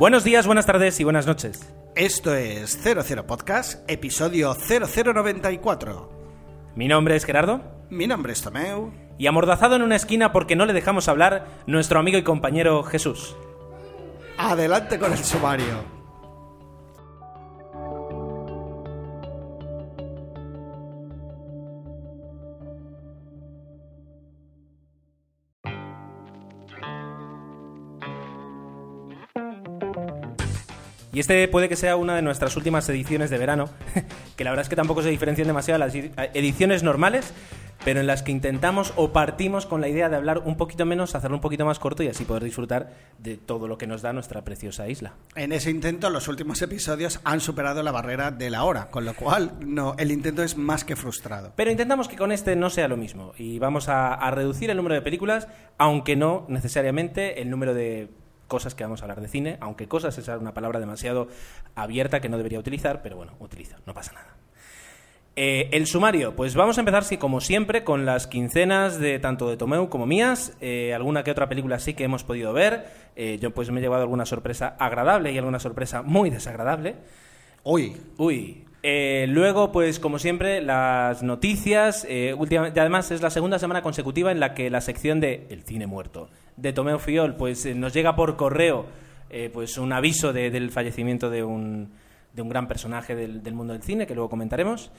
Buenos 0.00 0.24
días, 0.24 0.46
buenas 0.46 0.64
tardes 0.64 0.98
y 0.98 1.04
buenas 1.04 1.26
noches. 1.26 1.74
Esto 1.94 2.34
es 2.34 2.80
00 2.82 3.26
Podcast, 3.26 3.84
episodio 3.86 4.54
0094. 4.54 6.10
Mi 6.74 6.88
nombre 6.88 7.16
es 7.16 7.26
Gerardo 7.26 7.60
Mi 7.90 8.06
nombre 8.06 8.32
es 8.32 8.40
Tomeu. 8.40 8.92
y 9.18 9.26
amordazado 9.26 9.76
en 9.76 9.82
una 9.82 9.96
esquina 9.96 10.32
porque 10.32 10.56
no 10.56 10.64
le 10.64 10.72
dejamos 10.72 11.06
hablar 11.08 11.48
nuestro 11.66 12.00
amigo 12.00 12.16
y 12.16 12.22
compañero 12.22 12.82
Jesús. 12.82 13.36
Adelante 14.38 14.98
con 14.98 15.12
el 15.12 15.18
sumario. 15.18 15.99
Y 31.12 31.20
este 31.20 31.46
puede 31.48 31.68
que 31.68 31.76
sea 31.76 31.96
una 31.96 32.14
de 32.14 32.22
nuestras 32.22 32.56
últimas 32.56 32.88
ediciones 32.88 33.30
de 33.30 33.38
verano, 33.38 33.68
que 34.36 34.44
la 34.44 34.50
verdad 34.50 34.62
es 34.62 34.68
que 34.68 34.76
tampoco 34.76 35.02
se 35.02 35.10
diferencian 35.10 35.48
demasiado 35.48 35.80
de 35.80 35.86
las 35.86 35.94
edi- 35.94 36.30
ediciones 36.34 36.82
normales, 36.84 37.32
pero 37.84 37.98
en 38.00 38.06
las 38.06 38.22
que 38.22 38.30
intentamos 38.30 38.92
o 38.96 39.10
partimos 39.10 39.64
con 39.66 39.80
la 39.80 39.88
idea 39.88 40.08
de 40.10 40.14
hablar 40.16 40.38
un 40.44 40.56
poquito 40.56 40.84
menos, 40.84 41.14
hacerlo 41.14 41.38
un 41.38 41.40
poquito 41.40 41.64
más 41.64 41.78
corto 41.78 42.02
y 42.02 42.08
así 42.08 42.24
poder 42.26 42.44
disfrutar 42.44 42.92
de 43.18 43.38
todo 43.38 43.66
lo 43.68 43.78
que 43.78 43.86
nos 43.86 44.02
da 44.02 44.12
nuestra 44.12 44.44
preciosa 44.44 44.86
isla. 44.86 45.14
En 45.34 45.52
ese 45.52 45.70
intento, 45.70 46.10
los 46.10 46.28
últimos 46.28 46.60
episodios 46.62 47.20
han 47.24 47.40
superado 47.40 47.82
la 47.82 47.90
barrera 47.90 48.30
de 48.30 48.50
la 48.50 48.64
hora, 48.64 48.90
con 48.90 49.04
lo 49.06 49.14
cual 49.14 49.52
no, 49.66 49.94
el 49.98 50.12
intento 50.12 50.42
es 50.42 50.56
más 50.58 50.84
que 50.84 50.94
frustrado. 50.94 51.54
Pero 51.56 51.70
intentamos 51.70 52.06
que 52.06 52.16
con 52.16 52.32
este 52.32 52.54
no 52.54 52.68
sea 52.70 52.86
lo 52.86 52.98
mismo 52.98 53.32
y 53.38 53.58
vamos 53.58 53.88
a, 53.88 54.12
a 54.14 54.30
reducir 54.30 54.68
el 54.70 54.76
número 54.76 54.94
de 54.94 55.02
películas, 55.02 55.48
aunque 55.78 56.14
no 56.16 56.44
necesariamente 56.48 57.40
el 57.40 57.48
número 57.50 57.72
de 57.74 58.10
cosas 58.50 58.74
que 58.74 58.84
vamos 58.84 59.00
a 59.00 59.04
hablar 59.04 59.22
de 59.22 59.28
cine, 59.28 59.56
aunque 59.60 59.88
cosas 59.88 60.18
es 60.18 60.28
una 60.28 60.52
palabra 60.52 60.80
demasiado 60.80 61.28
abierta 61.76 62.20
que 62.20 62.28
no 62.28 62.36
debería 62.36 62.58
utilizar, 62.58 63.00
pero 63.00 63.16
bueno, 63.16 63.32
utilizo, 63.38 63.76
no 63.86 63.94
pasa 63.94 64.12
nada. 64.12 64.36
Eh, 65.36 65.68
el 65.72 65.86
sumario, 65.86 66.34
pues 66.34 66.56
vamos 66.56 66.76
a 66.76 66.80
empezar, 66.80 67.04
sí, 67.04 67.16
como 67.16 67.40
siempre, 67.40 67.84
con 67.84 68.04
las 68.04 68.26
quincenas 68.26 68.98
de 68.98 69.20
tanto 69.20 69.48
de 69.48 69.56
Tomeu 69.56 69.88
como 69.88 70.04
mías. 70.04 70.56
Eh, 70.60 70.92
alguna 70.92 71.22
que 71.22 71.30
otra 71.30 71.48
película 71.48 71.78
sí 71.78 71.94
que 71.94 72.04
hemos 72.04 72.24
podido 72.24 72.52
ver. 72.52 72.88
Eh, 73.14 73.38
yo 73.40 73.54
pues 73.54 73.70
me 73.70 73.78
he 73.78 73.82
llevado 73.82 74.02
alguna 74.02 74.26
sorpresa 74.26 74.76
agradable 74.78 75.32
y 75.32 75.38
alguna 75.38 75.60
sorpresa 75.60 76.02
muy 76.02 76.28
desagradable. 76.28 76.96
Uy, 77.62 77.96
Uy. 78.18 78.64
Eh, 78.82 79.26
luego, 79.28 79.72
pues 79.72 80.00
como 80.00 80.18
siempre, 80.18 80.62
las 80.62 81.22
noticias. 81.22 82.06
Eh, 82.08 82.34
últimamente, 82.36 82.80
además, 82.80 83.10
es 83.10 83.22
la 83.22 83.30
segunda 83.30 83.58
semana 83.58 83.82
consecutiva 83.82 84.32
en 84.32 84.40
la 84.40 84.54
que 84.54 84.70
la 84.70 84.80
sección 84.80 85.20
de 85.20 85.46
El 85.50 85.62
cine 85.62 85.86
muerto 85.86 86.28
de 86.56 86.72
Tomeo 86.72 86.98
Fiol, 86.98 87.36
pues 87.36 87.64
eh, 87.66 87.74
nos 87.74 87.92
llega 87.92 88.14
por 88.16 88.36
correo 88.36 88.86
eh, 89.30 89.50
pues 89.52 89.78
un 89.78 89.92
aviso 89.92 90.32
de- 90.32 90.50
del 90.50 90.70
fallecimiento 90.70 91.30
de 91.30 91.44
un, 91.44 91.90
de 92.34 92.42
un 92.42 92.48
gran 92.48 92.66
personaje 92.68 93.14
del, 93.14 93.42
del 93.42 93.54
mundo 93.54 93.72
del 93.72 93.82
cine, 93.82 94.06
que 94.06 94.14
luego 94.14 94.28
comentaremos. 94.30 94.90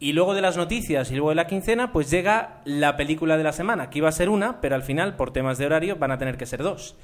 Y 0.00 0.12
luego 0.12 0.34
de 0.34 0.40
las 0.40 0.56
noticias 0.56 1.10
y 1.12 1.14
luego 1.14 1.28
de 1.28 1.36
la 1.36 1.46
quincena, 1.46 1.92
pues 1.92 2.10
llega 2.10 2.60
la 2.64 2.96
película 2.96 3.36
de 3.36 3.44
la 3.44 3.52
semana, 3.52 3.90
que 3.90 3.98
iba 3.98 4.08
a 4.08 4.12
ser 4.12 4.28
una, 4.28 4.60
pero 4.60 4.74
al 4.74 4.82
final, 4.82 5.14
por 5.16 5.32
temas 5.32 5.56
de 5.58 5.66
horario, 5.66 5.96
van 5.96 6.10
a 6.10 6.18
tener 6.18 6.36
que 6.36 6.46
ser 6.46 6.62
dos. 6.64 6.96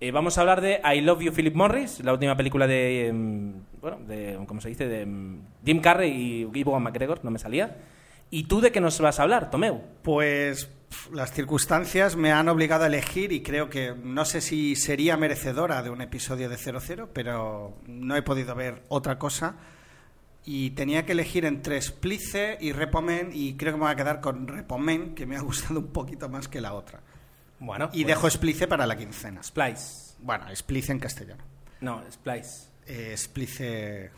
Eh, 0.00 0.10
vamos 0.12 0.38
a 0.38 0.40
hablar 0.40 0.62
de 0.62 0.80
I 0.82 1.02
Love 1.02 1.20
You, 1.24 1.32
Philip 1.32 1.54
Morris, 1.54 2.02
la 2.02 2.14
última 2.14 2.34
película 2.38 2.66
de, 2.66 3.08
em, 3.08 3.52
bueno, 3.82 3.98
de, 4.08 4.38
¿cómo 4.46 4.62
se 4.62 4.70
dice? 4.70 4.88
De 4.88 5.02
em, 5.02 5.40
Jim 5.66 5.80
Carrey 5.80 6.10
y 6.54 6.58
Iwan 6.60 6.82
McGregor, 6.82 7.22
no 7.22 7.30
me 7.30 7.38
salía. 7.38 7.76
¿Y 8.30 8.44
tú 8.44 8.62
de 8.62 8.72
qué 8.72 8.80
nos 8.80 8.98
vas 9.00 9.20
a 9.20 9.24
hablar, 9.24 9.50
Tomeu? 9.50 9.82
pues 10.02 10.70
las 11.12 11.32
circunstancias 11.32 12.16
me 12.16 12.32
han 12.32 12.48
obligado 12.48 12.84
a 12.84 12.86
elegir 12.88 13.32
y 13.32 13.42
creo 13.42 13.70
que 13.70 13.94
no 13.94 14.24
sé 14.24 14.40
si 14.40 14.76
sería 14.76 15.16
merecedora 15.16 15.82
de 15.82 15.90
un 15.90 16.00
episodio 16.00 16.48
de 16.48 16.56
00, 16.56 17.10
pero 17.12 17.78
no 17.86 18.16
he 18.16 18.22
podido 18.22 18.54
ver 18.54 18.82
otra 18.88 19.18
cosa. 19.18 19.56
Y 20.44 20.70
tenía 20.70 21.04
que 21.04 21.12
elegir 21.12 21.44
entre 21.44 21.80
Splice 21.80 22.56
y 22.60 22.72
Repomen 22.72 23.30
y 23.32 23.56
creo 23.56 23.72
que 23.74 23.76
me 23.78 23.84
voy 23.84 23.92
a 23.92 23.96
quedar 23.96 24.20
con 24.20 24.48
Repomen, 24.48 25.14
que 25.14 25.26
me 25.26 25.36
ha 25.36 25.40
gustado 25.42 25.78
un 25.80 25.88
poquito 25.92 26.28
más 26.28 26.48
que 26.48 26.60
la 26.60 26.72
otra. 26.72 27.00
Bueno, 27.58 27.90
Y 27.92 28.04
pues, 28.04 28.06
dejo 28.16 28.30
Splice 28.30 28.66
para 28.66 28.86
la 28.86 28.96
quincena. 28.96 29.42
Splice. 29.42 30.14
Bueno, 30.20 30.46
Splice 30.54 30.92
en 30.92 30.98
castellano. 30.98 31.44
No, 31.82 32.02
Splice. 32.10 32.68
Eh, 32.86 33.14
Splice... 33.16 34.10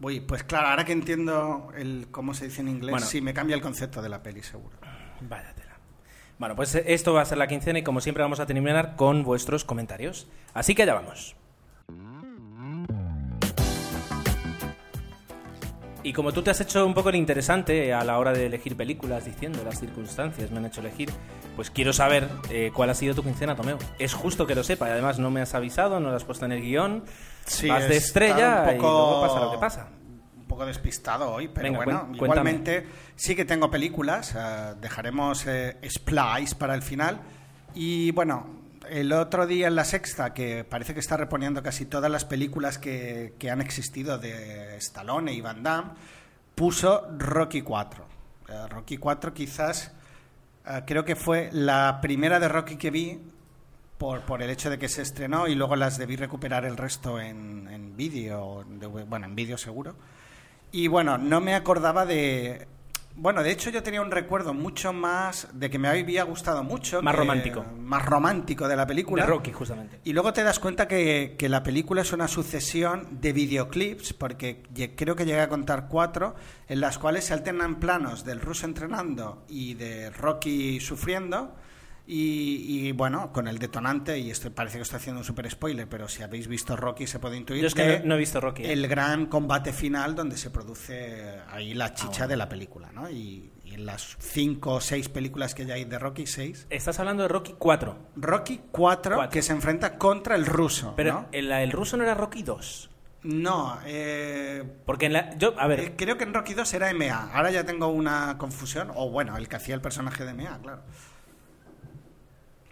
Uy, 0.00 0.20
pues 0.20 0.44
claro, 0.44 0.68
ahora 0.68 0.84
que 0.84 0.92
entiendo 0.92 1.70
el 1.76 2.06
cómo 2.10 2.32
se 2.32 2.46
dice 2.46 2.60
en 2.60 2.68
inglés, 2.68 2.92
Bueno. 2.92 3.06
sí, 3.06 3.20
me 3.20 3.34
cambia 3.34 3.56
el 3.56 3.62
concepto 3.62 4.00
de 4.00 4.08
la 4.08 4.22
peli, 4.22 4.42
seguro. 4.42 4.76
Vaya. 5.22 5.52
Bueno, 6.38 6.54
pues 6.54 6.74
eh, 6.74 6.84
esto 6.86 7.12
va 7.12 7.22
a 7.22 7.24
ser 7.24 7.38
la 7.38 7.48
quincena 7.48 7.80
y 7.80 7.82
como 7.82 8.00
siempre 8.00 8.22
vamos 8.22 8.40
a 8.40 8.46
terminar 8.46 8.96
con 8.96 9.24
vuestros 9.24 9.64
comentarios. 9.64 10.28
Así 10.54 10.74
que 10.74 10.82
allá 10.82 10.94
vamos. 10.94 11.34
Y 16.04 16.12
como 16.12 16.32
tú 16.32 16.42
te 16.42 16.50
has 16.50 16.60
hecho 16.60 16.86
un 16.86 16.94
poco 16.94 17.10
el 17.10 17.16
interesante 17.16 17.92
a 17.92 18.02
la 18.04 18.18
hora 18.18 18.32
de 18.32 18.46
elegir 18.46 18.76
películas, 18.76 19.24
diciendo 19.24 19.58
las 19.64 19.78
circunstancias 19.80 20.50
me 20.50 20.58
han 20.58 20.66
hecho 20.66 20.80
elegir, 20.80 21.10
pues 21.56 21.70
quiero 21.70 21.92
saber 21.92 22.28
eh, 22.50 22.70
cuál 22.72 22.88
ha 22.90 22.94
sido 22.94 23.14
tu 23.14 23.22
quincena, 23.22 23.56
Tomeo. 23.56 23.78
Es 23.98 24.14
justo 24.14 24.46
que 24.46 24.54
lo 24.54 24.62
sepa, 24.62 24.88
y 24.88 24.92
además 24.92 25.18
no 25.18 25.30
me 25.30 25.42
has 25.42 25.54
avisado, 25.54 26.00
no 26.00 26.10
lo 26.10 26.16
has 26.16 26.24
puesto 26.24 26.46
en 26.46 26.52
el 26.52 26.62
guion, 26.62 27.04
Sí, 27.44 27.68
vas 27.68 27.88
de 27.88 27.96
estrella 27.96 28.72
y 28.74 28.78
luego 28.78 29.20
pasa 29.20 29.40
lo 29.40 29.50
que 29.50 29.58
pasa. 29.58 29.88
Poco 30.48 30.64
despistado 30.66 31.30
hoy, 31.30 31.48
pero 31.48 31.64
Venga, 31.70 31.84
bueno, 31.84 32.08
igualmente 32.14 32.86
sí 33.16 33.36
que 33.36 33.44
tengo 33.44 33.70
películas. 33.70 34.34
eh, 34.36 34.74
dejaremos 34.80 35.46
eh, 35.46 35.76
Splice 35.88 36.54
para 36.56 36.74
el 36.74 36.82
final. 36.82 37.20
Y 37.74 38.10
bueno, 38.12 38.46
el 38.90 39.12
otro 39.12 39.46
día 39.46 39.68
en 39.68 39.76
la 39.76 39.84
sexta, 39.84 40.32
que 40.32 40.64
parece 40.64 40.94
que 40.94 41.00
está 41.00 41.16
reponiendo 41.16 41.62
casi 41.62 41.84
todas 41.84 42.10
las 42.10 42.24
películas 42.24 42.78
que, 42.78 43.34
que 43.38 43.50
han 43.50 43.60
existido 43.60 44.18
de 44.18 44.76
Stallone 44.78 45.32
y 45.34 45.40
Van 45.42 45.62
Damme, 45.62 45.90
puso 46.54 47.06
Rocky 47.18 47.60
4. 47.62 48.04
Eh, 48.48 48.66
Rocky 48.70 48.96
4 48.96 49.34
quizás 49.34 49.92
eh, 50.66 50.82
creo 50.86 51.04
que 51.04 51.14
fue 51.14 51.50
la 51.52 51.98
primera 52.00 52.40
de 52.40 52.48
Rocky 52.48 52.76
que 52.76 52.90
vi 52.90 53.20
por, 53.98 54.22
por 54.22 54.42
el 54.42 54.48
hecho 54.50 54.70
de 54.70 54.78
que 54.78 54.88
se 54.88 55.02
estrenó 55.02 55.46
y 55.48 55.54
luego 55.54 55.76
las 55.76 55.98
debí 55.98 56.16
recuperar 56.16 56.64
el 56.64 56.76
resto 56.76 57.20
en, 57.20 57.68
en 57.68 57.96
vídeo, 57.96 58.64
de- 58.66 58.86
bueno, 58.86 59.26
en 59.26 59.34
vídeo 59.34 59.58
seguro. 59.58 59.94
Y 60.72 60.88
bueno, 60.88 61.18
no 61.18 61.40
me 61.40 61.54
acordaba 61.54 62.04
de... 62.06 62.66
Bueno, 63.20 63.42
de 63.42 63.50
hecho 63.50 63.70
yo 63.70 63.82
tenía 63.82 64.00
un 64.00 64.12
recuerdo 64.12 64.54
mucho 64.54 64.92
más 64.92 65.48
de 65.52 65.68
que 65.70 65.78
me 65.80 65.88
había 65.88 66.22
gustado 66.22 66.62
mucho. 66.62 67.02
Más 67.02 67.14
que- 67.14 67.18
romántico. 67.18 67.64
Más 67.80 68.04
romántico 68.06 68.68
de 68.68 68.76
la 68.76 68.86
película. 68.86 69.24
De 69.24 69.28
Rocky, 69.28 69.50
justamente. 69.50 69.98
Y 70.04 70.12
luego 70.12 70.32
te 70.32 70.44
das 70.44 70.60
cuenta 70.60 70.86
que, 70.86 71.34
que 71.36 71.48
la 71.48 71.64
película 71.64 72.02
es 72.02 72.12
una 72.12 72.28
sucesión 72.28 73.18
de 73.20 73.32
videoclips, 73.32 74.12
porque 74.12 74.62
creo 74.94 75.16
que 75.16 75.24
llegué 75.24 75.40
a 75.40 75.48
contar 75.48 75.88
cuatro, 75.88 76.36
en 76.68 76.80
las 76.80 76.98
cuales 76.98 77.24
se 77.24 77.32
alternan 77.32 77.80
planos 77.80 78.24
del 78.24 78.40
ruso 78.40 78.66
entrenando 78.66 79.44
y 79.48 79.74
de 79.74 80.10
Rocky 80.10 80.78
sufriendo. 80.78 81.56
Y, 82.10 82.86
y, 82.88 82.92
bueno, 82.92 83.34
con 83.34 83.48
el 83.48 83.58
detonante, 83.58 84.18
y 84.18 84.30
esto 84.30 84.50
parece 84.50 84.78
que 84.78 84.82
estoy 84.82 84.96
haciendo 84.96 85.20
un 85.20 85.26
super 85.26 85.50
spoiler, 85.50 85.86
pero 85.86 86.08
si 86.08 86.22
habéis 86.22 86.48
visto 86.48 86.74
Rocky 86.74 87.06
se 87.06 87.18
puede 87.18 87.36
intuir 87.36 87.60
Yo 87.60 87.66
es 87.66 87.74
que 87.74 88.00
no- 88.02 88.14
he 88.14 88.18
visto 88.18 88.40
Rocky, 88.40 88.64
¿eh? 88.64 88.72
El 88.72 88.88
gran 88.88 89.26
combate 89.26 89.74
final 89.74 90.14
donde 90.14 90.38
se 90.38 90.48
produce 90.50 91.38
ahí 91.50 91.74
la 91.74 91.92
chicha 91.92 92.26
de 92.26 92.38
la 92.38 92.48
película, 92.48 92.90
¿no? 92.92 93.10
Y, 93.10 93.52
y 93.62 93.74
en 93.74 93.84
las 93.84 94.16
cinco 94.20 94.72
o 94.76 94.80
seis 94.80 95.10
películas 95.10 95.54
que 95.54 95.66
ya 95.66 95.74
hay 95.74 95.84
de 95.84 95.98
Rocky, 95.98 96.26
seis, 96.26 96.66
Estás 96.70 96.98
hablando 96.98 97.24
de 97.24 97.28
Rocky 97.28 97.54
4, 97.58 97.98
Rocky 98.16 98.60
4, 98.72 99.16
Cuatro. 99.16 99.30
que 99.30 99.42
se 99.42 99.52
enfrenta 99.52 99.98
contra 99.98 100.34
el 100.34 100.46
ruso. 100.46 100.94
pero 100.96 101.12
¿no? 101.12 101.28
el, 101.32 101.52
el 101.52 101.70
ruso 101.72 101.98
no 101.98 102.04
era 102.04 102.14
Rocky 102.14 102.42
2. 102.42 102.88
No, 103.24 103.78
eh, 103.84 104.62
Porque 104.86 105.06
en 105.06 105.12
la, 105.12 105.36
yo, 105.36 105.52
a 105.58 105.66
ver, 105.66 105.80
eh, 105.80 105.94
creo 105.94 106.16
que 106.16 106.24
en 106.24 106.32
Rocky 106.32 106.54
2 106.54 106.72
era 106.72 106.90
MA. 106.94 107.32
Ahora 107.34 107.50
ya 107.50 107.64
tengo 107.64 107.88
una 107.88 108.38
confusión. 108.38 108.92
O 108.94 109.10
bueno, 109.10 109.36
el 109.36 109.48
que 109.48 109.56
hacía 109.56 109.74
el 109.74 109.80
personaje 109.80 110.24
de 110.24 110.32
MA, 110.34 110.56
claro. 110.62 110.82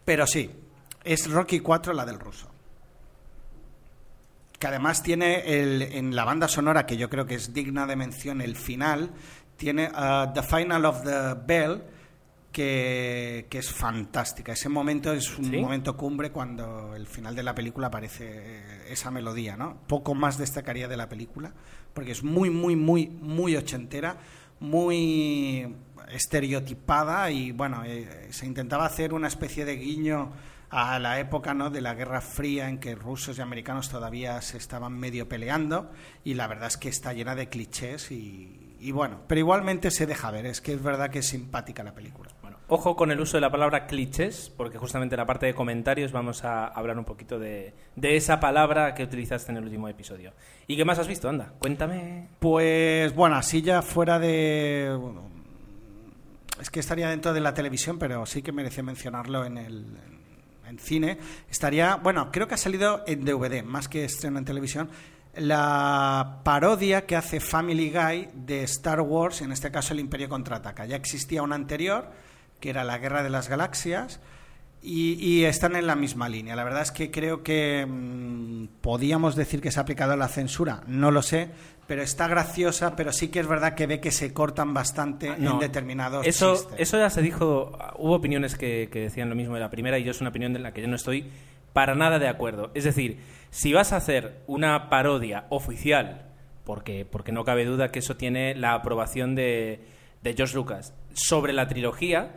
Pero 0.06 0.26
sí, 0.26 0.48
es 1.04 1.28
Rocky 1.30 1.60
4 1.60 1.92
la 1.92 2.06
del 2.06 2.18
ruso. 2.18 2.48
Que 4.58 4.68
además 4.68 5.02
tiene 5.02 5.60
el, 5.60 5.82
en 5.82 6.16
la 6.16 6.24
banda 6.24 6.48
sonora, 6.48 6.86
que 6.86 6.96
yo 6.96 7.10
creo 7.10 7.26
que 7.26 7.34
es 7.34 7.52
digna 7.52 7.86
de 7.86 7.96
mención, 7.96 8.40
el 8.40 8.56
final, 8.56 9.10
tiene 9.56 9.88
uh, 9.88 10.32
The 10.32 10.42
Final 10.42 10.84
of 10.86 11.02
the 11.02 11.34
Bell, 11.44 11.82
que, 12.52 13.48
que 13.50 13.58
es 13.58 13.70
fantástica. 13.70 14.52
Ese 14.52 14.68
momento 14.68 15.12
es 15.12 15.36
un 15.36 15.46
¿Sí? 15.46 15.58
momento 15.58 15.96
cumbre 15.96 16.30
cuando 16.30 16.94
el 16.94 17.06
final 17.08 17.34
de 17.34 17.42
la 17.42 17.54
película 17.54 17.88
aparece 17.88 18.62
esa 18.90 19.10
melodía, 19.10 19.56
¿no? 19.56 19.82
Poco 19.88 20.14
más 20.14 20.38
destacaría 20.38 20.86
de 20.86 20.96
la 20.96 21.08
película, 21.08 21.52
porque 21.92 22.12
es 22.12 22.22
muy, 22.22 22.48
muy, 22.48 22.76
muy, 22.76 23.08
muy 23.08 23.56
ochentera, 23.56 24.18
muy 24.60 25.74
estereotipada 26.10 27.30
y 27.30 27.52
bueno, 27.52 27.84
eh, 27.84 28.28
se 28.30 28.46
intentaba 28.46 28.86
hacer 28.86 29.12
una 29.12 29.28
especie 29.28 29.64
de 29.64 29.76
guiño 29.76 30.32
a 30.70 30.98
la 30.98 31.20
época 31.20 31.54
¿no? 31.54 31.70
de 31.70 31.80
la 31.80 31.94
Guerra 31.94 32.20
Fría 32.20 32.68
en 32.68 32.78
que 32.78 32.94
rusos 32.94 33.38
y 33.38 33.40
americanos 33.40 33.88
todavía 33.88 34.40
se 34.42 34.58
estaban 34.58 34.98
medio 34.98 35.28
peleando 35.28 35.90
y 36.24 36.34
la 36.34 36.46
verdad 36.46 36.68
es 36.68 36.76
que 36.76 36.88
está 36.88 37.12
llena 37.12 37.34
de 37.34 37.48
clichés 37.48 38.10
y, 38.10 38.76
y 38.80 38.92
bueno, 38.92 39.20
pero 39.26 39.38
igualmente 39.38 39.90
se 39.90 40.06
deja 40.06 40.30
ver, 40.30 40.46
es 40.46 40.60
que 40.60 40.72
es 40.72 40.82
verdad 40.82 41.10
que 41.10 41.20
es 41.20 41.28
simpática 41.28 41.82
la 41.82 41.94
película. 41.94 42.30
Bueno, 42.42 42.58
ojo 42.68 42.96
con 42.96 43.10
el 43.10 43.20
uso 43.20 43.36
de 43.36 43.40
la 43.40 43.50
palabra 43.50 43.86
clichés, 43.86 44.52
porque 44.56 44.78
justamente 44.78 45.14
en 45.14 45.20
la 45.20 45.26
parte 45.26 45.46
de 45.46 45.54
comentarios 45.54 46.12
vamos 46.12 46.44
a 46.44 46.66
hablar 46.66 46.98
un 46.98 47.04
poquito 47.04 47.38
de, 47.38 47.74
de 47.94 48.16
esa 48.16 48.40
palabra 48.40 48.94
que 48.94 49.04
utilizaste 49.04 49.52
en 49.52 49.58
el 49.58 49.64
último 49.64 49.88
episodio. 49.88 50.32
¿Y 50.66 50.76
qué 50.76 50.84
más 50.84 50.98
has 50.98 51.08
visto? 51.08 51.28
Anda, 51.28 51.52
cuéntame. 51.58 52.28
Pues 52.38 53.14
bueno, 53.14 53.36
así 53.36 53.62
ya 53.62 53.82
fuera 53.82 54.18
de... 54.18 54.96
bueno, 55.00 55.35
es 56.60 56.70
que 56.70 56.80
estaría 56.80 57.08
dentro 57.08 57.32
de 57.32 57.40
la 57.40 57.54
televisión, 57.54 57.98
pero 57.98 58.24
sí 58.26 58.42
que 58.42 58.52
merecía 58.52 58.82
mencionarlo 58.82 59.44
en 59.44 59.58
el 59.58 59.86
en, 60.68 60.78
cine. 60.78 61.18
Estaría, 61.50 61.96
bueno, 61.96 62.30
creo 62.32 62.48
que 62.48 62.54
ha 62.54 62.58
salido 62.58 63.04
en 63.06 63.24
DVD, 63.24 63.62
más 63.62 63.88
que 63.88 64.04
estreno 64.04 64.38
en 64.38 64.44
televisión, 64.44 64.90
la 65.36 66.40
parodia 66.44 67.06
que 67.06 67.14
hace 67.14 67.40
Family 67.40 67.90
Guy 67.90 68.28
de 68.34 68.62
Star 68.64 69.00
Wars, 69.00 69.42
en 69.42 69.52
este 69.52 69.70
caso 69.70 69.92
el 69.92 70.00
Imperio 70.00 70.28
Contraataca. 70.28 70.86
Ya 70.86 70.96
existía 70.96 71.42
una 71.42 71.54
anterior, 71.54 72.10
que 72.58 72.70
era 72.70 72.84
la 72.84 72.98
Guerra 72.98 73.22
de 73.22 73.30
las 73.30 73.48
Galaxias, 73.48 74.20
y, 74.82 75.42
están 75.44 75.74
en 75.74 75.86
la 75.86 75.96
misma 75.96 76.28
línea. 76.28 76.54
La 76.54 76.62
verdad 76.62 76.82
es 76.82 76.92
que 76.92 77.10
creo 77.10 77.42
que 77.42 77.84
mm, 77.84 78.80
podíamos 78.80 79.34
decir 79.34 79.60
que 79.60 79.72
se 79.72 79.80
ha 79.80 79.82
aplicado 79.82 80.16
la 80.16 80.28
censura, 80.28 80.82
no 80.86 81.10
lo 81.10 81.22
sé, 81.22 81.50
pero 81.86 82.02
está 82.02 82.26
graciosa, 82.28 82.96
pero 82.96 83.12
sí 83.12 83.28
que 83.28 83.40
es 83.40 83.46
verdad 83.46 83.74
que 83.74 83.86
ve 83.86 84.00
que 84.00 84.10
se 84.10 84.32
cortan 84.32 84.74
bastante 84.74 85.28
en 85.28 85.58
determinados 85.58 86.26
eso, 86.26 86.54
chistes. 86.56 86.80
eso 86.80 86.98
ya 86.98 87.10
se 87.10 87.22
dijo. 87.22 87.78
Hubo 87.96 88.14
opiniones 88.14 88.56
que, 88.56 88.88
que 88.90 89.00
decían 89.00 89.28
lo 89.28 89.34
mismo 89.36 89.54
de 89.54 89.60
la 89.60 89.70
primera 89.70 89.98
y 89.98 90.04
yo 90.04 90.10
es 90.10 90.20
una 90.20 90.30
opinión 90.30 90.54
en 90.56 90.62
la 90.62 90.72
que 90.72 90.82
yo 90.82 90.88
no 90.88 90.96
estoy 90.96 91.30
para 91.72 91.94
nada 91.94 92.18
de 92.18 92.28
acuerdo. 92.28 92.70
Es 92.74 92.84
decir, 92.84 93.18
si 93.50 93.72
vas 93.72 93.92
a 93.92 93.96
hacer 93.96 94.40
una 94.46 94.88
parodia 94.88 95.44
oficial, 95.50 96.22
porque, 96.64 97.04
porque 97.04 97.32
no 97.32 97.44
cabe 97.44 97.64
duda 97.64 97.92
que 97.92 98.00
eso 98.00 98.16
tiene 98.16 98.54
la 98.54 98.74
aprobación 98.74 99.34
de, 99.34 99.80
de 100.22 100.34
George 100.34 100.56
Lucas 100.56 100.94
sobre 101.12 101.52
la 101.52 101.68
trilogía, 101.68 102.34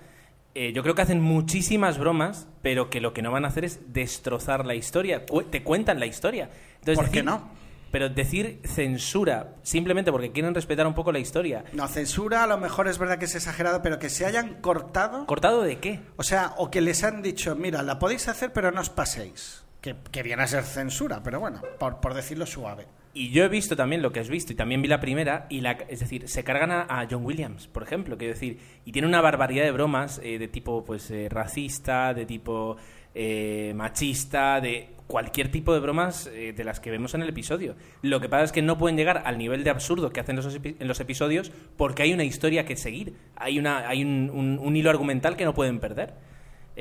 eh, 0.56 0.74
yo 0.74 0.84
creo 0.84 0.94
que 0.94 1.02
hacen 1.02 1.22
muchísimas 1.22 1.98
bromas, 1.98 2.48
pero 2.62 2.90
que 2.90 3.02
lo 3.02 3.13
que 3.13 3.22
no 3.22 3.31
van 3.31 3.45
a 3.45 3.48
hacer 3.48 3.66
es 3.66 3.94
destrozar 3.94 4.66
la 4.66 4.75
historia. 4.75 5.25
Cu- 5.25 5.44
te 5.44 5.63
cuentan 5.63 6.00
la 6.00 6.06
historia. 6.06 6.50
Entonces, 6.80 6.95
¿Por 7.04 7.10
qué 7.12 7.24
no? 7.24 7.50
Pero 7.92 8.10
decir 8.10 8.62
censura 8.66 9.56
simplemente 9.64 10.12
porque 10.12 10.32
quieren 10.32 10.54
respetar 10.54 10.86
un 10.88 10.94
poco 10.94 11.12
la 11.12 11.20
historia. 11.20 11.64
No, 11.74 11.88
censura 11.88 12.44
a 12.44 12.48
lo 12.48 12.58
mejor 12.58 12.88
es 12.88 12.98
verdad 12.98 13.18
que 13.18 13.26
es 13.26 13.36
exagerado, 13.36 13.82
pero 13.82 14.00
que 14.00 14.10
se 14.10 14.26
hayan 14.26 14.56
cortado, 14.62 15.26
¿Cortado 15.26 15.64
de 15.64 15.80
qué? 15.80 16.00
o 16.18 16.24
sea, 16.24 16.54
o 16.58 16.70
que 16.70 16.82
les 16.82 17.04
han 17.04 17.22
dicho, 17.22 17.56
mira, 17.56 17.82
la 17.84 18.00
podéis 18.00 18.28
hacer, 18.28 18.54
pero 18.54 18.72
no 18.72 18.82
os 18.82 18.90
paséis. 18.90 19.64
Que, 19.82 19.96
que 20.12 20.24
viene 20.24 20.44
a 20.44 20.48
ser 20.48 20.64
censura, 20.64 21.24
pero 21.24 21.40
bueno, 21.40 21.62
por, 21.80 22.02
por 22.02 22.14
decirlo 22.14 22.46
suave. 22.46 22.86
Y 23.14 23.32
yo 23.32 23.44
he 23.44 23.48
visto 23.48 23.76
también 23.76 24.02
lo 24.02 24.12
que 24.12 24.20
has 24.20 24.30
visto 24.30 24.54
y 24.54 24.56
también 24.56 24.82
vi 24.82 24.88
la 24.88 25.00
primera 25.00 25.48
y 25.50 25.62
la, 25.62 25.72
es 25.72 26.02
decir, 26.02 26.28
se 26.28 26.44
cargan 26.44 26.70
a, 26.72 26.82
a 26.82 27.08
John 27.10 27.26
Williams, 27.26 27.68
por 27.68 27.82
ejemplo, 27.84 28.18
quiero 28.18 28.34
decir, 28.34 28.60
y 28.86 28.92
tiene 28.92 29.08
una 29.08 29.22
barbaridad 29.22 29.64
de 29.64 29.72
bromas 29.72 30.20
eh, 30.24 30.38
de 30.38 30.48
tipo 30.48 30.84
pues 30.86 31.10
eh, 31.12 31.28
racista, 31.30 32.14
de 32.14 32.26
tipo 32.26 32.78
eh, 33.16 33.74
machista, 33.76 34.62
de 34.62 34.90
cualquier 35.10 35.50
tipo 35.52 35.74
de 35.74 35.80
bromas 35.80 36.28
eh, 36.28 36.54
de 36.56 36.64
las 36.64 36.80
que 36.80 36.92
vemos 36.92 37.14
en 37.16 37.24
el 37.24 37.30
episodio. 37.30 37.76
Lo 38.04 38.22
que 38.22 38.30
pasa 38.30 38.44
es 38.46 38.52
que 38.52 38.62
no 38.62 38.78
pueden 38.78 38.96
llegar 38.96 39.24
al 39.26 39.38
nivel 39.40 39.64
de 39.64 39.72
absurdo 39.72 40.12
que 40.12 40.20
hacen 40.20 40.36
los 40.36 40.46
epi- 40.56 40.76
en 40.80 40.88
los 40.88 41.00
episodios 41.00 41.52
porque 41.76 42.04
hay 42.04 42.14
una 42.14 42.24
historia 42.24 42.64
que 42.66 42.78
seguir, 42.78 43.16
hay 43.36 43.58
una 43.60 43.90
hay 43.90 44.04
un, 44.04 44.30
un- 44.34 44.60
un 44.62 44.76
hilo 44.78 44.90
argumental 44.90 45.36
que 45.36 45.46
no 45.46 45.54
pueden 45.54 45.80
perder. 45.80 46.14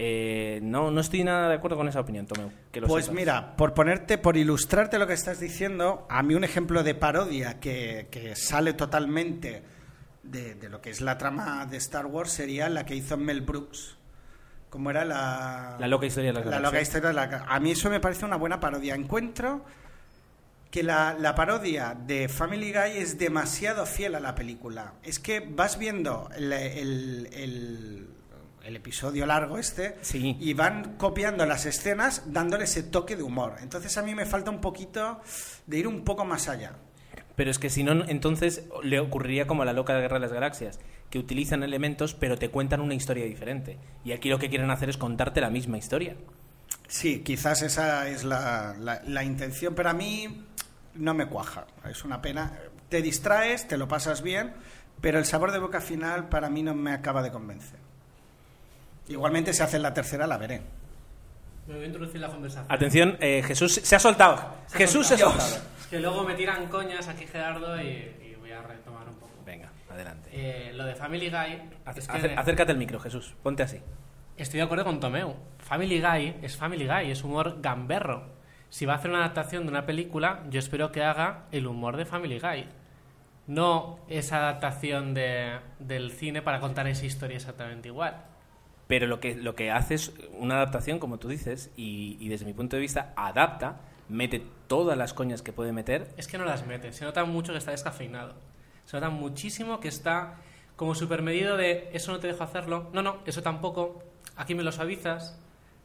Eh, 0.01 0.61
no, 0.63 0.93
no 0.93 1.01
estoy 1.01 1.25
nada 1.25 1.49
de 1.49 1.57
acuerdo 1.57 1.77
con 1.77 1.89
esa 1.89 1.99
opinión, 2.01 2.25
Tomeu. 2.27 2.53
que 2.71 2.81
lo 2.81 2.87
Pues 2.87 3.07
sepas. 3.07 3.19
mira, 3.19 3.57
por 3.57 3.75
ponerte, 3.75 4.17
por 4.17 4.37
ilustrarte 4.37 4.97
lo 4.99 5.09
que 5.09 5.15
estás 5.15 5.41
diciendo, 5.41 6.07
a 6.09 6.23
mí 6.23 6.35
un 6.37 6.45
ejemplo 6.45 6.85
de 6.85 6.95
parodia 6.95 7.59
que, 7.59 8.07
que 8.11 8.37
sale 8.37 8.75
totalmente 8.75 9.63
de, 10.23 10.55
de 10.55 10.69
lo 10.69 10.81
que 10.81 10.91
es 10.91 11.01
la 11.01 11.19
trama 11.19 11.67
de 11.67 11.79
Star 11.79 12.07
Wars 12.07 12.31
sería 12.31 12.69
la 12.69 12.85
que 12.87 12.95
hizo 12.95 13.17
Mel 13.17 13.41
Brooks. 13.41 13.97
Como 14.70 14.91
era 14.91 15.05
la... 15.05 15.76
La 15.79 15.87
loca 15.88 16.06
historia 16.06 16.29
de 16.31 16.35
La 16.35 16.41
galaxias. 16.41 16.62
loca 16.62 16.81
historia 16.82 17.09
de 17.09 17.15
la... 17.15 17.44
A 17.49 17.61
mí 17.61 17.70
eso 17.73 17.88
me 17.91 18.00
parece 18.00 18.25
una 18.25 18.37
buena 18.37 18.61
parodia. 18.61 18.94
Encuentro 18.94 19.65
que 20.70 20.82
la, 20.82 21.17
la 21.19 21.35
parodia 21.35 21.94
de 21.99 22.29
Family 22.29 22.73
Guy 22.73 22.99
es 22.99 23.19
demasiado 23.19 23.87
fiel 23.87 24.15
a 24.15 24.20
la 24.20 24.35
película. 24.35 24.93
Es 25.03 25.19
que 25.19 25.41
vas 25.41 25.79
viendo 25.79 26.29
el, 26.37 26.53
el- 26.53 27.29
el- 27.32 28.09
el 28.65 28.76
episodio 28.76 29.25
largo 29.25 29.56
este 29.56 29.97
Sí. 30.03 30.37
y 30.38 30.53
van 30.53 30.99
copiando 30.99 31.47
las 31.47 31.64
escenas 31.64 32.25
dándole 32.26 32.64
ese 32.64 32.82
toque 32.82 33.17
de 33.17 33.23
humor. 33.23 33.55
Entonces 33.62 33.97
a 33.97 34.03
mí 34.03 34.14
me 34.14 34.26
falta 34.26 34.50
un 34.50 34.61
poquito 34.61 35.23
de 35.67 35.79
ir 35.79 35.88
un 35.88 36.05
poco 36.05 36.26
más 36.26 36.49
allá. 36.50 36.73
Pero 37.35 37.50
es 37.50 37.59
que 37.59 37.71
si 37.71 37.82
no, 37.82 38.05
entonces 38.06 38.64
le 38.82 39.00
ocurriría 39.00 39.47
como 39.47 39.62
a 39.62 39.64
la 39.64 39.73
loca 39.73 39.94
de 39.94 40.03
Guerra 40.03 40.17
de 40.17 40.21
las 40.21 40.32
Galaxias, 40.35 40.81
que 41.11 41.19
utilizan 41.19 41.63
elementos 41.63 42.15
pero 42.15 42.37
te 42.39 42.51
cuentan 42.51 42.81
una 42.81 42.95
historia 42.95 43.25
diferente. 43.25 43.79
Y 44.05 44.13
aquí 44.13 44.29
lo 44.29 44.39
que 44.39 44.49
quieren 44.49 44.71
hacer 44.71 44.89
es 44.91 44.97
contarte 44.97 45.41
la 45.41 45.51
misma 45.51 45.79
historia. 45.79 46.17
Sí, 46.87 47.21
quizás 47.23 47.63
esa 47.63 48.09
es 48.09 48.25
la, 48.25 48.75
la- 48.79 49.03
la 49.07 49.25
intención, 49.25 49.75
pero 49.75 49.91
a 49.91 49.95
mí 49.95 50.45
no 50.95 51.15
me 51.15 51.27
cuaja. 51.27 51.67
Es 51.89 52.05
una 52.05 52.21
pena. 52.23 52.53
Te 52.89 53.03
distraes, 53.03 53.69
te 53.69 53.77
lo 53.77 53.89
pasas 53.89 54.23
bien, 54.23 54.53
pero 55.01 55.19
el 55.19 55.25
sabor 55.27 55.53
de 55.53 55.59
boca 55.59 55.81
final 55.81 56.29
para 56.29 56.49
mí 56.51 56.63
no 56.63 56.75
me 56.75 56.93
acaba 56.93 57.23
de 57.23 57.31
convencer. 57.31 57.79
Igualmente, 59.09 59.53
si 59.55 59.63
hace 59.63 59.79
la 59.79 59.95
tercera, 59.95 60.27
la 60.27 60.37
veré. 60.37 60.61
Me 61.67 61.75
voy 61.75 61.83
a 61.85 61.87
introducir 61.87 62.17
en 62.17 62.23
la 62.23 62.29
conversación. 62.29 62.67
Atención, 62.73 63.17
eh, 63.21 63.43
Jesús 63.47 63.75
se 63.83 63.97
ha 63.97 63.99
soltado. 63.99 64.37
Se 64.67 64.77
ha 64.77 64.79
Jesús 64.79 65.07
se 65.07 65.15
ha 65.15 65.19
soltado. 65.19 65.41
soltado. 65.41 65.69
Es 65.81 65.87
que 65.87 66.01
luego 66.01 66.25
me 66.25 66.35
tiran 66.35 66.67
coñas 66.69 67.09
aquí 67.09 67.27
Gerardo 67.27 67.81
y, 67.81 67.87
y 67.87 68.37
voy 68.41 68.53
a 68.53 68.63
retomar 68.63 69.07
un 69.09 69.15
poco. 69.17 69.33
Venga, 69.45 69.71
adelante. 70.00 70.31
Eh, 70.33 70.73
lo 70.75 70.85
de 70.85 70.95
Family 70.95 71.31
Guy. 71.31 71.62
Es 71.97 72.09
que 72.09 72.35
acércate 72.37 72.73
al 72.73 72.79
micro, 72.79 72.99
Jesús. 73.00 73.35
Ponte 73.43 73.62
así. 73.62 73.81
Estoy 74.37 74.59
de 74.59 74.65
acuerdo 74.65 74.85
con 74.85 75.00
Tomeu. 75.00 75.35
Family 75.59 76.00
Guy 76.00 76.37
es 76.43 76.57
Family 76.57 76.87
Guy, 76.87 77.11
es 77.11 77.25
humor 77.25 77.61
gamberro. 77.61 78.38
Si 78.71 78.87
va 78.87 78.93
a 78.93 78.97
hacer 78.97 79.11
una 79.11 79.21
adaptación 79.21 79.64
de 79.64 79.71
una 79.71 79.87
película, 79.87 80.45
yo 80.50 80.59
espero 80.59 80.93
que 80.93 81.02
haga 81.02 81.47
el 81.50 81.67
humor 81.67 81.97
de 81.97 82.05
Family 82.05 82.38
Guy. 82.38 82.67
No 83.47 83.99
esa 84.09 84.37
adaptación 84.37 85.14
de, 85.14 85.59
del 85.78 86.12
cine 86.12 86.43
para 86.43 86.61
contar 86.61 86.87
esa 86.87 87.07
historia 87.07 87.37
exactamente 87.37 87.88
igual. 87.88 88.25
Pero 88.87 89.07
lo 89.07 89.21
que, 89.21 89.35
lo 89.35 89.55
que 89.55 89.71
hace 89.71 89.95
es 89.95 90.12
una 90.38 90.57
adaptación, 90.57 90.99
como 90.99 91.19
tú 91.19 91.28
dices, 91.28 91.71
y, 91.76 92.17
y 92.21 92.28
desde 92.28 92.47
mi 92.47 92.52
punto 92.52 92.76
de 92.76 92.83
vista 92.83 93.12
adapta, 93.17 93.81
mete 94.09 94.43
todas 94.67 94.97
las 94.97 95.14
coñas 95.14 95.43
que 95.43 95.52
puede 95.52 95.73
meter. 95.73 96.09
Es 96.17 96.28
que 96.28 96.38
no 96.38 96.45
las 96.45 96.67
mete. 96.67 96.93
Se 96.93 97.05
nota 97.05 97.25
mucho 97.25 97.52
que 97.52 97.59
está 97.59 97.71
descafeinado. 97.71 98.35
Se 98.88 98.97
nota 98.97 99.11
muchísimo 99.11 99.80
que 99.80 99.88
está 99.88 100.37
como 100.75 100.95
supermedido 100.95 101.59
de 101.59 101.90
eso 101.92 102.11
no 102.11 102.21
te 102.21 102.26
dejo 102.26 102.42
hacerlo. 102.42 102.88
No, 102.95 103.02
no, 103.02 103.18
eso 103.26 103.42
tampoco. 103.42 104.02
Aquí 104.35 104.54
me 104.54 104.62
lo 104.62 104.73
suavizas. 104.73 105.38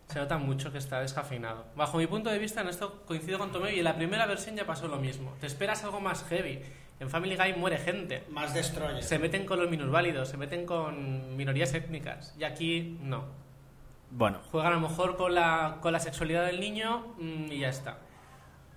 Se 0.08 0.20
nota 0.20 0.38
mucho 0.38 0.72
que 0.72 0.78
está 0.78 1.02
descafeinado. 1.02 1.66
Bajo 1.76 1.98
mi 1.98 2.08
punto 2.08 2.30
de 2.30 2.40
vista, 2.40 2.62
en 2.62 2.70
esto 2.70 3.04
coincido 3.06 3.40
con 3.40 3.52
Tomeo 3.52 3.76
y 3.76 3.80
en 3.80 3.84
la 3.84 3.98
primera 3.98 4.26
versión 4.26 4.56
ya 4.56 4.66
pasó 4.66 4.88
lo 4.88 5.00
mismo. 5.00 5.34
Te 5.42 5.48
esperas 5.48 5.84
algo 5.84 6.00
más 6.00 6.24
heavy. 6.30 6.62
En 7.02 7.10
Family 7.10 7.36
Guy 7.36 7.56
muere 7.58 7.78
gente. 7.78 8.24
Más 8.30 8.54
destroyer. 8.54 9.04
Se 9.04 9.20
meten 9.20 9.46
con 9.46 9.60
los 9.60 9.70
minusválidos, 9.70 10.30
se 10.30 10.38
meten 10.38 10.66
con 10.66 11.36
minorías 11.36 11.74
étnicas. 11.74 12.34
Y 12.40 12.46
aquí 12.46 12.98
no. 13.02 13.26
Bueno, 14.12 14.40
Juegan 14.50 14.72
a 14.72 14.76
lo 14.76 14.88
mejor 14.88 15.18
con 15.18 15.36
la, 15.36 15.80
con 15.82 15.92
la 15.92 16.00
sexualidad 16.00 16.46
del 16.46 16.62
niño 16.62 17.16
mm, 17.18 17.52
y 17.52 17.60
ya 17.60 17.68
está. 17.68 17.98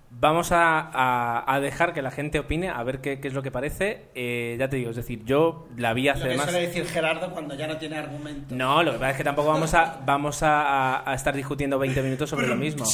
Vamos 0.09 0.51
a, 0.53 0.79
a- 0.79 1.43
a 1.53 1.59
dejar 1.59 1.93
que 1.93 2.01
la 2.01 2.11
gente 2.11 2.39
opine, 2.39 2.69
a 2.69 2.81
ver 2.83 3.01
qué, 3.01 3.19
qué 3.19 3.27
es 3.27 3.33
lo 3.33 3.43
que 3.43 3.51
parece. 3.51 4.05
Eh, 4.15 4.55
ya 4.57 4.69
te 4.69 4.77
digo, 4.77 4.89
es 4.91 4.95
decir, 4.95 5.23
yo 5.25 5.67
la 5.75 5.93
vi 5.93 6.07
hace 6.07 6.23
Lo 6.23 6.29
que 6.31 6.37
más... 6.37 6.49
suele 6.49 6.67
decir 6.67 6.85
Gerardo 6.85 7.31
cuando 7.31 7.55
ya 7.55 7.67
no 7.67 7.77
tiene 7.77 7.97
argumento. 7.97 8.55
No, 8.55 8.81
lo 8.83 8.93
que 8.93 8.99
pasa 8.99 9.11
es 9.11 9.17
que 9.17 9.23
tampoco 9.25 9.49
vamos 9.49 9.73
a, 9.73 9.99
vamos 10.05 10.41
a, 10.43 10.95
a- 10.97 11.11
a 11.11 11.13
estar 11.13 11.35
discutiendo 11.35 11.77
20 11.77 12.01
minutos 12.01 12.29
sobre 12.29 12.47
lo 12.47 12.55
mismo. 12.55 12.85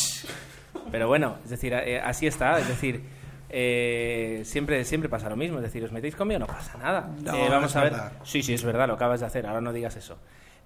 Pero 0.91 1.07
bueno, 1.07 1.37
es 1.43 1.51
decir, 1.51 1.73
eh, 1.73 2.01
así 2.03 2.25
está. 2.27 2.57
Es 2.59 2.67
decir, 2.67 3.03
eh, 3.49 4.41
siempre, 4.43 4.83
siempre 4.83 5.07
pasa 5.09 5.29
lo 5.29 5.35
mismo. 5.35 5.57
Es 5.57 5.63
decir, 5.63 5.83
os 5.83 5.91
metéis 5.91 6.15
conmigo, 6.15 6.39
no 6.39 6.47
pasa 6.47 6.77
nada. 6.79 7.09
No, 7.21 7.35
Eh, 7.35 7.47
vamos 7.49 7.69
es 7.71 7.75
a 7.77 7.83
ver. 7.83 7.91
verdad. 7.93 8.11
Sí, 8.23 8.41
sí, 8.41 8.55
es 8.55 8.63
verdad, 8.63 8.87
lo 8.87 8.95
acabas 8.95 9.19
de 9.19 9.27
hacer. 9.27 9.45
Ahora 9.45 9.61
no 9.61 9.71
digas 9.71 9.95
eso. 9.95 10.17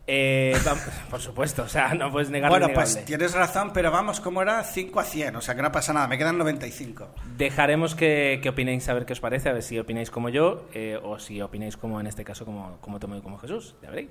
Eh, 0.10 0.56
por 1.10 1.20
supuesto, 1.20 1.64
o 1.64 1.68
sea, 1.68 1.94
no 1.94 2.10
puedes 2.12 2.30
negar 2.30 2.50
Bueno, 2.50 2.70
pues 2.74 3.04
tienes 3.04 3.34
razón, 3.34 3.72
pero 3.74 3.92
vamos, 3.92 4.22
como 4.22 4.42
era 4.42 4.64
5 4.64 5.00
a 5.00 5.04
100, 5.04 5.36
o 5.36 5.42
sea 5.42 5.54
que 5.54 5.62
no 5.62 5.70
pasa 5.72 5.92
nada, 5.92 6.08
me 6.08 6.18
quedan 6.18 6.38
95. 6.38 7.10
Dejaremos 7.38 7.94
que, 7.94 8.40
que 8.42 8.48
opinéis 8.50 8.88
a 8.88 8.94
ver 8.94 9.06
qué 9.06 9.12
os 9.14 9.20
parece, 9.20 9.50
a 9.50 9.54
ver 9.54 9.64
si 9.64 9.78
opináis 9.78 10.10
como 10.10 10.30
yo 10.30 10.68
eh, 10.74 10.98
o 11.04 11.20
si 11.20 11.42
opináis 11.42 11.76
como 11.76 12.00
en 12.00 12.08
este 12.08 12.24
caso 12.24 12.46
como, 12.46 12.78
como 12.80 13.00
Tomo 13.00 13.18
y 13.18 13.22
como 13.22 13.38
Jesús, 13.38 13.76
ya 13.84 13.90
veréis. 13.90 14.10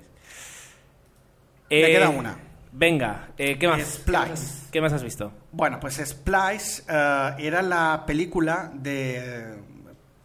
Me 1.69 1.79
Eh, 1.81 1.91
queda 1.91 2.09
una. 2.09 2.37
Venga, 2.71 3.29
eh, 3.37 3.57
¿qué 3.57 3.67
más? 3.67 3.81
Splice. 3.81 4.67
¿Qué 4.71 4.81
más 4.81 4.93
has 4.93 5.01
visto? 5.03 5.31
Bueno, 5.51 5.79
pues 5.79 5.95
Splice 5.95 6.83
era 7.39 7.61
la 7.63 8.03
película 8.05 8.69
de... 8.73 9.55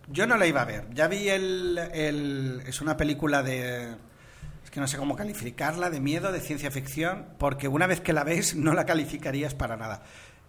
Yo 0.08 0.26
no 0.26 0.36
la 0.36 0.46
iba 0.46 0.60
a 0.60 0.64
ver. 0.66 0.84
Ya 0.92 1.08
vi 1.08 1.28
el, 1.30 1.78
el- 1.94 2.62
Es 2.66 2.80
una 2.82 2.96
película 2.96 3.42
de... 3.42 3.94
Que 4.72 4.80
no 4.80 4.88
sé 4.88 4.96
cómo 4.96 5.14
calificarla, 5.14 5.90
de 5.90 6.00
miedo, 6.00 6.32
de 6.32 6.40
ciencia 6.40 6.70
ficción, 6.70 7.26
porque 7.38 7.68
una 7.68 7.86
vez 7.86 8.00
que 8.00 8.12
la 8.12 8.24
ves 8.24 8.56
no 8.56 8.72
la 8.72 8.86
calificarías 8.86 9.54
para 9.54 9.76
nada. 9.76 10.02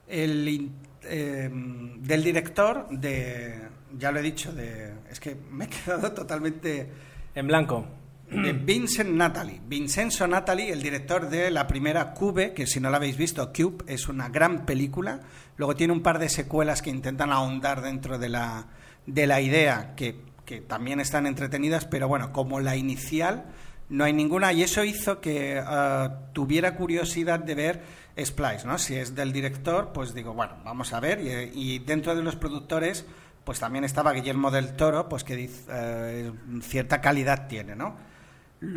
El, 0.07 0.71
eh, 1.03 1.49
del 1.51 2.23
director 2.23 2.87
de... 2.89 3.67
Ya 3.97 4.11
lo 4.11 4.19
he 4.19 4.23
dicho, 4.23 4.51
de... 4.53 4.93
Es 5.11 5.19
que 5.19 5.35
me 5.51 5.65
he 5.65 5.67
quedado 5.67 6.11
totalmente 6.15 6.89
En 7.35 7.47
blanco. 7.47 7.85
de 8.31 8.53
Vincent 8.53 9.09
Natali. 9.09 9.61
Vincenzo 9.67 10.25
Natali, 10.25 10.69
el 10.69 10.81
director 10.81 11.29
de 11.29 11.51
la 11.51 11.67
primera 11.67 12.13
Cube, 12.13 12.53
que 12.53 12.65
si 12.65 12.79
no 12.79 12.89
la 12.89 12.97
habéis 12.97 13.17
visto, 13.17 13.51
Cube 13.53 13.83
es 13.87 14.07
una 14.07 14.29
gran 14.29 14.65
película. 14.65 15.19
Luego 15.57 15.75
tiene 15.75 15.93
un 15.93 16.01
par 16.01 16.17
de 16.17 16.29
secuelas 16.29 16.81
que 16.81 16.89
intentan 16.89 17.31
ahondar 17.31 17.81
dentro 17.81 18.17
de 18.17 18.29
la, 18.29 18.67
de 19.05 19.27
la 19.27 19.41
idea, 19.41 19.93
que, 19.95 20.21
que 20.45 20.61
también 20.61 21.01
están 21.01 21.27
entretenidas, 21.27 21.85
pero 21.85 22.07
bueno, 22.07 22.31
como 22.31 22.59
la 22.59 22.75
inicial, 22.75 23.45
no 23.89 24.03
hay 24.03 24.13
ninguna. 24.13 24.53
Y 24.53 24.63
eso 24.63 24.83
hizo 24.83 25.19
que 25.21 25.61
ah, 25.63 26.29
tuviera 26.33 26.75
curiosidad 26.75 27.39
de 27.39 27.55
ver 27.55 27.83
Splice, 28.17 28.67
¿no? 28.67 28.77
Si 28.77 28.95
es 28.95 29.15
del 29.15 29.31
director, 29.33 29.91
pues 29.93 30.13
digo, 30.13 30.33
bueno, 30.33 30.53
vamos 30.63 30.93
a 30.93 30.99
ver. 30.99 31.19
Y, 31.53 31.79
dentro 31.79 32.15
de 32.15 32.21
los 32.21 32.35
productores, 32.35 33.05
pues 33.43 33.59
también 33.59 33.83
estaba 33.83 34.13
Guillermo 34.13 34.51
del 34.51 34.75
Toro, 34.75 35.09
pues 35.09 35.23
que 35.23 35.49
eh, 35.69 36.31
cierta 36.61 37.01
calidad 37.01 37.47
tiene, 37.47 37.75
¿no? 37.75 37.95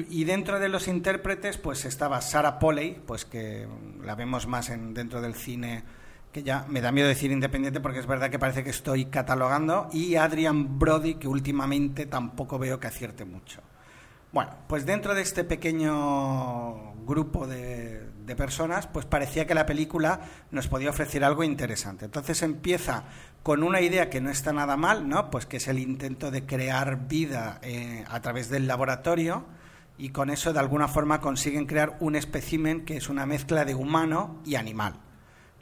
Y 0.08 0.24
dentro 0.24 0.58
de 0.58 0.68
los 0.68 0.88
intérpretes, 0.88 1.58
pues 1.58 1.84
estaba 1.84 2.20
Sarah 2.20 2.58
Polley, 2.58 3.00
pues 3.06 3.24
que 3.24 3.68
la 4.02 4.16
vemos 4.16 4.46
más 4.48 4.70
en, 4.70 4.94
dentro 4.94 5.20
del 5.20 5.34
cine, 5.34 5.84
que 6.32 6.42
ya 6.42 6.66
me 6.68 6.80
da 6.80 6.90
miedo 6.90 7.06
decir 7.06 7.30
independiente 7.30 7.80
porque 7.80 8.00
es 8.00 8.06
verdad 8.06 8.28
que 8.28 8.38
parece 8.38 8.64
que 8.64 8.70
estoy 8.70 9.06
catalogando, 9.06 9.88
y 9.92 10.16
Adrian 10.16 10.78
Brody, 10.78 11.14
que 11.14 11.28
últimamente 11.28 12.06
tampoco 12.06 12.58
veo 12.58 12.80
que 12.80 12.88
acierte 12.88 13.24
mucho. 13.24 13.62
Bueno, 14.36 14.52
pues 14.66 14.84
dentro 14.84 15.14
de 15.14 15.22
este 15.22 15.44
pequeño 15.44 16.94
grupo 17.06 17.46
de, 17.46 18.04
personas, 18.36 18.86
pues 18.86 19.06
parecía 19.06 19.46
que 19.46 19.54
la 19.54 19.64
película 19.64 20.20
nos 20.50 20.68
podía 20.68 20.90
ofrecer 20.90 21.24
algo 21.24 21.42
interesante. 21.42 22.04
Entonces 22.04 22.42
empieza 22.42 23.04
con 23.42 23.62
una 23.62 23.80
idea 23.80 24.10
que 24.10 24.20
no 24.20 24.28
está 24.28 24.52
nada 24.52 24.76
mal, 24.76 25.08
¿no? 25.08 25.30
Pues 25.30 25.46
que 25.46 25.56
es 25.56 25.68
el 25.68 25.78
intento 25.78 26.30
de 26.30 26.44
crear 26.44 27.08
vida 27.08 27.60
eh, 27.62 28.04
a 28.10 28.20
través 28.20 28.50
del 28.50 28.66
laboratorio 28.66 29.46
y 29.96 30.10
con 30.10 30.28
eso 30.28 30.52
de 30.52 30.60
alguna 30.60 30.86
forma 30.86 31.22
consiguen 31.22 31.64
crear 31.64 31.96
un 32.00 32.14
espécimen 32.14 32.84
que 32.84 32.98
es 32.98 33.08
una 33.08 33.24
mezcla 33.24 33.64
de 33.64 33.74
humano 33.74 34.42
y 34.44 34.56
animal. 34.56 35.00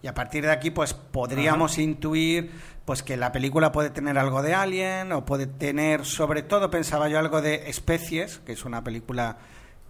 Y 0.04 0.06
a 0.06 0.12
partir 0.12 0.44
de 0.44 0.52
aquí, 0.52 0.70
pues 0.70 0.92
podríamos 0.92 1.78
intuir 1.78 2.50
pues 2.84 3.02
que 3.02 3.16
la 3.16 3.32
película 3.32 3.73
puede 3.73 3.88
tener 3.88 4.18
algo 4.18 4.42
de 4.42 4.52
Alien 4.52 5.12
o 5.12 5.25
puede 5.25 5.46
tener, 5.46 6.04
sobre 6.04 6.42
todo 6.42 6.70
pensaba 6.70 7.08
yo, 7.08 7.18
algo 7.18 7.40
de 7.40 7.70
Especies, 7.70 8.37
que 8.40 8.52
es 8.52 8.66
una 8.66 8.84
película 8.84 9.38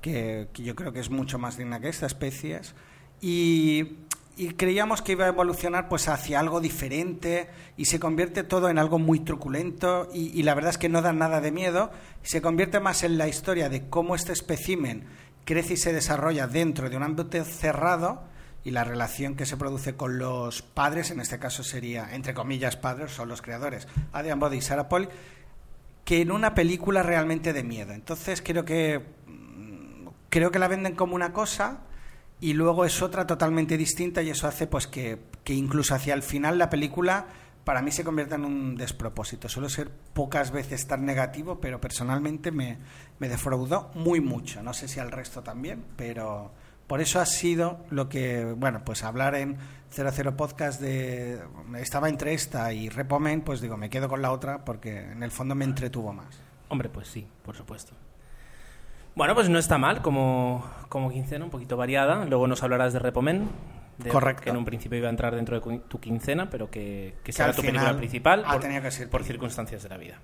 que, 0.00 0.50
que 0.52 0.62
yo 0.62 0.76
creo 0.76 0.92
que 0.92 1.00
es 1.00 1.10
mucho 1.10 1.40
más 1.40 1.56
digna 1.56 1.80
que 1.80 1.88
esta, 1.88 2.06
Especies. 2.06 2.76
Y, 3.20 4.04
y 4.36 4.50
creíamos 4.50 5.02
que 5.02 5.10
iba 5.10 5.24
a 5.24 5.28
evolucionar 5.30 5.88
pues 5.88 6.06
hacia 6.06 6.38
algo 6.38 6.60
diferente 6.60 7.48
y 7.76 7.86
se 7.86 7.98
convierte 7.98 8.44
todo 8.44 8.68
en 8.68 8.78
algo 8.78 9.00
muy 9.00 9.18
truculento 9.18 10.08
y, 10.14 10.28
y 10.38 10.44
la 10.44 10.54
verdad 10.54 10.70
es 10.70 10.78
que 10.78 10.88
no 10.88 11.02
da 11.02 11.12
nada 11.12 11.40
de 11.40 11.50
miedo. 11.50 11.90
Se 12.22 12.40
convierte 12.40 12.78
más 12.78 13.02
en 13.02 13.18
la 13.18 13.26
historia 13.26 13.68
de 13.68 13.88
cómo 13.88 14.14
este 14.14 14.32
espécimen 14.32 15.06
crece 15.44 15.74
y 15.74 15.76
se 15.76 15.92
desarrolla 15.92 16.46
dentro 16.46 16.88
de 16.88 16.96
un 16.96 17.02
ámbito 17.02 17.44
cerrado 17.44 18.32
y 18.64 18.70
la 18.70 18.82
relación 18.82 19.36
que 19.36 19.46
se 19.46 19.58
produce 19.58 19.94
con 19.94 20.18
los 20.18 20.62
padres, 20.62 21.10
en 21.10 21.20
este 21.20 21.38
caso 21.38 21.62
sería, 21.62 22.14
entre 22.14 22.32
comillas, 22.32 22.76
padres, 22.76 23.12
son 23.12 23.28
los 23.28 23.42
creadores, 23.42 23.86
Adrian 24.12 24.40
Brody 24.40 24.56
y 24.56 24.62
Sarah 24.62 24.88
Paul, 24.88 25.10
que 26.04 26.22
en 26.22 26.30
una 26.30 26.54
película 26.54 27.02
realmente 27.02 27.52
de 27.52 27.62
miedo. 27.62 27.92
Entonces 27.92 28.42
creo 28.42 28.64
que 28.64 29.04
mm, 29.26 30.08
creo 30.30 30.50
que 30.50 30.58
la 30.58 30.68
venden 30.68 30.94
como 30.94 31.14
una 31.14 31.32
cosa 31.32 31.80
y 32.40 32.54
luego 32.54 32.84
es 32.84 33.02
otra 33.02 33.26
totalmente 33.26 33.76
distinta 33.76 34.22
y 34.22 34.30
eso 34.30 34.48
hace 34.48 34.66
pues 34.66 34.86
que, 34.86 35.18
que 35.44 35.54
incluso 35.54 35.94
hacia 35.94 36.14
el 36.14 36.22
final 36.22 36.58
la 36.58 36.70
película 36.70 37.26
para 37.64 37.80
mí 37.80 37.90
se 37.90 38.04
convierta 38.04 38.34
en 38.34 38.44
un 38.44 38.76
despropósito. 38.76 39.48
Suelo 39.48 39.68
ser 39.68 39.90
pocas 39.90 40.50
veces 40.50 40.86
tan 40.86 41.06
negativo, 41.06 41.60
pero 41.60 41.80
personalmente 41.80 42.50
me, 42.50 42.78
me 43.18 43.28
defraudó 43.28 43.90
muy 43.94 44.20
mucho. 44.20 44.62
No 44.62 44.74
sé 44.74 44.86
si 44.86 45.00
al 45.00 45.10
resto 45.10 45.42
también, 45.42 45.82
pero 45.96 46.52
por 46.86 47.00
eso 47.00 47.20
ha 47.20 47.26
sido 47.26 47.78
lo 47.90 48.08
que, 48.08 48.44
bueno, 48.56 48.82
pues 48.84 49.04
hablar 49.04 49.34
en 49.34 49.56
00 49.90 50.36
Podcast 50.36 50.80
de... 50.80 51.40
Estaba 51.78 52.08
entre 52.08 52.34
esta 52.34 52.72
y 52.72 52.88
Repomen, 52.88 53.42
pues 53.42 53.60
digo, 53.60 53.76
me 53.76 53.90
quedo 53.90 54.08
con 54.08 54.22
la 54.22 54.32
otra 54.32 54.64
porque 54.64 54.98
en 55.12 55.22
el 55.22 55.30
fondo 55.30 55.54
me 55.54 55.64
entretuvo 55.64 56.12
más. 56.12 56.40
Hombre, 56.68 56.88
pues 56.88 57.08
sí, 57.08 57.26
por 57.44 57.56
supuesto. 57.56 57.94
Bueno, 59.14 59.34
pues 59.34 59.48
no 59.48 59.58
está 59.58 59.78
mal 59.78 60.02
como, 60.02 60.68
como 60.88 61.10
quincena, 61.10 61.44
un 61.44 61.50
poquito 61.50 61.76
variada. 61.76 62.24
Luego 62.24 62.46
nos 62.48 62.62
hablarás 62.64 62.92
de 62.92 62.98
Repomen. 62.98 63.48
de- 63.98 64.10
Correcto. 64.10 64.42
Que 64.42 64.50
en 64.50 64.56
un 64.56 64.64
principio 64.64 64.98
iba 64.98 65.06
a 65.06 65.10
entrar 65.10 65.34
dentro 65.36 65.60
de 65.60 65.78
tu 65.88 66.00
quincena, 66.00 66.50
pero 66.50 66.68
que, 66.70 67.14
que 67.18 67.22
Que 67.26 67.32
será 67.32 67.52
tu 67.52 67.62
película 67.62 67.96
principal 67.96 68.42
ha 68.44 68.52
por, 68.52 68.60
tenido 68.62 68.82
que 68.82 68.90
ser 68.90 69.08
por 69.08 69.22
circunstancias 69.22 69.82
de 69.84 69.88
la 69.88 69.96
vida. 69.98 70.18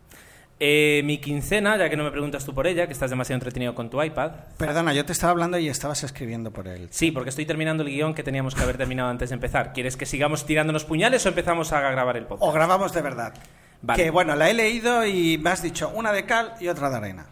Eh, 0.63 1.01
mi 1.07 1.17
quincena, 1.19 1.79
ya 1.79 1.89
que 1.89 1.97
no 1.97 2.05
me 2.05 2.11
preguntas 2.11 2.45
tú 2.45 2.53
por 2.55 2.67
ella, 2.67 2.87
que 2.87 2.93
estás 2.93 3.09
demasiado 3.09 3.37
entretenido 3.39 3.75
con 3.75 3.89
tu 3.89 4.03
iPad. 4.03 4.33
Perdona, 4.59 4.93
yo 4.93 5.07
te 5.07 5.13
estaba 5.13 5.31
hablando 5.31 5.57
y 5.59 5.69
estabas 5.69 6.05
escribiendo 6.05 6.51
por 6.51 6.69
él. 6.69 6.89
Sí, 6.91 7.11
porque 7.13 7.31
estoy 7.31 7.47
terminando 7.47 7.83
el 7.83 7.89
guion 7.89 8.13
que 8.13 8.23
teníamos 8.23 8.55
que 8.55 8.63
haber 8.63 8.77
terminado 8.77 9.09
antes 9.09 9.31
de 9.31 9.35
empezar. 9.37 9.73
¿Quieres 9.73 9.97
que 9.97 10.05
sigamos 10.05 10.45
tirándonos 10.45 10.85
puñales 10.85 11.25
o 11.25 11.31
empezamos 11.31 11.73
a 11.73 11.81
grabar 11.81 12.19
el 12.19 12.27
podcast? 12.27 12.47
O 12.47 12.53
grabamos 12.53 12.93
de 12.93 13.01
verdad. 13.01 13.33
Vale. 13.81 14.03
Que 14.03 14.11
bueno, 14.11 14.37
la 14.37 14.51
he 14.51 14.55
leído 14.55 15.07
y 15.07 15.39
me 15.39 15.49
has 15.49 15.63
dicho 15.63 15.91
una 15.95 16.13
de 16.13 16.27
cal 16.27 16.53
y 16.61 16.69
otra 16.69 16.91
de 16.91 16.97
arena. 16.99 17.27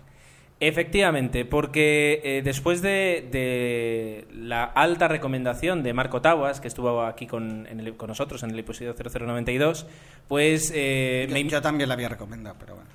Efectivamente, 0.61 1.45
porque 1.45 2.21
eh, 2.25 2.43
después 2.43 2.83
de, 2.83 3.29
de 3.31 4.27
la 4.35 4.65
alta 4.65 5.07
recomendación 5.07 5.85
de 5.85 5.93
Marco 5.93 6.21
Taguas, 6.21 6.61
que 6.61 6.67
estuvo 6.67 7.03
aquí 7.05 7.27
con, 7.29 7.67
en 7.69 7.79
el- 7.79 7.97
con 7.97 8.09
nosotros 8.09 8.43
en 8.43 8.51
el 8.51 8.59
episodio 8.59 8.95
0092, 8.95 9.87
pues 10.27 10.73
eh, 10.75 11.27
Yo, 11.29 11.35
me- 11.35 11.45
yo 11.45 11.63
también 11.63 11.89
la 11.89 11.95
había 11.95 12.09
recomendado, 12.09 12.57
pero 12.59 12.75
bueno. 12.75 12.91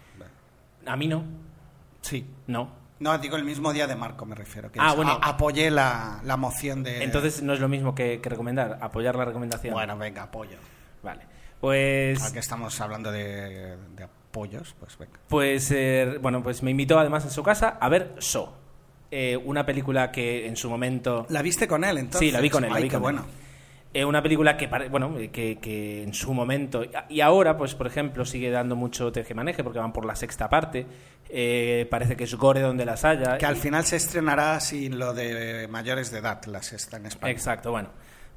Bueno. 0.84 0.92
a 0.92 0.96
mí 0.96 1.08
no, 1.08 1.24
Sí. 2.02 2.26
no. 2.48 2.82
No, 3.00 3.18
digo 3.18 3.36
el 3.36 3.44
mismo 3.44 3.74
día 3.74 3.86
de 3.88 3.96
Marco, 3.96 4.26
me 4.26 4.36
refiero. 4.36 4.72
Que 4.72 4.80
Ah, 4.80 4.92
es- 4.92 4.96
bueno. 4.96 5.12
a- 5.22 5.30
apoyé 5.30 5.70
la, 5.72 6.22
la 6.24 6.38
moción 6.38 6.84
de. 6.84 7.04
Entonces 7.04 7.42
no 7.44 7.54
es 7.54 7.60
lo 7.60 7.68
mismo 7.68 7.94
que, 7.96 8.22
que 8.22 8.30
recomendar, 8.30 8.78
apoyar 8.82 9.16
la 9.16 9.26
recomendación. 9.26 9.74
Bueno, 9.74 9.98
venga, 9.98 10.24
apoyo. 10.24 10.58
Vale. 11.02 11.22
Pues, 11.60 12.22
Ahora 12.22 12.34
que 12.34 12.40
estamos 12.40 12.80
hablando 12.82 13.12
de, 13.12 13.78
de 13.96 14.04
apoyos, 14.04 14.76
pues 14.80 14.98
venga. 14.98 15.20
pues 15.28 15.70
eh, 15.72 16.18
bueno, 16.22 16.42
pues 16.44 16.62
me 16.64 16.72
invitó 16.72 16.98
además 17.00 17.24
en 17.26 17.32
su 17.32 17.42
casa 17.44 17.78
a 17.80 17.90
ver 17.90 18.16
So, 18.20 18.54
eh, 19.12 19.38
una 19.38 19.66
película 19.66 20.12
que 20.12 20.48
en 20.48 20.56
su 20.58 20.70
momento 20.70 21.26
¿La 21.30 21.42
viste 21.42 21.68
con 21.68 21.84
él 21.84 21.98
entonces? 21.98 22.20
Sí, 22.28 22.32
la 22.32 22.42
vi 22.42 22.50
con 22.50 22.64
él. 22.66 22.70
la 22.70 22.78
Ay, 22.78 22.84
vi 22.84 22.90
qué 22.90 23.00
con 23.00 23.16
él. 23.18 23.22
Eh, 23.94 24.04
una 24.04 24.24
película 24.24 24.58
que, 24.58 24.68
bueno, 24.90 25.18
eh, 25.20 25.30
que, 25.30 25.60
que 25.60 26.02
en 26.04 26.14
su 26.14 26.34
momento 26.34 26.84
y 27.10 27.22
ahora, 27.22 27.56
pues 27.56 27.76
por 27.76 27.86
ejemplo, 27.86 28.26
sigue 28.26 28.50
dando 28.50 28.76
mucho 28.76 29.12
tejemaneje 29.12 29.64
porque 29.64 29.80
van 29.80 29.94
por 29.94 30.06
la 30.06 30.16
sexta 30.16 30.50
parte. 30.50 30.86
Eh, 31.30 31.88
parece 31.90 32.16
que 32.16 32.24
es 32.24 32.36
gore 32.36 32.62
donde 32.62 32.86
las 32.86 33.06
haya. 33.06 33.38
Que 33.38 33.46
al 33.46 33.56
final 33.56 33.86
se 33.86 33.98
estrenará 33.98 34.60
sin 34.60 34.98
lo 34.98 35.14
de 35.14 35.68
mayores 35.70 36.12
de 36.12 36.20
edad, 36.20 36.44
la 36.46 36.64
sexta 36.64 36.98
en 36.98 37.06
España. 37.06 37.32
Exacto, 37.32 37.72
bueno. 37.72 37.90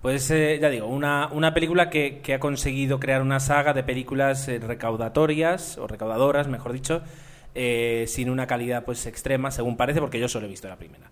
Pues 0.02 0.30
eh, 0.30 0.58
ya 0.60 0.68
digo, 0.68 0.86
una, 0.86 1.28
una 1.32 1.52
película 1.54 1.90
que, 1.90 2.20
que 2.22 2.34
ha 2.34 2.38
conseguido 2.38 3.00
crear 3.00 3.22
una 3.22 3.40
saga 3.40 3.72
de 3.72 3.82
películas 3.82 4.46
eh, 4.46 4.58
recaudatorias, 4.58 5.78
o 5.78 5.86
recaudadoras, 5.86 6.48
mejor 6.48 6.72
dicho, 6.72 7.02
eh, 7.54 8.04
sin 8.06 8.30
una 8.30 8.46
calidad 8.46 8.84
pues 8.84 9.06
extrema, 9.06 9.50
según 9.50 9.76
parece, 9.76 10.00
porque 10.00 10.20
yo 10.20 10.28
solo 10.28 10.46
he 10.46 10.48
visto 10.48 10.68
la 10.68 10.76
primera. 10.76 11.10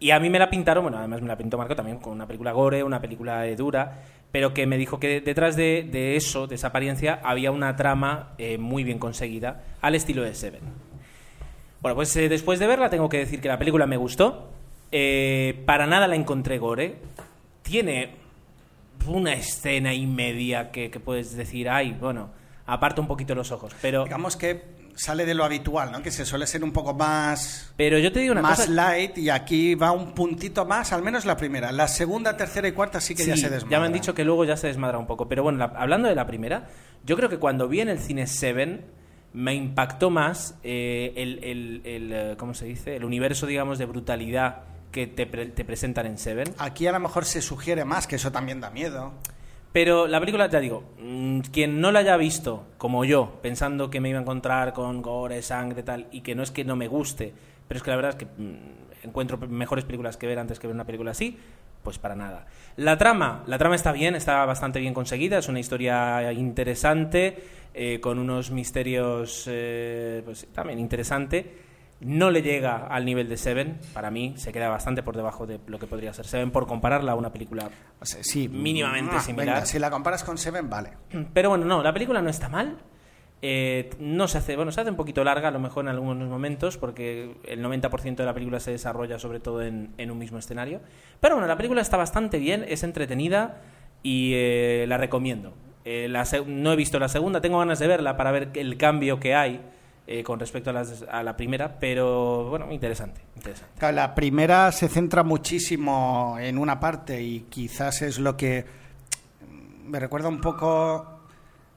Y 0.00 0.12
a 0.12 0.18
mí 0.18 0.30
me 0.30 0.38
la 0.38 0.48
pintaron, 0.48 0.82
bueno, 0.82 0.96
además 0.96 1.20
me 1.20 1.28
la 1.28 1.36
pintó 1.36 1.58
Marco 1.58 1.76
también 1.76 1.98
con 1.98 2.14
una 2.14 2.26
película 2.26 2.52
gore, 2.52 2.82
una 2.82 3.02
película 3.02 3.46
dura, 3.54 3.98
pero 4.32 4.54
que 4.54 4.66
me 4.66 4.78
dijo 4.78 4.98
que 4.98 5.20
detrás 5.20 5.56
de, 5.56 5.86
de 5.90 6.16
eso, 6.16 6.46
de 6.46 6.54
esa 6.54 6.68
apariencia, 6.68 7.20
había 7.22 7.50
una 7.50 7.76
trama 7.76 8.30
eh, 8.38 8.56
muy 8.56 8.82
bien 8.82 8.98
conseguida, 8.98 9.62
al 9.82 9.94
estilo 9.94 10.22
de 10.22 10.34
Seven. 10.34 10.62
Bueno, 11.82 11.94
pues 11.96 12.16
eh, 12.16 12.30
después 12.30 12.58
de 12.58 12.66
verla 12.66 12.88
tengo 12.88 13.10
que 13.10 13.18
decir 13.18 13.42
que 13.42 13.48
la 13.48 13.58
película 13.58 13.86
me 13.86 13.98
gustó. 13.98 14.48
Eh, 14.90 15.62
para 15.66 15.86
nada 15.86 16.08
la 16.08 16.16
encontré 16.16 16.58
gore. 16.58 16.96
Tiene 17.62 18.10
una 19.06 19.34
escena 19.34 19.92
y 19.92 20.06
media 20.06 20.70
que, 20.70 20.90
que 20.90 21.00
puedes 21.00 21.36
decir, 21.36 21.68
ay, 21.68 21.96
bueno, 21.98 22.30
aparta 22.66 23.00
un 23.00 23.06
poquito 23.06 23.34
los 23.34 23.52
ojos. 23.52 23.74
Pero, 23.82 24.04
Digamos 24.04 24.36
que 24.36 24.79
sale 25.00 25.24
de 25.24 25.34
lo 25.34 25.44
habitual, 25.44 25.90
¿no? 25.92 26.02
Que 26.02 26.10
se 26.10 26.24
suele 26.24 26.46
ser 26.46 26.62
un 26.62 26.72
poco 26.72 26.92
más, 26.94 27.72
pero 27.76 27.98
yo 27.98 28.12
te 28.12 28.20
digo 28.20 28.32
una 28.32 28.42
más 28.42 28.58
cosa. 28.60 28.70
light 28.70 29.16
y 29.18 29.30
aquí 29.30 29.74
va 29.74 29.92
un 29.92 30.12
puntito 30.12 30.64
más, 30.66 30.92
al 30.92 31.02
menos 31.02 31.24
la 31.24 31.36
primera. 31.36 31.72
La 31.72 31.88
segunda, 31.88 32.36
tercera 32.36 32.68
y 32.68 32.72
cuarta 32.72 33.00
sí 33.00 33.14
que 33.14 33.24
ya 33.24 33.36
se 33.36 33.48
desmadra. 33.48 33.80
me 33.80 33.86
han 33.86 33.92
dicho 33.92 34.14
que 34.14 34.24
luego 34.24 34.44
ya 34.44 34.56
se 34.56 34.66
desmadra 34.66 34.98
un 34.98 35.06
poco. 35.06 35.26
Pero 35.28 35.42
bueno, 35.42 35.58
la- 35.58 35.72
hablando 35.76 36.08
de 36.08 36.14
la 36.14 36.26
primera, 36.26 36.68
yo 37.04 37.16
creo 37.16 37.28
que 37.28 37.38
cuando 37.38 37.66
vi 37.68 37.80
en 37.80 37.88
el 37.88 37.98
cine 37.98 38.26
Seven 38.26 38.84
me 39.32 39.54
impactó 39.54 40.10
más 40.10 40.56
eh, 40.64 41.12
el, 41.16 41.42
el- 41.44 41.80
el, 41.84 42.12
eh, 42.12 42.34
¿cómo 42.36 42.52
se 42.52 42.66
dice? 42.66 42.96
El 42.96 43.04
universo, 43.04 43.46
digamos, 43.46 43.78
de 43.78 43.86
brutalidad 43.86 44.62
que 44.92 45.06
te, 45.06 45.24
pre- 45.24 45.46
te 45.46 45.64
presentan 45.64 46.06
en 46.06 46.18
Seven. 46.18 46.52
Aquí 46.58 46.86
a 46.88 46.92
lo 46.92 47.00
mejor 47.00 47.24
se 47.24 47.40
sugiere 47.40 47.84
más, 47.84 48.06
que 48.06 48.16
eso 48.16 48.32
también 48.32 48.60
da 48.60 48.70
miedo. 48.70 49.12
Pero 49.72 50.08
la 50.08 50.18
película, 50.18 50.48
ya 50.48 50.58
digo, 50.58 50.82
mm, 50.98 51.40
quien 51.52 51.80
no 51.80 51.92
la 51.92 52.00
haya 52.00 52.16
visto, 52.16 52.66
como 52.76 53.04
yo, 53.04 53.38
pensando 53.40 53.88
que 53.88 54.00
me 54.00 54.08
iba 54.08 54.18
a 54.18 54.22
encontrar 54.22 54.72
con 54.72 55.00
gore, 55.00 55.42
sangre, 55.42 55.82
tal, 55.82 56.08
y 56.10 56.22
que 56.22 56.34
no 56.34 56.42
es 56.42 56.50
que 56.50 56.64
no 56.64 56.74
me 56.74 56.88
guste, 56.88 57.32
pero 57.68 57.78
es 57.78 57.84
que 57.84 57.90
la 57.90 57.96
verdad 57.96 58.10
es 58.10 58.16
que 58.16 58.24
mm, 58.26 59.04
encuentro 59.04 59.38
mejores 59.38 59.84
películas 59.84 60.16
que 60.16 60.26
ver 60.26 60.38
antes 60.38 60.58
que 60.58 60.66
ver 60.66 60.74
una 60.74 60.84
película 60.84 61.12
así, 61.12 61.38
pues 61.84 61.98
para 61.98 62.16
nada. 62.16 62.46
La 62.76 62.98
trama, 62.98 63.44
la 63.46 63.58
trama 63.58 63.76
está 63.76 63.92
bien, 63.92 64.16
está 64.16 64.44
bastante 64.44 64.80
bien 64.80 64.92
conseguida, 64.92 65.38
es 65.38 65.48
una 65.48 65.60
historia 65.60 66.32
interesante, 66.32 67.38
eh, 67.72 68.00
con 68.00 68.18
unos 68.18 68.50
misterios 68.50 69.44
eh, 69.46 70.22
pues, 70.24 70.48
también 70.52 70.80
interesante. 70.80 71.69
No 72.00 72.30
le 72.30 72.42
llega 72.42 72.86
al 72.86 73.04
nivel 73.04 73.28
de 73.28 73.36
Seven, 73.36 73.78
para 73.92 74.10
mí 74.10 74.34
se 74.36 74.52
queda 74.52 74.68
bastante 74.68 75.02
por 75.02 75.16
debajo 75.16 75.46
de 75.46 75.60
lo 75.66 75.78
que 75.78 75.86
podría 75.86 76.12
ser 76.12 76.26
Seven, 76.26 76.50
por 76.50 76.66
compararla 76.66 77.12
a 77.12 77.14
una 77.14 77.30
película 77.32 77.68
O 78.00 78.06
sea, 78.06 78.22
sí, 78.22 78.48
Mínimamente 78.48 79.16
ah, 79.16 79.20
similar. 79.20 79.54
venga, 79.54 79.66
si 79.66 79.78
la 79.78 79.90
comparas 79.90 80.24
con 80.24 80.38
Seven, 80.38 80.70
vale. 80.70 80.92
Pero 81.34 81.50
bueno, 81.50 81.66
no, 81.66 81.82
la 81.82 81.92
película 81.92 82.22
no 82.22 82.30
está 82.30 82.48
mal. 82.48 82.78
Eh, 83.42 83.90
no 83.98 84.28
se 84.28 84.38
hace, 84.38 84.54
bueno, 84.56 84.70
se 84.70 84.82
hace 84.82 84.90
un 84.90 84.96
poquito 84.96 85.24
larga 85.24 85.48
a 85.48 85.50
lo 85.50 85.60
mejor 85.60 85.84
en 85.84 85.88
algunos 85.88 86.28
momentos 86.28 86.76
porque 86.76 87.36
el 87.44 87.64
90% 87.64 88.16
de 88.16 88.24
la 88.26 88.34
película 88.34 88.60
se 88.60 88.70
desarrolla 88.70 89.18
sobre 89.18 89.40
todo 89.40 89.62
en, 89.62 89.94
en 89.96 90.10
un 90.10 90.18
mismo 90.18 90.38
escenario. 90.38 90.80
Pero 91.20 91.36
bueno, 91.36 91.48
la 91.48 91.56
película 91.56 91.80
está 91.80 91.96
bastante 91.96 92.38
bien, 92.38 92.64
es 92.68 92.82
entretenida 92.82 93.62
y 94.02 94.32
eh, 94.34 94.84
la 94.88 94.98
recomiendo. 94.98 95.54
Eh, 95.84 96.08
la 96.08 96.26
no 96.46 96.72
he 96.72 96.76
visto 96.76 96.98
la 96.98 97.08
segunda, 97.08 97.40
tengo 97.40 97.58
ganas 97.58 97.78
de 97.78 97.86
verla 97.86 98.16
para 98.16 98.30
ver 98.30 98.50
el 98.54 98.76
cambio 98.76 99.18
que 99.18 99.34
hay 99.34 99.60
eh, 100.12 100.24
con 100.24 100.40
respecto 100.40 100.70
a, 100.70 100.72
las- 100.72 101.04
a 101.08 101.22
la 101.22 101.36
primera, 101.36 101.78
pero 101.78 102.48
bueno, 102.50 102.72
interesante, 102.72 103.20
interesante. 103.36 103.72
Claro, 103.78 103.94
la 103.94 104.12
primera 104.14 104.72
se 104.72 104.88
centra 104.88 105.22
muchísimo 105.22 106.36
en 106.40 106.58
una 106.58 106.80
parte 106.80 107.22
y 107.22 107.42
quizás 107.48 108.02
es 108.02 108.18
lo 108.18 108.36
que 108.36 108.64
me 109.86 110.00
recuerda 110.00 110.28
un 110.28 110.40
poco. 110.40 111.20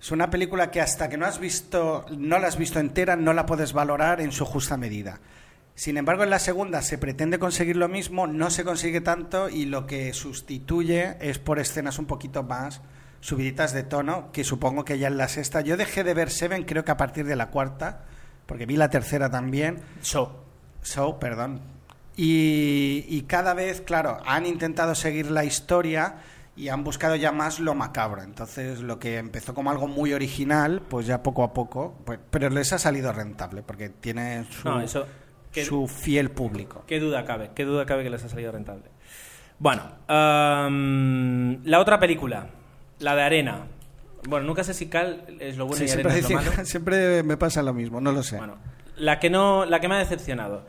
Es 0.02 0.12
una 0.12 0.30
película 0.30 0.72
que 0.72 0.82
hasta 0.82 1.08
que 1.10 1.18
no 1.18 1.26
has 1.28 1.40
visto, 1.40 2.06
no 2.18 2.40
la 2.40 2.48
has 2.48 2.58
visto 2.58 2.80
entera, 2.80 3.16
no 3.16 3.34
la 3.34 3.46
puedes 3.46 3.72
valorar 3.72 4.20
en 4.20 4.32
su 4.32 4.46
justa 4.46 4.78
medida. 4.78 5.20
Sin 5.76 5.98
embargo, 5.98 6.24
en 6.24 6.30
la 6.30 6.40
segunda 6.40 6.82
se 6.82 6.98
pretende 6.98 7.38
conseguir 7.40 7.78
lo 7.78 7.88
mismo, 7.88 8.28
no 8.28 8.50
se 8.50 8.64
consigue 8.64 9.02
tanto 9.02 9.48
y 9.50 9.66
lo 9.66 9.86
que 9.88 10.12
sustituye 10.14 11.18
es 11.22 11.40
por 11.40 11.60
escenas 11.60 12.00
un 12.00 12.06
poquito 12.06 12.44
más 12.44 12.82
subiditas 13.22 13.74
de 13.74 13.84
tono, 13.84 14.32
que 14.32 14.44
supongo 14.44 14.84
que 14.86 14.98
ya 15.00 15.08
en 15.08 15.18
la 15.18 15.28
sexta. 15.30 15.62
Yo 15.62 15.78
dejé 15.78 16.04
de 16.04 16.14
ver 16.14 16.30
Seven, 16.30 16.64
creo 16.66 16.84
que 16.84 16.92
a 16.92 16.98
partir 16.98 17.26
de 17.26 17.36
la 17.38 17.50
cuarta, 17.52 18.04
porque 18.46 18.66
vi 18.66 18.76
la 18.78 18.90
tercera 18.90 19.30
también. 19.30 19.80
So, 20.02 20.44
So, 20.84 21.18
perdón. 21.20 21.62
Y, 22.16 23.06
y 23.08 23.24
cada 23.24 23.54
vez, 23.54 23.82
claro, 23.82 24.20
han 24.26 24.46
intentado 24.46 24.94
seguir 24.94 25.32
la 25.32 25.46
historia 25.46 26.18
y 26.56 26.68
han 26.68 26.84
buscado 26.84 27.16
ya 27.16 27.32
más 27.32 27.60
lo 27.60 27.74
macabro. 27.74 28.22
Entonces, 28.22 28.82
lo 28.82 29.00
que 29.00 29.18
empezó 29.18 29.54
como 29.56 29.72
algo 29.72 29.88
muy 29.88 30.14
original, 30.14 30.82
pues 30.88 31.08
ya 31.08 31.24
poco 31.24 31.44
a 31.44 31.54
poco, 31.54 31.98
pues, 32.06 32.20
pero 32.30 32.50
les 32.50 32.72
ha 32.74 32.78
salido 32.78 33.12
rentable 33.12 33.64
porque 33.64 33.90
tiene 33.90 34.46
su, 34.52 34.68
no, 34.68 34.82
eso... 34.82 35.08
su 35.52 35.88
fiel 35.88 36.30
público. 36.30 36.84
¿Qué 36.86 37.00
duda 37.00 37.26
cabe? 37.26 37.52
¿Qué 37.56 37.66
duda 37.66 37.86
cabe 37.86 38.04
que 38.04 38.12
les 38.12 38.24
ha 38.24 38.30
salido 38.30 38.52
rentable? 38.52 38.92
Bueno, 39.58 39.84
am, 40.08 41.64
la 41.64 41.80
otra 41.80 42.00
película, 42.00 42.48
la 43.00 43.16
de 43.16 43.24
Arena. 43.24 43.68
Bueno, 44.28 44.46
nunca 44.46 44.64
sé 44.64 44.74
si 44.74 44.88
Cal 44.88 45.26
es 45.40 45.58
lo 45.58 45.66
bueno 45.66 45.80
Sí, 45.80 45.86
y 45.86 45.88
siempre, 45.88 46.12
Arena 46.12 46.28
es 46.28 46.34
lo 46.34 46.38
malo. 46.38 46.52
siempre 46.66 47.24
me 47.24 47.38
pasa 47.38 47.62
lo 47.62 47.74
mismo, 47.74 48.02
no 48.02 48.12
lo 48.12 48.24
sé. 48.24 48.38
Bueno, 48.38 48.58
la 48.98 49.20
que 49.20 49.30
no, 49.30 49.66
la 49.66 49.80
que 49.80 49.88
me 49.88 49.96
ha 49.96 50.00
decepcionado. 50.00 50.66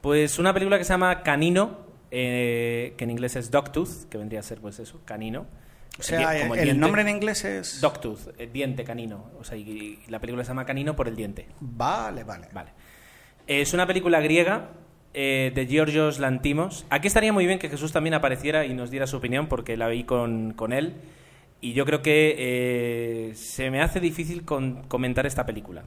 Pues 0.00 0.38
una 0.38 0.52
película 0.52 0.78
que 0.78 0.84
se 0.84 0.92
llama 0.92 1.22
Canino, 1.22 1.86
eh, 2.10 2.94
que 2.96 3.04
en 3.04 3.10
inglés 3.10 3.36
es 3.36 3.50
Dogtooth, 3.50 4.08
que 4.08 4.18
vendría 4.18 4.40
a 4.40 4.42
ser 4.42 4.60
pues 4.60 4.78
eso, 4.78 5.00
canino. 5.04 5.46
o 5.98 6.02
sea, 6.02 6.36
el, 6.36 6.78
nombre 6.78 7.02
en 7.02 7.08
inglés 7.08 7.44
es... 7.44 7.80
Dogtooth, 7.80 8.38
eh, 8.38 8.48
diente 8.52 8.84
canino. 8.84 9.30
O 9.38 9.44
sea, 9.44 9.56
y, 9.56 9.62
y 10.06 10.10
la 10.10 10.20
película 10.20 10.44
se 10.44 10.48
llama 10.48 10.64
Canino 10.64 10.94
por 10.94 11.08
el 11.08 11.16
diente. 11.16 11.48
Vale, 11.60 12.24
vale. 12.24 12.48
Vale. 12.52 12.70
Es 13.46 13.72
una 13.74 13.86
película 13.86 14.20
griega 14.20 14.70
eh, 15.18 15.50
de 15.54 15.66
Georgios 15.66 16.18
Lantimos. 16.18 16.84
Aquí 16.90 17.06
estaría 17.06 17.32
muy 17.32 17.46
bien 17.46 17.58
que 17.58 17.70
Jesús 17.70 17.90
también 17.90 18.12
apareciera 18.12 18.66
y 18.66 18.74
nos 18.74 18.90
diera 18.90 19.06
su 19.06 19.16
opinión 19.16 19.46
porque 19.46 19.76
la 19.76 19.88
vi 19.88 20.04
con, 20.04 20.52
con 20.52 20.74
él. 20.74 20.96
Y 21.60 21.72
yo 21.72 21.84
creo 21.86 22.02
que 22.02 22.34
eh, 22.38 23.34
se 23.34 23.70
me 23.70 23.80
hace 23.82 23.98
difícil 24.00 24.44
con- 24.44 24.82
comentar 24.84 25.26
esta 25.26 25.46
película. 25.46 25.84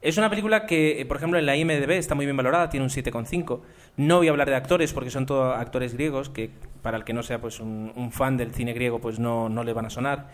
Es 0.00 0.16
una 0.18 0.28
película 0.30 0.66
que, 0.66 1.00
eh, 1.00 1.06
por 1.06 1.16
ejemplo, 1.18 1.38
en 1.38 1.46
la 1.46 1.54
IMDB 1.56 1.90
está 1.92 2.14
muy 2.16 2.24
bien 2.24 2.36
valorada, 2.36 2.68
tiene 2.70 2.82
un 2.84 2.90
7,5. 2.90 3.60
No 3.96 4.16
voy 4.18 4.26
a 4.28 4.30
hablar 4.30 4.48
de 4.48 4.56
actores 4.56 4.92
porque 4.92 5.10
son 5.10 5.26
todos 5.26 5.56
actores 5.56 5.94
griegos, 5.94 6.28
que 6.28 6.50
para 6.82 6.96
el 6.96 7.04
que 7.04 7.12
no 7.12 7.22
sea 7.22 7.40
pues 7.40 7.60
un, 7.60 7.92
un 7.94 8.10
fan 8.10 8.36
del 8.36 8.52
cine 8.52 8.72
griego, 8.72 9.00
pues 9.00 9.18
no, 9.20 9.48
no 9.48 9.62
le 9.62 9.72
van 9.72 9.86
a 9.86 9.90
sonar. 9.90 10.28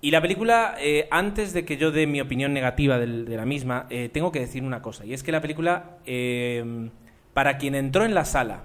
Y 0.00 0.10
la 0.10 0.20
película, 0.20 0.76
eh, 0.80 1.08
antes 1.10 1.52
de 1.52 1.64
que 1.64 1.76
yo 1.76 1.90
dé 1.90 2.06
mi 2.06 2.20
opinión 2.20 2.52
negativa 2.52 2.98
del- 2.98 3.24
de 3.24 3.36
la 3.36 3.44
misma, 3.46 3.86
eh, 3.90 4.08
tengo 4.12 4.30
que 4.30 4.40
decir 4.40 4.62
una 4.62 4.82
cosa. 4.82 5.04
Y 5.04 5.14
es 5.14 5.22
que 5.22 5.32
la 5.32 5.40
película, 5.40 5.96
eh, 6.06 6.90
para 7.34 7.56
quien 7.58 7.74
entró 7.74 8.04
en 8.04 8.14
la 8.14 8.24
sala 8.24 8.62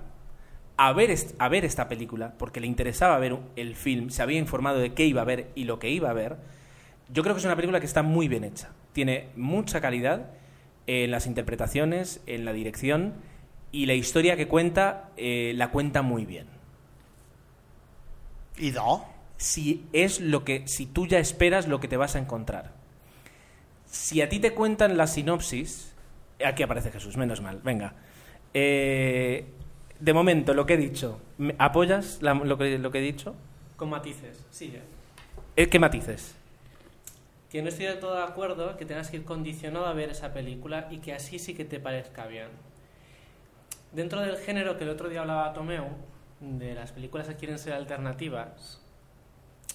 a 0.77 0.93
ver, 0.93 1.11
est- 1.11 1.35
a 1.39 1.49
ver 1.49 1.65
esta 1.65 1.87
película, 1.89 2.33
porque 2.37 2.59
le 2.59 2.67
interesaba 2.67 3.17
ver 3.19 3.37
el 3.55 3.75
film, 3.75 4.09
se 4.09 4.21
había 4.21 4.39
informado 4.39 4.79
de 4.79 4.93
qué 4.93 5.05
iba 5.05 5.21
a 5.21 5.25
ver 5.25 5.49
y 5.55 5.63
lo 5.65 5.79
que 5.79 5.89
iba 5.89 6.09
a 6.09 6.13
ver, 6.13 6.37
yo 7.09 7.23
creo 7.23 7.35
que 7.35 7.39
es 7.39 7.45
una 7.45 7.55
película 7.55 7.79
que 7.79 7.85
está 7.85 8.03
muy 8.03 8.27
bien 8.27 8.43
hecha. 8.43 8.69
Tiene 8.93 9.29
mucha 9.35 9.81
calidad 9.81 10.31
en 10.87 11.11
las 11.11 11.27
interpretaciones, 11.27 12.21
en 12.27 12.45
la 12.45 12.53
dirección 12.53 13.15
y 13.71 13.85
la 13.85 13.93
historia 13.95 14.37
que 14.37 14.47
cuenta, 14.47 15.11
eh, 15.17 15.53
la 15.55 15.71
cuenta 15.71 16.01
muy 16.01 16.25
bien 16.25 16.47
¿Y 18.57 18.71
do? 18.71 19.05
si 19.37 19.85
es 19.93 20.19
lo 20.19 20.43
que 20.43 20.67
si 20.67 20.85
tú 20.85 21.05
ya 21.07 21.19
esperas 21.19 21.67
lo 21.67 21.79
que 21.79 21.87
te 21.87 21.97
vas 21.97 22.15
a 22.15 22.19
encontrar. 22.19 22.73
Si 23.85 24.21
a 24.21 24.29
ti 24.29 24.39
te 24.39 24.53
cuentan 24.53 24.97
la 24.97 25.07
sinopsis, 25.07 25.93
aquí 26.45 26.63
aparece 26.63 26.91
Jesús, 26.91 27.17
menos 27.17 27.41
mal, 27.41 27.61
venga. 27.63 27.93
Eh, 28.53 29.45
de 29.99 30.13
momento, 30.13 30.53
lo 30.53 30.65
que 30.65 30.75
he 30.75 30.77
dicho, 30.77 31.19
¿me- 31.37 31.55
¿apoyas 31.57 32.21
la- 32.21 32.33
lo, 32.33 32.57
que, 32.57 32.77
lo 32.77 32.91
que 32.91 32.99
he 32.99 33.01
dicho? 33.01 33.35
Con 33.75 33.89
matices, 33.89 34.45
sí, 34.51 34.71
ya. 34.71 34.81
Eh, 35.55 35.67
¿Qué 35.69 35.79
matices? 35.79 36.35
Que 37.49 37.61
no 37.61 37.69
estoy 37.69 37.85
del 37.85 37.99
todo 37.99 38.15
de 38.15 38.23
acuerdo 38.23 38.75
que 38.77 38.85
tengas 38.85 39.09
que 39.09 39.17
ir 39.17 39.23
condicionado 39.23 39.85
a 39.85 39.93
ver 39.93 40.09
esa 40.09 40.33
película 40.33 40.87
y 40.91 40.97
que 40.99 41.13
así 41.13 41.39
sí 41.39 41.53
que 41.53 41.65
te 41.65 41.79
parezca 41.79 42.27
bien. 42.27 42.49
Dentro 43.91 44.21
del 44.21 44.37
género 44.37 44.77
que 44.77 44.83
el 44.83 44.89
otro 44.89 45.09
día 45.09 45.21
hablaba 45.21 45.53
Tomeu, 45.53 45.85
de 46.41 46.75
las 46.75 46.91
películas 46.91 47.27
que 47.27 47.35
quieren 47.35 47.57
ser 47.57 47.73
alternativas, 47.73 48.81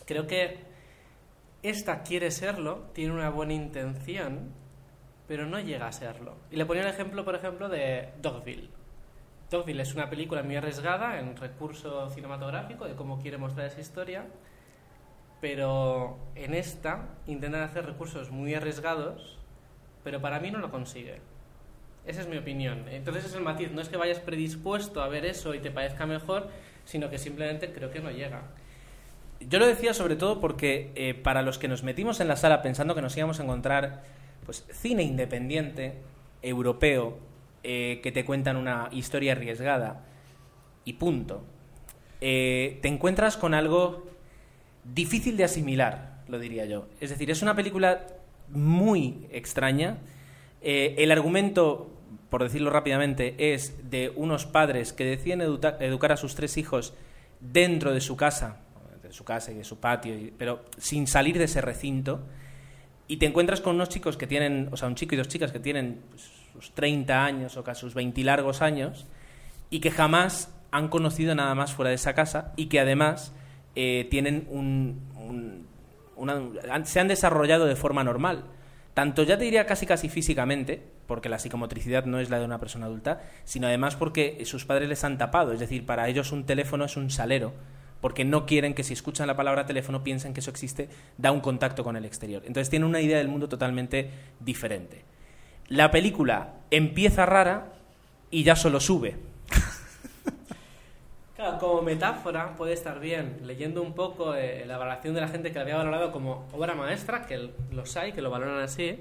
creo 0.06 0.26
que 0.26 0.58
esta 1.62 2.02
quiere 2.02 2.30
serlo, 2.30 2.84
tiene 2.92 3.12
una 3.14 3.30
buena 3.30 3.54
intención, 3.54 4.50
pero 5.26 5.46
no 5.46 5.58
llega 5.60 5.86
a 5.88 5.92
serlo. 5.92 6.36
Y 6.50 6.56
le 6.56 6.66
ponía 6.66 6.82
el 6.82 6.88
ejemplo, 6.90 7.24
por 7.24 7.34
ejemplo, 7.34 7.68
de 7.68 8.10
Dogville. 8.20 8.68
Es 9.52 9.94
una 9.94 10.08
película 10.08 10.42
muy 10.42 10.56
arriesgada 10.56 11.20
en 11.20 11.36
recurso 11.36 12.08
cinematográfico 12.08 12.86
de 12.86 12.94
cómo 12.94 13.20
quiere 13.20 13.36
mostrar 13.36 13.66
esa 13.66 13.82
historia, 13.82 14.24
pero 15.42 16.16
en 16.34 16.54
esta 16.54 17.10
intentan 17.26 17.60
hacer 17.60 17.84
recursos 17.84 18.30
muy 18.30 18.54
arriesgados, 18.54 19.38
pero 20.04 20.22
para 20.22 20.40
mí 20.40 20.50
no 20.50 20.58
lo 20.58 20.70
consigue. 20.70 21.20
Esa 22.06 22.22
es 22.22 22.28
mi 22.28 22.38
opinión. 22.38 22.88
Entonces 22.88 23.26
es 23.26 23.34
el 23.34 23.42
matiz. 23.42 23.70
No 23.72 23.82
es 23.82 23.90
que 23.90 23.98
vayas 23.98 24.20
predispuesto 24.20 25.02
a 25.02 25.08
ver 25.08 25.26
eso 25.26 25.54
y 25.54 25.60
te 25.60 25.70
parezca 25.70 26.06
mejor, 26.06 26.48
sino 26.86 27.10
que 27.10 27.18
simplemente 27.18 27.74
creo 27.74 27.90
que 27.90 28.00
no 28.00 28.10
llega. 28.10 28.44
Yo 29.38 29.58
lo 29.58 29.66
decía 29.66 29.92
sobre 29.92 30.16
todo 30.16 30.40
porque 30.40 30.92
eh, 30.94 31.12
para 31.12 31.42
los 31.42 31.58
que 31.58 31.68
nos 31.68 31.82
metimos 31.82 32.20
en 32.20 32.28
la 32.28 32.36
sala 32.36 32.62
pensando 32.62 32.94
que 32.94 33.02
nos 33.02 33.14
íbamos 33.18 33.38
a 33.38 33.42
encontrar 33.42 34.02
pues 34.46 34.66
cine 34.72 35.02
independiente, 35.02 35.98
europeo, 36.40 37.18
eh, 37.64 38.00
que 38.02 38.12
te 38.12 38.24
cuentan 38.24 38.56
una 38.56 38.88
historia 38.92 39.32
arriesgada 39.32 40.04
y 40.84 40.94
punto, 40.94 41.44
eh, 42.20 42.78
te 42.82 42.88
encuentras 42.88 43.36
con 43.36 43.54
algo 43.54 44.06
difícil 44.84 45.36
de 45.36 45.44
asimilar, 45.44 46.22
lo 46.28 46.38
diría 46.38 46.64
yo. 46.66 46.86
Es 47.00 47.10
decir, 47.10 47.30
es 47.30 47.42
una 47.42 47.54
película 47.54 48.06
muy 48.48 49.26
extraña. 49.30 49.98
Eh, 50.60 50.94
el 50.98 51.10
argumento, 51.10 51.90
por 52.30 52.42
decirlo 52.42 52.70
rápidamente, 52.70 53.54
es 53.54 53.90
de 53.90 54.12
unos 54.14 54.46
padres 54.46 54.92
que 54.92 55.04
deciden 55.04 55.40
educar 55.40 56.12
a 56.12 56.16
sus 56.16 56.34
tres 56.34 56.56
hijos 56.56 56.94
dentro 57.40 57.92
de 57.92 58.00
su 58.00 58.16
casa, 58.16 58.60
de 59.02 59.12
su 59.12 59.24
casa 59.24 59.52
y 59.52 59.54
de 59.54 59.64
su 59.64 59.78
patio, 59.78 60.14
pero 60.38 60.64
sin 60.78 61.06
salir 61.06 61.38
de 61.38 61.44
ese 61.44 61.60
recinto. 61.60 62.22
Y 63.08 63.16
te 63.16 63.26
encuentras 63.26 63.60
con 63.60 63.74
unos 63.74 63.88
chicos 63.88 64.16
que 64.16 64.26
tienen, 64.26 64.68
o 64.70 64.76
sea, 64.76 64.88
un 64.88 64.94
chico 64.94 65.14
y 65.14 65.18
dos 65.18 65.28
chicas 65.28 65.52
que 65.52 65.58
tienen 65.58 66.00
pues, 66.08 66.30
sus 66.52 66.72
30 66.72 67.24
años 67.24 67.56
o 67.56 67.64
casi 67.64 67.80
sus 67.80 67.94
20 67.94 68.22
largos 68.24 68.62
años 68.62 69.06
y 69.70 69.80
que 69.80 69.90
jamás 69.90 70.54
han 70.70 70.88
conocido 70.88 71.34
nada 71.34 71.54
más 71.54 71.72
fuera 71.74 71.90
de 71.90 71.94
esa 71.96 72.14
casa 72.14 72.52
y 72.56 72.66
que 72.66 72.80
además 72.80 73.32
eh, 73.74 74.06
tienen 74.10 74.46
un, 74.50 75.00
un- 75.16 75.66
una- 76.16 76.84
se 76.84 77.00
han 77.00 77.08
desarrollado 77.08 77.64
de 77.66 77.76
forma 77.76 78.04
normal. 78.04 78.44
Tanto 78.94 79.22
ya 79.22 79.38
te 79.38 79.44
diría 79.44 79.64
casi 79.66 79.86
casi 79.86 80.08
físicamente, 80.10 80.82
porque 81.06 81.30
la 81.30 81.38
psicomotricidad 81.38 82.04
no 82.04 82.20
es 82.20 82.28
la 82.28 82.38
de 82.38 82.44
una 82.44 82.58
persona 82.60 82.86
adulta, 82.86 83.22
sino 83.44 83.66
además 83.66 83.96
porque 83.96 84.42
sus 84.44 84.66
padres 84.66 84.88
les 84.88 85.02
han 85.04 85.16
tapado. 85.18 85.52
Es 85.52 85.60
decir, 85.60 85.86
para 85.86 86.08
ellos 86.08 86.30
un 86.32 86.44
teléfono 86.44 86.84
es 86.84 86.96
un 86.98 87.08
salero, 87.10 87.54
porque 88.02 88.24
no 88.26 88.44
quieren 88.44 88.74
que 88.74 88.84
si 88.84 88.92
escuchan 88.92 89.26
la 89.26 89.36
palabra 89.36 89.64
teléfono 89.64 90.02
piensen 90.04 90.34
que 90.34 90.40
eso 90.40 90.50
existe, 90.50 90.90
da 91.16 91.32
un 91.32 91.40
contacto 91.40 91.82
con 91.84 91.96
el 91.96 92.04
exterior. 92.04 92.42
Entonces 92.44 92.68
tienen 92.68 92.88
una 92.88 93.00
idea 93.00 93.16
del 93.18 93.28
mundo 93.28 93.48
totalmente 93.48 94.10
diferente. 94.40 95.04
La 95.72 95.90
película 95.90 96.52
empieza 96.70 97.24
rara 97.24 97.72
y 98.30 98.42
ya 98.44 98.56
solo 98.56 98.78
sube. 98.78 99.16
Claro, 101.34 101.58
como 101.58 101.82
metáfora 101.82 102.54
puede 102.54 102.74
estar 102.74 103.00
bien. 103.00 103.38
Leyendo 103.44 103.82
un 103.82 103.94
poco 103.94 104.34
eh, 104.36 104.64
la 104.66 104.76
valoración 104.76 105.14
de 105.14 105.22
la 105.22 105.28
gente 105.28 105.48
que 105.48 105.56
la 105.56 105.62
había 105.62 105.76
valorado 105.76 106.12
como 106.12 106.46
obra 106.52 106.74
maestra, 106.74 107.26
que 107.26 107.50
los 107.72 107.96
hay, 107.96 108.12
que 108.12 108.20
lo 108.20 108.30
valoran 108.30 108.60
así, 108.60 109.00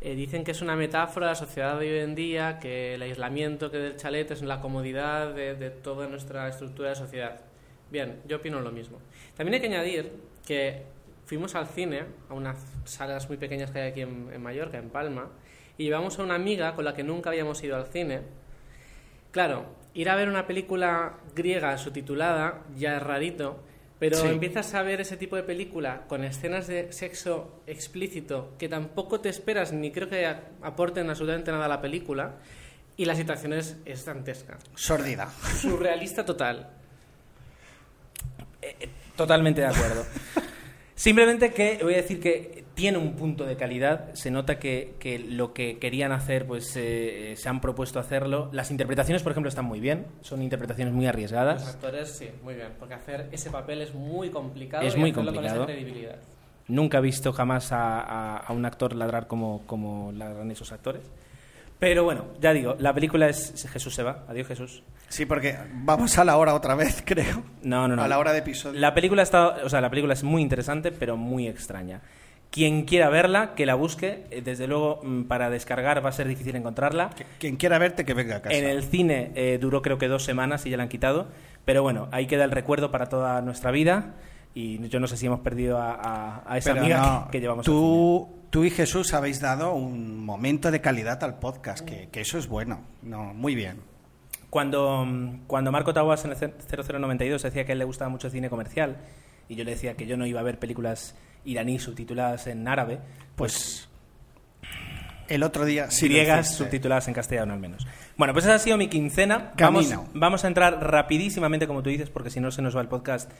eh, 0.00 0.14
dicen 0.16 0.42
que 0.42 0.50
es 0.50 0.62
una 0.62 0.74
metáfora 0.74 1.26
de 1.26 1.32
la 1.32 1.36
sociedad 1.36 1.78
de 1.78 1.92
hoy 1.92 1.98
en 2.00 2.14
día, 2.14 2.58
que 2.58 2.94
el 2.94 3.02
aislamiento 3.02 3.70
que 3.70 3.76
del 3.76 3.96
chalet 3.96 4.30
es 4.30 4.42
la 4.42 4.60
comodidad 4.60 5.34
de, 5.34 5.54
de 5.54 5.70
toda 5.70 6.08
nuestra 6.08 6.48
estructura 6.48 6.88
de 6.88 6.96
sociedad. 6.96 7.38
Bien, 7.90 8.18
yo 8.26 8.38
opino 8.38 8.60
lo 8.60 8.72
mismo. 8.72 8.98
También 9.36 9.54
hay 9.54 9.60
que 9.60 9.66
añadir 9.66 10.10
que 10.44 10.82
fuimos 11.26 11.54
al 11.54 11.66
cine, 11.68 12.04
a 12.28 12.34
unas 12.34 12.56
salas 12.86 13.28
muy 13.28 13.36
pequeñas 13.36 13.70
que 13.70 13.78
hay 13.78 13.90
aquí 13.90 14.00
en, 14.00 14.30
en 14.32 14.42
Mallorca, 14.42 14.78
en 14.78 14.88
Palma, 14.88 15.28
y 15.78 15.84
llevamos 15.84 16.18
a 16.18 16.22
una 16.22 16.34
amiga 16.34 16.74
con 16.74 16.84
la 16.84 16.94
que 16.94 17.02
nunca 17.02 17.30
habíamos 17.30 17.62
ido 17.62 17.76
al 17.76 17.86
cine. 17.86 18.20
Claro, 19.30 19.66
ir 19.94 20.08
a 20.10 20.16
ver 20.16 20.28
una 20.28 20.46
película 20.46 21.14
griega 21.34 21.76
subtitulada 21.78 22.62
ya 22.76 22.96
es 22.96 23.02
rarito, 23.02 23.62
pero 23.98 24.16
Sí. 24.16 24.26
empiezas 24.28 24.74
a 24.74 24.82
ver 24.82 25.00
ese 25.00 25.16
tipo 25.16 25.36
de 25.36 25.42
película 25.44 26.02
con 26.08 26.24
escenas 26.24 26.66
de 26.66 26.92
sexo 26.92 27.62
explícito 27.66 28.54
que 28.58 28.68
tampoco 28.68 29.20
te 29.20 29.28
esperas 29.28 29.72
ni 29.72 29.90
creo 29.92 30.08
que 30.08 30.26
aporten 30.62 31.08
absolutamente 31.08 31.50
nada 31.52 31.66
a 31.66 31.68
la 31.68 31.80
película 31.80 32.36
y 32.96 33.04
la 33.04 33.14
situación 33.14 33.52
es, 33.54 33.76
es 33.84 34.04
dantesca. 34.04 34.58
Sordida. 34.74 35.30
Surrealista 35.60 36.24
total. 36.24 36.68
Totalmente 39.16 39.60
de 39.60 39.66
acuerdo. 39.66 40.04
Simplemente 40.94 41.52
que 41.52 41.78
voy 41.82 41.94
a 41.94 41.98
decir 41.98 42.20
que 42.20 42.61
tiene 42.74 42.98
un 42.98 43.14
punto 43.14 43.44
de 43.44 43.56
calidad. 43.56 44.14
Se 44.14 44.30
nota 44.30 44.58
que, 44.58 44.94
que 44.98 45.18
lo 45.18 45.52
que 45.52 45.78
querían 45.78 46.12
hacer, 46.12 46.46
pues 46.46 46.72
eh, 46.76 47.34
se 47.36 47.48
han 47.48 47.60
propuesto 47.60 47.98
hacerlo. 47.98 48.48
Las 48.52 48.70
interpretaciones, 48.70 49.22
por 49.22 49.32
ejemplo, 49.32 49.48
están 49.48 49.64
muy 49.64 49.80
bien. 49.80 50.06
Son 50.22 50.42
interpretaciones 50.42 50.94
muy 50.94 51.04
Los 51.04 51.10
arriesgadas. 51.14 51.66
actores, 51.68 52.10
sí, 52.16 52.28
muy 52.42 52.54
bien, 52.54 52.68
porque 52.78 52.94
hacer 52.94 53.28
ese 53.32 53.50
papel 53.50 53.82
es 53.82 53.94
muy 53.94 54.30
complicado 54.30 54.86
Es 54.86 54.96
y 54.96 54.98
muy 54.98 55.12
complicado. 55.12 55.46
con 55.46 55.54
esa 55.54 55.64
credibilidad. 55.66 56.16
Nunca 56.68 56.98
he 56.98 57.00
visto 57.02 57.32
jamás 57.32 57.72
a, 57.72 58.00
a- 58.00 58.36
a 58.38 58.52
un 58.52 58.64
actor 58.64 58.94
ladrar 58.94 59.26
como, 59.26 59.62
como 59.66 60.12
ladran 60.12 60.50
esos 60.50 60.72
actores. 60.72 61.02
Pero 61.78 62.04
bueno, 62.04 62.26
ya 62.40 62.52
digo, 62.52 62.76
la 62.78 62.94
película 62.94 63.28
es 63.28 63.66
Jesús 63.68 63.92
se 63.96 64.04
va. 64.04 64.24
Adiós, 64.28 64.46
Jesús. 64.46 64.84
Sí, 65.08 65.26
porque 65.26 65.58
vamos 65.74 66.16
a 66.16 66.24
la 66.24 66.36
hora 66.36 66.54
otra 66.54 66.76
vez, 66.76 67.02
creo. 67.06 67.42
No, 67.64 67.88
no, 67.88 67.96
no. 67.96 68.02
A 68.04 68.08
la 68.08 68.18
hora 68.20 68.32
de 68.32 68.38
episodio. 68.38 68.78
La 68.78 68.94
película 68.94 69.22
está, 69.22 69.48
o 69.64 69.68
sea, 69.68 69.80
la 69.80 69.90
película 69.90 70.14
es 70.14 70.22
muy 70.22 70.40
interesante, 70.42 70.92
pero 70.92 71.16
muy 71.16 71.48
extraña. 71.48 72.00
Quien 72.52 72.84
quiera 72.84 73.08
verla, 73.08 73.54
que 73.56 73.66
la 73.66 73.74
busque. 73.74 74.26
Eh, 74.30 74.42
Desde 74.42 74.68
luego, 74.68 75.00
mm, 75.02 75.22
para 75.24 75.50
descargar 75.50 76.04
va 76.04 76.10
a 76.10 76.12
ser 76.12 76.28
difícil 76.28 76.54
encontrarla. 76.54 77.10
Quien 77.40 77.56
quiera 77.56 77.78
verte, 77.78 78.04
que 78.04 78.14
venga 78.14 78.36
a 78.36 78.42
casa. 78.42 78.54
En 78.54 78.64
el 78.64 78.84
cine 78.84 79.32
eh, 79.34 79.58
duró 79.60 79.82
creo 79.82 79.98
que 79.98 80.06
dos 80.06 80.22
semanas 80.22 80.64
y 80.66 80.70
ya 80.70 80.76
la 80.76 80.84
han 80.84 80.88
quitado. 80.88 81.26
Pero 81.64 81.82
bueno, 81.82 82.08
ahí 82.12 82.26
queda 82.26 82.44
el 82.44 82.50
recuerdo 82.50 82.90
para 82.90 83.06
toda 83.06 83.40
nuestra 83.40 83.70
vida. 83.70 84.14
Y 84.54 84.86
yo 84.88 85.00
no 85.00 85.06
sé 85.06 85.16
si 85.16 85.24
hemos 85.26 85.40
perdido 85.40 85.78
a, 85.78 85.92
a- 85.94 86.42
a 86.46 86.58
esa 86.58 86.70
Pero 86.74 86.82
amiga 86.82 86.98
no, 87.00 87.24
que, 87.26 87.30
que 87.32 87.40
llevamos 87.40 87.66
al 87.66 87.72
cine. 87.72 87.80
tú, 87.86 88.28
tú 88.50 88.64
y 88.64 88.70
Jesús 88.70 89.14
habéis 89.14 89.40
dado 89.40 89.72
un 89.72 90.22
momento 90.22 90.70
de 90.70 90.82
calidad 90.82 91.24
al 91.24 91.38
podcast, 91.38 91.82
que, 91.82 92.10
que 92.12 92.20
eso 92.20 92.36
es 92.36 92.48
bueno. 92.48 92.82
No, 93.02 93.32
muy 93.32 93.54
bien. 93.54 93.78
Cuando, 94.50 95.06
mm, 95.06 95.46
cuando 95.46 95.72
Marco 95.72 95.94
Taguas 95.94 96.22
en 96.26 96.32
el 96.32 96.36
0092 96.36 97.42
decía 97.42 97.64
que 97.64 97.72
a 97.72 97.74
él 97.74 97.78
le 97.78 97.86
gustaba 97.86 98.10
mucho 98.10 98.26
el 98.26 98.32
cine 98.34 98.50
comercial 98.50 98.96
y 99.48 99.54
yo 99.54 99.64
le 99.64 99.70
decía 99.70 99.94
que 99.94 100.06
yo 100.06 100.18
no 100.18 100.26
iba 100.26 100.40
a 100.40 100.42
ver 100.42 100.58
películas 100.58 101.14
iraní 101.44 101.78
subtituladas 101.78 102.46
en 102.46 102.66
árabe, 102.68 102.98
pues 103.36 103.88
El 105.28 105.42
otro 105.42 105.64
día 105.64 105.90
sí 105.90 106.08
griegas 106.08 106.54
subtituladas 106.56 107.08
en 107.08 107.14
castellano 107.14 107.54
al 107.54 107.60
menos. 107.60 107.86
Bueno, 108.16 108.32
pues 108.34 108.44
esa 108.44 108.56
ha 108.56 108.58
sido 108.58 108.76
mi 108.76 108.88
quincena. 108.88 109.52
Vamos, 109.58 109.92
vamos 110.12 110.44
a 110.44 110.48
entrar 110.48 110.78
rapidísimamente, 110.82 111.66
como 111.66 111.82
tú 111.82 111.88
dices, 111.90 112.10
porque 112.10 112.28
si 112.30 112.40
no 112.40 112.50
se 112.50 112.60
nos 112.60 112.76
va 112.76 112.80
el 112.82 112.88
podcast, 112.88 113.30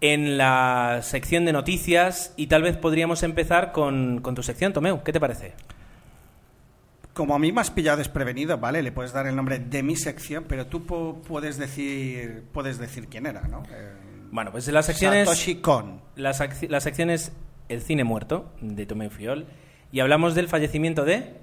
en 0.00 0.36
la 0.38 1.00
sección 1.02 1.44
de 1.46 1.52
noticias 1.52 2.32
y 2.36 2.46
tal 2.46 2.62
vez 2.62 2.76
podríamos 2.76 3.22
empezar 3.22 3.72
con, 3.72 4.20
con 4.20 4.34
tu 4.34 4.42
sección, 4.42 4.72
Tomeu. 4.72 5.02
¿Qué 5.02 5.12
te 5.12 5.20
parece? 5.20 5.54
Como 7.14 7.34
a 7.34 7.38
mí 7.38 7.52
me 7.52 7.60
has 7.60 7.70
pillado 7.70 7.98
desprevenido, 7.98 8.58
¿vale? 8.58 8.82
Le 8.82 8.90
puedes 8.92 9.12
dar 9.12 9.26
el 9.26 9.36
nombre 9.36 9.60
de 9.60 9.82
mi 9.82 9.94
sección, 9.96 10.44
pero 10.48 10.66
tú 10.66 10.84
pu- 10.84 11.20
puedes 11.22 11.56
decir 11.58 12.42
puedes 12.52 12.78
decir 12.78 13.06
quién 13.08 13.26
era, 13.26 13.42
¿no? 13.42 13.62
Eh, 13.70 13.92
Bueno, 14.34 14.50
pues 14.50 14.66
la 14.66 14.82
sección 14.82 15.14
es... 15.14 15.28
Satoshi 15.28 15.54
Kon. 15.60 16.00
La, 16.16 16.32
sac- 16.32 16.68
la 16.68 16.80
sección 16.80 17.08
es 17.08 17.30
El 17.68 17.80
cine 17.82 18.02
muerto, 18.02 18.50
de 18.60 18.84
Tomeu 18.84 19.08
Fiol, 19.08 19.46
y 19.92 20.00
hablamos 20.00 20.34
del 20.34 20.48
fallecimiento 20.48 21.04
de 21.04 21.36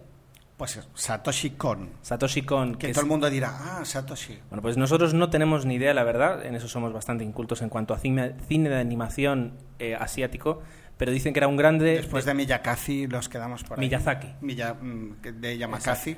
Pues 0.58 0.78
Satoshi 0.94 1.52
Kon. 1.52 1.90
Satoshi 2.02 2.42
Kon. 2.42 2.74
Que 2.76 2.88
que 2.88 2.94
todo 2.94 3.00
es- 3.02 3.06
el 3.06 3.10
mundo 3.10 3.30
dirá, 3.30 3.50
ah, 3.80 3.86
Satoshi. 3.86 4.38
Bueno, 4.50 4.62
pues 4.62 4.76
nosotros 4.76 5.14
no 5.14 5.30
tenemos 5.30 5.66
ni 5.66 5.76
idea, 5.76 5.94
la 5.94 6.04
verdad, 6.04 6.46
en 6.46 6.54
eso 6.54 6.68
somos 6.68 6.92
bastante 6.92 7.24
incultos 7.24 7.62
en 7.62 7.70
cuanto 7.70 7.94
a 7.94 7.98
cine, 7.98 8.34
cine 8.50 8.70
de 8.70 8.80
animación 8.82 9.54
eh, 9.80 9.96
asiático, 9.96 10.62
pero 10.98 11.14
dicen 11.14 11.32
que 11.32 11.40
era 11.40 11.48
un 11.48 11.56
grande... 11.56 11.94
Después 11.96 12.26
de 12.26 12.34
Miyazaki 12.34 13.08
los 13.08 13.30
quedamos 13.30 13.64
por 13.64 13.80
ahí. 13.80 13.86
Miyazaki. 13.88 14.28
Miya- 14.42 14.74
mm, 14.74 15.22
de 15.40 15.58
Yamakasi. 15.58 16.18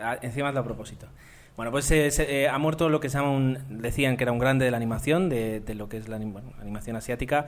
Ah, 0.00 0.16
Encima 0.22 0.48
es 0.48 0.56
a 0.56 0.64
propósito. 0.64 1.06
Bueno, 1.56 1.70
pues 1.70 1.90
eh, 1.90 2.10
se- 2.10 2.42
eh, 2.42 2.48
ha 2.48 2.58
muerto 2.58 2.88
lo 2.88 2.98
que 3.00 3.08
se 3.08 3.18
llama 3.18 3.30
un... 3.30 3.58
Decían 3.68 4.16
que 4.16 4.24
era 4.24 4.32
un 4.32 4.38
grande 4.38 4.64
de 4.64 4.70
la 4.72 4.76
animación, 4.76 5.28
de, 5.28 5.60
de 5.60 5.74
lo 5.74 5.88
que 5.88 5.98
es 5.98 6.08
la 6.08 6.18
anim- 6.18 6.32
bueno, 6.32 6.52
animación 6.60 6.96
asiática. 6.96 7.46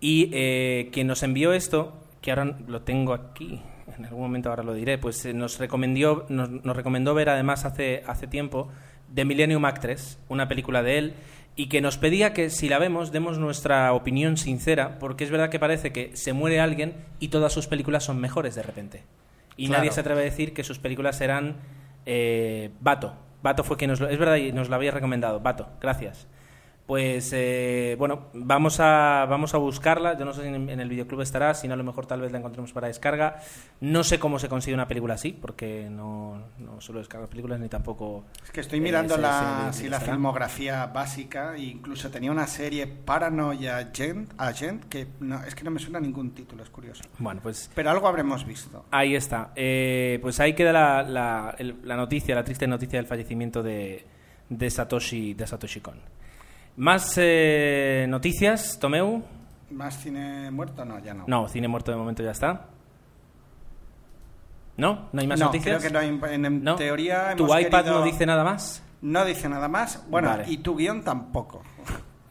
Y 0.00 0.30
eh, 0.32 0.88
quien 0.92 1.06
nos 1.08 1.22
envió 1.22 1.52
esto, 1.52 1.92
que 2.22 2.30
ahora 2.30 2.56
lo 2.68 2.82
tengo 2.82 3.12
aquí, 3.12 3.60
en 3.98 4.04
algún 4.04 4.22
momento 4.22 4.50
ahora 4.50 4.62
lo 4.62 4.72
diré, 4.72 4.98
pues 4.98 5.24
eh, 5.26 5.34
nos, 5.34 5.58
recomendó, 5.58 6.26
nos, 6.28 6.48
nos 6.48 6.76
recomendó 6.76 7.12
ver 7.14 7.28
además 7.28 7.64
hace, 7.64 8.02
hace 8.06 8.26
tiempo 8.28 8.68
The 9.14 9.24
Millennium 9.24 9.64
Actress, 9.64 10.18
una 10.28 10.46
película 10.46 10.82
de 10.84 10.98
él, 10.98 11.14
y 11.56 11.66
que 11.68 11.80
nos 11.80 11.98
pedía 11.98 12.32
que 12.32 12.48
si 12.50 12.68
la 12.68 12.78
vemos 12.78 13.10
demos 13.10 13.38
nuestra 13.38 13.92
opinión 13.92 14.36
sincera, 14.36 14.98
porque 15.00 15.24
es 15.24 15.30
verdad 15.32 15.50
que 15.50 15.58
parece 15.58 15.92
que 15.92 16.16
se 16.16 16.32
muere 16.32 16.60
alguien 16.60 16.94
y 17.18 17.28
todas 17.28 17.52
sus 17.52 17.66
películas 17.66 18.04
son 18.04 18.20
mejores 18.20 18.54
de 18.54 18.62
repente. 18.62 19.02
Y 19.56 19.66
Claro. 19.66 19.80
nadie 19.80 19.90
se 19.92 20.00
atreve 20.00 20.20
a 20.20 20.24
decir 20.24 20.54
que 20.54 20.62
sus 20.62 20.78
películas 20.78 21.20
eran 21.20 21.56
eh, 22.06 22.70
Bato. 23.42 23.64
Fue 23.64 23.76
quien 23.76 23.90
nos 23.90 24.00
lo... 24.00 24.08
Es 24.08 24.18
verdad, 24.18 24.36
y 24.36 24.52
nos 24.52 24.68
lo 24.68 24.76
había 24.76 24.90
recomendado. 24.90 25.40
Bato, 25.40 25.68
gracias. 25.80 26.26
Pues 26.90 27.30
eh, 27.32 27.94
bueno, 28.00 28.30
vamos 28.32 28.80
a, 28.80 29.24
vamos 29.30 29.54
a 29.54 29.58
buscarla. 29.58 30.18
Yo 30.18 30.24
no 30.24 30.32
sé 30.34 30.42
si 30.42 30.48
en, 30.48 30.68
en 30.68 30.80
el 30.80 30.88
videoclub 30.88 31.20
estará, 31.20 31.54
si 31.54 31.68
no 31.68 31.74
a 31.74 31.76
lo 31.76 31.84
mejor 31.84 32.04
tal 32.06 32.20
vez 32.20 32.32
la 32.32 32.38
encontremos 32.38 32.72
para 32.72 32.88
descarga. 32.88 33.36
No 33.80 34.02
sé 34.02 34.18
cómo 34.18 34.40
se 34.40 34.48
consigue 34.48 34.74
una 34.74 34.88
película 34.88 35.14
así, 35.14 35.30
porque 35.30 35.86
no, 35.88 36.42
no 36.58 36.80
suelo 36.80 36.98
descargar 36.98 37.28
películas 37.28 37.60
ni 37.60 37.68
tampoco... 37.68 38.24
Es 38.42 38.50
que 38.50 38.60
estoy 38.62 38.80
eh, 38.80 38.82
mirando 38.82 39.14
sé- 39.14 39.20
la, 39.20 39.68
sé- 39.72 39.82
sí, 39.84 39.88
la 39.88 40.00
filmografía 40.00 40.86
básica 40.86 41.54
e 41.54 41.60
incluso 41.62 42.10
tenía 42.10 42.32
una 42.32 42.48
serie 42.48 42.88
Paranoia 42.88 43.76
Agent, 43.76 44.32
Agent 44.36 44.86
que 44.86 45.06
no, 45.20 45.44
es 45.44 45.54
que 45.54 45.62
no 45.62 45.70
me 45.70 45.78
suena 45.78 46.00
ningún 46.00 46.32
título, 46.32 46.64
es 46.64 46.70
curioso. 46.70 47.04
Bueno, 47.20 47.38
pues 47.40 47.70
Pero 47.72 47.90
algo 47.90 48.08
habremos 48.08 48.44
visto. 48.44 48.84
Ahí 48.90 49.14
está. 49.14 49.52
Eh, 49.54 50.18
pues 50.22 50.40
ahí 50.40 50.54
queda 50.54 50.72
la, 50.72 51.02
la- 51.04 51.54
el- 51.56 51.76
la 51.84 51.94
noticia, 51.94 52.34
la 52.34 52.42
triste 52.42 52.66
noticia 52.66 52.98
del 52.98 53.06
fallecimiento 53.06 53.62
de, 53.62 54.04
de 54.48 54.70
Satoshi, 54.70 55.34
de 55.34 55.46
Satoshi 55.46 55.78
Kon. 55.78 55.94
Más 56.80 57.12
eh, 57.18 58.06
noticias, 58.08 58.78
Tomeu. 58.80 59.22
¿Más 59.70 59.98
cine 60.00 60.50
muerto? 60.50 60.82
No, 60.86 60.98
ya 60.98 61.12
no. 61.12 61.24
No, 61.26 61.46
cine 61.46 61.68
muerto 61.68 61.90
de 61.90 61.98
momento 61.98 62.22
ya 62.22 62.30
está. 62.30 62.68
¿No? 64.78 65.10
¿No 65.12 65.20
hay 65.20 65.26
más 65.26 65.38
No, 65.38 65.46
noticias? 65.46 65.76
creo 65.78 65.88
que 65.88 65.92
no 65.92 65.98
hay- 66.26 66.34
en, 66.34 66.44
en 66.46 66.64
¿No? 66.64 66.76
teoría 66.76 67.34
¿Tu 67.36 67.44
hemos 67.44 67.60
iPad 67.60 67.84
querido- 67.84 67.98
no 67.98 68.04
dice 68.04 68.24
nada 68.24 68.44
más? 68.44 68.82
No 69.02 69.26
dice 69.26 69.46
nada 69.50 69.68
más. 69.68 70.02
Bueno, 70.08 70.28
Vale. 70.30 70.44
y 70.48 70.56
tu 70.58 70.74
guion 70.74 71.02
tampoco. 71.04 71.62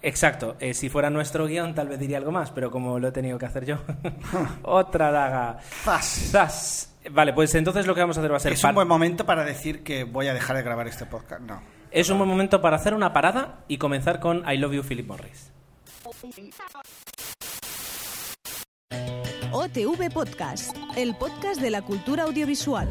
Exacto. 0.01 0.55
Eh, 0.59 0.73
si 0.73 0.89
fuera 0.89 1.11
nuestro 1.11 1.45
guion 1.45 1.75
tal 1.75 1.87
vez 1.89 1.99
diría 1.99 2.17
algo 2.17 2.31
más, 2.31 2.49
pero 2.49 2.71
como 2.71 2.97
lo 2.97 3.09
he 3.09 3.11
tenido 3.11 3.37
que 3.37 3.45
hacer 3.45 3.65
yo. 3.67 3.77
Otra 4.63 5.11
daga. 5.11 5.59
Zas. 5.83 6.05
Zas. 6.31 6.95
Vale, 7.11 7.33
pues 7.33 7.53
entonces 7.53 7.85
lo 7.85 7.93
que 7.93 8.01
vamos 8.01 8.17
a 8.17 8.21
hacer 8.21 8.31
va 8.31 8.37
a 8.37 8.39
ser... 8.39 8.53
Es 8.53 8.63
un 8.63 8.73
buen 8.73 8.87
momento 8.87 9.27
para 9.27 9.43
decir 9.45 9.83
que 9.83 10.05
voy 10.05 10.27
a 10.27 10.33
dejar 10.33 10.55
de 10.55 10.63
grabar 10.63 10.87
este 10.87 11.05
podcast. 11.05 11.41
No. 11.41 11.61
Es 11.91 12.09
un 12.09 12.17
buen 12.19 12.29
momento 12.29 12.61
para 12.61 12.75
hacer 12.75 12.93
una 12.93 13.13
parada 13.13 13.63
y 13.67 13.77
comenzar 13.77 14.19
con 14.19 14.47
I 14.47 14.57
Love 14.57 14.73
You, 14.73 14.83
Philip 14.83 15.07
Morris. 15.07 15.51
OTV 19.51 20.11
Podcast, 20.13 20.77
el 20.95 21.15
podcast 21.15 21.59
de 21.59 21.71
la 21.71 21.81
cultura 21.81 22.25
audiovisual. 22.25 22.87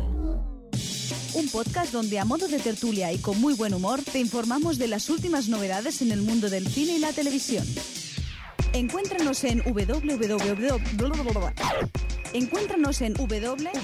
Un 1.35 1.49
podcast 1.53 1.93
donde 1.93 2.19
a 2.19 2.25
modo 2.25 2.49
de 2.49 2.59
tertulia 2.59 3.13
y 3.13 3.19
con 3.19 3.41
muy 3.41 3.55
buen 3.55 3.73
humor 3.73 4.01
te 4.03 4.19
informamos 4.19 4.79
de 4.79 4.89
las 4.89 5.09
últimas 5.11 5.49
novedades 5.49 6.03
en 6.03 6.11
el 6.11 6.23
mundo 6.23 6.51
del 6.51 6.67
cine 6.67 6.95
y 6.95 6.99
la 6.99 7.13
televisión. 7.13 7.65
Encuéntranos 8.73 9.45
en 9.45 9.63
www. 9.63 10.83
Encuéntranos 12.33 13.01
en 13.01 13.15
www.ohhtv.com 13.15 13.79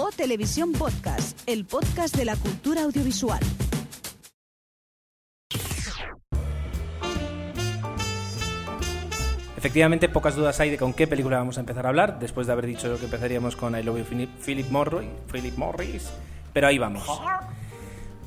o 0.00 0.10
Televisión 0.10 0.72
Podcast, 0.72 1.38
el 1.46 1.66
podcast 1.66 2.16
de 2.16 2.24
la 2.24 2.34
cultura 2.34 2.84
audiovisual. 2.84 3.40
Efectivamente, 9.58 10.08
pocas 10.08 10.36
dudas 10.36 10.58
hay 10.58 10.70
de 10.70 10.78
con 10.78 10.94
qué 10.94 11.06
película 11.06 11.36
vamos 11.36 11.58
a 11.58 11.60
empezar 11.60 11.84
a 11.84 11.90
hablar, 11.90 12.18
después 12.18 12.46
de 12.46 12.54
haber 12.54 12.64
dicho 12.64 12.98
que 12.98 13.04
empezaríamos 13.04 13.56
con 13.56 13.78
I 13.78 13.82
Love 13.82 13.98
You 14.10 14.26
Philip, 14.42 14.70
Morroy, 14.70 15.06
Philip 15.30 15.58
Morris, 15.58 16.10
pero 16.54 16.68
ahí 16.68 16.78
vamos. 16.78 17.04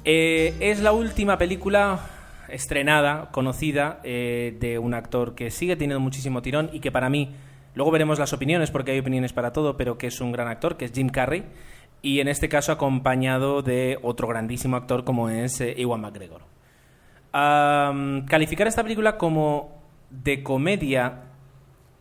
Eh, 0.05 0.53
es 0.59 0.79
la 0.79 0.91
última 0.91 1.39
película 1.39 2.01
estrenada, 2.49 3.31
conocida, 3.31 3.99
eh, 4.03 4.55
de 4.59 4.77
un 4.77 4.93
actor 4.93 5.33
que 5.33 5.49
sigue 5.49 5.75
teniendo 5.75 5.99
muchísimo 5.99 6.43
tirón 6.43 6.69
y 6.71 6.81
que 6.81 6.91
para 6.91 7.09
mí, 7.09 7.33
luego 7.75 7.91
veremos 7.91 8.19
las 8.19 8.33
opiniones, 8.33 8.71
porque 8.71 8.91
hay 8.91 8.99
opiniones 8.99 9.33
para 9.33 9.53
todo, 9.53 9.77
pero 9.77 9.97
que 9.97 10.07
es 10.07 10.21
un 10.21 10.31
gran 10.31 10.47
actor, 10.47 10.77
que 10.77 10.85
es 10.85 10.91
Jim 10.91 11.09
Carrey, 11.09 11.45
y 12.01 12.19
en 12.19 12.27
este 12.27 12.49
caso 12.49 12.71
acompañado 12.71 13.61
de 13.61 13.97
otro 14.01 14.27
grandísimo 14.27 14.75
actor 14.75 15.03
como 15.03 15.29
es 15.29 15.61
eh, 15.61 15.75
Ewan 15.77 16.01
McGregor. 16.01 16.41
Calificar 17.31 18.67
esta 18.67 18.83
película 18.83 19.17
como 19.17 19.81
de 20.11 20.43
comedia 20.43 21.23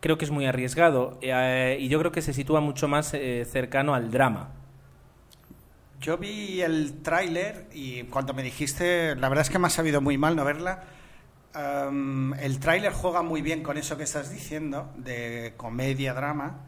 creo 0.03 0.17
que 0.17 0.25
es 0.25 0.31
muy 0.31 0.45
arriesgado 0.45 1.17
eh, 1.21 1.77
y 1.79 1.87
yo 1.87 1.97
creo 1.97 2.11
que 2.11 2.21
se 2.21 2.33
sitúa 2.33 2.59
mucho 2.59 2.89
más 2.89 3.13
eh, 3.13 3.45
cercano 3.49 3.95
al 3.95 4.11
drama. 4.11 4.49
Yo 6.01 6.17
vi 6.17 6.61
el 6.61 7.01
tráiler 7.01 7.67
y 7.73 8.03
cuando 8.03 8.33
me 8.33 8.43
dijiste, 8.43 9.15
la 9.15 9.29
verdad 9.29 9.43
es 9.43 9.49
que 9.49 9.57
me 9.59 9.67
ha 9.67 9.69
sabido 9.69 10.01
muy 10.01 10.17
mal 10.17 10.35
no 10.35 10.43
verla. 10.43 10.83
Am, 11.53 12.33
el 12.39 12.59
tráiler 12.59 12.91
juega 12.91 13.21
muy 13.21 13.41
bien 13.41 13.61
con 13.61 13.77
eso 13.77 13.95
que 13.95 14.03
estás 14.03 14.31
diciendo, 14.31 14.91
de 14.97 15.53
comedia, 15.55 16.13
drama, 16.13 16.65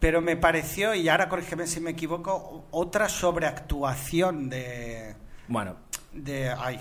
pero 0.00 0.20
me 0.20 0.36
pareció, 0.36 0.94
y 0.94 1.08
ahora 1.08 1.28
corrígeme 1.28 1.68
si 1.68 1.80
me 1.80 1.90
equivoco, 1.90 2.66
otra 2.72 3.08
sobreactuación 3.08 4.50
de... 4.50 5.14
Bueno, 5.46 5.76
de 6.12 6.50
ay, 6.50 6.80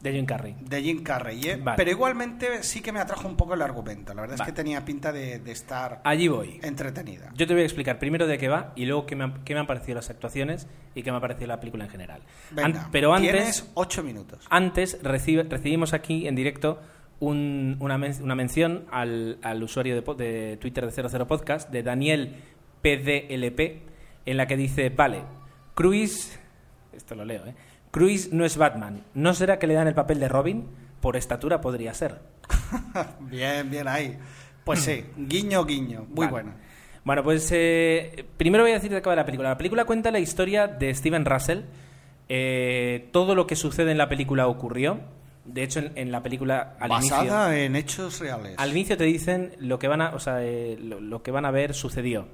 de 0.00 0.12
Jim 0.12 0.26
Carrey. 0.26 0.54
de 0.60 0.80
Jim 0.82 1.02
Carrey, 1.02 1.40
¿eh? 1.44 1.56
Vale. 1.56 1.76
pero 1.76 1.90
igualmente 1.90 2.62
sí 2.62 2.80
que 2.80 2.92
me 2.92 3.00
atrajo 3.00 3.26
un 3.26 3.36
poco 3.36 3.54
el 3.54 3.62
argumento. 3.62 4.14
La 4.14 4.20
verdad 4.22 4.36
Vale. 4.38 4.48
es 4.50 4.54
que 4.54 4.62
tenía 4.62 4.84
pinta 4.84 5.10
de, 5.12 5.40
de 5.40 5.50
estar 5.52 6.00
Allí 6.04 6.28
voy. 6.28 6.60
entretenida. 6.62 7.30
Yo 7.34 7.46
te 7.48 7.52
voy 7.54 7.62
a 7.62 7.66
explicar 7.66 7.98
primero 7.98 8.26
de 8.28 8.38
qué 8.38 8.48
va 8.48 8.72
y 8.76 8.86
luego 8.86 9.06
qué 9.06 9.16
me, 9.16 9.24
han- 9.24 9.42
qué 9.44 9.54
me 9.54 9.60
han 9.60 9.66
parecido 9.66 9.96
las 9.96 10.08
actuaciones 10.10 10.68
y 10.94 11.02
qué 11.02 11.10
me 11.10 11.16
ha 11.16 11.20
parecido 11.20 11.48
la 11.48 11.58
película 11.58 11.84
en 11.84 11.90
general. 11.90 12.22
Venga, 12.52 12.82
An- 12.84 12.88
pero 12.92 13.12
antes, 13.12 13.32
tienes 13.32 13.70
ocho 13.74 14.02
minutos. 14.04 14.46
antes 14.50 15.02
recibe- 15.02 15.48
recibimos 15.48 15.92
aquí 15.92 16.28
en 16.28 16.36
directo 16.36 16.80
un- 17.20 17.76
una, 17.80 17.98
men- 17.98 18.22
una 18.22 18.36
mención 18.36 18.86
al, 18.92 19.38
al 19.42 19.60
usuario 19.64 20.00
de, 20.00 20.14
de 20.24 20.56
Twitter 20.58 20.86
de 20.86 20.92
00 21.08 21.26
Podcast, 21.26 21.70
de 21.70 21.82
Daniel 21.82 22.36
PDLP, 22.82 23.82
en 24.26 24.36
la 24.36 24.46
que 24.46 24.56
dice, 24.56 24.90
vale, 24.90 25.22
Cruise, 25.74 26.38
esto 26.92 27.14
lo 27.14 27.24
leo, 27.24 27.44
¿eh? 27.46 27.54
Cruise 27.90 28.32
no 28.32 28.44
es 28.44 28.56
Batman, 28.56 29.02
¿no 29.14 29.34
será 29.34 29.58
que 29.58 29.66
le 29.66 29.74
dan 29.74 29.88
el 29.88 29.94
papel 29.94 30.20
de 30.20 30.28
Robin? 30.28 30.66
Por 31.00 31.16
estatura 31.16 31.60
podría 31.60 31.94
ser. 31.94 32.20
Bien, 33.20 33.70
bien 33.70 33.86
ahí. 33.88 34.18
Pues 34.64 34.80
sí, 34.80 35.04
guiño, 35.16 35.64
guiño. 35.64 36.00
Muy 36.08 36.26
Vale. 36.26 36.30
bueno. 36.30 36.52
Bueno, 37.04 37.22
pues 37.22 37.48
eh, 37.52 38.26
primero 38.36 38.64
voy 38.64 38.72
a 38.72 38.74
decir 38.74 38.90
de 38.92 39.00
qué 39.00 39.08
va 39.08 39.16
la 39.16 39.24
película. 39.24 39.48
La 39.50 39.56
película 39.56 39.84
cuenta 39.86 40.10
la 40.10 40.18
historia 40.18 40.66
de 40.66 40.94
Steven 40.94 41.24
Russell. 41.24 41.60
Eh, 42.28 43.08
todo 43.12 43.34
lo 43.34 43.46
que 43.46 43.56
sucede 43.56 43.92
en 43.92 43.98
la 43.98 44.08
película 44.08 44.46
ocurrió. 44.46 45.00
De 45.46 45.62
hecho, 45.62 45.78
en, 45.78 45.92
en 45.94 46.12
la 46.12 46.22
película 46.22 46.76
al 46.78 46.90
Basada 46.90 47.48
inicio, 47.48 47.64
en 47.64 47.76
hechos 47.76 48.20
reales. 48.20 48.54
al 48.58 48.70
inicio 48.72 48.98
te 48.98 49.04
dicen 49.04 49.52
lo 49.58 49.78
que 49.78 49.88
van 49.88 50.02
a, 50.02 50.14
o 50.14 50.18
sea, 50.18 50.44
eh, 50.44 50.76
lo, 50.78 51.00
lo 51.00 51.22
que 51.22 51.30
van 51.30 51.46
a 51.46 51.50
ver 51.50 51.72
sucedió. 51.72 52.28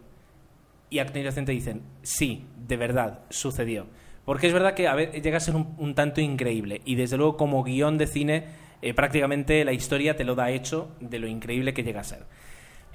Y 0.91 0.99
a 0.99 1.05
continuación 1.05 1.45
te 1.45 1.53
dicen, 1.53 1.83
sí, 2.03 2.45
de 2.67 2.77
verdad, 2.77 3.21
sucedió. 3.31 3.87
Porque 4.25 4.47
es 4.47 4.53
verdad 4.53 4.75
que 4.75 4.89
a 4.89 4.95
ver, 4.95 5.13
llega 5.21 5.37
a 5.37 5.41
ser 5.41 5.55
un, 5.57 5.75
un 5.79 5.95
tanto 5.95 6.21
increíble. 6.21 6.81
Y 6.85 6.95
desde 6.95 7.17
luego, 7.17 7.37
como 7.37 7.63
guion 7.63 7.99
de 7.99 8.07
cine, 8.07 8.45
eh, 8.83 8.95
prácticamente 8.95 9.65
la 9.65 9.73
historia 9.73 10.17
te 10.17 10.25
lo 10.25 10.35
da 10.35 10.51
hecho 10.51 10.91
de 11.01 11.19
lo 11.19 11.27
increíble 11.29 11.75
que 11.75 11.83
llega 11.83 12.01
a 12.01 12.05
ser. 12.05 12.25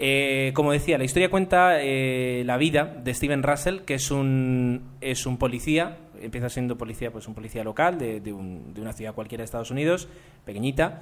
Eh, 0.01 0.51
como 0.55 0.71
decía, 0.71 0.97
la 0.97 1.03
historia 1.03 1.29
cuenta 1.29 1.81
eh, 1.81 2.43
la 2.45 2.55
vida 2.55 2.85
de 2.85 3.13
Steven 3.13 3.43
Russell, 3.43 3.79
que 3.81 3.95
es 3.95 4.11
un, 4.11 4.81
es 5.01 5.25
un 5.25 5.37
policía, 5.37 5.97
empieza 6.21 6.47
siendo 6.47 6.77
policía, 6.77 7.11
pues 7.11 7.27
un 7.27 7.33
policía 7.35 7.65
local 7.65 7.97
de, 7.97 8.21
de 8.21 8.31
un- 8.31 8.73
de 8.73 8.79
una 8.81 8.93
ciudad 8.93 9.13
cualquiera 9.13 9.41
de 9.41 9.45
Estados 9.45 9.71
Unidos, 9.71 10.07
pequeñita, 10.45 11.01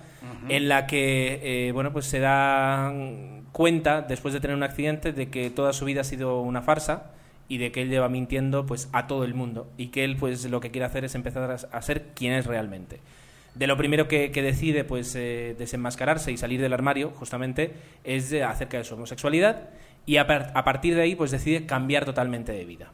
en 0.49 0.67
la 0.67 0.87
que 0.87 1.67
eh, 1.67 1.71
bueno, 1.73 1.93
pues 1.93 2.05
se 2.07 2.19
da 2.19 2.91
cuenta, 3.51 4.01
después 4.01 4.33
de 4.33 4.39
tener 4.39 4.57
un 4.57 4.63
accidente, 4.63 5.13
de 5.13 5.29
que 5.29 5.51
toda 5.51 5.73
su 5.73 5.85
vida 5.85 6.01
ha 6.01 6.03
sido 6.03 6.41
una 6.41 6.63
farsa 6.63 7.11
y 7.49 7.57
de 7.59 7.71
que 7.71 7.81
él 7.81 7.89
lleva 7.89 8.09
mintiendo 8.09 8.65
pues 8.65 8.89
a 8.93 9.07
todo 9.07 9.23
el 9.23 9.33
mundo 9.33 9.71
y 9.77 9.87
que 9.87 10.03
él 10.03 10.17
pues 10.17 10.43
lo 10.45 10.59
que 10.59 10.71
quiere 10.71 10.85
hacer 10.85 11.05
es 11.05 11.15
empezar 11.15 11.49
a, 11.71 11.81
ser 11.81 12.07
quien 12.15 12.33
es 12.33 12.45
realmente 12.45 12.99
de 13.55 13.67
lo 13.67 13.75
primero 13.77 14.07
que, 14.07 14.31
que 14.31 14.41
decide 14.41 14.83
pues 14.83 15.15
eh, 15.15 15.55
desenmascararse 15.57 16.31
y 16.31 16.37
salir 16.37 16.61
del 16.61 16.73
armario 16.73 17.11
justamente 17.15 17.73
es 18.03 18.29
de- 18.29 18.43
acerca 18.43 18.77
de 18.77 18.83
su 18.83 18.95
homosexualidad 18.95 19.69
y 20.05 20.17
a, 20.17 20.27
par- 20.27 20.51
a 20.53 20.63
partir 20.63 20.93
de 20.95 21.01
ahí 21.01 21.15
pues 21.15 21.31
decide 21.31 21.65
cambiar 21.65 22.05
totalmente 22.05 22.51
de 22.51 22.65
vida 22.65 22.91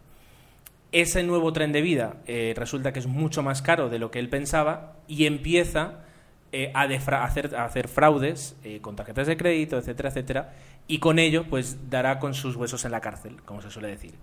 ese 0.92 1.24
nuevo 1.24 1.52
tren 1.54 1.72
de 1.72 1.82
vida 1.82 2.18
eh, 2.28 2.54
resulta 2.56 2.94
que 2.94 3.00
es 3.00 3.08
mucho 3.08 3.42
más 3.42 3.62
caro 3.62 3.90
de 3.90 4.00
lo 4.00 4.12
que 4.12 4.20
él 4.20 4.30
pensaba 4.30 4.98
y 5.08 5.26
empieza 5.26 6.02
eh, 6.52 6.72
a, 6.76 6.84
a 6.84 7.24
hacer 7.66 7.88
fraudes 7.88 8.56
eh, 8.64 8.80
con 8.80 8.96
tarjetas 8.96 9.26
de 9.26 9.36
crédito, 9.36 9.76
etcétera, 9.80 10.10
etcétera, 10.10 10.54
y 10.88 11.00
con 11.00 11.18
ello 11.18 11.46
pues 11.50 11.90
dará 11.90 12.20
con 12.20 12.36
sus 12.36 12.56
huesos 12.56 12.86
en 12.86 12.92
la 12.92 13.02
cárcel, 13.02 13.42
como 13.44 13.60
se 13.64 13.72
suele 13.72 13.88
decir. 13.88 14.14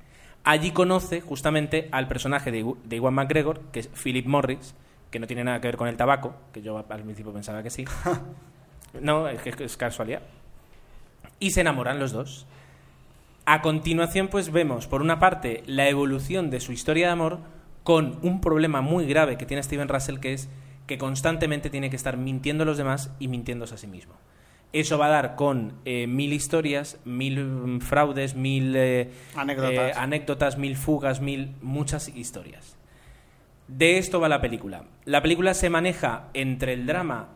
Allí 0.44 0.70
conoce 0.72 1.20
justamente 1.20 1.88
al 1.92 2.09
personaje 2.09 2.50
de, 2.50 2.64
Iw- 2.64 2.76
de 2.85 2.96
Iwan 2.96 3.14
McGregor, 3.14 3.61
que 3.72 3.81
es 3.81 3.88
Philip 3.88 4.26
Morris, 4.26 4.74
que 5.11 5.18
no 5.18 5.26
tiene 5.26 5.44
nada 5.44 5.61
que 5.61 5.68
ver 5.68 5.76
con 5.76 5.88
el 5.88 5.96
tabaco, 5.96 6.35
que 6.53 6.62
yo 6.62 6.79
al 6.79 7.03
principio 7.03 7.33
pensaba 7.33 7.62
que 7.62 7.70
sí. 7.70 7.85
No, 9.00 9.29
es 9.29 9.40
que 9.42 9.64
es 9.64 9.76
casualidad. 9.76 10.22
Y 11.38 11.53
se 11.53 11.61
enamoran 11.61 12.00
los 12.00 12.11
dos. 12.12 12.46
A 13.44 13.62
continuación, 13.62 14.29
pues 14.29 14.50
vemos, 14.50 14.87
por 14.88 15.00
una 15.00 15.20
parte, 15.20 15.62
la 15.66 15.88
evolución 15.88 16.50
de 16.50 16.59
su 16.61 16.72
historia 16.72 17.07
de 17.07 17.12
amor 17.12 17.38
con 17.85 18.18
un 18.22 18.40
problema 18.40 18.81
muy 18.81 19.07
grave 19.07 19.37
que 19.38 19.46
tiene 19.46 19.62
Steven 19.62 19.88
Russell, 19.88 20.18
que 20.18 20.33
es 20.33 20.48
que 20.87 20.98
constantemente 20.98 21.70
tiene 21.70 21.88
que 21.88 21.96
estar 21.96 22.16
mintiendo 22.16 22.64
a 22.64 22.66
los 22.66 22.79
demás 22.79 23.12
y 23.20 23.29
mintiéndose 23.29 23.74
a 23.74 23.79
sí 23.79 23.87
mismo. 23.87 24.14
Eso 24.72 24.98
va 24.98 25.06
a 25.06 25.11
dar 25.11 25.35
con 25.35 25.72
eh, 25.85 26.06
mil 26.06 26.33
historias, 26.33 26.98
mil 27.04 27.44
mm, 27.44 27.80
fraudes, 27.80 28.35
mil 28.37 28.74
eh, 28.76 29.11
Anécdotas. 29.35 29.72
eh, 29.72 29.92
anécdotas, 29.96 30.59
mil 30.59 30.76
fugas, 30.76 31.20
mil 31.20 31.54
muchas 31.61 32.09
historias. 32.09 32.76
De 33.66 33.98
esto 33.98 34.20
va 34.20 34.28
la 34.28 34.40
película. 34.40 34.85
La 35.04 35.22
película 35.22 35.54
se 35.54 35.70
maneja 35.70 36.28
entre 36.35 36.72
el 36.72 36.87
drama, 36.87 37.28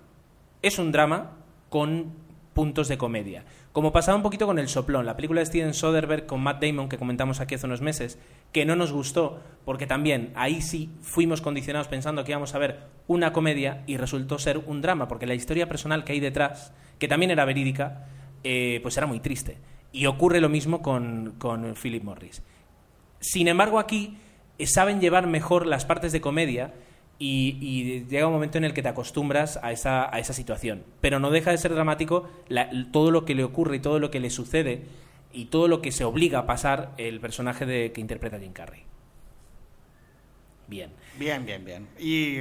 es 0.62 0.78
un 0.78 0.92
drama 0.92 1.32
con 1.70 2.12
puntos 2.54 2.88
de 2.88 2.96
comedia. 2.98 3.44
Como 3.72 3.92
pasaba 3.92 4.16
un 4.16 4.22
poquito 4.22 4.46
con 4.46 4.60
El 4.60 4.68
Soplón, 4.68 5.04
la 5.04 5.16
película 5.16 5.40
de 5.40 5.46
Steven 5.46 5.74
Soderbergh 5.74 6.26
con 6.26 6.40
Matt 6.40 6.62
Damon 6.62 6.88
que 6.88 6.98
comentamos 6.98 7.40
aquí 7.40 7.56
hace 7.56 7.66
unos 7.66 7.80
meses, 7.80 8.18
que 8.52 8.64
no 8.64 8.76
nos 8.76 8.92
gustó 8.92 9.40
porque 9.64 9.88
también 9.88 10.30
ahí 10.36 10.62
sí 10.62 10.90
fuimos 11.02 11.40
condicionados 11.40 11.88
pensando 11.88 12.22
que 12.22 12.30
íbamos 12.30 12.54
a 12.54 12.58
ver 12.58 12.84
una 13.08 13.32
comedia 13.32 13.82
y 13.88 13.96
resultó 13.96 14.38
ser 14.38 14.58
un 14.58 14.80
drama, 14.80 15.08
porque 15.08 15.26
la 15.26 15.34
historia 15.34 15.68
personal 15.68 16.04
que 16.04 16.12
hay 16.12 16.20
detrás, 16.20 16.72
que 16.98 17.08
también 17.08 17.30
era 17.30 17.44
verídica, 17.44 18.06
eh, 18.42 18.80
pues 18.82 18.96
era 18.96 19.06
muy 19.06 19.20
triste. 19.20 19.58
Y 19.92 20.06
ocurre 20.06 20.40
lo 20.40 20.48
mismo 20.48 20.82
con, 20.82 21.34
con 21.38 21.74
Philip 21.74 22.02
Morris. 22.02 22.42
Sin 23.20 23.48
embargo, 23.48 23.78
aquí 23.78 24.18
eh, 24.58 24.66
saben 24.66 25.00
llevar 25.00 25.26
mejor 25.26 25.66
las 25.66 25.84
partes 25.84 26.12
de 26.12 26.20
comedia 26.20 26.74
y, 27.18 27.56
y 27.60 28.04
llega 28.06 28.26
un 28.26 28.32
momento 28.32 28.58
en 28.58 28.64
el 28.64 28.74
que 28.74 28.82
te 28.82 28.88
acostumbras 28.88 29.58
a 29.62 29.70
esa, 29.72 30.12
a 30.14 30.18
esa 30.18 30.32
situación. 30.32 30.82
Pero 31.00 31.20
no 31.20 31.30
deja 31.30 31.52
de 31.52 31.58
ser 31.58 31.72
dramático 31.74 32.28
la- 32.48 32.68
todo 32.92 33.10
lo 33.12 33.24
que 33.24 33.34
le 33.36 33.44
ocurre 33.44 33.76
y 33.76 33.80
todo 33.80 33.98
lo 34.00 34.10
que 34.10 34.18
le 34.20 34.30
sucede 34.30 34.82
y 35.32 35.46
todo 35.46 35.68
lo 35.68 35.80
que 35.80 35.92
se 35.92 36.04
obliga 36.04 36.40
a 36.40 36.46
pasar 36.46 36.92
el 36.98 37.20
personaje 37.20 37.64
de, 37.66 37.92
que 37.92 38.00
interpreta 38.00 38.38
Jim 38.38 38.52
Carrey. 38.52 38.82
Bien. 40.66 40.90
Bien, 41.18 41.44
bien, 41.46 41.64
bien. 41.64 41.88
Y, 41.98 42.38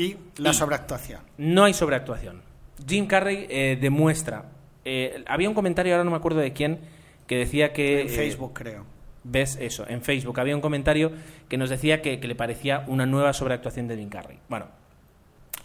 y 0.00 0.16
la 0.36 0.52
sobreactuación. 0.52 1.20
No 1.38 1.64
hay 1.64 1.74
sobreactuación. 1.74 2.42
Jim 2.86 3.06
Carrey 3.06 3.46
eh, 3.48 3.78
demuestra. 3.80 4.44
eh, 4.84 5.22
había 5.26 5.48
un 5.48 5.54
comentario, 5.54 5.92
ahora 5.94 6.04
no 6.04 6.10
me 6.10 6.16
acuerdo 6.16 6.40
de 6.40 6.52
quién, 6.52 6.80
que 7.26 7.36
decía 7.36 7.72
que. 7.72 8.00
En 8.02 8.06
eh, 8.08 8.10
Facebook, 8.10 8.52
creo. 8.54 8.84
ves 9.24 9.56
eso, 9.60 9.84
en 9.88 10.02
Facebook 10.02 10.38
había 10.40 10.54
un 10.54 10.62
comentario 10.62 11.12
que 11.48 11.56
nos 11.56 11.70
decía 11.70 12.00
que, 12.02 12.20
que 12.20 12.28
le 12.28 12.34
parecía 12.34 12.84
una 12.88 13.06
nueva 13.06 13.32
sobreactuación 13.32 13.86
de 13.88 13.96
Jim 13.96 14.08
Carrey. 14.08 14.38
Bueno, 14.48 14.66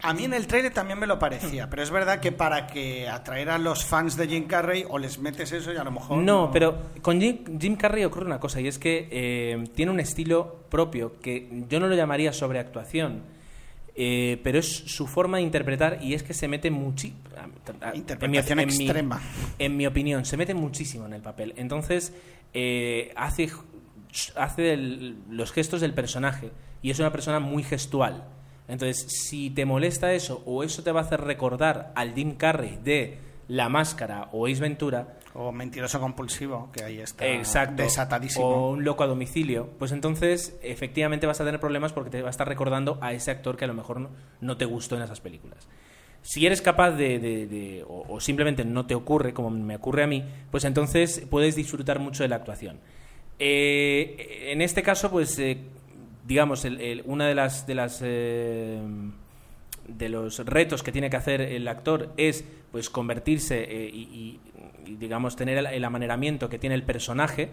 A 0.02 0.14
mí 0.14 0.26
en 0.26 0.34
el 0.34 0.46
trailer 0.46 0.74
también 0.74 1.00
me 1.00 1.08
lo 1.08 1.18
parecía, 1.18 1.70
pero 1.70 1.82
es 1.82 1.90
verdad 1.90 2.20
que 2.20 2.32
para 2.32 2.68
que 2.68 3.08
atraer 3.08 3.50
a 3.50 3.58
los 3.58 3.86
fans 3.86 4.18
de 4.18 4.28
Jim 4.28 4.46
Carrey 4.46 4.86
o 4.88 5.00
les 5.00 5.18
metes 5.18 5.52
eso 5.52 5.74
y 5.74 5.78
a 5.78 5.84
lo 5.84 5.92
mejor... 5.92 6.18
No, 6.18 6.52
pero 6.52 6.78
con 7.02 7.20
Jim, 7.20 7.60
Jim 7.60 7.76
Carrey 7.76 8.04
ocurre 8.04 8.26
una 8.26 8.40
cosa 8.40 8.60
y 8.62 8.68
es 8.68 8.78
que 8.78 9.08
eh, 9.10 9.64
tiene 9.74 9.92
un 9.92 10.00
estilo 10.00 10.66
propio 10.70 11.20
que 11.20 11.64
yo 11.68 11.80
no 11.80 11.88
lo 11.88 11.96
llamaría 11.96 12.34
sobreactuación, 12.34 13.24
eh, 13.96 14.40
pero 14.44 14.60
es 14.60 14.68
su 14.68 15.08
forma 15.08 15.38
de 15.38 15.44
interpretar 15.44 16.00
y 16.02 16.14
es 16.14 16.24
que 16.24 16.34
se 16.34 16.48
mete 16.48 16.70
muchísimo... 16.72 17.18
Interpretación 17.94 18.60
extrema. 18.88 19.22
En 19.60 19.78
mi 19.78 19.86
opinión, 19.88 20.26
se 20.26 20.38
mete 20.38 20.54
muchísimo 20.54 21.06
en 21.06 21.14
el 21.14 21.22
papel. 21.22 21.54
Entonces, 21.58 22.14
eh, 22.54 23.12
hace, 23.16 23.50
hace 24.36 24.74
el- 24.74 25.18
los 25.30 25.52
gestos 25.52 25.82
del 25.82 25.94
personaje 25.94 26.52
y 26.82 26.92
es 26.92 27.00
una 27.00 27.12
persona 27.12 27.40
muy 27.40 27.64
gestual. 27.64 28.24
Entonces, 28.68 29.06
si 29.10 29.50
te 29.52 29.66
molesta 29.66 30.14
eso 30.14 30.42
o 30.46 30.64
eso 30.64 30.84
te 30.84 30.92
va 30.92 31.02
a 31.02 31.04
hacer 31.04 31.22
recordar 31.22 31.92
al 31.96 32.14
Jim 32.16 32.36
Carrey 32.36 32.80
de 32.84 33.18
La 33.48 33.70
Máscara 33.70 34.30
o 34.32 34.48
Ace 34.48 34.60
Ventura, 34.60 35.18
O 35.38 35.52
mentiroso 35.52 36.00
compulsivo, 36.00 36.70
que 36.72 36.84
ahí 36.84 37.00
está 37.00 37.28
Exacto. 37.28 37.84
desatadísimo. 37.84 38.46
O 38.48 38.72
un 38.72 38.86
loco 38.86 39.04
a 39.04 39.08
domicilio. 39.08 39.70
Pues 39.78 39.92
entonces, 39.92 40.58
efectivamente, 40.64 41.28
vas 41.28 41.42
a 41.42 41.46
tener 41.46 41.60
problemas 41.60 41.92
porque 41.92 42.10
te 42.10 42.22
va 42.22 42.30
a 42.30 42.32
estar 42.32 42.48
recordando 42.48 42.98
a 43.02 43.12
ese 43.14 43.32
actor 43.32 43.58
que 43.58 43.66
a 43.66 43.68
lo 43.68 43.74
mejor 43.74 44.00
no, 44.00 44.10
no 44.40 44.56
te 44.58 44.64
gustó 44.66 44.96
en 44.96 45.02
esas 45.02 45.20
películas. 45.20 45.68
Si 46.22 46.46
eres 46.46 46.62
capaz 46.62 46.92
de, 46.92 47.20
de- 47.20 47.46
de- 47.48 47.84
o, 47.88 48.06
o 48.16 48.20
simplemente 48.20 48.64
no 48.66 48.86
te 48.88 48.96
ocurre, 48.96 49.34
como 49.34 49.50
me 49.52 49.76
ocurre 49.76 50.04
a 50.04 50.08
mí, 50.08 50.24
pues 50.52 50.64
entonces 50.64 51.28
puedes 51.30 51.56
disfrutar 51.56 52.00
mucho 52.00 52.24
de 52.24 52.30
la 52.30 52.38
actuación. 52.38 52.80
Eh, 53.38 54.48
en 54.52 54.62
este 54.62 54.82
caso, 54.82 55.12
pues, 55.12 55.38
eh, 55.40 55.58
digamos, 56.26 56.66
el- 56.66 56.80
el- 56.82 57.04
una 57.06 57.28
de 57.28 57.36
las, 57.36 57.68
de 57.68 57.76
las 57.76 58.00
eh, 58.04 58.80
de 59.88 60.10
los 60.10 60.40
retos 60.46 60.84
que 60.84 60.92
tiene 60.92 61.10
que 61.10 61.18
hacer 61.18 61.42
el 61.42 61.68
actor 61.68 62.12
es 62.18 62.46
pues 62.72 62.90
convertirse 62.90 63.64
eh, 63.64 63.90
y, 63.94 64.40
digamos 64.86 65.36
tener 65.36 65.58
el, 65.58 65.84
amaneramiento 65.84 66.50
que 66.50 66.60
tiene 66.60 66.76
el 66.76 66.84
personaje 66.84 67.50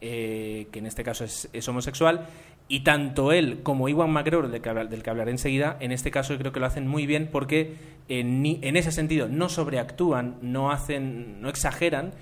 eh, 0.00 0.66
que 0.70 0.80
en 0.80 0.86
este 0.86 1.02
caso 1.02 1.24
es, 1.24 1.48
es 1.52 1.66
homosexual 1.68 2.26
y 2.68 2.80
tanto 2.80 3.32
él 3.32 3.60
como 3.62 3.88
Iwan 3.88 4.10
McGregor 4.10 4.48
del 4.48 4.60
que, 4.60 4.68
habla- 4.68 4.84
del 4.86 5.02
que 5.02 5.10
hablaré 5.10 5.30
enseguida 5.30 5.76
en 5.80 5.92
este 5.92 6.10
caso 6.10 6.36
creo 6.38 6.52
que 6.52 6.60
lo 6.60 6.66
hacen 6.66 6.86
muy 6.86 7.06
bien 7.06 7.28
porque 7.30 7.74
en, 8.08 8.44
ese 8.76 8.92
sentido 8.92 9.28
no 9.28 9.48
sobreactúan 9.48 10.36
no 10.42 10.70
hacen 10.70 11.40
no 11.40 11.48
exageran 11.48 12.12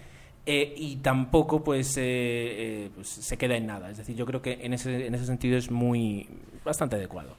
eh, 0.44 0.74
y 0.76 0.96
tampoco 0.96 1.62
pues, 1.62 1.94
eh, 1.98 2.90
pues 2.96 3.06
se 3.08 3.36
queda 3.36 3.56
en 3.56 3.66
nada. 3.66 3.90
Es 3.90 3.98
decir 3.98 4.16
yo 4.16 4.26
creo 4.26 4.42
que 4.42 4.58
en 4.62 4.72
ese, 4.74 5.06
en 5.06 5.14
ese 5.14 5.24
sentido 5.24 5.56
es 5.56 5.70
muy 5.70 6.28
bastante 6.64 6.96
adecuado 6.96 7.36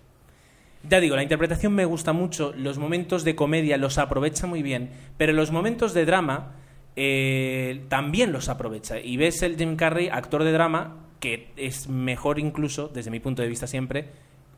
ya 0.88 1.00
digo, 1.00 1.16
la 1.16 1.24
interpretación 1.24 1.74
me 1.74 1.86
gusta 1.86 2.14
mucho, 2.14 2.54
los 2.56 2.78
momentos 2.78 3.24
de 3.24 3.36
comedia 3.36 3.78
los 3.78 3.98
aprovecha 3.98 4.48
muy 4.48 4.62
bien, 4.62 4.92
pero 5.18 5.34
los 5.34 5.52
momentos 5.52 5.94
de 5.94 6.06
drama 6.06 6.54
eh, 6.96 7.86
también 7.90 8.32
los 8.32 8.50
aprovecha. 8.50 9.00
Y 9.00 9.18
ves 9.18 9.42
el 9.44 9.58
Jim 9.58 9.76
Carrey, 9.76 10.10
actor 10.10 10.44
de 10.44 10.52
drama, 10.52 10.98
que 11.20 11.52
es 11.58 11.88
mejor 11.88 12.40
incluso, 12.40 12.88
desde 12.90 13.10
mi 13.12 13.20
punto 13.20 13.42
de 13.42 13.48
vista 13.48 13.66
siempre, 13.68 14.10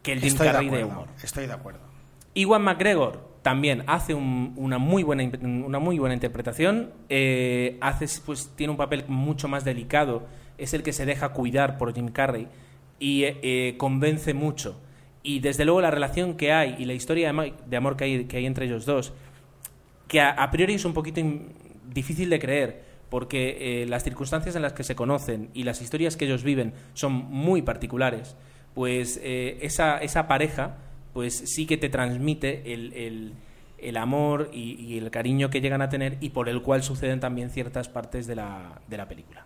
que 0.03 0.13
el 0.13 0.19
Jim 0.19 0.27
Estoy 0.29 0.47
Carrey 0.47 0.69
de, 0.69 0.77
acuerdo, 0.77 0.88
humor. 1.01 1.07
estoy 1.23 1.47
de 1.47 1.53
acuerdo. 1.53 1.79
Iwan 2.33 2.63
McGregor 2.63 3.35
también 3.41 3.83
hace 3.88 4.13
un- 4.13 4.53
una, 4.57 4.77
muy 4.79 5.03
buena, 5.03 5.23
una 5.43 5.79
muy 5.79 5.97
buena 5.99 6.13
interpretación, 6.15 6.91
eh, 7.09 7.77
hace, 7.81 8.07
pues, 8.25 8.51
tiene 8.55 8.71
un 8.71 8.77
papel 8.77 9.05
mucho 9.07 9.47
más 9.47 9.63
delicado, 9.63 10.25
es 10.57 10.73
el 10.73 10.83
que 10.83 10.91
se 10.91 11.05
deja 11.05 11.29
cuidar 11.29 11.77
por 11.77 11.93
Jim 11.93 12.09
Carrey 12.09 12.47
y 12.99 13.23
eh, 13.25 13.75
convence 13.77 14.33
mucho. 14.33 14.81
Y 15.27 15.39
desde 15.39 15.65
luego 15.65 15.81
la 15.81 15.89
relación 15.89 16.35
que 16.35 16.51
hay 16.53 16.75
y 16.77 16.85
la 16.85 16.93
historia 16.93 17.33
de, 17.65 17.77
amor 17.77 17.97
que 17.97 18.03
hay, 18.03 18.25
que 18.25 18.38
hay 18.38 18.45
entre 18.45 18.67
ellos 18.67 18.85
dos, 18.85 19.11
que 20.07 20.21
a, 20.21 20.51
priori 20.51 20.75
es 20.75 20.85
un 20.85 20.93
poquito 20.93 21.19
difícil 21.91 22.29
de 22.29 22.38
creer, 22.38 22.83
porque 23.09 23.81
eh, 23.81 23.85
las 23.88 24.03
circunstancias 24.03 24.55
en 24.55 24.61
las 24.61 24.73
que 24.73 24.83
se 24.83 24.95
conocen 24.95 25.49
y 25.55 25.63
las 25.63 25.81
historias 25.81 26.15
que 26.15 26.25
ellos 26.25 26.43
viven 26.43 26.73
son 26.93 27.11
muy 27.13 27.63
particulares, 27.63 28.35
pues 28.75 29.19
eh, 29.23 29.57
esa, 29.61 29.97
esa 29.97 30.27
pareja 30.27 30.77
pues 31.13 31.33
sí 31.55 31.65
que 31.65 31.77
te 31.77 31.89
transmite 31.89 32.71
el, 32.73 32.93
el- 32.93 33.33
el 33.77 33.97
amor 33.97 34.49
y, 34.53 34.73
y 34.81 34.97
el 34.97 35.11
cariño 35.11 35.49
que 35.49 35.59
llegan 35.61 35.81
a 35.81 35.89
tener 35.89 36.17
y 36.21 36.29
por 36.29 36.49
el 36.49 36.61
cual 36.61 36.81
suceden 36.83 37.19
también 37.19 37.49
ciertas 37.49 37.88
partes 37.89 38.25
de 38.27 38.35
la, 38.35 38.79
de 38.88 38.97
la 38.97 39.07
película. 39.07 39.45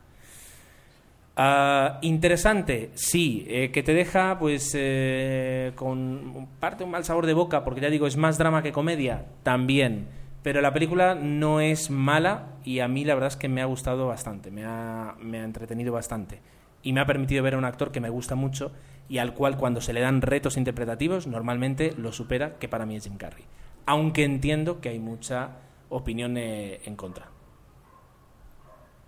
Ah, 1.41 1.99
interesante, 2.02 2.91
sí, 2.95 3.45
eh, 3.47 3.71
que 3.71 3.82
te 3.82 3.93
deja 3.93 4.38
pues 4.38 4.73
eh, 4.78 5.71
con 5.73 6.49
parte 6.60 6.84
un 6.84 6.91
mal 6.91 7.06
sabor 7.06 7.25
de 7.25 7.34
boca, 7.34 7.63
porque 7.63 7.80
ya 7.80 7.89
digo, 7.89 8.08
es 8.08 8.17
más 8.17 8.38
drama 8.38 8.62
que 8.62 8.73
comedia, 8.73 9.25
también. 9.41 10.10
Pero 10.43 10.60
la 10.60 10.73
película 10.73 11.15
no 11.15 11.62
es 11.62 11.91
mala 11.91 12.58
y 12.65 12.82
a 12.82 12.89
mí 12.89 13.06
la 13.06 13.13
verdad 13.13 13.30
es 13.30 13.38
que 13.38 13.47
me 13.47 13.62
ha 13.62 13.65
gustado 13.65 14.06
bastante, 14.06 14.52
me 14.52 14.65
ha, 14.65 15.15
me 15.21 15.39
ha 15.39 15.45
entretenido 15.45 15.93
bastante. 15.93 16.41
Y 16.84 16.91
me 16.91 16.99
ha 16.99 17.06
permitido 17.06 17.41
ver 17.41 17.54
a 17.54 17.58
un 17.58 17.63
actor 17.63 17.93
que 17.93 18.02
me 18.02 18.10
gusta 18.10 18.36
mucho 18.36 18.73
y 19.08 19.19
al 19.19 19.34
cual 19.34 19.56
cuando 19.56 19.80
se 19.80 19.93
le 19.93 20.02
dan 20.02 20.21
retos 20.21 20.58
interpretativos 20.58 21.25
normalmente 21.25 21.93
lo 21.95 22.12
supera, 22.12 22.60
que 22.60 22.67
para 22.67 22.86
mí 22.86 22.97
es 22.97 23.06
Jim 23.06 23.15
Carrey. 23.15 23.45
Aunque 23.86 24.25
entiendo 24.25 24.82
que 24.82 24.89
hay 24.89 24.99
mucha 24.99 25.52
opinión 25.88 26.36
eh, 26.36 26.82
en 26.84 26.97
contra. 26.97 27.38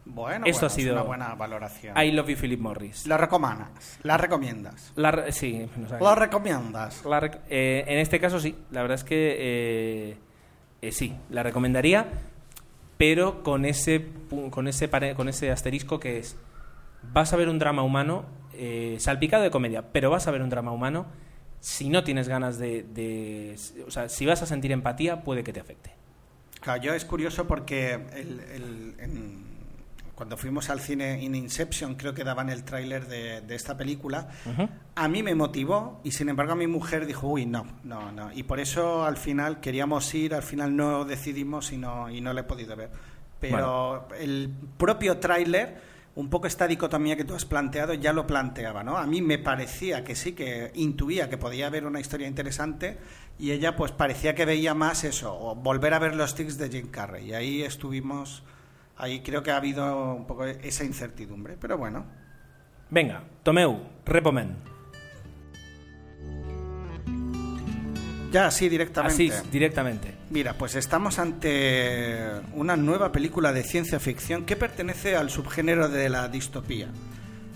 Bueno, 0.03 0.45
Esto 0.47 0.61
bueno, 0.61 0.67
ha 0.67 0.69
sido- 0.75 0.87
es 0.89 0.93
una 0.93 1.03
buena 1.03 1.35
valoración. 1.35 1.95
I 1.97 2.11
love 2.11 2.27
you, 2.29 2.35
Philip 2.35 2.59
Morris. 2.59 3.05
La 3.05 3.17
recomiendas, 3.17 3.99
la 4.03 4.17
recomiendas. 4.17 4.91
La 4.95 5.11
re- 5.11 5.31
sí, 5.31 5.67
no 5.77 5.87
sé. 5.87 5.97
La 5.99 6.15
recomiendas. 6.15 7.05
La 7.05 7.19
rec- 7.21 7.39
eh, 7.49 7.83
en 7.87 7.99
este 7.99 8.19
caso 8.19 8.39
sí, 8.39 8.55
la 8.71 8.81
verdad 8.81 8.95
es 8.95 9.03
que 9.03 9.35
eh, 9.37 10.17
eh, 10.81 10.91
sí, 10.91 11.15
la 11.29 11.43
recomendaría, 11.43 12.07
pero 12.97 13.43
con 13.43 13.63
ese, 13.65 14.07
con, 14.49 14.67
ese 14.67 14.89
con 15.15 15.29
ese 15.29 15.51
asterisco 15.51 15.99
que 15.99 16.17
es, 16.17 16.35
vas 17.13 17.31
a 17.33 17.37
ver 17.37 17.47
un 17.49 17.59
drama 17.59 17.83
humano 17.83 18.25
eh, 18.53 18.97
salpicado 18.99 19.43
de 19.43 19.51
comedia, 19.51 19.91
pero 19.91 20.09
vas 20.09 20.27
a 20.27 20.31
ver 20.31 20.41
un 20.41 20.49
drama 20.49 20.71
humano, 20.71 21.05
si 21.59 21.89
no 21.89 22.03
tienes 22.03 22.27
ganas 22.27 22.57
de, 22.57 22.83
de- 22.83 23.55
O 23.87 23.91
sea, 23.91 24.09
si 24.09 24.25
vas 24.25 24.41
a 24.41 24.45
sentir 24.47 24.71
empatía, 24.71 25.23
puede 25.23 25.43
que 25.43 25.53
te 25.53 25.59
afecte. 25.59 25.91
Claro, 26.59 26.81
yo 26.81 26.93
es 26.95 27.05
curioso 27.05 27.47
porque 27.47 27.93
el- 27.93 28.39
el- 28.51 28.95
en- 28.99 29.50
cuando 30.21 30.37
fuimos 30.37 30.69
al 30.69 30.79
cine 30.79 31.19
in 31.23 31.33
Inception, 31.33 31.95
creo 31.95 32.13
que 32.13 32.23
daban 32.23 32.51
el 32.51 32.63
tráiler 32.63 33.07
de, 33.07 33.41
de 33.41 33.55
esta 33.55 33.75
película, 33.75 34.27
Ujú. 34.45 34.69
a 34.93 35.07
mí 35.07 35.23
me 35.23 35.33
motivó 35.33 35.99
y 36.03 36.11
sin 36.11 36.29
embargo 36.29 36.51
a 36.51 36.55
mi 36.55 36.67
mujer 36.67 37.07
dijo, 37.07 37.27
uy, 37.27 37.47
no, 37.47 37.65
no, 37.83 38.11
no. 38.11 38.31
Y 38.31 38.43
por 38.43 38.59
eso 38.59 39.03
al 39.03 39.17
final 39.17 39.59
queríamos 39.61 40.13
ir, 40.13 40.35
al 40.35 40.43
final 40.43 40.75
no 40.75 41.05
decidimos 41.05 41.71
y 41.71 41.77
no, 41.79 42.07
y 42.11 42.21
no 42.21 42.33
la 42.33 42.41
he 42.41 42.43
podido 42.43 42.75
ver. 42.75 42.91
Pero 43.39 44.09
el 44.19 44.53
propio 44.77 45.17
tráiler, 45.17 45.81
un 46.13 46.29
poco 46.29 46.45
esta 46.45 46.67
dicotomía 46.67 47.15
que 47.17 47.23
tú 47.23 47.33
has 47.33 47.45
planteado, 47.45 47.95
ya 47.95 48.13
lo 48.13 48.27
planteaba, 48.27 48.83
¿no? 48.83 48.99
A 48.99 49.07
mí 49.07 49.23
me 49.23 49.39
parecía 49.39 50.03
que 50.03 50.13
sí, 50.13 50.33
que 50.33 50.69
intuía 50.75 51.31
que 51.31 51.39
podía 51.39 51.65
haber 51.65 51.87
una 51.87 51.99
historia 51.99 52.27
interesante 52.27 52.99
y 53.39 53.49
ella 53.53 53.75
pues 53.75 53.91
parecía 53.91 54.35
que 54.35 54.45
veía 54.45 54.75
más 54.75 55.03
eso, 55.03 55.35
o 55.35 55.55
volver 55.55 55.95
a 55.95 55.99
ver 55.99 56.15
los 56.15 56.35
tics 56.35 56.59
de 56.59 56.69
Jim 56.69 56.89
Carrey. 56.91 57.29
Y 57.29 57.33
ahí 57.33 57.63
estuvimos, 57.63 58.43
ahí 59.01 59.21
creo 59.21 59.41
que 59.43 59.51
ha 59.51 59.57
habido 59.57 60.13
un 60.13 60.25
poco 60.27 60.45
esa 60.45 60.83
incertidumbre, 60.85 61.57
pero 61.59 61.77
bueno. 61.77 62.05
Venga, 62.89 63.23
Tomeu, 63.43 63.79
repomen. 64.05 64.55
Ya, 68.31 68.49
sí, 68.49 68.69
directamente. 68.69 69.33
Así, 69.33 69.49
directamente. 69.51 70.13
Mira, 70.29 70.53
pues 70.53 70.75
estamos 70.75 71.19
ante 71.19 72.17
una 72.53 72.77
nueva 72.77 73.11
película 73.11 73.51
de 73.51 73.63
ciencia 73.63 73.99
ficción 73.99 74.45
que 74.45 74.55
pertenece 74.55 75.17
al 75.17 75.29
subgénero 75.29 75.89
de 75.89 76.07
la 76.07 76.29
distopía. 76.29 76.87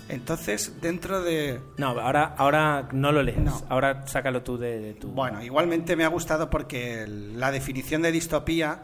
Entonces, 0.10 0.82
dentro 0.82 1.22
de... 1.22 1.62
No, 1.78 2.00
ahora, 2.00 2.36
ahora 2.38 2.90
no 2.92 3.12
lo 3.12 3.24
lees. 3.24 3.38
No. 3.38 3.62
Ahora 3.70 4.06
sácalo 4.08 4.44
tú 4.44 4.58
de, 4.58 4.80
de 4.80 4.94
tu. 4.96 5.08
Bueno, 5.10 5.42
igualmente 5.42 5.96
me 5.96 6.04
ha 6.04 6.10
gustado 6.10 6.50
porque 6.50 7.08
la 7.08 7.52
definición 7.52 8.02
de 8.02 8.12
distopía, 8.12 8.84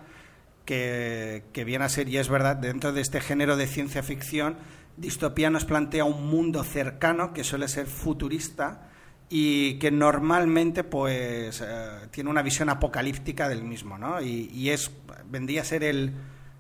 que, 0.66 1.64
viene 1.66 1.86
a 1.86 1.90
ser, 1.90 2.08
y 2.10 2.18
es 2.18 2.30
verdad, 2.30 2.56
dentro 2.56 2.94
de 2.94 3.02
este 3.02 3.22
género 3.22 3.58
de 3.58 3.68
ciencia 3.68 4.04
ficción, 4.04 4.58
distopía 4.98 5.50
nos 5.50 5.66
plantea 5.66 6.06
un 6.06 6.28
mundo 6.28 6.64
cercano 6.64 7.34
que 7.34 7.44
suele 7.44 7.68
ser 7.68 7.88
futurista 7.88 8.90
y 9.30 9.80
que 9.80 9.92
normalmente 9.92 10.84
pues 10.84 11.62
eh, 11.66 11.90
tiene 12.12 12.30
una 12.30 12.42
visión 12.42 12.70
apocalíptica 12.70 13.48
del 13.48 13.64
mismo, 13.64 13.98
¿no? 13.98 14.22
Y, 14.22 14.70
es 14.70 14.92
vendría 15.30 15.62
a 15.62 15.66
ser 15.66 15.84
el, 15.84 16.14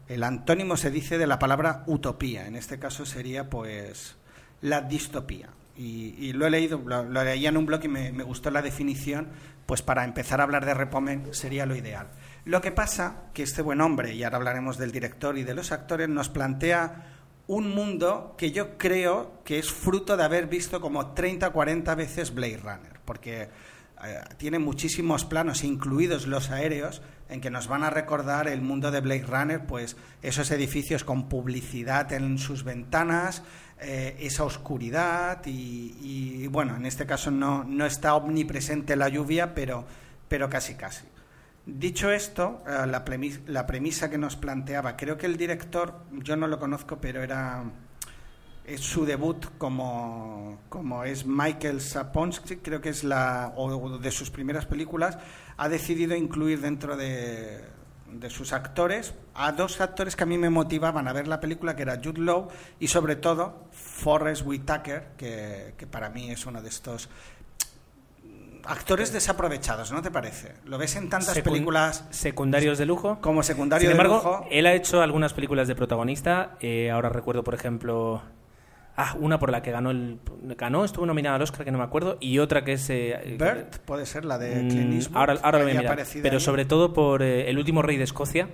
el 0.07 0.23
antónimo 0.23 0.77
se 0.77 0.89
dice 0.89 1.17
de 1.17 1.27
la 1.27 1.39
palabra 1.39 1.83
utopía. 1.87 2.47
En 2.47 2.55
este 2.55 2.79
caso 2.79 3.05
sería 3.05 3.49
pues 3.49 4.15
la 4.61 4.81
distopía. 4.81 5.49
Y, 5.77 6.33
lo 6.33 6.45
he 6.45 6.51
leído, 6.51 6.79
lo, 6.85 7.03
lo 7.03 7.23
leía 7.23 7.49
en 7.49 7.57
un 7.57 7.65
blog 7.65 7.83
y 7.85 7.87
me, 7.87 8.11
me 8.11 8.23
gustó 8.23 8.51
la 8.51 8.61
definición, 8.61 9.29
pues 9.65 9.81
para 9.81 10.03
empezar 10.03 10.39
a 10.39 10.43
hablar 10.43 10.65
de 10.65 10.75
Repomen 10.75 11.33
sería 11.33 11.65
lo 11.65 11.75
ideal. 11.75 12.07
Lo 12.45 12.59
que 12.59 12.71
pasa 12.71 13.25
que 13.33 13.43
este 13.43 13.61
buen 13.61 13.81
hombre, 13.81 14.15
y 14.15 14.23
ahora 14.23 14.37
hablaremos 14.37 14.77
del 14.77 14.91
director 14.91 15.37
y 15.37 15.43
de 15.43 15.53
los 15.53 15.71
actores, 15.71 16.09
nos 16.09 16.29
plantea 16.29 17.11
un 17.47 17.75
mundo 17.75 18.33
que 18.37 18.51
yo 18.51 18.77
creo 18.77 19.43
que 19.43 19.59
es 19.59 19.71
fruto 19.71 20.17
de 20.17 20.23
haber 20.23 20.47
visto 20.47 20.81
como 20.81 21.13
30 21.13 21.49
o 21.49 21.53
40 21.53 21.93
veces 21.95 22.33
Blade 22.33 22.57
Runner, 22.57 22.99
porque 23.05 23.49
eh, 24.03 24.21
tiene 24.37 24.57
muchísimos 24.57 25.25
planos, 25.25 25.63
incluidos 25.63 26.25
los 26.25 26.49
aéreos, 26.49 27.03
en 27.29 27.41
que 27.41 27.51
nos 27.51 27.67
van 27.67 27.83
a 27.83 27.91
recordar 27.91 28.47
el 28.47 28.61
mundo 28.61 28.89
de 28.89 29.01
Blade 29.01 29.25
Runner, 29.27 29.65
pues 29.65 29.95
esos 30.23 30.49
edificios 30.49 31.03
con 31.03 31.29
publicidad 31.29 32.11
en 32.11 32.39
sus 32.39 32.63
ventanas, 32.63 33.43
eh, 33.79 34.17
esa 34.19 34.45
oscuridad 34.45 35.45
y, 35.45 35.95
y, 36.01 36.47
bueno, 36.47 36.75
en 36.75 36.85
este 36.85 37.05
caso 37.05 37.29
no, 37.29 37.63
no 37.63 37.85
está 37.85 38.15
omnipresente 38.15 38.95
la 38.95 39.09
lluvia, 39.09 39.53
pero, 39.53 39.85
pero 40.27 40.49
casi 40.49 40.73
casi. 40.73 41.05
Dicho 41.65 42.11
esto, 42.11 42.63
eh, 42.67 42.87
la, 42.87 43.05
premisa, 43.05 43.39
la 43.47 43.67
premisa 43.67 44.09
que 44.09 44.17
nos 44.17 44.35
planteaba, 44.35 44.97
creo 44.97 45.17
que 45.17 45.27
el 45.27 45.37
director, 45.37 46.05
yo 46.11 46.35
no 46.35 46.47
lo 46.47 46.59
conozco, 46.59 46.97
pero 46.99 47.21
era 47.21 47.63
es 48.65 48.81
su 48.81 49.05
debut 49.05 49.45
como, 49.57 50.59
como 50.69 51.03
es 51.03 51.25
Michael 51.25 51.81
Saponsky, 51.81 52.57
creo 52.57 52.79
que 52.79 52.89
es 52.89 53.03
la 53.03 53.53
o 53.55 53.97
de 53.97 54.11
sus 54.11 54.29
primeras 54.29 54.65
películas, 54.65 55.17
ha 55.57 55.69
decidido 55.69 56.15
incluir 56.15 56.61
dentro 56.61 56.95
de, 56.95 57.61
de 58.11 58.29
sus 58.29 58.53
actores 58.53 59.13
a 59.33 59.51
dos 59.51 59.81
actores 59.81 60.15
que 60.15 60.23
a 60.23 60.25
mí 60.25 60.37
me 60.37 60.49
motivaban 60.49 61.07
a 61.07 61.13
ver 61.13 61.27
la 61.27 61.39
película, 61.39 61.75
que 61.75 61.83
era 61.83 61.99
Jude 62.03 62.21
Law 62.21 62.49
y 62.79 62.87
sobre 62.87 63.15
todo 63.15 63.67
Forrest 63.71 64.45
Whitaker, 64.45 65.11
que, 65.17 65.73
que 65.77 65.87
para 65.87 66.09
mí 66.09 66.31
es 66.31 66.45
uno 66.45 66.61
de 66.61 66.69
estos 66.69 67.09
actores 68.65 69.11
desaprovechados, 69.13 69.91
¿no 69.91 70.01
te 70.01 70.11
parece? 70.11 70.53
Lo 70.65 70.77
ves 70.77 70.95
en 70.95 71.09
tantas 71.09 71.39
películas 71.39 72.05
secundarios 72.11 72.77
de 72.77 72.85
lujo. 72.85 73.19
como 73.21 73.43
secundario 73.43 73.89
Sin 73.89 73.97
de 73.97 74.01
embargo, 74.03 74.15
lujo. 74.23 74.47
él 74.51 74.65
ha 74.67 74.73
hecho 74.73 75.01
algunas 75.01 75.33
películas 75.33 75.67
de 75.67 75.75
protagonista. 75.75 76.57
eh, 76.61 76.91
ahora 76.91 77.09
recuerdo, 77.09 77.43
por 77.43 77.53
ejemplo, 77.53 78.21
ah, 78.97 79.15
una 79.19 79.39
por 79.39 79.51
la 79.51 79.61
que 79.61 79.71
ganó 79.71 79.91
el 79.91 80.19
ganó, 80.57 80.85
estuvo 80.85 81.05
nominada 81.05 81.35
al 81.37 81.41
Oscar 81.41 81.65
que 81.65 81.71
no 81.71 81.77
me 81.77 81.83
acuerdo, 81.83 82.17
y 82.19 82.39
otra 82.39 82.63
que 82.63 82.73
es 82.73 82.89
eh, 82.89 83.35
Bert, 83.39 83.77
puede 83.79 84.05
ser 84.05 84.25
la 84.25 84.37
de 84.37 84.63
mm, 84.63 84.67
Clint 84.69 84.93
Eastwood. 84.93 85.17
ahora, 85.17 85.35
ahora 85.43 85.57
lo 85.59 85.63
voy 85.65 85.73
a 85.75 85.79
mirar. 85.81 86.05
Pero 86.21 86.35
ahí. 86.35 86.39
sobre 86.41 86.65
todo 86.65 86.93
por 86.93 87.23
eh, 87.23 87.49
el 87.49 87.57
último 87.57 87.81
rey 87.81 87.97
de 87.97 88.03
Escocia, 88.03 88.47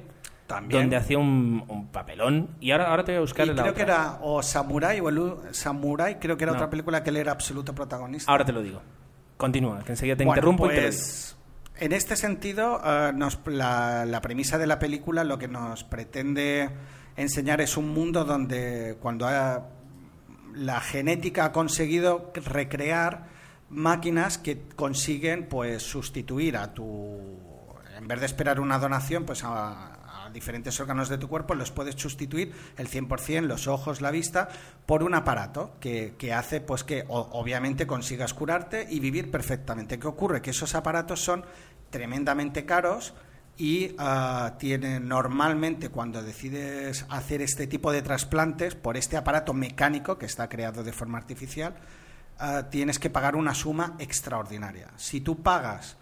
También. 0.48 0.82
donde 0.84 0.96
hacía 0.96 1.18
un, 1.18 1.64
un 1.68 1.88
papelón. 1.88 2.50
Y 2.62 2.72
ahora, 2.72 2.86
ahora 2.90 3.04
te 3.04 3.12
voy 3.12 3.18
a 3.18 3.22
buscar 3.22 3.46
Y 3.46 3.50
la 3.50 3.56
creo 3.56 3.72
otra. 3.72 3.74
que 3.76 3.82
era 3.92 4.18
o 4.22 4.42
Samurai 4.42 5.00
o 5.02 5.10
el 5.10 5.34
Samurai, 5.54 6.18
creo 6.20 6.38
que 6.38 6.44
era 6.46 6.54
No. 6.54 6.58
otra 6.60 6.70
película 6.70 7.04
que 7.04 7.10
él 7.10 7.18
era 7.18 7.32
absoluto 7.34 7.74
protagonista. 7.76 8.32
Ahora 8.32 8.46
te 8.46 8.52
lo 8.54 8.62
digo. 8.62 8.82
Continúa, 9.38 9.84
que 9.84 9.92
enseguida 9.94 10.16
te 10.18 10.26
Bueno, 10.26 10.38
interrumpo 10.40 10.66
y 10.66 10.70
te 10.70 10.76
lo 10.76 10.82
digo. 10.82 10.92
pues, 10.92 11.36
En 11.80 11.92
este 11.94 12.16
sentido, 12.16 12.82
nos- 13.14 13.40
la, 13.46 14.04
la 14.06 14.20
premisa 14.22 14.58
de 14.58 14.66
la 14.66 14.80
película 14.80 15.24
lo 15.24 15.38
que 15.38 15.48
nos 15.48 15.84
pretende 15.84 16.70
enseñar 17.16 17.62
es 17.62 17.78
un 17.78 17.90
mundo 17.94 18.26
donde 18.26 18.98
cuando 19.00 19.28
ha- 19.28 19.70
la 20.56 20.80
genética 20.82 21.46
ha 21.46 21.52
conseguido 21.52 22.32
recrear 22.34 23.28
máquinas 23.70 24.40
que 24.40 24.68
consiguen 24.76 25.48
pues 25.48 25.84
sustituir 25.84 26.58
a 26.58 26.74
tu 26.74 27.38
en 27.96 28.08
vez 28.08 28.20
de 28.22 28.26
esperar 28.26 28.60
una 28.60 28.80
donación 28.80 29.26
pues 29.26 29.44
a 29.44 29.97
diferentes 30.38 30.80
órganos 30.80 31.10
de 31.10 31.18
tu 31.18 31.28
cuerpo 31.28 31.56
los 31.56 31.72
puedes 31.72 31.96
sustituir 31.96 32.54
el 32.78 32.88
100% 32.88 33.42
los 33.42 33.66
ojos 33.66 34.02
la 34.02 34.12
vista 34.12 34.50
por 34.86 35.02
un 35.02 35.16
aparato 35.16 35.72
que, 35.80 36.14
que 36.16 36.32
hace 36.32 36.62
pues 36.62 36.84
que 36.84 37.06
obviamente 37.08 37.88
consigas 37.88 38.36
curarte 38.36 38.86
y 38.88 39.00
vivir 39.00 39.32
perfectamente. 39.32 39.98
Qué 39.98 40.06
ocurre 40.06 40.44
que 40.44 40.52
esos 40.52 40.76
aparatos 40.76 41.22
son 41.24 41.44
tremendamente 41.90 42.66
caros 42.66 43.16
y 43.58 43.96
ah, 43.98 44.58
tiene 44.60 45.00
normalmente 45.00 45.90
cuando 45.90 46.22
decides 46.22 47.08
hacer 47.10 47.42
este 47.42 47.66
tipo 47.66 47.92
de 47.92 48.04
trasplantes 48.04 48.76
por 48.76 48.96
este 48.96 49.18
aparato 49.18 49.56
mecánico 49.56 50.20
que 50.20 50.28
está 50.28 50.48
creado 50.48 50.84
de 50.84 50.94
forma 50.94 51.18
artificial 51.18 51.74
ah, 52.38 52.68
tienes 52.70 53.00
que 53.00 53.10
pagar 53.10 53.36
una 53.36 53.56
suma 53.56 53.96
extraordinaria. 53.98 54.92
Si 54.98 55.22
tú 55.22 55.42
pagas 55.42 55.98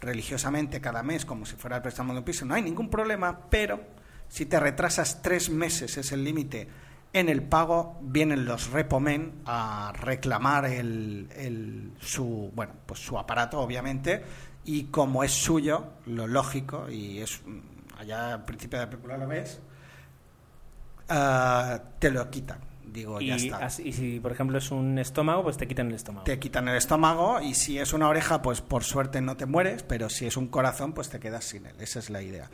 religiosamente 0.00 0.80
cada 0.80 1.02
mes 1.02 1.24
como 1.24 1.46
si 1.46 1.56
fuera 1.56 1.76
el 1.76 1.82
préstamo 1.82 2.12
de 2.12 2.18
un 2.20 2.24
piso 2.24 2.44
no 2.44 2.54
hay 2.54 2.62
ningún 2.62 2.90
problema 2.90 3.40
pero 3.50 3.80
si 4.28 4.46
te 4.46 4.58
retrasas 4.60 5.22
tres 5.22 5.48
meses 5.50 5.96
es 5.96 6.10
el 6.12 6.24
límite. 6.24 6.68
En 7.12 7.28
el 7.28 7.42
pago 7.44 7.98
vienen 8.02 8.44
los 8.44 8.70
repomen 8.70 9.34
a 9.46 9.92
reclamar 9.94 10.64
el, 10.64 11.28
el- 11.36 11.92
su 12.00 12.50
bueno 12.54 12.72
pues 12.86 12.98
su 13.00 13.16
aparato 13.18 13.60
obviamente 13.60 14.24
y 14.64 14.84
como 14.84 15.22
es 15.22 15.30
suyo 15.32 15.92
lo 16.06 16.26
lógico 16.26 16.90
y 16.90 17.20
es 17.20 17.40
allá 17.98 18.34
al 18.34 18.44
principio 18.44 18.78
de 18.80 18.84
la 18.86 18.90
película 18.90 19.16
lo 19.18 19.28
ves 19.28 19.60
ah, 21.08 21.80
te 21.98 22.10
lo 22.10 22.28
quitan 22.30 22.58
digo 22.86 23.20
ya 23.20 23.36
Y, 23.36 23.46
está 23.46 23.64
así- 23.66 23.82
y 23.88 23.92
si, 23.92 24.20
por 24.20 24.32
ejemplo, 24.32 24.58
es 24.58 24.70
un 24.70 24.98
estómago, 24.98 25.42
pues 25.42 25.56
te 25.56 25.66
quitan 25.66 25.88
el 25.88 25.94
estómago. 25.94 26.24
te 26.24 26.38
quitan 26.38 26.68
el 26.68 26.76
estómago 26.76 27.40
y 27.40 27.54
si 27.54 27.78
es 27.78 27.92
una 27.92 28.08
oreja, 28.08 28.42
pues 28.42 28.60
por 28.60 28.84
suerte 28.84 29.20
no 29.20 29.36
te 29.36 29.46
mueres, 29.46 29.82
pero 29.82 30.08
si 30.10 30.26
es 30.26 30.36
un 30.36 30.48
corazón, 30.48 30.92
pues 30.92 31.08
te 31.08 31.18
quedas 31.20 31.44
sin 31.44 31.66
él. 31.66 31.74
Esa 31.80 31.98
es 31.98 32.10
la 32.10 32.22
idea. 32.22 32.50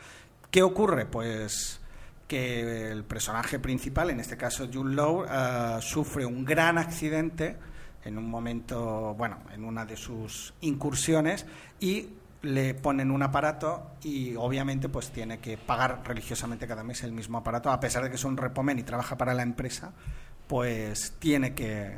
¿Qué 0.49 0.63
ocurre? 0.63 1.05
Pues 1.05 1.79
que 2.27 2.91
el 2.91 3.03
personaje 3.03 3.59
principal, 3.59 4.09
en 4.09 4.19
este 4.21 4.37
caso 4.37 4.67
Jude 4.73 4.95
Law, 4.95 5.25
eh, 5.25 5.81
sufre 5.81 6.25
un 6.25 6.45
gran 6.45 6.77
accidente 6.77 7.57
en 8.03 8.17
un 8.17 8.29
momento, 8.29 9.13
bueno, 9.15 9.37
en 9.53 9.63
una 9.65 9.85
de 9.85 9.95
sus 9.97 10.53
incursiones 10.61 11.45
y 11.79 12.07
le 12.43 12.73
ponen 12.73 13.11
un 13.11 13.21
aparato 13.21 13.91
y 14.03 14.35
obviamente 14.35 14.89
pues 14.89 15.11
tiene 15.11 15.39
que 15.39 15.57
pagar 15.57 16.01
religiosamente 16.03 16.67
cada 16.67 16.83
mes 16.83 17.03
el 17.03 17.11
mismo 17.11 17.37
aparato, 17.37 17.69
a 17.69 17.79
pesar 17.79 18.03
de 18.03 18.09
que 18.09 18.15
es 18.15 18.23
un 18.23 18.37
repomen 18.37 18.79
y 18.79 18.83
trabaja 18.83 19.17
para 19.17 19.33
la 19.33 19.43
empresa, 19.43 19.91
pues 20.47 21.13
tiene 21.19 21.53
que 21.53 21.95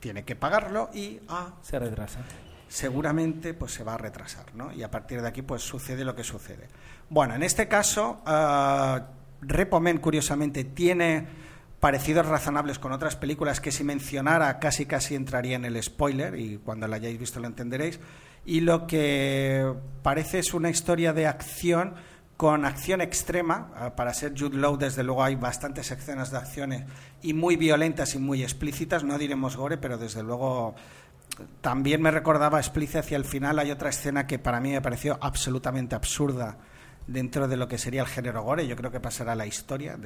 tiene 0.00 0.24
que 0.24 0.36
pagarlo 0.36 0.90
y 0.92 1.18
ah, 1.28 1.54
Se 1.62 1.78
retrasa. 1.78 2.20
seguramente 2.68 3.54
pues 3.54 3.72
se 3.72 3.84
va 3.84 3.94
a 3.94 3.98
retrasar, 3.98 4.54
¿no? 4.54 4.70
Y 4.70 4.82
a 4.82 4.90
partir 4.90 5.22
de 5.22 5.28
aquí 5.28 5.40
pues 5.40 5.62
sucede 5.62 6.04
lo 6.04 6.14
que 6.14 6.24
sucede. 6.24 6.68
Bueno, 7.08 7.34
en 7.34 7.42
este 7.42 7.68
caso 7.68 8.20
ah, 8.26 9.00
Repomen 9.40 9.98
curiosamente 9.98 10.64
tiene 10.64 11.26
parecidos 11.80 12.26
razonables 12.26 12.78
con 12.78 12.92
otras 12.92 13.16
películas 13.16 13.60
que 13.60 13.70
si 13.72 13.84
mencionara 13.84 14.58
casi 14.58 14.86
casi 14.86 15.14
entraría 15.14 15.56
en 15.56 15.64
el 15.64 15.82
spoiler 15.82 16.38
y 16.38 16.58
cuando 16.58 16.86
la 16.86 16.96
hayáis 16.96 17.18
visto 17.18 17.40
lo 17.40 17.46
entenderéis 17.46 17.98
y 18.44 18.60
lo 18.60 18.86
que 18.86 19.72
parece 20.02 20.40
es 20.40 20.54
una 20.54 20.70
historia 20.70 21.12
de 21.12 21.26
acción 21.26 21.94
con 22.36 22.64
acción 22.64 23.00
extrema. 23.00 23.70
Ah, 23.74 23.96
Para 23.96 24.12
ser 24.12 24.34
Jude 24.38 24.58
Law, 24.58 24.76
desde 24.76 25.02
luego, 25.02 25.22
hay 25.24 25.36
bastantes 25.36 25.90
escenas 25.90 26.30
de 26.30 26.38
acciones 26.38 26.84
y 27.22 27.32
muy 27.32 27.56
violentas 27.56 28.14
y 28.14 28.18
muy 28.18 28.42
explícitas. 28.42 29.04
No 29.04 29.18
diremos 29.18 29.56
gore, 29.56 29.78
pero 29.78 29.98
desde 29.98 30.22
luego 30.22 30.74
también 31.60 32.02
me 32.02 32.10
recordaba 32.10 32.58
explícita 32.58 33.00
hacia 33.00 33.16
el 33.16 33.24
final. 33.24 33.58
Hay 33.58 33.70
otra 33.70 33.90
escena 33.90 34.26
que 34.26 34.38
para 34.38 34.60
mí 34.60 34.72
me 34.72 34.80
pareció 34.80 35.18
absolutamente 35.20 35.94
absurda 35.94 36.58
dentro 37.06 37.48
de 37.48 37.56
lo 37.56 37.68
que 37.68 37.78
sería 37.78 38.02
el 38.02 38.08
género 38.08 38.42
gore. 38.42 38.66
Yo 38.66 38.76
creo 38.76 38.90
que 38.90 39.00
pasará 39.00 39.34
la 39.34 39.46
historia. 39.46 39.98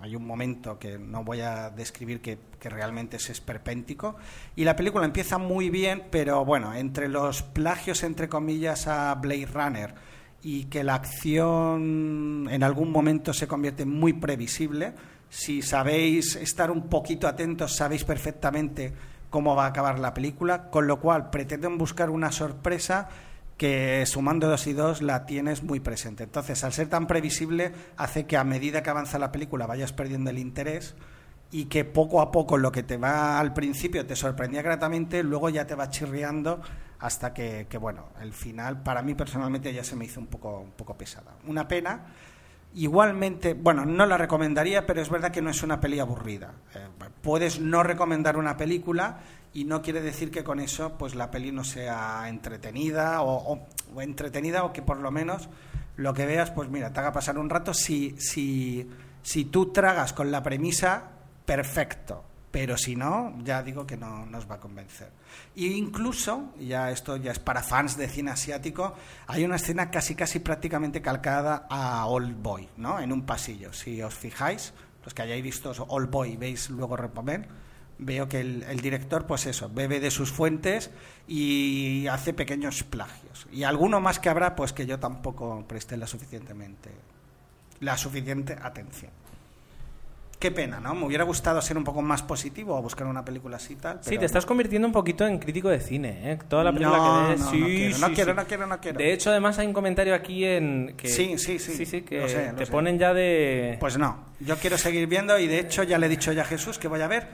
Hay 0.00 0.16
un 0.16 0.26
momento 0.26 0.78
que 0.78 0.98
no 0.98 1.24
voy 1.24 1.40
a 1.40 1.70
describir 1.70 2.20
que, 2.20 2.38
que 2.58 2.68
realmente 2.68 3.16
es 3.16 3.30
esperpéntico. 3.30 4.16
Y 4.56 4.64
la 4.64 4.76
película 4.76 5.04
empieza 5.04 5.38
muy 5.38 5.70
bien, 5.70 6.04
pero 6.10 6.44
bueno, 6.44 6.74
entre 6.74 7.08
los 7.08 7.42
plagios, 7.42 8.02
entre 8.02 8.28
comillas, 8.28 8.86
a 8.86 9.14
Blade 9.14 9.46
Runner 9.46 9.94
y 10.42 10.64
que 10.64 10.82
la 10.82 10.96
acción 10.96 12.48
en 12.50 12.62
algún 12.62 12.90
momento 12.90 13.32
se 13.32 13.46
convierte 13.46 13.84
en 13.84 13.90
muy 13.90 14.12
previsible, 14.12 14.92
si 15.28 15.62
sabéis 15.62 16.36
estar 16.36 16.70
un 16.70 16.88
poquito 16.88 17.28
atentos, 17.28 17.76
sabéis 17.76 18.04
perfectamente 18.04 18.92
cómo 19.30 19.56
va 19.56 19.64
a 19.64 19.68
acabar 19.68 19.98
la 19.98 20.12
película, 20.12 20.68
con 20.68 20.86
lo 20.86 21.00
cual 21.00 21.30
pretenden 21.30 21.78
buscar 21.78 22.10
una 22.10 22.30
sorpresa 22.32 23.08
que 23.62 24.04
sumando 24.06 24.48
dos 24.48 24.66
y 24.66 24.72
dos 24.72 25.02
la 25.02 25.24
tienes 25.24 25.62
muy 25.62 25.78
presente. 25.78 26.24
Entonces, 26.24 26.64
al 26.64 26.72
ser 26.72 26.88
tan 26.88 27.06
previsible, 27.06 27.70
hace 27.96 28.26
que 28.26 28.36
a 28.36 28.42
medida 28.42 28.82
que 28.82 28.90
avanza 28.90 29.20
la 29.20 29.30
película 29.30 29.68
vayas 29.68 29.92
perdiendo 29.92 30.30
el 30.30 30.40
interés 30.40 30.96
y 31.52 31.66
que 31.66 31.84
poco 31.84 32.20
a 32.20 32.32
poco 32.32 32.58
lo 32.58 32.72
que 32.72 32.82
te 32.82 32.96
va 32.96 33.38
al 33.38 33.52
principio 33.52 34.04
te 34.04 34.16
sorprendía 34.16 34.62
gratamente, 34.62 35.22
luego 35.22 35.48
ya 35.48 35.64
te 35.64 35.76
va 35.76 35.90
chirriando 35.90 36.60
hasta 36.98 37.32
que, 37.32 37.68
que, 37.70 37.78
bueno, 37.78 38.08
el 38.20 38.32
final 38.32 38.82
para 38.82 39.00
mí 39.00 39.14
personalmente 39.14 39.72
ya 39.72 39.84
se 39.84 39.94
me 39.94 40.06
hizo 40.06 40.18
un 40.18 40.26
poco, 40.26 40.58
un 40.58 40.72
poco 40.72 40.98
pesada. 40.98 41.36
Una 41.46 41.68
pena. 41.68 42.06
Igualmente, 42.74 43.54
bueno, 43.54 43.84
no 43.84 44.06
la 44.06 44.16
recomendaría, 44.16 44.86
pero 44.86 45.02
es 45.02 45.10
verdad 45.10 45.30
que 45.30 45.42
no 45.42 45.50
es 45.50 45.62
una 45.62 45.80
peli 45.80 45.98
aburrida. 46.00 46.52
Eh, 46.74 46.86
puedes 47.20 47.60
no 47.60 47.82
recomendar 47.82 48.36
una 48.38 48.56
película 48.56 49.18
y 49.52 49.64
no 49.64 49.82
quiere 49.82 50.00
decir 50.00 50.30
que 50.30 50.42
con 50.42 50.58
eso 50.58 50.96
pues 50.96 51.14
la 51.14 51.30
peli 51.30 51.52
no 51.52 51.64
sea 51.64 52.26
entretenida 52.28 53.20
o, 53.20 53.52
o- 53.54 53.66
o 53.94 54.00
entretenida 54.00 54.64
o 54.64 54.72
que 54.72 54.80
por 54.80 54.96
lo 54.98 55.10
menos 55.10 55.50
lo 55.96 56.14
que 56.14 56.24
veas 56.24 56.50
pues 56.50 56.70
mira 56.70 56.90
te 56.94 57.00
haga 57.00 57.12
pasar 57.12 57.36
un 57.36 57.50
rato 57.50 57.74
si 57.74 58.16
si 58.18 58.88
si 59.22 59.44
tú 59.44 59.70
tragas 59.70 60.14
con 60.14 60.30
la 60.30 60.42
premisa 60.42 61.10
perfecto 61.44 62.24
pero 62.52 62.76
si 62.76 62.94
no 62.94 63.34
ya 63.42 63.62
digo 63.62 63.84
que 63.84 63.96
no 63.96 64.24
nos 64.26 64.48
va 64.48 64.56
a 64.56 64.60
convencer 64.60 65.10
e 65.56 65.64
incluso 65.64 66.54
ya 66.60 66.92
esto 66.92 67.16
ya 67.16 67.32
es 67.32 67.40
para 67.40 67.62
fans 67.62 67.96
de 67.96 68.06
cine 68.06 68.30
asiático 68.30 68.94
hay 69.26 69.44
una 69.44 69.56
escena 69.56 69.90
casi 69.90 70.14
casi 70.14 70.38
prácticamente 70.38 71.02
calcada 71.02 71.66
a 71.68 72.06
Old 72.06 72.40
Boy 72.40 72.68
no 72.76 73.00
en 73.00 73.10
un 73.10 73.22
pasillo 73.26 73.72
si 73.72 74.00
os 74.00 74.14
fijáis 74.14 74.72
los 75.04 75.14
que 75.14 75.22
hayáis 75.22 75.42
visto 75.42 75.72
Old 75.88 76.10
Boy 76.10 76.32
y 76.32 76.36
veis 76.36 76.70
luego 76.70 76.96
Repomen 76.96 77.48
veo 77.98 78.28
que 78.28 78.40
el, 78.40 78.64
el 78.64 78.80
director, 78.80 79.26
pues 79.26 79.46
eso, 79.46 79.70
bebe 79.72 80.00
de 80.00 80.10
sus 80.10 80.32
fuentes 80.32 80.90
y 81.28 82.08
hace 82.08 82.32
pequeños 82.32 82.82
plagios. 82.82 83.46
Y 83.52 83.62
alguno 83.62 84.00
más 84.00 84.18
que 84.18 84.28
habrá, 84.28 84.56
pues 84.56 84.72
que 84.72 84.86
yo 84.86 84.98
tampoco 84.98 85.64
presté 85.68 85.96
la 85.96 86.08
suficientemente 86.08 86.90
la 87.82 87.96
suficiente 87.96 88.56
atención. 88.62 89.10
Qué 90.42 90.50
pena, 90.50 90.80
¿no? 90.80 90.92
Me 90.96 91.06
hubiera 91.06 91.22
gustado 91.22 91.62
ser 91.62 91.76
un 91.78 91.84
poco 91.84 92.02
más 92.02 92.20
positivo 92.20 92.76
o 92.76 92.82
buscar 92.82 93.06
una 93.06 93.24
película 93.24 93.58
así 93.58 93.74
y 93.74 93.76
tal. 93.76 94.00
Sí, 94.02 94.18
te 94.18 94.24
estás 94.24 94.44
convirtiendo 94.44 94.88
un 94.88 94.92
poquito 94.92 95.24
en 95.24 95.38
crítico 95.38 95.68
de 95.68 95.78
cine, 95.78 96.32
¿eh? 96.32 96.38
Toda 96.48 96.64
la 96.64 96.72
película 96.72 96.98
No, 96.98 97.04
que 97.04 97.30
ves. 97.30 97.40
no, 97.40 97.44
no 97.46 97.50
sí, 97.52 97.58
quiero, 97.76 97.94
sí, 97.94 98.00
no 98.00 98.06
quiero, 98.12 98.32
sí. 98.32 98.36
no 98.36 98.44
quiero, 98.46 98.66
no 98.66 98.80
quiero. 98.80 98.98
De 98.98 99.12
hecho, 99.12 99.30
además 99.30 99.56
hay 99.60 99.68
un 99.68 99.72
comentario 99.72 100.16
aquí 100.16 100.44
en 100.44 100.94
que 100.96 101.06
Sí, 101.06 101.38
sí, 101.38 101.60
sí, 101.60 102.02
que 102.02 102.22
lo 102.22 102.28
sé, 102.28 102.48
lo 102.50 102.58
te 102.58 102.66
sé. 102.66 102.72
ponen 102.72 102.98
ya 102.98 103.14
de 103.14 103.76
Pues 103.78 103.96
no, 103.98 104.16
yo 104.40 104.56
quiero 104.56 104.76
seguir 104.78 105.06
viendo 105.06 105.38
y 105.38 105.46
de 105.46 105.60
hecho 105.60 105.84
ya 105.84 105.96
le 105.96 106.06
he 106.06 106.08
dicho 106.08 106.32
ya 106.32 106.42
a 106.42 106.44
Jesús 106.44 106.76
que 106.76 106.88
voy 106.88 107.02
a 107.02 107.06
ver 107.06 107.28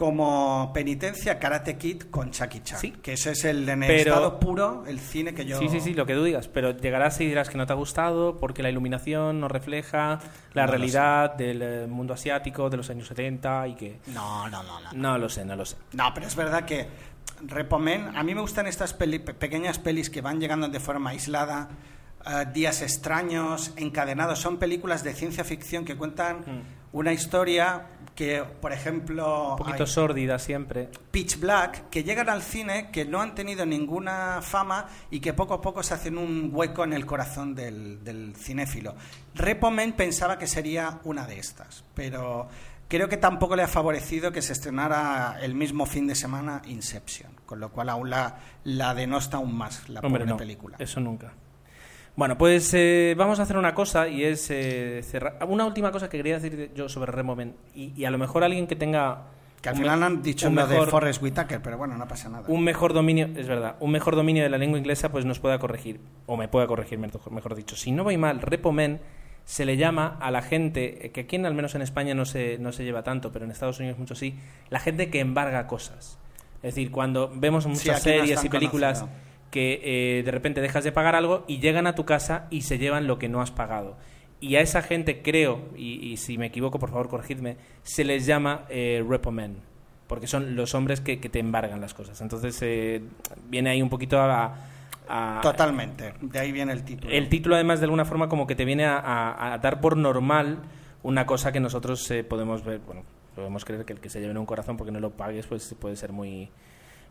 como 0.00 0.70
penitencia 0.72 1.38
Karate 1.38 1.76
Kid 1.76 2.04
con 2.04 2.30
Chucky 2.30 2.60
Chan. 2.60 2.78
Sí. 2.80 2.92
Que 3.02 3.12
ese 3.12 3.32
es 3.32 3.44
el 3.44 3.68
en 3.68 3.80
Pero- 3.80 4.14
estado 4.14 4.40
puro, 4.40 4.84
el 4.86 4.98
cine 4.98 5.34
que 5.34 5.44
yo... 5.44 5.58
Sí, 5.58 5.68
sí, 5.68 5.78
sí, 5.78 5.92
lo 5.92 6.06
que 6.06 6.14
tú 6.14 6.24
digas, 6.24 6.48
pero 6.48 6.70
llegarás 6.70 7.20
y 7.20 7.26
dirás 7.26 7.50
que 7.50 7.58
no 7.58 7.66
te 7.66 7.74
ha 7.74 7.76
gustado 7.76 8.38
porque 8.38 8.62
la 8.62 8.70
iluminación 8.70 9.40
no 9.40 9.48
refleja 9.48 10.18
la 10.54 10.64
No 10.64 10.70
realidad 10.72 11.34
del 11.34 11.60
eh, 11.60 11.86
mundo 11.86 12.14
asiático 12.14 12.70
de 12.70 12.78
los 12.78 12.88
años 12.88 13.08
70 13.08 13.68
y 13.68 13.74
que 13.74 14.00
No, 14.06 14.48
no, 14.48 14.62
no, 14.62 14.80
no. 14.80 14.92
no 14.94 15.18
lo 15.18 15.28
sé, 15.28 15.44
no 15.44 15.54
lo 15.54 15.66
sé. 15.66 15.76
No, 15.92 16.10
pero 16.14 16.26
es 16.26 16.34
verdad 16.34 16.64
que 16.64 16.88
Repomen, 17.46 18.16
a 18.16 18.22
mí 18.22 18.34
me 18.34 18.40
gustan 18.40 18.66
estas 18.68 18.94
peli- 18.94 19.18
pequeñas 19.18 19.78
pelis 19.78 20.08
que 20.08 20.22
van 20.22 20.40
llegando 20.40 20.66
de 20.68 20.80
forma 20.80 21.10
aislada, 21.10 21.68
eh, 22.26 22.46
días 22.54 22.80
extraños, 22.80 23.72
encadenados. 23.76 24.38
Son 24.38 24.56
películas 24.58 25.04
de 25.04 25.12
ciencia 25.12 25.44
ficción 25.44 25.84
que 25.84 25.94
cuentan 25.94 26.38
una 26.92 27.12
historia 27.12 27.86
que, 28.14 28.44
por 28.60 28.72
ejemplo, 28.72 29.52
Un 29.52 29.56
poquito 29.56 29.84
hay 29.84 29.88
sórdida 29.88 30.38
siempre. 30.38 30.88
Pitch 31.10 31.38
Black, 31.40 31.88
que 31.90 32.04
llegan 32.04 32.28
al 32.28 32.42
cine, 32.42 32.90
que 32.90 33.04
no 33.04 33.20
han 33.20 33.34
tenido 33.34 33.64
ninguna 33.64 34.40
fama 34.42 34.86
y 35.10 35.20
que 35.20 35.32
poco 35.32 35.54
a 35.54 35.60
poco 35.60 35.82
se 35.82 35.94
hacen 35.94 36.18
un 36.18 36.50
hueco 36.52 36.84
en 36.84 36.92
el 36.92 37.06
corazón 37.06 37.54
del, 37.54 38.04
del 38.04 38.34
cinéfilo. 38.36 38.94
Repomen 39.34 39.92
pensaba 39.94 40.38
que 40.38 40.46
sería 40.46 41.00
una 41.04 41.26
de 41.26 41.38
estas, 41.38 41.84
pero 41.94 42.48
creo 42.88 43.08
que 43.08 43.16
tampoco 43.16 43.56
le 43.56 43.62
ha 43.62 43.68
favorecido 43.68 44.32
que 44.32 44.42
se 44.42 44.52
estrenara 44.52 45.38
el 45.40 45.54
mismo 45.54 45.86
fin 45.86 46.06
de 46.06 46.14
semana 46.14 46.60
Inception, 46.66 47.32
con 47.46 47.60
lo 47.60 47.70
cual 47.70 47.88
aún 47.88 48.10
la, 48.10 48.38
la 48.64 48.94
denosta 48.94 49.36
aún 49.38 49.54
más 49.56 49.88
la 49.88 50.00
Hombre, 50.00 50.20
pobre 50.24 50.30
no, 50.32 50.36
película. 50.36 50.76
eso 50.80 51.00
nunca. 51.00 51.32
Bueno, 52.16 52.36
pues 52.36 52.72
eh, 52.74 53.14
vamos 53.16 53.40
a 53.40 53.44
hacer 53.44 53.56
una 53.56 53.74
cosa 53.74 54.08
y 54.08 54.24
es 54.24 54.50
eh, 54.50 55.00
cerrar. 55.02 55.38
Una 55.48 55.64
última 55.64 55.90
cosa 55.90 56.08
que 56.10 56.16
quería 56.18 56.38
decir 56.38 56.70
yo 56.74 56.88
sobre 56.88 57.12
Removen 57.12 57.54
y, 57.74 57.92
y 57.96 58.04
a 58.04 58.10
lo 58.10 58.18
mejor 58.18 58.44
alguien 58.44 58.66
que 58.66 58.76
tenga 58.76 59.22
Que 59.62 59.70
al 59.70 59.76
final 59.76 60.02
han 60.02 60.22
dicho 60.22 60.50
lo 60.50 60.66
de 60.66 60.74
mejor- 60.74 60.90
Forrest 60.90 61.22
Whitaker, 61.22 61.62
pero 61.62 61.78
bueno, 61.78 61.96
no 61.96 62.06
pasa 62.06 62.28
nada. 62.28 62.44
un 62.48 62.62
mejor 62.62 62.92
dominio, 62.92 63.28
es 63.36 63.46
verdad, 63.48 63.76
un 63.80 63.90
mejor 63.92 64.16
dominio 64.16 64.42
de 64.42 64.50
la 64.50 64.58
lengua 64.58 64.78
inglesa 64.78 65.10
pues 65.10 65.24
nos 65.24 65.38
pueda 65.38 65.58
corregir, 65.58 66.00
o 66.26 66.36
me 66.36 66.48
pueda 66.48 66.66
corregir, 66.66 66.98
mejor, 66.98 67.54
dicho. 67.54 67.76
Si 67.76 67.90
no 67.92 68.04
voy 68.04 68.18
mal, 68.18 68.40
repomen 68.42 69.00
se 69.44 69.64
le 69.64 69.76
llama 69.78 70.18
a 70.20 70.30
la 70.30 70.42
gente, 70.42 71.06
eh, 71.06 71.10
que 71.12 71.20
aquí 71.22 71.36
al 71.36 71.54
menos 71.54 71.74
en 71.74 71.80
España 71.82 72.14
no 72.14 72.24
se, 72.26 72.58
no 72.58 72.72
se 72.72 72.84
lleva 72.84 73.02
tanto, 73.02 73.32
pero 73.32 73.46
en 73.46 73.50
Estados 73.50 73.78
Unidos 73.80 73.98
mucho 73.98 74.14
sí, 74.14 74.38
la 74.68 74.78
gente 74.80 75.08
que 75.10 75.20
embarga 75.20 75.66
cosas. 75.66 76.18
Es 76.56 76.74
decir, 76.74 76.90
cuando 76.90 77.32
vemos 77.34 77.66
muchas 77.66 78.02
series 78.02 78.44
y 78.44 78.48
películas 78.50 79.00
conocido. 79.00 79.29
Que 79.50 79.80
eh, 79.82 80.22
de 80.22 80.30
repente 80.30 80.60
dejas 80.60 80.84
de 80.84 80.92
pagar 80.92 81.14
algo 81.16 81.44
y 81.48 81.58
llegan 81.58 81.86
a 81.86 81.94
tu 81.94 82.04
casa 82.04 82.46
y 82.50 82.62
se 82.62 82.78
llevan 82.78 83.06
lo 83.06 83.18
que 83.18 83.28
no 83.28 83.40
has 83.40 83.50
pagado. 83.50 83.96
Y 84.40 84.56
a 84.56 84.60
esa 84.60 84.80
gente 84.82 85.20
creo, 85.22 85.60
y, 85.76 85.94
y 86.12 86.16
si 86.16 86.38
me 86.38 86.46
equivoco 86.46 86.78
por 86.78 86.90
favor 86.90 87.08
corregidme, 87.08 87.56
se 87.82 88.04
les 88.04 88.26
llama 88.26 88.64
eh, 88.70 89.04
repomen 89.06 89.56
porque 90.06 90.26
son 90.26 90.56
los 90.56 90.74
hombres 90.74 91.00
que, 91.00 91.20
que 91.20 91.28
te 91.28 91.38
embargan 91.38 91.80
las 91.80 91.94
cosas. 91.94 92.20
Entonces 92.20 92.58
eh, 92.62 93.00
viene 93.48 93.70
ahí 93.70 93.80
un 93.82 93.88
poquito 93.90 94.18
a, 94.20 94.54
a- 95.08 95.40
Totalmente, 95.42 96.14
de 96.20 96.38
ahí 96.38 96.50
viene 96.52 96.72
el 96.72 96.82
título. 96.84 97.12
el 97.12 97.28
título 97.28 97.54
además 97.54 97.78
de 97.80 97.84
alguna 97.84 98.04
forma 98.04 98.28
como 98.28 98.46
que 98.46 98.54
te 98.56 98.64
viene 98.64 98.84
a, 98.86 98.98
a- 98.98 99.52
a 99.54 99.58
dar 99.58 99.80
por 99.80 99.96
normal 99.96 100.58
una 101.02 101.26
cosa 101.26 101.52
que 101.52 101.60
nosotros 101.60 102.10
eh, 102.10 102.24
podemos 102.24 102.64
ver, 102.64 102.80
bueno, 102.86 103.02
podemos 103.36 103.64
creer 103.64 103.84
que 103.84 103.92
el 103.92 104.00
que 104.00 104.08
se 104.10 104.18
lleve 104.20 104.32
en 104.32 104.38
un 104.38 104.46
corazón 104.46 104.76
porque 104.76 104.90
no 104.92 105.00
lo 105.00 105.10
pagues 105.10 105.46
pues 105.46 105.74
puede 105.78 105.96
ser 105.96 106.12
muy 106.12 106.48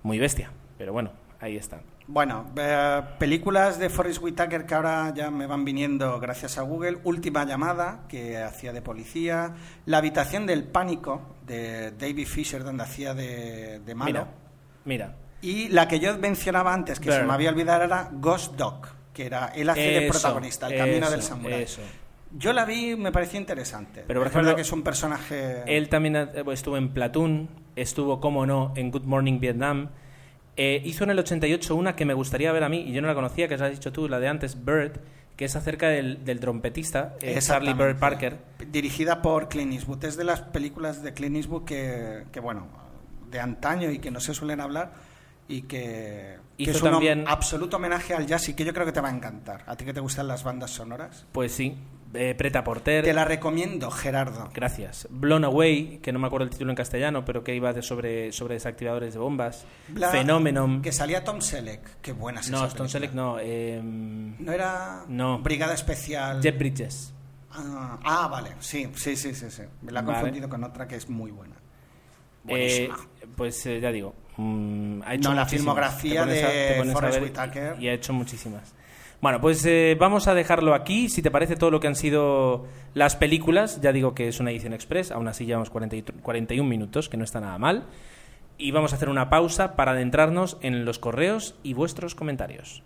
muy 0.04 0.20
bestia, 0.20 0.50
pero 0.78 0.92
bueno, 0.94 1.12
ahí 1.40 1.58
está. 1.58 1.82
Bueno, 2.08 2.48
eh, 2.56 3.02
películas 3.20 3.78
de 3.78 3.90
Forrest 3.90 4.22
Whitaker 4.22 4.66
que 4.66 4.74
ahora 4.74 5.14
ya 5.16 5.30
me 5.30 5.46
van 5.46 5.64
viniendo 5.64 6.20
gracias 6.20 6.58
a 6.58 6.64
Google. 6.64 6.98
Última 7.04 7.46
llamada, 7.46 8.06
que 8.10 8.38
hacía 8.38 8.74
de 8.74 8.82
policía. 8.82 9.54
La 9.86 10.00
habitación 10.00 10.48
del 10.48 10.64
pánico, 10.64 11.36
de 11.46 11.92
David 11.92 12.28
Fisher, 12.28 12.64
donde 12.64 12.84
hacía 12.84 13.14
de, 13.14 13.80
de 13.80 13.96
malo. 13.96 14.28
Mira, 14.86 15.08
mira. 15.08 15.16
Y 15.42 15.70
la 15.70 15.88
que 15.88 16.00
yo 16.00 16.18
mencionaba 16.18 16.74
antes, 16.74 17.00
que 17.00 17.12
se 17.12 17.24
me 17.24 17.32
había 17.32 17.52
olvidado, 17.52 17.84
era 17.84 18.10
Ghost 18.12 18.56
Dog, 18.56 18.88
que 19.14 19.28
era 19.28 19.52
él 19.56 19.70
hace 19.70 19.82
de 19.82 20.10
protagonista, 20.10 20.68
el 20.68 20.78
camino 20.78 21.06
eso, 21.06 21.12
del 21.12 21.22
samurái. 21.22 21.66
Yo 22.32 22.54
la 22.54 22.66
vi, 22.66 22.96
me 22.96 23.12
pareció 23.12 23.40
interesante. 23.40 24.04
Pero, 24.06 24.20
por 24.20 24.28
Es 24.28 24.34
ejemplo, 24.34 24.56
que 24.56 24.62
es 24.62 24.72
un 24.72 24.84
personaje... 24.84 25.64
Él 25.66 25.90
también 25.90 26.16
estuvo 26.52 26.78
en 26.78 26.90
Platoon, 26.90 27.50
estuvo, 27.76 28.20
como 28.20 28.46
no, 28.46 28.74
en 28.76 28.92
Good 28.92 29.06
Morning 29.06 29.40
Vietnam. 29.40 29.90
Eh, 30.58 30.82
hizo 30.86 31.04
en 31.06 31.12
el 31.12 31.20
88 31.20 31.76
una 31.76 31.96
que 31.96 32.06
me 32.06 32.14
gustaría 32.14 32.52
ver 32.52 32.64
a 32.64 32.70
mí, 32.70 32.82
y 32.88 32.92
yo 32.92 33.02
no 33.02 33.08
la 33.08 33.16
conocía, 33.16 33.48
que 33.48 33.58
la 33.58 33.68
has 33.68 33.72
dicho 33.72 33.92
tú, 33.94 34.10
la 34.10 34.20
de 34.20 34.28
antes, 34.28 34.66
Bird, 34.66 35.00
que 35.38 35.46
es 35.46 35.56
acerca 35.56 35.88
del, 35.88 36.26
del 36.26 36.40
trompetista, 36.42 37.16
eh, 37.22 37.40
Charlie. 37.42 37.74
Bird 37.74 37.98
Parker. 37.98 38.38
Dirigida 38.72 39.22
por 39.22 39.48
Clint 39.48 39.72
Eastwood. 39.74 40.04
Es 40.04 40.18
de 40.18 40.26
las 40.26 40.42
películas 40.42 41.02
de 41.02 41.14
Clint 41.14 41.38
Eastwood 41.38 41.64
que, 41.64 42.26
que, 42.32 42.40
bueno, 42.42 42.68
de 43.32 43.40
antaño 43.40 43.90
y 43.90 44.00
que 44.00 44.12
no 44.12 44.20
se 44.20 44.34
suelen 44.34 44.60
hablar 44.60 44.92
y 45.48 45.62
que, 45.62 46.38
que 46.58 46.64
Hizo 46.64 46.72
es 46.72 46.82
un 46.84 46.92
también- 46.92 47.24
absoluto 47.28 47.78
homenaje 47.78 48.14
al 48.14 48.28
jazz 48.28 48.50
y 48.50 48.54
que 48.54 48.66
yo 48.66 48.74
creo 48.74 48.86
que 48.86 48.92
te 48.92 49.00
va 49.02 49.08
a 49.10 49.16
encantar. 49.16 49.64
A 49.66 49.76
ti 49.78 49.86
que 49.86 49.94
te 49.94 50.00
gustan 50.02 50.28
las 50.28 50.44
bandas 50.44 50.72
sonoras. 50.72 51.26
Pues 51.32 51.54
sí, 51.54 51.78
eh, 52.14 52.34
Preta 52.38 52.64
Porter. 52.64 53.04
Te 53.04 53.14
la 53.14 53.26
recomiendo, 53.26 53.92
Gerardo. 53.92 54.50
Gracias. 54.54 55.08
Blown 55.10 55.44
Away, 55.46 56.00
que 56.02 56.12
no 56.12 56.20
me 56.20 56.28
acuerdo 56.28 56.46
el 56.46 56.50
título 56.50 56.72
en 56.72 56.76
castellano, 56.76 57.24
pero 57.26 57.44
que 57.44 57.54
iba 57.56 57.72
de 57.74 57.82
sobre, 57.82 58.32
sobre 58.32 58.56
desactivadores 58.56 59.14
de 59.14 59.20
bombas. 59.20 59.66
Bla- 59.90 60.10
Phenomenon. 60.12 60.82
Que 60.82 60.92
salía 60.92 61.24
Tom 61.24 61.42
Selleck. 61.42 62.00
Qué 62.02 62.12
buena 62.14 62.42
No, 62.50 62.62
película. 62.62 62.88
Select 62.90 63.14
no. 63.14 63.40
em, 63.40 64.36
¿No 64.44 64.52
era 64.52 65.04
No. 65.08 65.40
Brigada 65.40 65.74
Especial? 65.74 66.42
Jeff 66.42 66.58
Bridges. 66.58 67.14
Ah, 67.52 68.00
ah, 68.04 68.28
vale. 68.28 68.52
Sí, 68.60 68.90
sí, 68.96 69.16
sí, 69.16 69.34
sí. 69.34 69.50
sí. 69.50 69.64
Me 69.82 69.92
la 69.92 70.00
he 70.00 70.04
Vale. 70.04 70.18
confundido 70.20 70.50
con 70.50 70.64
otra 70.64 70.88
que 70.88 70.96
es 70.96 71.10
muy 71.10 71.32
buena. 71.32 71.56
Eh, 72.48 72.90
pues 73.36 73.66
eh, 73.66 73.80
ya 73.80 73.92
digo, 73.92 74.16
mm, 74.38 75.02
ha 75.06 75.14
hecho 75.14 75.30
No, 75.30 75.36
la 75.36 75.46
filmografía 75.46 76.26
de 76.26 76.80
a 76.80 76.94
Forrest 76.94 77.22
Whitaker. 77.22 77.76
Y 77.80 77.88
ha 77.90 77.94
hecho 77.94 78.14
muchísimas. 78.14 78.74
Bueno, 79.22 79.42
pues 79.42 79.66
eh, 79.66 79.98
vamos 80.00 80.28
a 80.28 80.34
dejarlo 80.34 80.74
aquí. 80.74 81.10
Si 81.10 81.22
te 81.22 81.30
parece 81.32 81.58
todo 81.58 81.72
lo 81.72 81.80
que 81.82 81.88
han 81.88 81.96
sido 81.96 82.66
las 82.94 83.16
películas, 83.18 83.82
ya 83.82 83.92
digo 83.92 84.16
que 84.16 84.30
es 84.30 84.40
una 84.40 84.52
edición 84.52 84.74
express, 84.74 85.12
aún 85.12 85.28
así 85.28 85.46
llevamos 85.46 85.70
40 85.70 85.96
y- 85.98 86.04
41 86.04 86.68
minutos, 86.70 87.10
que 87.10 87.18
no 87.18 87.26
está 87.26 87.42
nada 87.42 87.58
mal. 87.58 87.88
Y 88.58 88.72
vamos 88.72 88.94
a 88.94 88.96
hacer 88.96 89.10
una 89.10 89.30
pausa 89.30 89.76
para 89.76 89.92
adentrarnos 89.92 90.58
en 90.62 90.86
los 90.86 91.00
correos 91.00 91.56
y 91.64 91.74
vuestros 91.74 92.16
comentarios. 92.16 92.82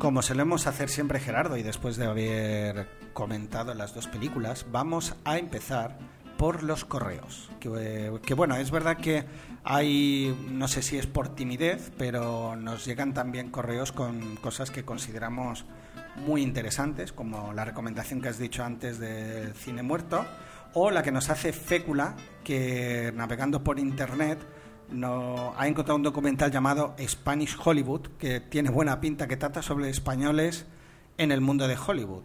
Como 0.04 0.22
solemos 0.22 0.68
hacer 0.68 0.90
siempre 0.90 1.22
Gerardo 1.22 1.56
y 1.56 1.64
después 1.64 1.96
de 1.96 2.08
haber 2.08 2.90
comentado 3.14 3.74
las 3.74 3.96
dos 3.96 4.08
películas, 4.08 4.66
vamos 4.70 5.16
a 5.24 5.38
empezar 5.38 5.98
por 6.38 6.62
los 6.62 6.84
correos. 6.84 7.50
Que, 7.62 7.70
eh, 7.78 8.12
que, 8.26 8.34
bueno, 8.34 8.58
es 8.58 8.70
verdad 8.70 8.98
que 8.98 9.24
hay, 9.64 10.38
no 10.52 10.68
sé 10.68 10.82
si 10.82 10.98
es 10.98 11.08
por 11.08 11.30
timidez, 11.30 11.90
pero 11.98 12.58
nos 12.58 12.84
llegan 12.84 13.14
también 13.14 13.50
correos 13.50 13.94
con 13.94 14.36
cosas 14.36 14.72
que 14.72 14.84
consideramos 14.84 15.64
muy 16.18 16.42
interesantes, 16.42 17.14
como 17.14 17.54
la 17.54 17.64
recomendación 17.64 18.22
que 18.22 18.28
has 18.28 18.38
dicho 18.38 18.66
antes 18.66 19.00
del 19.00 19.54
cine 19.54 19.84
muerto, 19.84 20.26
o 20.74 20.92
la 20.92 21.02
que 21.02 21.14
nos 21.14 21.30
hace 21.30 21.54
Fécula, 21.54 22.18
que 22.44 23.14
navegando 23.16 23.64
por 23.64 23.80
internet 23.80 24.38
no, 24.90 25.54
ha 25.58 25.68
encontrado 25.68 25.96
un 25.96 26.04
documental 26.04 26.52
llamado 26.52 26.96
Spanish 27.00 27.58
Hollywood, 27.64 28.08
que 28.20 28.40
tiene 28.40 28.70
buena 28.70 29.00
pinta, 29.00 29.28
que 29.28 29.38
trata 29.38 29.62
sobre 29.62 29.90
españoles 29.90 30.66
en 31.18 31.32
el 31.32 31.42
mundo 31.42 31.68
de 31.68 31.78
Hollywood. 31.78 32.24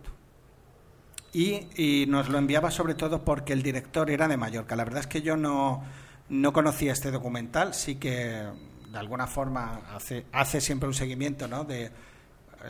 Y, 1.33 2.07
nos 2.09 2.29
lo 2.29 2.39
enviaba 2.39 2.71
sobre 2.71 2.95
todo 2.95 3.25
porque 3.25 3.53
el 3.53 3.63
director 3.63 4.11
era 4.11 4.29
de 4.29 4.37
Mallorca. 4.37 4.77
La 4.77 4.85
verdad 4.85 5.01
es 5.01 5.07
que 5.07 5.23
yo 5.23 5.37
no, 5.37 5.83
no 6.29 6.53
conocía 6.53 6.93
este 6.93 7.11
documental, 7.11 7.75
sí 7.75 7.97
que 7.97 8.45
de 8.91 8.99
alguna 8.99 9.27
forma 9.27 9.83
hace, 9.95 10.25
hace 10.33 10.61
siempre 10.61 10.89
un 10.89 10.95
seguimiento 10.95 11.47
¿no? 11.47 11.65
de 11.65 11.91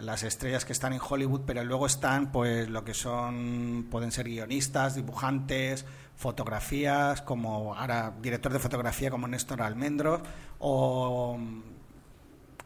las 0.02 0.22
estrellas 0.22 0.64
que 0.64 0.72
están 0.72 0.92
en 0.92 1.00
Hollywood, 1.06 1.42
pero 1.46 1.64
luego 1.64 1.86
están 1.86 2.30
pues 2.30 2.68
lo 2.68 2.84
que 2.84 2.94
son, 2.94 3.86
pueden 3.90 4.12
ser 4.12 4.28
guionistas, 4.28 4.96
dibujantes, 4.96 5.86
fotografías, 6.18 7.22
como 7.22 7.74
ahora 7.74 8.12
director 8.20 8.52
de 8.52 8.58
fotografía 8.58 9.10
como 9.10 9.26
Néstor 9.28 9.62
Almendros, 9.62 10.20
o 10.58 11.36
mm, 11.38 11.60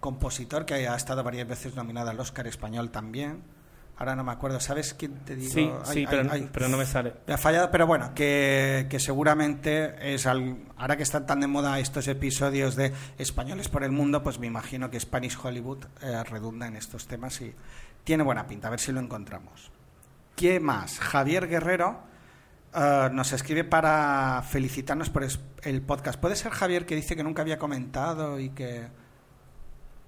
compositor 0.01 0.65
que 0.65 0.89
ha 0.89 0.97
estado 0.97 1.23
varias 1.23 1.47
veces 1.47 1.77
nominado 1.77 2.11
al 2.11 2.19
Oscar 2.19 2.47
español 2.47 2.91
también. 2.91 3.43
Ahora 3.99 4.17
no 4.17 4.25
me 4.25 4.33
acuerdo, 4.33 4.59
¿sabes 4.59 4.95
quién 4.95 5.15
te 5.21 5.37
digo? 5.37 5.53
Sí, 5.53 5.71
Ay, 5.85 5.93
sí, 5.93 5.99
ay, 6.01 6.07
pero, 6.11 6.29
ay. 6.33 6.49
pero 6.51 6.69
no 6.69 6.77
me 6.79 6.87
sale. 6.87 7.13
Me 7.27 7.35
ha 7.35 7.39
fallado, 7.39 7.71
pero 7.71 7.87
bueno, 7.87 8.13
que, 8.15 8.87
que 8.89 8.99
seguramente 8.99 10.15
es 10.15 10.27
al- 10.27 10.57
ahora 10.79 10.97
que 10.97 11.03
están 11.05 11.27
tan 11.27 11.41
de 11.41 11.47
moda 11.47 11.79
estos 11.79 12.09
episodios 12.09 12.75
de 12.75 12.93
españoles 13.19 13.69
por 13.69 13.85
el 13.85 13.93
mundo, 13.93 14.23
pues 14.23 14.39
me 14.41 14.47
imagino 14.49 14.91
que 14.91 14.99
Spanish 14.99 15.39
Hollywood 15.41 15.85
eh, 16.01 16.25
redunda 16.25 16.67
en 16.67 16.77
estos 16.77 17.07
temas 17.07 17.41
y 17.43 17.55
tiene 18.03 18.25
buena 18.25 18.47
pinta, 18.47 18.69
a 18.69 18.71
ver 18.71 18.81
si 18.81 18.91
lo 18.93 18.99
encontramos. 18.99 19.71
¿Qué 20.35 20.59
más? 20.59 20.99
Javier 20.99 21.47
Guerrero 21.47 22.01
eh, 22.75 23.09
nos 23.13 23.33
escribe 23.33 23.65
para 23.65 24.43
felicitarnos 24.49 25.11
por 25.11 25.27
el 25.63 25.83
podcast. 25.83 26.19
¿Puede 26.21 26.37
ser 26.37 26.53
Javier 26.53 26.87
que 26.87 26.95
dice 26.97 27.17
que 27.17 27.23
nunca 27.25 27.43
había 27.43 27.59
comentado 27.59 28.39
y 28.41 28.51
que 28.51 28.87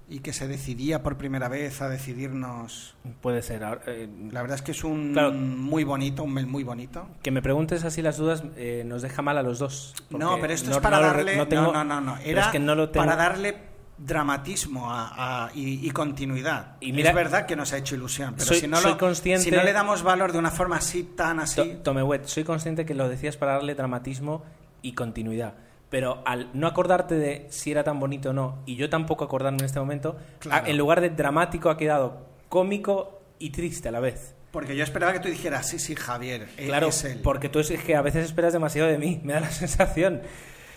y 0.06 0.18
que 0.18 0.34
se 0.34 0.46
decidía 0.46 1.02
por 1.02 1.16
primera 1.16 1.48
vez 1.48 1.80
a 1.80 1.88
decidirnos? 1.88 2.94
Puede 3.22 3.40
ser. 3.40 3.62
eh, 3.86 4.06
La 4.32 4.42
verdad 4.42 4.56
es 4.56 4.62
que 4.62 4.72
es 4.72 4.84
un 4.84 5.12
Claro. 5.14 5.32
muy 5.32 5.82
bonito, 5.84 6.22
un 6.24 6.34
mail 6.34 6.46
muy 6.46 6.62
bonito. 6.62 7.08
que 7.22 7.30
me 7.30 7.40
preguntes 7.40 7.84
así 7.84 8.02
las 8.02 8.18
dudas 8.18 8.44
eh, 8.56 8.82
nos 8.86 9.00
deja 9.00 9.22
mal 9.22 9.38
a 9.38 9.42
los 9.42 9.58
dos. 9.58 9.94
No, 10.10 10.36
pero 10.40 10.52
esto 10.52 10.68
no- 10.70 10.76
es 10.76 10.82
para 10.82 10.98
no 10.98 11.02
lo 11.04 11.10
re- 11.12 11.16
darle. 11.24 11.36
no 11.36 11.48
tengo- 11.48 11.72
no, 11.72 11.84
no, 11.84 12.00
no, 12.02 12.18
Era 12.18 12.42
es 12.42 12.48
que 12.48 12.58
no 12.58 12.74
lo 12.74 12.90
tengo- 12.90 13.06
para 13.06 13.16
darle 13.16 13.56
dramatismo 13.98 14.90
a- 14.90 15.46
a- 15.46 15.50
y, 15.54 15.86
y 15.86 15.90
continuidad. 15.90 16.76
Y 16.80 16.92
mira- 16.92 17.10
es 17.10 17.14
verdad 17.16 17.46
que 17.46 17.56
nos 17.56 17.72
ha 17.72 17.78
hecho 17.78 17.94
ilusión, 17.94 18.34
pero 18.34 18.46
Soy- 18.46 18.60
si, 18.60 18.66
no 18.68 18.76
soy 18.78 18.92
lo- 18.92 18.98
consciente- 18.98 19.44
si 19.44 19.50
no 19.50 19.62
le 19.62 19.72
damos 19.72 20.02
valor 20.02 20.32
de 20.32 20.38
una 20.38 20.50
forma 20.50 20.76
así, 20.76 21.02
tan 21.04 21.40
así. 21.40 21.56
To- 21.56 21.82
Tomewet, 21.82 22.26
soy 22.26 22.44
consciente 22.44 22.84
que 22.84 22.94
lo 22.94 23.08
decías 23.08 23.36
para 23.36 23.52
darle 23.52 23.74
dramatismo 23.74 24.42
y 24.82 24.92
continuidad. 24.92 25.54
Pero 25.90 26.22
al 26.26 26.50
no 26.54 26.66
acordarte 26.66 27.14
de 27.14 27.46
si 27.50 27.70
era 27.70 27.84
tan 27.84 28.00
bonito 28.00 28.30
o 28.30 28.32
no, 28.32 28.58
y 28.66 28.74
yo 28.76 28.90
tampoco 28.90 29.24
acordarme 29.24 29.58
en 29.60 29.64
este 29.66 29.78
momento, 29.78 30.16
Claro. 30.40 30.66
a- 30.66 30.68
en 30.68 30.76
lugar 30.76 31.00
de 31.00 31.10
dramático 31.10 31.70
ha 31.70 31.76
quedado 31.76 32.26
cómico 32.48 33.20
y 33.38 33.50
triste 33.50 33.88
a 33.88 33.92
la 33.92 34.00
vez. 34.00 34.34
Porque 34.50 34.76
yo 34.76 34.84
esperaba 34.84 35.12
que 35.12 35.20
tú 35.20 35.28
dijeras, 35.28 35.68
sí, 35.68 35.78
sí, 35.78 35.94
Javier, 35.96 36.48
e- 36.56 36.66
Claro, 36.66 36.88
es 36.88 37.04
él. 37.04 37.20
porque 37.22 37.48
tú 37.48 37.58
es 37.60 37.70
que 37.70 37.96
a 37.96 38.02
veces 38.02 38.24
esperas 38.24 38.52
demasiado 38.52 38.88
de 38.88 38.98
mí, 38.98 39.20
me 39.24 39.32
da 39.34 39.40
la 39.40 39.50
sensación. 39.50 40.22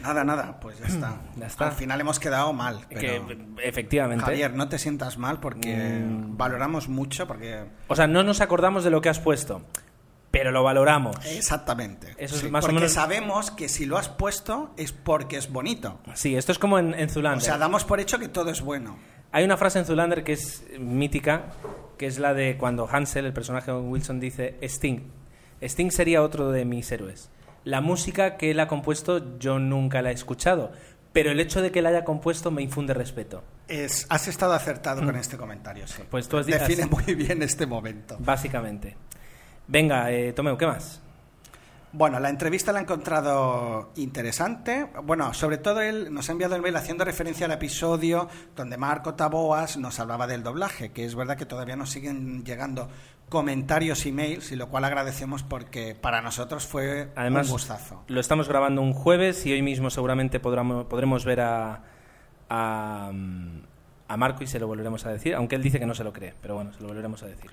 Nada, 0.01 0.23
nada, 0.23 0.59
pues 0.59 0.79
ya 0.79 0.85
está. 0.87 1.21
Ya 1.37 1.47
está. 1.47 1.67
Al 1.67 1.71
final 1.73 1.99
hemos 2.01 2.19
quedado 2.19 2.53
mal. 2.53 2.81
Pero... 2.89 3.27
Que 3.27 3.37
efectivamente. 3.63 4.25
Javier, 4.25 4.53
no 4.53 4.69
te 4.69 4.77
sientas 4.79 5.17
mal 5.17 5.39
porque 5.39 5.75
Mm. 5.75 6.37
valoramos 6.37 6.87
mucho, 6.87 7.27
porque... 7.27 7.65
O 7.87 7.95
sea, 7.95 8.07
no 8.07 8.23
nos 8.23 8.41
acordamos 8.41 8.83
de 8.83 8.89
lo 8.91 9.01
que 9.01 9.09
has 9.09 9.19
puesto, 9.19 9.61
pero 10.31 10.51
lo 10.51 10.63
valoramos. 10.63 11.15
Exactamente. 11.25 12.13
Eso 12.17 12.35
es 12.35 12.41
Sí, 12.41 12.49
más 12.49 12.63
o 12.63 12.67
porque 12.67 12.75
menos- 12.75 12.91
sabemos 12.93 13.51
que 13.51 13.69
si 13.69 13.85
lo 13.85 13.97
has 13.97 14.09
puesto 14.09 14.73
es 14.77 14.91
porque 14.91 15.37
es 15.37 15.51
bonito. 15.51 15.99
Sí, 16.13 16.35
esto 16.35 16.51
es 16.51 16.59
como 16.59 16.77
en, 16.79 16.93
en 16.93 17.09
O 17.09 17.11
Zulander. 17.11 17.41
sea, 17.41 17.57
damos 17.57 17.83
por 17.85 17.99
hecho 17.99 18.19
que 18.19 18.27
todo 18.27 18.49
es 18.51 18.61
bueno. 18.61 18.97
Hay 19.31 19.43
una 19.43 19.57
frase 19.57 19.79
en 19.79 19.85
Zulander 19.85 20.23
que 20.23 20.33
es 20.33 20.63
mítica, 20.79 21.47
que 21.97 22.05
es 22.07 22.17
la 22.19 22.33
de 22.33 22.57
cuando 22.57 22.87
Hansel, 22.91 23.25
el 23.25 23.33
personaje 23.33 23.71
de 23.71 23.77
Wilson, 23.77 24.19
dice 24.19 24.57
Sting. 24.61 25.01
Sting 25.61 25.89
sería 25.91 26.21
otro 26.21 26.51
de 26.51 26.65
mis 26.65 26.91
héroes. 26.91 27.29
La 27.67 27.81
música 27.81 28.37
que 28.37 28.51
él 28.51 28.59
ha 28.61 28.67
compuesto 28.67 29.37
yo 29.39 29.59
nunca 29.59 30.01
la 30.01 30.11
he 30.11 30.13
escuchado, 30.13 30.71
pero 31.11 31.31
el 31.31 31.39
hecho 31.41 31.61
de 31.61 31.71
que 31.71 31.81
la 31.81 31.89
haya 31.89 32.05
compuesto 32.05 32.49
me 32.49 32.61
infunde 32.61 32.93
respeto. 32.93 33.43
Es, 33.67 34.05
has 34.09 34.27
estado 34.29 34.53
acertado 34.53 35.03
con 35.03 35.15
este 35.17 35.35
comentario, 35.35 35.85
sí. 35.85 36.01
Pues 36.09 36.29
tú 36.29 36.37
has 36.37 36.45
Define 36.45 36.83
has- 36.83 36.89
muy 36.91 37.13
bien 37.15 37.41
este 37.43 37.65
momento. 37.65 38.15
Básicamente. 38.19 38.95
Venga, 39.67 40.09
eh, 40.11 40.31
Tomeu, 40.31 40.55
¿qué 40.57 40.65
más? 40.65 41.01
Bueno, 41.93 42.19
la 42.19 42.29
entrevista 42.29 42.73
la 42.73 42.79
he 42.79 42.81
encontrado 42.83 43.91
interesante. 43.95 44.87
Bueno, 45.03 45.33
sobre 45.33 45.57
todo 45.57 45.81
él 45.81 46.13
nos 46.13 46.27
ha 46.29 46.33
enviado 46.33 46.55
el 46.55 46.61
mail 46.61 46.75
haciendo 46.75 47.05
referencia 47.05 47.45
al 47.45 47.53
episodio 47.53 48.27
donde 48.55 48.77
Marco 48.77 49.13
Taboas 49.15 49.77
nos 49.77 49.99
hablaba 49.99 50.27
del 50.27 50.43
doblaje, 50.43 50.91
que 50.91 51.05
es 51.05 51.15
verdad 51.15 51.37
que 51.37 51.45
todavía 51.45 51.75
nos 51.75 51.89
siguen 51.89 52.43
llegando 52.43 52.89
comentarios 53.29 54.05
y 54.05 54.11
mails, 54.11 54.51
y 54.51 54.55
lo 54.55 54.69
cual 54.69 54.85
agradecemos 54.85 55.43
porque 55.43 55.95
para 55.95 56.21
nosotros 56.21 56.65
fue 56.67 57.09
Además, 57.15 57.47
un 57.47 57.53
gustazo. 57.53 58.03
lo 58.07 58.19
estamos 58.21 58.47
grabando 58.47 58.81
un 58.81 58.93
jueves 58.93 59.45
y 59.45 59.51
hoy 59.53 59.61
mismo 59.61 59.89
seguramente 59.89 60.39
podremos, 60.39 60.85
podremos 60.85 61.25
ver 61.25 61.41
a, 61.41 61.83
a, 62.49 63.11
a 64.07 64.17
Marco 64.17 64.43
y 64.43 64.47
se 64.47 64.59
lo 64.59 64.67
volveremos 64.67 65.05
a 65.05 65.11
decir, 65.11 65.35
aunque 65.35 65.55
él 65.55 65.63
dice 65.63 65.79
que 65.79 65.85
no 65.85 65.95
se 65.95 66.03
lo 66.03 66.13
cree, 66.13 66.33
pero 66.41 66.55
bueno, 66.55 66.71
se 66.73 66.81
lo 66.81 66.87
volveremos 66.87 67.21
a 67.23 67.27
decir. 67.27 67.49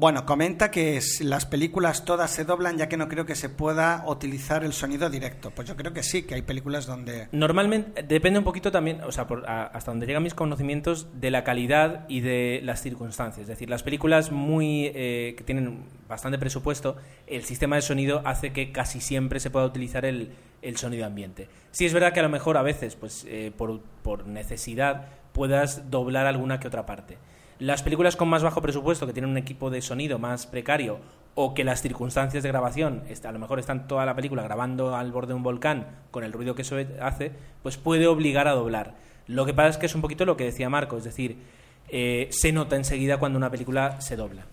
Bueno, 0.00 0.24
comenta 0.24 0.70
que 0.70 1.00
las 1.22 1.44
películas 1.44 2.04
todas 2.04 2.30
se 2.30 2.44
doblan 2.44 2.78
ya 2.78 2.88
que 2.88 2.96
no 2.96 3.08
creo 3.08 3.26
que 3.26 3.34
se 3.34 3.48
pueda 3.48 4.04
utilizar 4.06 4.62
el 4.62 4.72
sonido 4.72 5.10
directo. 5.10 5.50
Pues 5.50 5.66
yo 5.66 5.74
creo 5.74 5.92
que 5.92 6.04
sí, 6.04 6.22
que 6.22 6.36
hay 6.36 6.42
películas 6.42 6.86
donde... 6.86 7.26
Normalmente 7.32 8.04
depende 8.04 8.38
un 8.38 8.44
poquito 8.44 8.70
también, 8.70 9.00
o 9.02 9.10
sea, 9.10 9.26
por- 9.26 9.44
hasta 9.50 9.90
donde 9.90 10.06
llegan 10.06 10.22
mis 10.22 10.34
conocimientos, 10.34 11.08
de 11.14 11.32
la 11.32 11.42
calidad 11.42 12.04
y 12.08 12.20
de 12.20 12.60
las 12.62 12.80
circunstancias. 12.80 13.42
Es 13.42 13.48
decir, 13.48 13.68
las 13.68 13.82
películas 13.82 14.30
muy 14.30 14.92
eh, 14.94 15.34
que 15.36 15.42
tienen 15.42 15.86
bastante 16.08 16.38
presupuesto, 16.38 16.96
el 17.26 17.42
sistema 17.42 17.74
de 17.74 17.82
sonido 17.82 18.22
hace 18.24 18.52
que 18.52 18.70
casi 18.70 19.00
siempre 19.00 19.40
se 19.40 19.50
pueda 19.50 19.66
utilizar 19.66 20.04
el, 20.04 20.30
el 20.62 20.76
sonido 20.76 21.06
ambiente. 21.06 21.48
Sí 21.72 21.86
es 21.86 21.92
verdad 21.92 22.12
que 22.12 22.20
a 22.20 22.22
lo 22.22 22.28
mejor 22.28 22.56
a 22.56 22.62
veces, 22.62 22.94
pues 22.94 23.26
eh, 23.28 23.50
por, 23.56 23.80
por 24.04 24.28
necesidad, 24.28 25.08
puedas 25.32 25.90
doblar 25.90 26.26
alguna 26.26 26.60
que 26.60 26.68
otra 26.68 26.86
parte. 26.86 27.18
Las 27.58 27.82
películas 27.82 28.14
con 28.14 28.28
más 28.28 28.44
bajo 28.44 28.62
presupuesto, 28.62 29.06
que 29.06 29.12
tienen 29.12 29.30
un 29.30 29.36
equipo 29.36 29.68
de 29.68 29.82
sonido 29.82 30.20
más 30.20 30.46
precario, 30.46 31.00
o 31.34 31.54
que 31.54 31.64
las 31.64 31.82
circunstancias 31.82 32.42
de 32.42 32.48
grabación, 32.48 33.02
a 33.24 33.32
lo 33.32 33.38
mejor 33.38 33.58
están 33.58 33.88
toda 33.88 34.06
la 34.06 34.14
película 34.14 34.42
grabando 34.42 34.94
al 34.94 35.12
borde 35.12 35.28
de 35.28 35.34
un 35.34 35.42
volcán 35.42 35.86
con 36.10 36.24
el 36.24 36.32
ruido 36.32 36.54
que 36.54 36.62
eso 36.62 36.76
hace, 37.00 37.32
pues 37.62 37.76
puede 37.76 38.06
obligar 38.06 38.48
a 38.48 38.52
doblar. 38.52 38.94
Lo 39.26 39.44
que 39.44 39.54
pasa 39.54 39.70
es 39.70 39.76
que 39.76 39.86
es 39.86 39.94
un 39.94 40.02
poquito 40.02 40.24
lo 40.24 40.36
que 40.36 40.44
decía 40.44 40.70
Marco, 40.70 40.96
es 40.96 41.04
decir, 41.04 41.38
eh, 41.88 42.28
se 42.30 42.52
nota 42.52 42.76
enseguida 42.76 43.18
cuando 43.18 43.38
una 43.38 43.50
película 43.50 44.00
se 44.00 44.16
dobla. 44.16 44.46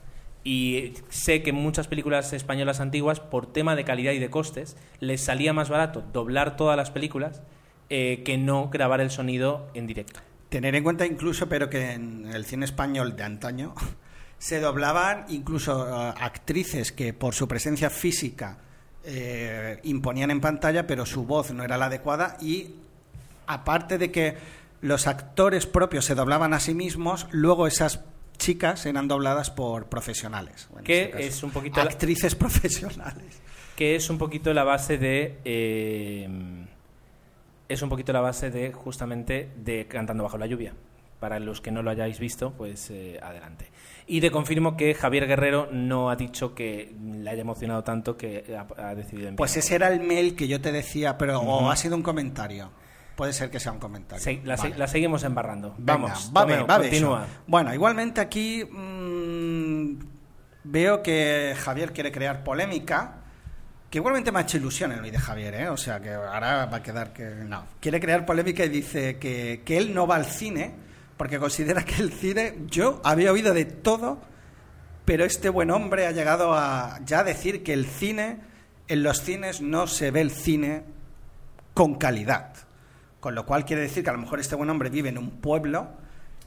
Y 0.43 0.93
sé 1.09 1.41
que 1.41 1.53
muchas 1.53 1.87
películas 1.87 2.33
españolas 2.33 2.79
antiguas, 2.79 3.19
por 3.19 3.51
tema 3.51 3.75
de 3.75 3.83
calidad 3.83 4.11
y 4.13 4.19
de 4.19 4.29
costes, 4.29 4.77
les 4.99 5.23
salía 5.23 5.53
más 5.53 5.69
barato 5.69 6.03
doblar 6.13 6.55
todas 6.55 6.77
las 6.77 6.91
películas 6.91 7.41
eh, 7.89 8.21
que 8.25 8.37
no 8.37 8.69
grabar 8.69 9.01
el 9.01 9.09
sonido 9.09 9.67
en 9.73 9.87
directo. 9.87 10.19
Tener 10.55 10.73
en 10.73 10.83
cuenta 10.83 11.05
incluso, 11.05 11.49
pero 11.49 11.69
que 11.69 11.91
en 11.91 12.31
el 12.33 12.45
cine 12.45 12.63
español 12.63 13.17
de 13.17 13.23
antaño 13.23 13.75
se 14.37 14.61
doblaban 14.61 15.25
incluso 15.27 15.85
eh, 15.85 16.13
actrices 16.17 16.93
que 16.93 17.11
por 17.11 17.35
su 17.35 17.45
presencia 17.45 17.89
física 17.89 18.57
eh, 19.03 19.81
imponían 19.83 20.31
en 20.31 20.39
pantalla, 20.39 20.87
pero 20.87 21.05
su 21.05 21.25
voz 21.25 21.51
no 21.51 21.61
era 21.65 21.75
la 21.75 21.87
adecuada 21.87 22.37
y 22.39 22.69
aparte 23.47 23.97
de 23.97 24.11
que 24.11 24.37
los 24.79 25.07
actores 25.07 25.65
propios 25.65 26.05
se 26.05 26.15
doblaban 26.15 26.53
a 26.53 26.61
sí 26.61 26.73
mismos, 26.73 27.27
luego 27.31 27.67
esas 27.67 28.05
chicas 28.37 28.85
eran 28.85 29.09
dobladas 29.09 29.51
por 29.51 29.87
profesionales. 29.87 30.69
Que 30.85 31.03
este 31.03 31.27
es 31.27 31.43
un 31.43 31.51
poquito 31.51 31.83
la- 31.83 31.89
actrices 31.89 32.33
profesionales. 32.35 33.41
que 33.75 33.97
es 33.97 34.09
un 34.09 34.17
poquito 34.17 34.53
la 34.53 34.63
base 34.63 34.97
de 34.97 35.37
eh, 35.43 36.29
es 37.69 37.81
un 37.81 37.89
poquito 37.89 38.13
la 38.13 38.21
base 38.21 38.51
de 38.51 38.71
justamente 38.73 39.51
de 39.57 39.87
cantando 39.87 40.23
bajo 40.23 40.37
la 40.37 40.45
lluvia 40.45 40.73
para 41.19 41.39
los 41.39 41.61
que 41.61 41.71
no 41.71 41.81
lo 41.81 41.89
hayáis 41.91 42.19
visto 42.19 42.51
pues 42.51 42.89
eh, 42.91 43.19
adelante 43.23 43.71
y 44.05 44.21
te 44.21 44.29
confirmo 44.29 44.75
que 44.77 44.93
Javier 44.93 45.25
Guerrero 45.27 45.69
no 45.71 46.09
ha 46.11 46.15
dicho 46.15 46.53
que 46.53 46.93
le 47.01 47.29
haya 47.29 47.41
emocionado 47.41 47.83
tanto 47.83 48.17
que 48.17 48.55
ha, 48.55 48.89
ha 48.89 48.93
decidido 48.95 49.29
enviar 49.29 49.37
Pues 49.37 49.57
ese 49.57 49.75
era 49.75 49.87
el 49.87 50.01
mail 50.01 50.35
que 50.35 50.47
yo 50.47 50.61
te 50.61 50.71
decía, 50.71 51.17
pero 51.17 51.71
ha 51.71 51.75
sido 51.75 51.95
un 51.95 52.03
comentario. 52.03 52.69
Puede 53.15 53.31
ser 53.33 53.49
que 53.49 53.59
sea 53.61 53.71
un 53.71 53.79
comentario. 53.79 54.21
Se- 54.23 54.41
la, 54.43 54.57
se- 54.57 54.63
Vale. 54.63 54.77
la 54.77 54.87
seguimos 54.87 55.23
embarrando 55.23 55.73
Venga, 55.77 55.97
vamos 55.97 56.31
va 56.35 56.45
va 56.65 56.77
continúa. 56.79 57.25
Bueno, 57.47 57.73
igualmente 57.73 58.21
aquí 58.21 58.63
mm, 58.65 59.99
veo 60.65 61.01
que 61.01 61.55
Javier 61.57 61.93
quiere 61.93 62.11
crear 62.11 62.43
polémica, 62.43 63.23
que 63.95 63.99
igualmente 63.99 64.29
me 64.29 64.39
ha 64.39 64.41
hecho 64.41 64.57
ilusión 64.57 64.91
el 64.91 65.09
de 65.09 65.17
Javier, 65.17 65.55
¿eh? 65.55 65.69
O 65.69 65.77
sea, 65.77 66.01
que 66.01 66.11
ahora 66.11 66.65
va 66.65 66.75
a 66.75 66.83
quedar 66.83 67.13
que 67.13 67.23
no. 67.23 67.65
Quiere 67.79 68.01
crear 68.01 68.25
polémica 68.25 68.65
y 68.65 68.67
dice 68.67 69.17
que, 69.19 69.61
que 69.63 69.77
él 69.77 69.93
no 69.93 70.05
va 70.05 70.17
al 70.17 70.25
cine 70.25 70.75
porque 71.15 71.39
considera 71.39 71.85
que 71.85 72.01
el 72.01 72.11
cine, 72.11 72.57
yo 72.65 72.99
había 73.05 73.31
oído 73.31 73.53
de 73.53 73.63
todo, 73.63 74.19
pero 75.05 75.23
este 75.23 75.47
buen 75.47 75.71
hombre 75.71 76.07
ha 76.07 76.11
llegado 76.11 76.53
a 76.53 76.99
ya 77.05 77.23
decir 77.23 77.63
que 77.63 77.71
el 77.71 77.85
cine 77.85 78.41
en 78.89 79.01
los 79.01 79.21
cines 79.21 79.61
no 79.61 79.87
se 79.87 80.11
ve 80.11 80.19
el 80.19 80.31
cine 80.31 80.83
con 81.73 81.95
calidad. 81.95 82.51
Con 83.21 83.33
lo 83.33 83.45
cual 83.45 83.63
quiere 83.63 83.83
decir 83.83 84.03
que 84.03 84.09
a 84.09 84.13
lo 84.13 84.19
mejor 84.19 84.41
este 84.41 84.55
buen 84.55 84.69
hombre 84.69 84.89
vive 84.89 85.07
en 85.07 85.17
un 85.17 85.39
pueblo 85.39 85.91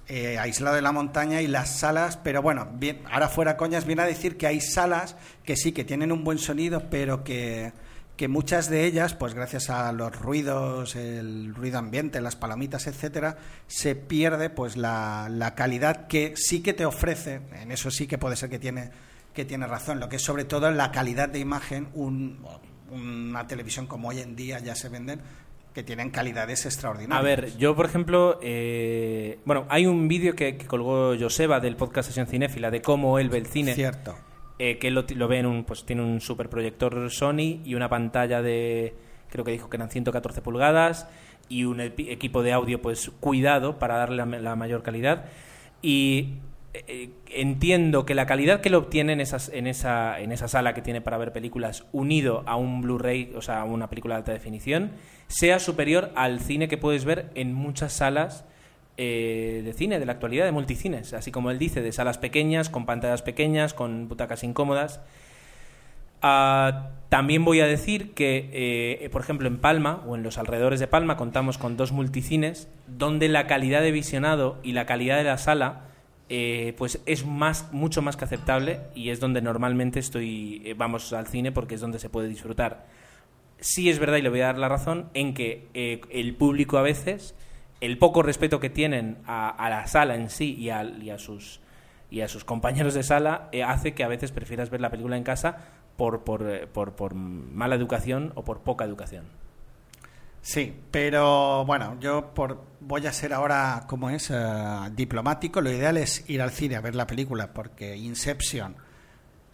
eh, 0.09 0.38
aislado 0.38 0.74
de 0.74 0.82
la 0.82 0.90
montaña 0.90 1.42
y 1.42 1.46
las 1.46 1.80
salas, 1.80 2.16
pero 2.16 2.40
bueno, 2.40 2.68
ahora 3.11 3.28
fuera 3.28 3.59
coñas, 3.59 3.84
viene 3.84 4.02
a 4.02 4.06
decir 4.06 4.38
que 4.38 4.46
hay 4.46 4.61
salas 4.61 5.16
que 5.44 5.54
sí, 5.54 5.72
que 5.72 5.84
tienen 5.84 6.12
un 6.12 6.24
buen 6.24 6.38
sonido, 6.38 6.88
pero 6.88 7.24
que, 7.24 7.74
que 8.16 8.26
muchas 8.26 8.70
de 8.70 8.86
ellas, 8.86 9.14
pues 9.14 9.34
gracias 9.34 9.68
a 9.68 9.92
los 9.92 10.18
ruidos, 10.18 10.96
el 10.96 11.54
ruido 11.54 11.78
ambiente, 11.78 12.22
las 12.22 12.36
palomitas, 12.36 12.86
etcétera, 12.86 13.36
se 13.66 13.96
pierde 13.96 14.48
pues 14.48 14.78
la, 14.78 15.28
la 15.30 15.54
calidad 15.54 16.06
que 16.06 16.34
sí 16.36 16.62
que 16.62 16.72
te 16.72 16.86
ofrece, 16.86 17.42
en 17.61 17.70
eso 17.70 17.90
sí 17.90 18.06
que 18.06 18.16
puede 18.16 18.36
ser 18.36 18.48
que 18.48 18.59
tiene, 18.59 18.90
que 19.34 19.44
tiene 19.44 19.66
razón, 19.66 20.00
lo 20.00 20.09
que 20.09 20.16
es 20.16 20.22
sobre 20.22 20.46
todo 20.46 20.70
la 20.70 20.90
calidad 20.90 21.28
de 21.28 21.38
imagen, 21.38 21.88
un, 21.92 22.44
una 22.90 23.46
televisión 23.46 23.86
como 23.86 24.09
hoy 24.09 24.20
en 24.20 24.34
día 24.34 24.59
ya 24.59 24.74
se 24.74 24.88
venden, 24.88 25.20
que 25.79 25.85
tienen 25.85 26.11
calidades 26.11 26.66
extraordinarias. 26.66 27.20
A 27.20 27.22
ver, 27.22 27.57
yo 27.57 27.76
por 27.76 27.87
ejemplo, 27.87 28.41
eh, 28.43 29.39
bueno, 29.45 29.64
hay 29.68 29.87
un 29.87 30.09
vídeo 30.09 30.35
que, 30.35 30.57
que 30.57 30.66
colgó 30.66 31.14
Joseba 31.16 31.61
del 31.61 31.76
podcast 31.76 32.09
Sesión 32.09 32.26
Cinéfila 32.26 32.72
de 32.72 32.83
cómo 32.83 33.20
él 33.20 33.29
ve 33.29 33.39
el 33.39 33.47
cine. 33.47 33.74
Cierto. 33.74 34.16
eh, 34.59 34.79
que 34.79 34.89
él 34.89 34.95
lo, 34.95 35.05
lo 35.09 35.29
ve 35.29 35.39
en 35.39 35.47
un, 35.47 35.62
pues 35.62 35.85
tiene 35.85 36.03
un 36.03 36.20
super 36.20 36.49
proyector 36.51 37.09
Sony 37.12 37.61
y 37.64 37.76
una 37.76 37.89
pantalla 37.89 38.43
de, 38.43 38.93
creo 39.31 39.45
que 39.45 39.53
dijo 39.53 39.70
que 39.70 39.76
eran 39.76 39.89
114 39.89 40.43
pulgadas 40.43 41.07
y 41.49 41.62
un 41.62 41.81
equipo 41.81 42.43
de 42.43 42.53
audio 42.55 42.83
pues 42.83 43.12
cuidado 43.20 43.79
para 43.79 43.99
darle 43.99 44.16
la, 44.16 44.26
la 44.26 44.57
mayor 44.57 44.83
calidad 44.83 45.26
y 45.81 46.39
eh, 46.75 47.11
entiendo 47.31 48.05
que 48.05 48.14
la 48.14 48.27
calidad 48.27 48.61
que 48.61 48.69
lo 48.69 48.79
obtiene 48.79 49.14
en, 49.14 49.21
en, 49.21 49.66
esa, 49.66 50.21
en 50.21 50.33
esa 50.33 50.49
sala 50.49 50.75
que 50.75 50.83
tiene 50.83 51.01
para 51.01 51.16
ver 51.16 51.33
películas 51.33 51.87
unido 51.93 52.43
a 52.47 52.57
un 52.57 52.83
Blu-ray, 52.83 53.33
o 53.35 53.43
sea, 53.43 53.61
a 53.61 53.64
una 53.64 53.89
película 53.89 54.14
de 54.14 54.19
alta 54.19 54.33
definición, 54.33 54.93
sea 55.29 55.59
superior 55.61 56.11
al 56.14 56.41
cine 56.41 56.69
que 56.69 56.77
puedes 56.77 57.05
ver 57.05 57.31
en 57.35 57.55
muchas 57.55 57.95
salas 57.95 58.45
eh, 58.99 59.62
de 59.64 59.73
cine, 59.73 59.99
de 59.99 60.07
la 60.07 60.12
actualidad, 60.12 60.45
de 60.45 60.53
multicines, 60.53 61.14
así 61.14 61.31
como 61.31 61.51
él 61.51 61.59
dice, 61.59 61.81
de 61.81 61.93
salas 61.93 62.19
pequeñas, 62.19 62.69
con 62.69 62.85
pantallas 62.85 63.23
pequeñas, 63.23 63.73
con 63.73 64.09
butacas 64.09 64.45
incómodas. 64.45 65.01
Ah, 66.21 66.91
también 67.09 67.45
voy 67.45 67.61
a 67.61 67.66
decir 67.66 68.12
que, 68.12 68.51
eh, 68.53 69.09
por 69.11 69.23
ejemplo, 69.23 69.49
en 69.49 69.59
Palma 69.59 70.03
o 70.07 70.16
en 70.16 70.23
los 70.23 70.37
alrededores 70.37 70.81
de 70.81 70.89
Palma 70.89 71.16
contamos 71.16 71.57
con 71.57 71.77
dos 71.77 71.93
multicines 71.93 72.69
donde 72.89 73.29
la 73.29 73.47
calidad 73.47 73.81
de 73.81 73.93
visionado 73.93 74.59
y 74.62 74.73
la 74.73 74.85
calidad 74.85 75.16
de 75.16 75.25
la 75.25 75.39
sala 75.39 75.85
eh, 76.31 76.74
pues 76.76 77.01
es 77.07 77.24
más, 77.24 77.72
mucho 77.72 78.03
más 78.03 78.16
que 78.16 78.24
aceptable 78.24 78.81
y 78.95 79.11
es 79.11 79.18
donde 79.18 79.41
normalmente 79.41 79.99
estoy, 79.99 80.61
eh, 80.64 80.74
vamos 80.74 81.12
al 81.12 81.26
cine 81.26 81.53
porque 81.53 81.76
es 81.76 81.81
donde 81.81 81.99
se 81.99 82.11
puede 82.11 82.29
disfrutar. 82.29 82.87
Sí 83.61 83.89
es 83.89 83.99
verdad 83.99 84.18
y 84.18 84.22
le 84.22 84.29
voy 84.29 84.43
a 84.43 84.47
dar 84.47 84.59
la 84.59 84.68
razón 84.68 85.09
en 85.14 85.33
que 85.33 85.68
eh, 85.74 86.03
el 86.11 86.35
público 86.37 86.76
a 86.76 86.83
veces, 86.83 87.35
el 87.81 87.97
poco 87.99 88.22
respeto 88.22 88.61
que 88.61 88.68
tienen 88.70 89.18
a, 89.26 89.68
la 89.70 89.87
sala 89.87 90.16
en 90.16 90.29
sí 90.29 90.55
y 90.55 90.70
a, 90.70 90.85
y 90.85 91.11
a 91.11 91.18
sus 91.18 91.61
y 92.11 92.22
a 92.22 92.29
sus 92.29 92.43
compañeros 92.43 92.95
de 92.95 93.03
sala 93.03 93.51
hace 93.66 93.93
que 93.93 94.03
a 94.03 94.09
veces 94.09 94.33
prefieras 94.33 94.70
ver 94.70 94.81
la 94.81 94.89
película 94.89 95.18
en 95.18 95.24
casa 95.24 95.59
por, 95.99 96.24
por, 96.24 96.68
por, 96.68 96.97
por 96.97 97.14
mala 97.14 97.74
educación 97.74 98.33
o 98.35 98.45
por 98.45 98.61
poca 98.61 98.87
educación. 98.87 99.26
Sí, 100.41 100.74
pero 100.91 101.66
bueno, 101.66 101.99
yo 102.01 102.33
por, 102.33 102.62
voy 102.89 103.07
a 103.07 103.12
ser 103.12 103.34
ahora, 103.34 103.84
como 103.86 104.11
es, 104.11 104.30
Eh, 104.30 104.34
diplomático. 104.93 105.61
Lo 105.61 105.70
ideal 105.70 105.99
es 105.99 106.24
ir 106.28 106.41
al 106.43 106.51
cine 106.51 106.76
a 106.76 106.80
ver 106.80 106.95
la 106.95 107.07
película 107.07 107.53
porque 107.53 107.97
Inception 107.97 108.76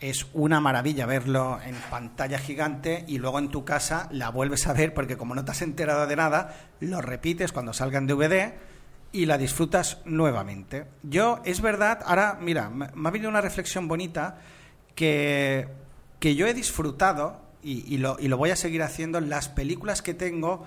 es 0.00 0.26
una 0.34 0.60
maravilla 0.60 1.06
verlo 1.06 1.58
en 1.64 1.74
pantalla 1.90 2.38
gigante 2.38 3.04
y 3.08 3.18
luego 3.18 3.38
en 3.38 3.48
tu 3.48 3.64
casa 3.64 4.08
la 4.12 4.30
vuelves 4.30 4.66
a 4.66 4.72
ver 4.72 4.92
porque 4.94 5.16
como 5.16 5.34
no 5.34 5.44
te 5.44 5.50
has 5.50 5.62
enterado 5.62 6.06
de 6.06 6.16
nada, 6.16 6.54
lo 6.80 7.00
repites 7.00 7.52
cuando 7.52 7.72
salga 7.72 7.98
en 7.98 8.06
DVD 8.06 8.54
y 9.12 9.26
la 9.26 9.38
disfrutas 9.38 9.98
nuevamente. 10.04 10.86
Yo, 11.02 11.40
es 11.44 11.60
verdad, 11.60 12.00
ahora, 12.04 12.38
mira, 12.40 12.68
me 12.70 12.86
ha 12.86 13.10
venido 13.10 13.30
una 13.30 13.40
reflexión 13.40 13.88
bonita 13.88 14.38
que, 14.94 15.68
que 16.20 16.34
yo 16.34 16.46
he 16.46 16.54
disfrutado 16.54 17.40
y, 17.62 17.94
y 17.94 17.98
lo, 17.98 18.16
y 18.20 18.28
lo 18.28 18.36
voy 18.36 18.50
a 18.50 18.56
seguir 18.56 18.82
haciendo 18.82 19.20
las 19.20 19.48
películas 19.48 20.02
que 20.02 20.14
tengo 20.14 20.66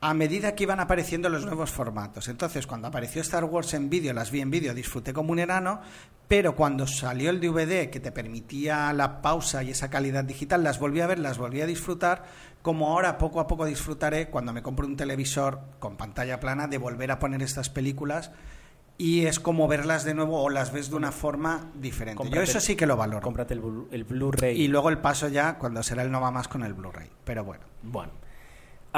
a 0.00 0.14
medida 0.14 0.54
que 0.54 0.64
iban 0.64 0.80
apareciendo 0.80 1.28
los 1.28 1.46
nuevos 1.46 1.70
formatos. 1.70 2.28
Entonces, 2.28 2.66
cuando 2.66 2.88
apareció 2.88 3.22
Star 3.22 3.44
Wars 3.44 3.74
en 3.74 3.88
vídeo, 3.88 4.12
las 4.12 4.30
vi 4.30 4.40
en 4.40 4.50
vídeo, 4.50 4.74
disfruté 4.74 5.12
como 5.12 5.32
un 5.32 5.38
enano, 5.38 5.80
pero 6.28 6.54
cuando 6.54 6.86
salió 6.86 7.30
el 7.30 7.40
DVD 7.40 7.88
que 7.88 8.00
te 8.00 8.12
permitía 8.12 8.92
la 8.92 9.22
pausa 9.22 9.62
y 9.62 9.70
esa 9.70 9.88
calidad 9.88 10.24
digital, 10.24 10.62
las 10.62 10.78
volví 10.78 11.00
a 11.00 11.06
ver, 11.06 11.18
las 11.18 11.38
volví 11.38 11.60
a 11.60 11.66
disfrutar, 11.66 12.24
como 12.62 12.88
ahora 12.88 13.16
poco 13.16 13.40
a 13.40 13.46
poco 13.46 13.64
disfrutaré 13.64 14.28
cuando 14.28 14.52
me 14.52 14.62
compro 14.62 14.86
un 14.86 14.96
televisor 14.96 15.60
con 15.78 15.96
pantalla 15.96 16.40
plana 16.40 16.66
de 16.66 16.78
volver 16.78 17.10
a 17.10 17.18
poner 17.18 17.42
estas 17.42 17.70
películas 17.70 18.32
y 18.98 19.26
es 19.26 19.38
como 19.38 19.68
verlas 19.68 20.04
de 20.04 20.14
nuevo 20.14 20.42
o 20.42 20.50
las 20.50 20.72
ves 20.72 20.90
de 20.90 20.96
una 20.96 21.12
forma 21.12 21.70
diferente. 21.74 22.28
Yo 22.30 22.42
eso 22.42 22.60
sí 22.60 22.76
que 22.76 22.86
lo 22.86 22.96
valoro. 22.96 23.22
Cómprate 23.22 23.54
el, 23.54 23.62
el 23.90 24.04
Blu-ray. 24.04 24.60
Y 24.60 24.68
luego 24.68 24.88
el 24.88 24.98
paso 24.98 25.28
ya 25.28 25.58
cuando 25.58 25.82
será 25.82 26.02
el 26.02 26.10
no 26.10 26.20
va 26.20 26.30
más 26.30 26.48
con 26.48 26.64
el 26.64 26.74
Blu-ray. 26.74 27.10
Pero 27.24 27.44
bueno. 27.44 27.64
Bueno. 27.82 28.25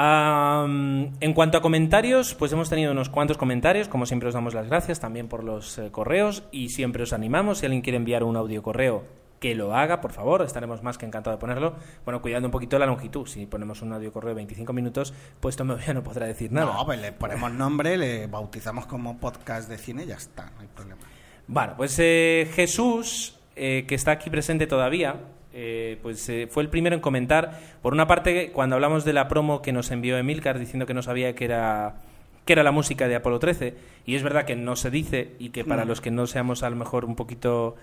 En 0.01 1.33
cuanto 1.33 1.57
a 1.57 1.61
comentarios, 1.61 2.33
pues 2.33 2.53
hemos 2.53 2.69
tenido 2.69 2.93
unos 2.93 3.09
cuantos 3.09 3.37
comentarios. 3.37 3.89
Como 3.89 4.05
siempre 4.05 4.29
os 4.29 4.33
damos 4.33 4.53
las 4.53 4.67
gracias 4.67 5.01
también 5.01 5.27
por 5.27 5.43
los 5.43 5.77
eh, 5.77 5.91
correos 5.91 6.43
y 6.51 6.69
siempre 6.69 7.03
os 7.03 7.11
animamos. 7.11 7.57
Si 7.57 7.65
alguien 7.65 7.81
quiere 7.81 7.97
enviar 7.97 8.23
un 8.23 8.37
audio 8.37 8.63
correo, 8.63 9.03
que 9.41 9.55
lo 9.55 9.75
haga, 9.75 9.99
por 9.99 10.13
favor. 10.13 10.41
Estaremos 10.41 10.83
más 10.83 10.97
que 10.97 11.05
encantados 11.05 11.37
de 11.37 11.41
ponerlo. 11.41 11.75
Bueno, 12.05 12.21
cuidando 12.21 12.47
un 12.47 12.51
poquito 12.51 12.79
la 12.79 12.85
longitud. 12.85 13.27
Si 13.27 13.45
ponemos 13.45 13.81
un 13.81 13.91
audio 13.91 14.13
correo 14.13 14.29
de 14.29 14.35
25 14.35 14.71
minutos, 14.71 15.13
pues 15.41 15.57
Tomeo 15.57 15.77
ya 15.79 15.93
no 15.93 16.01
podrá 16.01 16.27
decir 16.27 16.49
nada. 16.49 16.73
No, 16.73 16.85
pues 16.85 17.01
le 17.01 17.11
ponemos 17.11 17.51
nombre, 17.51 17.97
le 17.97 18.27
bautizamos 18.27 18.85
como 18.85 19.17
podcast 19.17 19.67
de 19.67 19.77
cine 19.77 20.03
y 20.03 20.07
ya 20.07 20.15
está, 20.15 20.51
no 20.55 20.61
hay 20.61 20.67
problema. 20.67 21.01
Bueno, 21.45 21.73
pues 21.75 21.97
eh, 21.99 22.49
Jesús, 22.53 23.37
eh, 23.57 23.85
que 23.85 23.95
está 23.95 24.11
aquí 24.11 24.29
presente 24.29 24.65
todavía, 24.65 25.17
eh, 25.53 25.97
pues 26.01 26.27
eh, 26.29 26.47
fue 26.49 26.63
el 26.63 26.69
primero 26.69 26.95
en 26.95 27.01
comentar. 27.01 27.59
Por 27.81 27.93
una 27.93 28.07
parte, 28.07 28.51
cuando 28.51 28.75
hablamos 28.75 29.05
de 29.05 29.13
la 29.13 29.27
promo 29.27 29.61
que 29.61 29.71
nos 29.71 29.91
envió 29.91 30.17
Emilcar 30.17 30.59
diciendo 30.59 30.85
que 30.85 30.93
no 30.93 31.01
sabía 31.01 31.33
que 31.35 31.45
era 31.45 31.95
que 32.45 32.53
era 32.53 32.63
la 32.63 32.71
música 32.71 33.07
de 33.07 33.15
Apolo 33.15 33.37
13, 33.37 33.75
y 34.07 34.15
es 34.15 34.23
verdad 34.23 34.43
que 34.45 34.55
no 34.55 34.75
se 34.75 34.89
dice, 34.89 35.33
y 35.37 35.49
que 35.49 35.63
para 35.63 35.85
los 35.85 36.01
que 36.01 36.09
no 36.09 36.25
seamos 36.25 36.63
a 36.63 36.69
lo 36.71 36.75
mejor 36.77 37.05
un 37.05 37.15
poquito, 37.15 37.75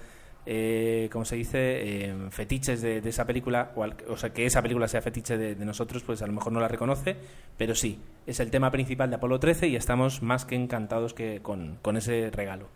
eh, 0.44 1.08
¿cómo 1.12 1.24
se 1.24 1.36
dice?, 1.36 1.58
Eh, 1.58 2.14
fetiches 2.30 2.82
de, 2.82 3.00
de 3.00 3.08
esa 3.10 3.26
película, 3.26 3.70
o, 3.76 3.84
al- 3.84 3.94
o 4.08 4.16
sea, 4.16 4.30
que 4.32 4.44
esa 4.44 4.62
película 4.62 4.88
sea 4.88 5.02
fetiche 5.02 5.36
de, 5.38 5.54
de 5.54 5.64
nosotros, 5.64 6.02
pues 6.02 6.20
a 6.22 6.26
lo 6.26 6.32
mejor 6.32 6.52
no 6.52 6.58
la 6.58 6.66
reconoce, 6.66 7.14
pero 7.56 7.76
sí, 7.76 8.00
es 8.26 8.40
el 8.40 8.50
tema 8.50 8.72
principal 8.72 9.08
de 9.08 9.16
Apolo 9.16 9.38
13 9.38 9.68
y 9.68 9.76
estamos 9.76 10.20
más 10.20 10.44
que 10.44 10.56
encantados 10.56 11.14
que 11.14 11.38
con, 11.42 11.78
con 11.80 11.96
ese 11.96 12.30
regalo. 12.32 12.66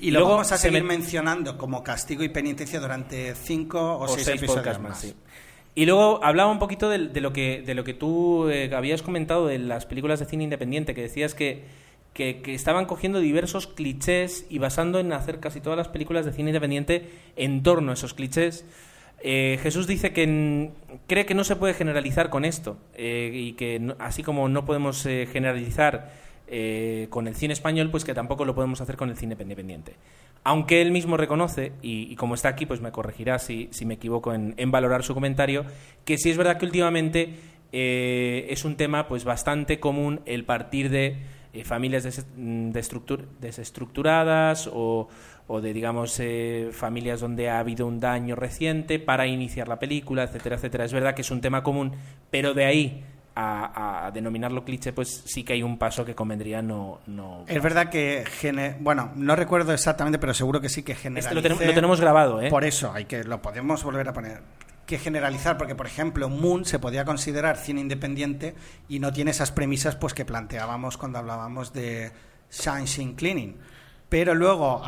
Y 0.00 0.10
lo 0.10 0.18
Luego 0.20 0.32
vamos 0.34 0.50
a 0.52 0.56
se 0.56 0.64
seguir 0.68 0.82
me- 0.82 0.96
mencionando 0.96 1.56
como 1.56 1.82
castigo 1.84 2.24
y 2.24 2.28
penitencia 2.28 2.80
durante 2.80 3.34
cinco 3.36 3.98
o, 3.98 4.08
seis, 4.08 4.26
episodios 4.28 4.56
podcasts 4.56 4.82
más. 4.82 5.00
sí. 5.00 5.14
Y 5.74 5.86
luego 5.86 6.20
hablaba 6.22 6.50
un 6.50 6.58
poquito 6.58 6.90
de, 6.90 7.08
de 7.08 7.20
lo 7.22 7.32
que 7.32 7.62
de 7.62 7.74
lo 7.74 7.82
que 7.84 7.94
tú 7.94 8.48
eh, 8.50 8.70
habías 8.74 9.00
comentado 9.00 9.46
de 9.46 9.58
las 9.58 9.86
películas 9.86 10.18
de 10.20 10.26
cine 10.26 10.44
independiente, 10.44 10.94
que 10.94 11.00
decías 11.02 11.34
que, 11.34 11.64
que, 12.12 12.42
que 12.42 12.54
estaban 12.54 12.84
cogiendo 12.84 13.20
diversos 13.20 13.68
clichés 13.68 14.44
y 14.50 14.58
basando 14.58 14.98
en 15.00 15.12
hacer 15.14 15.40
casi 15.40 15.60
todas 15.60 15.78
las 15.78 15.88
películas 15.88 16.26
de 16.26 16.32
cine 16.32 16.50
independiente 16.50 17.08
en 17.36 17.62
torno 17.62 17.90
a 17.92 17.94
esos 17.94 18.12
clichés. 18.12 18.66
Eh, 19.24 19.58
Jesús 19.62 19.86
dice 19.86 20.12
que 20.12 20.72
cree 21.06 21.24
que 21.24 21.34
no 21.34 21.44
se 21.44 21.54
puede 21.56 21.72
generalizar 21.74 22.28
con 22.28 22.44
esto 22.44 22.76
eh, 22.94 23.30
y 23.32 23.52
que 23.52 23.78
no- 23.78 23.94
así 23.98 24.22
como 24.22 24.48
no 24.50 24.64
podemos 24.66 25.02
generalizar 25.04 26.12
eh, 26.54 27.06
con 27.08 27.26
el 27.28 27.34
cine 27.34 27.54
español, 27.54 27.90
pues 27.90 28.04
que 28.04 28.12
tampoco 28.12 28.44
lo 28.44 28.54
podemos 28.54 28.78
hacer 28.82 28.98
con 28.98 29.08
el 29.08 29.16
cine 29.16 29.38
independiente. 29.40 29.94
Aunque 30.44 30.82
él 30.82 30.90
mismo 30.90 31.16
reconoce, 31.16 31.72
y, 31.80 32.14
como 32.16 32.34
está 32.34 32.50
aquí, 32.50 32.66
pues 32.66 32.82
me 32.82 32.92
corregirá 32.92 33.38
si, 33.38 33.70
me 33.86 33.94
equivoco 33.94 34.34
en, 34.34 34.70
valorar 34.70 35.02
su 35.02 35.14
comentario, 35.14 35.64
que 36.04 36.18
sí 36.18 36.28
es 36.28 36.36
verdad 36.36 36.58
que 36.58 36.66
últimamente 36.66 37.36
eh, 37.72 38.48
es 38.50 38.66
un 38.66 38.76
tema 38.76 39.08
pues 39.08 39.24
bastante 39.24 39.80
común 39.80 40.20
el 40.26 40.44
partir 40.44 40.90
de 40.90 41.16
eh, 41.54 41.64
familias 41.64 42.26
mm, 42.36 42.68
de 42.68 42.80
estructur- 42.80 43.24
desestructuradas 43.40 44.68
o, 44.70 45.08
o 45.46 45.60
de, 45.62 45.72
digamos, 45.72 46.20
familias 46.72 47.20
donde 47.20 47.48
ha 47.48 47.60
habido 47.60 47.86
un 47.86 47.98
daño 47.98 48.36
reciente 48.36 48.98
para 48.98 49.26
iniciar 49.26 49.68
la 49.68 49.78
película, 49.78 50.24
etcétera, 50.24 50.56
etcétera. 50.56 50.84
Es 50.84 50.92
verdad 50.92 51.14
que 51.14 51.22
es 51.22 51.30
un 51.30 51.40
tema 51.40 51.62
común, 51.62 51.92
pero 52.30 52.52
de 52.52 52.66
ahí 52.66 53.04
a, 53.34 54.06
a 54.06 54.10
denominarlo 54.10 54.64
cliché, 54.64 54.92
pues 54.92 55.22
sí 55.26 55.42
que 55.44 55.54
hay 55.54 55.62
un 55.62 55.78
paso 55.78 56.04
que 56.04 56.14
convendría 56.14 56.60
no... 56.62 57.00
no 57.06 57.44
Es 57.46 57.62
verdad 57.62 57.88
que, 57.88 58.24
gene- 58.40 58.76
bueno, 58.80 59.10
no 59.16 59.34
recuerdo 59.36 59.72
exactamente, 59.72 60.18
pero 60.18 60.34
seguro 60.34 60.60
que 60.60 60.68
sí 60.68 60.82
que 60.82 60.92
Este 60.92 61.02
generalice... 61.04 61.34
lo, 61.34 61.42
tenemos- 61.42 61.64
lo 61.66 61.74
tenemos 61.74 62.00
grabado, 62.00 62.42
¿eh? 62.42 62.50
Por 62.50 62.64
eso, 62.64 62.92
hay 62.92 63.06
que 63.06 63.24
lo 63.24 63.40
podemos 63.40 63.82
volver 63.84 64.08
a 64.08 64.12
poner. 64.12 64.42
Que 64.86 64.98
generalizar, 64.98 65.56
porque 65.56 65.74
por 65.74 65.86
ejemplo, 65.86 66.28
Moon 66.28 66.64
se 66.64 66.78
podía 66.78 67.04
considerar 67.04 67.56
cine 67.56 67.80
independiente 67.80 68.54
y 68.88 68.98
no 68.98 69.12
tiene 69.12 69.30
esas 69.30 69.52
premisas 69.52 69.96
pues 69.96 70.12
que 70.12 70.24
planteábamos 70.24 70.98
cuando 70.98 71.18
hablábamos 71.18 71.72
de 71.72 72.10
Sunshine 72.50 73.14
Cleaning. 73.14 73.56
Pero 74.08 74.34
luego, 74.34 74.82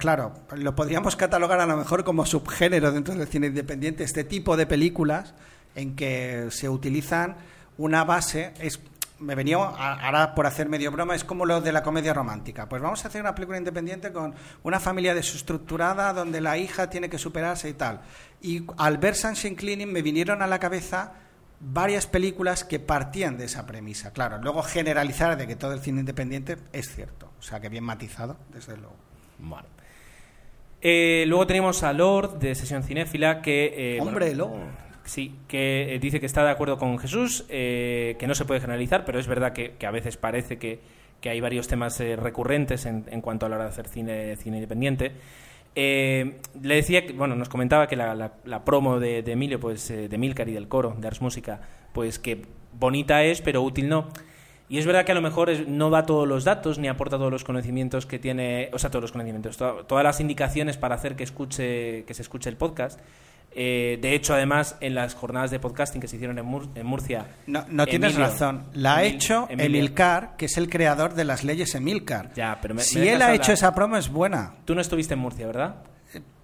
claro, 0.00 0.32
lo 0.56 0.74
podríamos 0.74 1.14
catalogar 1.14 1.60
a 1.60 1.66
lo 1.66 1.76
mejor 1.76 2.02
como 2.02 2.26
subgénero 2.26 2.90
dentro 2.90 3.14
del 3.14 3.28
cine 3.28 3.46
independiente, 3.46 4.02
este 4.02 4.24
tipo 4.24 4.56
de 4.56 4.66
películas 4.66 5.34
en 5.76 5.94
que 5.94 6.46
se 6.50 6.68
utilizan 6.68 7.36
una 7.78 8.04
base, 8.04 8.52
es 8.60 8.80
me 9.20 9.34
venía 9.36 9.56
a- 9.58 10.06
ahora 10.06 10.34
por 10.34 10.46
hacer 10.46 10.68
medio 10.68 10.90
broma, 10.90 11.14
es 11.14 11.24
como 11.24 11.46
lo 11.46 11.60
de 11.60 11.72
la 11.72 11.82
comedia 11.82 12.12
romántica. 12.12 12.68
Pues 12.68 12.82
vamos 12.82 13.04
a 13.04 13.08
hacer 13.08 13.20
una 13.22 13.34
película 13.34 13.56
independiente 13.56 14.12
con 14.12 14.34
una 14.64 14.80
familia 14.80 15.14
desestructurada 15.14 16.12
donde 16.12 16.40
la 16.40 16.58
hija 16.58 16.90
tiene 16.90 17.08
que 17.08 17.16
superarse 17.16 17.68
y 17.68 17.74
tal. 17.74 18.00
Y 18.42 18.64
al 18.76 18.98
ver 18.98 19.14
Sunshine 19.14 19.54
Cleaning 19.54 19.90
me 19.90 20.02
vinieron 20.02 20.42
a 20.42 20.46
la 20.46 20.58
cabeza 20.58 21.12
varias 21.60 22.06
películas 22.06 22.64
que 22.64 22.80
partían 22.80 23.38
de 23.38 23.44
esa 23.46 23.64
premisa. 23.64 24.12
Claro, 24.12 24.38
luego 24.42 24.62
generalizar 24.62 25.36
de 25.38 25.46
que 25.46 25.56
todo 25.56 25.72
el 25.72 25.80
cine 25.80 26.00
independiente 26.00 26.56
es 26.72 26.94
cierto. 26.94 27.30
O 27.38 27.42
sea, 27.42 27.60
que 27.60 27.68
bien 27.68 27.84
matizado, 27.84 28.36
desde 28.52 28.76
luego. 28.76 28.96
Bueno. 29.38 29.68
Eh, 30.82 31.24
luego 31.28 31.46
tenemos 31.46 31.82
a 31.82 31.92
Lord 31.94 32.38
de 32.40 32.54
Sesión 32.54 32.82
Cinéfila 32.82 33.40
que... 33.40 33.96
eh, 33.96 34.00
Hombre, 34.02 34.34
bueno, 34.34 34.56
Lord. 34.56 34.68
Sí, 35.04 35.34
que 35.48 35.94
eh, 35.94 35.98
dice 35.98 36.18
que 36.18 36.26
está 36.26 36.42
de 36.44 36.50
acuerdo 36.50 36.78
con 36.78 36.98
Jesús, 36.98 37.44
eh, 37.50 38.16
que 38.18 38.26
no 38.26 38.34
se 38.34 38.44
puede 38.46 38.60
generalizar, 38.60 39.04
pero 39.04 39.18
es 39.18 39.26
verdad 39.26 39.52
que, 39.52 39.74
a 39.86 39.90
veces 39.90 40.16
parece 40.16 40.56
que, 40.58 40.80
que 41.20 41.28
hay 41.28 41.40
varios 41.40 41.68
temas 41.68 42.00
eh, 42.00 42.16
recurrentes 42.16 42.86
en, 42.86 43.04
en 43.10 43.20
cuanto 43.20 43.44
a 43.44 43.48
la 43.50 43.56
hora 43.56 43.64
de 43.66 43.70
hacer 43.70 43.86
cine, 43.88 44.34
cine 44.36 44.56
independiente. 44.56 45.12
Eh, 45.76 46.36
le 46.62 46.74
decía, 46.76 47.04
que, 47.06 47.12
bueno, 47.12 47.34
nos 47.36 47.48
comentaba 47.48 47.86
que 47.86 47.96
la, 47.96 48.14
la- 48.14 48.32
la 48.44 48.64
promo 48.64 48.98
de, 49.00 49.18
Emilio, 49.26 49.60
pues 49.60 49.90
eh, 49.90 50.08
de 50.08 50.18
Milcar 50.18 50.48
y 50.48 50.52
del 50.52 50.68
coro 50.68 50.94
de 50.98 51.06
Ars 51.06 51.20
Música, 51.20 51.60
pues 51.92 52.18
que 52.18 52.42
bonita 52.72 53.24
es, 53.24 53.42
pero 53.42 53.60
útil 53.62 53.88
no. 53.88 54.08
Y 54.70 54.78
es 54.78 54.86
verdad 54.86 55.04
que 55.04 55.12
a 55.12 55.14
lo 55.16 55.20
mejor 55.20 55.50
es- 55.50 55.68
no 55.68 55.90
da 55.90 56.06
todos 56.06 56.26
los 56.26 56.44
datos 56.44 56.78
ni 56.78 56.88
aporta 56.88 57.18
todos 57.18 57.30
los 57.30 57.44
conocimientos 57.44 58.06
que 58.06 58.18
tiene, 58.18 58.70
o 58.72 58.78
sea, 58.78 58.88
todos 58.90 59.02
los 59.02 59.12
conocimientos, 59.12 59.58
to- 59.58 59.84
todas 59.86 60.02
las 60.04 60.20
indicaciones 60.20 60.78
para 60.78 60.94
hacer 60.94 61.14
que 61.16 61.24
escuche 61.24 62.04
que 62.04 62.14
se 62.14 62.22
escuche 62.22 62.48
el 62.48 62.56
podcast. 62.56 63.00
Eh, 63.56 63.98
de 64.02 64.14
hecho, 64.14 64.34
además, 64.34 64.76
en 64.80 64.94
las 64.94 65.14
jornadas 65.14 65.50
de 65.50 65.60
podcasting 65.60 66.00
que 66.00 66.08
se 66.08 66.16
hicieron 66.16 66.38
en, 66.38 66.44
Mur- 66.44 66.68
en 66.74 66.86
Murcia. 66.86 67.26
No, 67.46 67.64
no 67.68 67.86
tienes 67.86 68.14
Emilio- 68.14 68.26
razón. 68.30 68.64
La 68.72 68.96
ha 68.96 69.04
hecho 69.04 69.46
Emilio- 69.48 69.66
Emilcar, 69.78 70.36
que 70.36 70.46
es 70.46 70.56
el 70.58 70.68
creador 70.68 71.14
de 71.14 71.24
las 71.24 71.44
leyes 71.44 71.74
Emilcar. 71.74 72.32
Ya, 72.34 72.58
pero 72.60 72.74
me- 72.74 72.82
si 72.82 72.98
me 72.98 73.12
él 73.12 73.22
ha 73.22 73.26
hablar. 73.26 73.36
hecho 73.40 73.52
esa 73.52 73.74
promo 73.74 73.96
es 73.96 74.08
buena. 74.08 74.54
Tú 74.64 74.74
no 74.74 74.80
estuviste 74.80 75.14
en 75.14 75.20
Murcia, 75.20 75.46
¿verdad? 75.46 75.76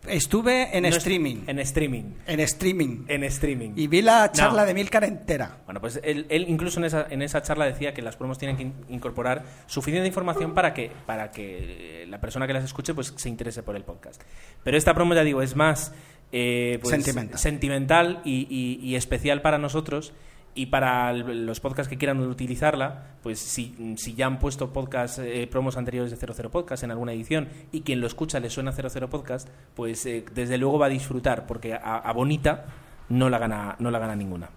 Estuve 0.07 0.75
en 0.77 0.85
No 0.85 0.89
streaming. 0.89 1.43
En 1.47 1.59
streaming. 1.59 2.05
En 2.27 2.41
streaming. 2.41 3.05
En 3.07 3.23
streaming. 3.25 3.73
Y 3.77 3.87
vi 3.87 4.01
la 4.01 4.33
charla 4.33 4.63
No. 4.63 4.67
de 4.67 4.73
Milcar 4.75 5.05
entera. 5.05 5.59
Bueno, 5.67 5.79
pues 5.81 6.01
él, 6.03 6.25
él 6.31 6.47
incluso 6.49 6.81
en 6.81 6.87
esa, 6.87 7.07
en 7.11 7.21
esa 7.21 7.43
charla 7.43 7.67
decía 7.67 7.93
que 7.93 8.01
las 8.01 8.17
promos 8.17 8.39
tienen 8.39 8.57
que 8.57 8.63
in- 8.63 8.75
incorporar 8.89 9.45
suficiente 9.67 10.07
información 10.09 10.55
para 10.55 10.73
que, 10.73 10.91
para 11.05 11.31
que 11.31 12.03
eh, 12.03 12.07
la 12.07 12.19
persona 12.19 12.47
que 12.47 12.55
las 12.55 12.65
escuche 12.65 12.95
pues 12.95 13.13
se 13.15 13.29
interese 13.29 13.63
por 13.63 13.77
el 13.77 13.85
podcast. 13.85 14.23
Pero 14.65 14.79
esta 14.79 14.95
promo, 14.95 15.13
ya 15.15 15.23
digo, 15.23 15.43
es 15.43 15.55
más 15.55 15.93
eh, 16.33 16.79
pues, 16.81 16.91
Sentimental. 16.95 17.39
sentimental 17.39 18.21
y, 18.25 18.47
y- 18.51 18.79
y 18.87 18.95
especial 18.97 19.43
para 19.43 19.59
nosotros 19.59 20.13
y 20.55 20.67
para 20.67 21.11
el- 21.11 21.47
los 21.47 21.61
podcasts 21.61 21.89
que 21.89 21.97
quieran 21.97 22.21
utilizarla, 22.21 23.15
pues 23.23 23.39
si, 23.39 23.95
si 23.97 24.15
ya 24.15 24.27
han 24.27 24.39
puesto 24.41 24.73
podcast, 24.73 25.19
eh, 25.21 25.47
promos 25.47 25.77
anteriores 25.77 26.11
de 26.11 26.17
00 26.17 26.51
Podcast 26.51 26.83
en 26.83 26.91
alguna 26.91 27.13
edición 27.13 27.49
y 27.73 27.83
quien 27.83 28.01
lo 28.01 28.07
escucha 28.07 28.41
le 28.41 28.51
suena 28.51 28.73
00 28.73 29.09
Podcast, 29.11 29.49
pues 29.75 30.05
eh, 30.07 30.25
desde 30.35 30.59
luego 30.59 30.79
va 30.79 30.87
a 30.87 30.91
disfrutar 30.91 31.47
porque 31.47 31.75
a, 31.75 31.99
a 31.99 32.13
Bonita 32.13 32.67
no 33.11 33.29
la 33.31 33.39
gana, 33.39 33.77
no 33.79 33.91
la 33.91 33.99
gana 34.01 34.17
ninguna. 34.17 34.51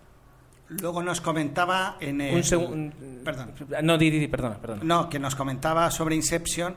Luego 0.70 1.04
nos 1.04 1.22
comentaba 1.22 1.98
en 2.00 2.22
el... 2.22 2.36
Un 2.36 2.44
segundo. 2.44 2.96
Perdón. 3.24 3.52
No, 3.84 3.98
di, 3.98 4.10
di, 4.10 4.18
di, 4.20 4.28
perdona, 4.28 4.58
perdona. 4.60 4.82
No, 4.84 5.10
que 5.10 5.20
nos 5.20 5.36
comentaba 5.36 5.92
sobre 5.92 6.16
Inception. 6.16 6.74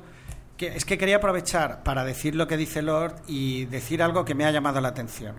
Que 0.56 0.68
es 0.68 0.84
que 0.84 0.96
quería 0.96 1.16
aprovechar 1.16 1.82
para 1.82 2.04
decir 2.04 2.34
lo 2.34 2.46
que 2.46 2.56
dice 2.56 2.80
Lord 2.80 3.16
y 3.28 3.66
decir 3.66 4.02
algo 4.02 4.24
que 4.24 4.34
me 4.34 4.44
ha 4.44 4.50
llamado 4.50 4.80
la 4.80 4.88
atención. 4.88 5.36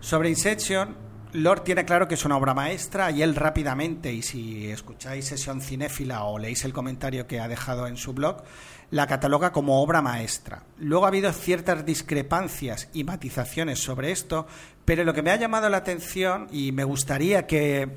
Sobre 0.00 0.28
Inception, 0.28 0.96
Lord 1.32 1.62
tiene 1.62 1.84
claro 1.84 2.06
que 2.06 2.14
es 2.14 2.24
una 2.24 2.36
obra 2.36 2.52
maestra 2.54 3.10
y 3.10 3.22
él 3.22 3.34
rápidamente, 3.34 4.12
y 4.12 4.22
si 4.22 4.70
escucháis 4.70 5.26
sesión 5.26 5.62
cinéfila 5.62 6.24
o 6.24 6.38
leéis 6.38 6.64
el 6.64 6.72
comentario 6.72 7.26
que 7.26 7.40
ha 7.40 7.48
dejado 7.48 7.86
en 7.86 7.96
su 7.96 8.12
blog, 8.12 8.42
la 8.90 9.06
cataloga 9.06 9.50
como 9.50 9.82
obra 9.82 10.02
maestra. 10.02 10.64
Luego 10.78 11.06
ha 11.06 11.08
habido 11.08 11.32
ciertas 11.32 11.86
discrepancias 11.86 12.88
y 12.92 13.04
matizaciones 13.04 13.78
sobre 13.78 14.12
esto, 14.12 14.46
pero 14.84 15.04
lo 15.04 15.14
que 15.14 15.22
me 15.22 15.30
ha 15.30 15.36
llamado 15.36 15.70
la 15.70 15.78
atención 15.78 16.48
y 16.52 16.72
me 16.72 16.84
gustaría 16.84 17.46
que, 17.46 17.88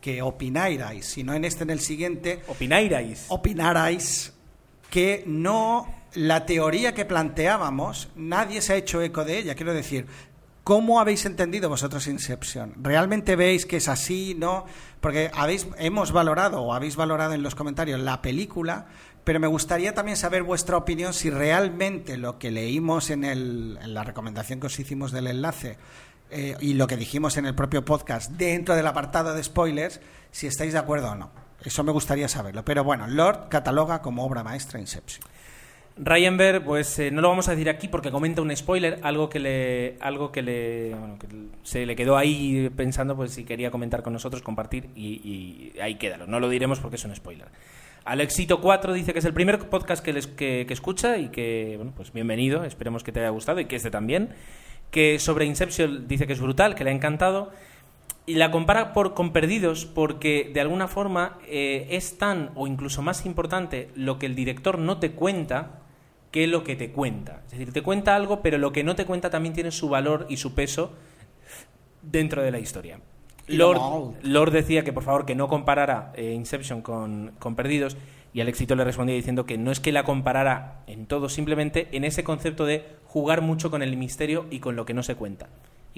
que 0.00 0.22
opinarais, 0.22 1.04
si 1.04 1.24
no 1.24 1.34
en 1.34 1.44
este, 1.44 1.64
en 1.64 1.70
el 1.70 1.80
siguiente, 1.80 2.42
Opinairais. 2.46 3.24
opinarais 3.28 4.32
que 4.90 5.22
no 5.26 5.86
la 6.14 6.46
teoría 6.46 6.94
que 6.94 7.04
planteábamos, 7.04 8.08
nadie 8.16 8.62
se 8.62 8.72
ha 8.72 8.76
hecho 8.76 9.02
eco 9.02 9.24
de 9.24 9.38
ella. 9.38 9.54
Quiero 9.54 9.74
decir, 9.74 10.06
¿cómo 10.64 11.00
habéis 11.00 11.26
entendido 11.26 11.68
vosotros 11.68 12.06
Inception? 12.06 12.74
¿Realmente 12.82 13.36
veis 13.36 13.66
que 13.66 13.76
es 13.76 13.88
así? 13.88 14.34
¿No? 14.38 14.64
Porque 15.00 15.30
habéis, 15.34 15.66
hemos 15.78 16.12
valorado 16.12 16.62
o 16.62 16.72
habéis 16.74 16.96
valorado 16.96 17.34
en 17.34 17.42
los 17.42 17.54
comentarios 17.54 18.00
la 18.00 18.22
película, 18.22 18.86
pero 19.24 19.38
me 19.40 19.46
gustaría 19.46 19.92
también 19.94 20.16
saber 20.16 20.42
vuestra 20.42 20.76
opinión 20.78 21.12
si 21.12 21.28
realmente 21.30 22.16
lo 22.16 22.38
que 22.38 22.50
leímos 22.50 23.10
en, 23.10 23.24
el- 23.24 23.78
en 23.82 23.92
la 23.94 24.02
recomendación 24.04 24.58
que 24.60 24.66
os 24.68 24.78
hicimos 24.78 25.12
del 25.12 25.26
enlace 25.26 25.76
eh, 26.30 26.56
y 26.60 26.74
lo 26.74 26.86
que 26.86 26.96
dijimos 26.96 27.36
en 27.36 27.44
el 27.46 27.54
propio 27.54 27.84
podcast 27.84 28.30
dentro 28.32 28.74
del 28.74 28.86
apartado 28.86 29.34
de 29.34 29.42
spoilers, 29.44 30.00
si 30.30 30.46
estáis 30.46 30.72
de 30.72 30.78
acuerdo 30.78 31.10
o 31.10 31.14
no. 31.14 31.30
Eso 31.64 31.82
me 31.84 31.92
gustaría 31.92 32.28
saberlo. 32.28 32.64
Pero 32.64 32.84
bueno, 32.84 33.06
Lord 33.06 33.48
cataloga 33.48 34.00
como 34.00 34.24
obra 34.24 34.42
maestra 34.44 34.78
Inception. 34.80 35.26
Ryan 36.00 36.36
Bear, 36.36 36.64
pues 36.64 36.96
eh, 37.00 37.10
no 37.10 37.20
lo 37.20 37.28
vamos 37.28 37.48
a 37.48 37.52
decir 37.52 37.68
aquí 37.68 37.88
porque 37.88 38.12
comenta 38.12 38.40
un 38.40 38.54
spoiler, 38.56 39.00
algo 39.02 39.28
que 39.28 39.40
le, 39.40 39.96
algo 40.00 40.30
que 40.30 40.42
le, 40.42 40.94
bueno, 40.94 41.18
que 41.18 41.26
se 41.64 41.86
le 41.86 41.96
quedó 41.96 42.16
ahí 42.16 42.70
pensando, 42.76 43.16
pues 43.16 43.32
si 43.32 43.42
quería 43.44 43.72
comentar 43.72 44.04
con 44.04 44.12
nosotros, 44.12 44.40
compartir 44.40 44.90
y, 44.94 45.72
y 45.74 45.80
ahí 45.80 45.96
quédalo. 45.96 46.28
No 46.28 46.38
lo 46.38 46.48
diremos 46.48 46.78
porque 46.78 46.94
es 46.96 47.04
un 47.04 47.16
spoiler. 47.16 47.48
Alexito 48.04 48.60
4 48.60 48.92
dice 48.92 49.12
que 49.12 49.18
es 49.18 49.24
el 49.24 49.34
primer 49.34 49.58
podcast 49.68 50.04
que, 50.04 50.12
les- 50.12 50.28
que, 50.28 50.64
que 50.68 50.72
escucha 50.72 51.18
y 51.18 51.30
que, 51.30 51.74
bueno, 51.76 51.92
pues 51.96 52.12
bienvenido, 52.12 52.62
esperemos 52.64 53.02
que 53.02 53.10
te 53.10 53.18
haya 53.18 53.30
gustado 53.30 53.58
y 53.58 53.64
que 53.64 53.74
este 53.74 53.90
también. 53.90 54.28
Que 54.92 55.18
sobre 55.18 55.46
Inception 55.46 56.06
dice 56.06 56.28
que 56.28 56.32
es 56.32 56.40
brutal, 56.40 56.76
que 56.76 56.84
le 56.84 56.90
ha 56.90 56.94
encantado 56.94 57.50
y 58.28 58.34
la 58.34 58.50
compara 58.50 58.92
por, 58.92 59.14
con 59.14 59.32
Perdidos 59.32 59.86
porque 59.86 60.50
de 60.52 60.60
alguna 60.60 60.86
forma 60.86 61.38
eh, 61.46 61.86
es 61.92 62.18
tan 62.18 62.50
o 62.56 62.66
incluso 62.66 63.00
más 63.00 63.24
importante 63.24 63.88
lo 63.94 64.18
que 64.18 64.26
el 64.26 64.34
director 64.34 64.78
no 64.78 64.98
te 64.98 65.12
cuenta 65.12 65.80
que 66.30 66.46
lo 66.46 66.62
que 66.62 66.76
te 66.76 66.90
cuenta. 66.92 67.40
Es 67.46 67.52
decir, 67.52 67.72
te 67.72 67.80
cuenta 67.80 68.14
algo, 68.14 68.42
pero 68.42 68.58
lo 68.58 68.70
que 68.70 68.84
no 68.84 68.94
te 68.94 69.06
cuenta 69.06 69.30
también 69.30 69.54
tiene 69.54 69.70
su 69.70 69.88
valor 69.88 70.26
y 70.28 70.36
su 70.36 70.54
peso 70.54 70.92
dentro 72.02 72.42
de 72.42 72.50
la 72.50 72.58
historia. 72.58 73.00
Lord 73.46 74.50
decía 74.52 74.84
que 74.84 74.92
por 74.92 75.04
favor 75.04 75.24
que 75.24 75.34
no 75.34 75.48
comparara 75.48 76.12
eh, 76.14 76.34
Inception 76.34 76.82
con, 76.82 77.32
con 77.38 77.56
Perdidos 77.56 77.96
y 78.34 78.42
al 78.42 78.48
éxito 78.48 78.76
le 78.76 78.84
respondía 78.84 79.16
diciendo 79.16 79.46
que 79.46 79.56
no 79.56 79.70
es 79.70 79.80
que 79.80 79.90
la 79.90 80.04
comparara 80.04 80.82
en 80.86 81.06
todo, 81.06 81.30
simplemente 81.30 81.88
en 81.92 82.04
ese 82.04 82.24
concepto 82.24 82.66
de 82.66 82.84
jugar 83.06 83.40
mucho 83.40 83.70
con 83.70 83.82
el 83.82 83.96
misterio 83.96 84.44
y 84.50 84.58
con 84.58 84.76
lo 84.76 84.84
que 84.84 84.92
no 84.92 85.02
se 85.02 85.14
cuenta. 85.14 85.48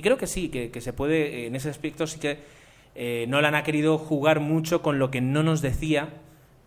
Y 0.01 0.03
creo 0.03 0.17
que 0.17 0.27
sí, 0.27 0.49
que, 0.49 0.71
que 0.71 0.81
se 0.81 0.95
puede, 0.95 1.43
eh, 1.43 1.47
en 1.49 1.55
ese 1.55 1.69
aspecto 1.69 2.07
sí 2.07 2.19
que 2.19 2.39
eh, 2.95 3.27
Nolan 3.29 3.55
ha 3.55 3.63
querido 3.65 3.99
jugar 3.99 4.41
mucho 4.41 4.81
con 4.81 4.99
lo 4.99 5.11
que 5.11 5.21
no 5.21 5.43
nos 5.43 5.61
decía 5.61 6.09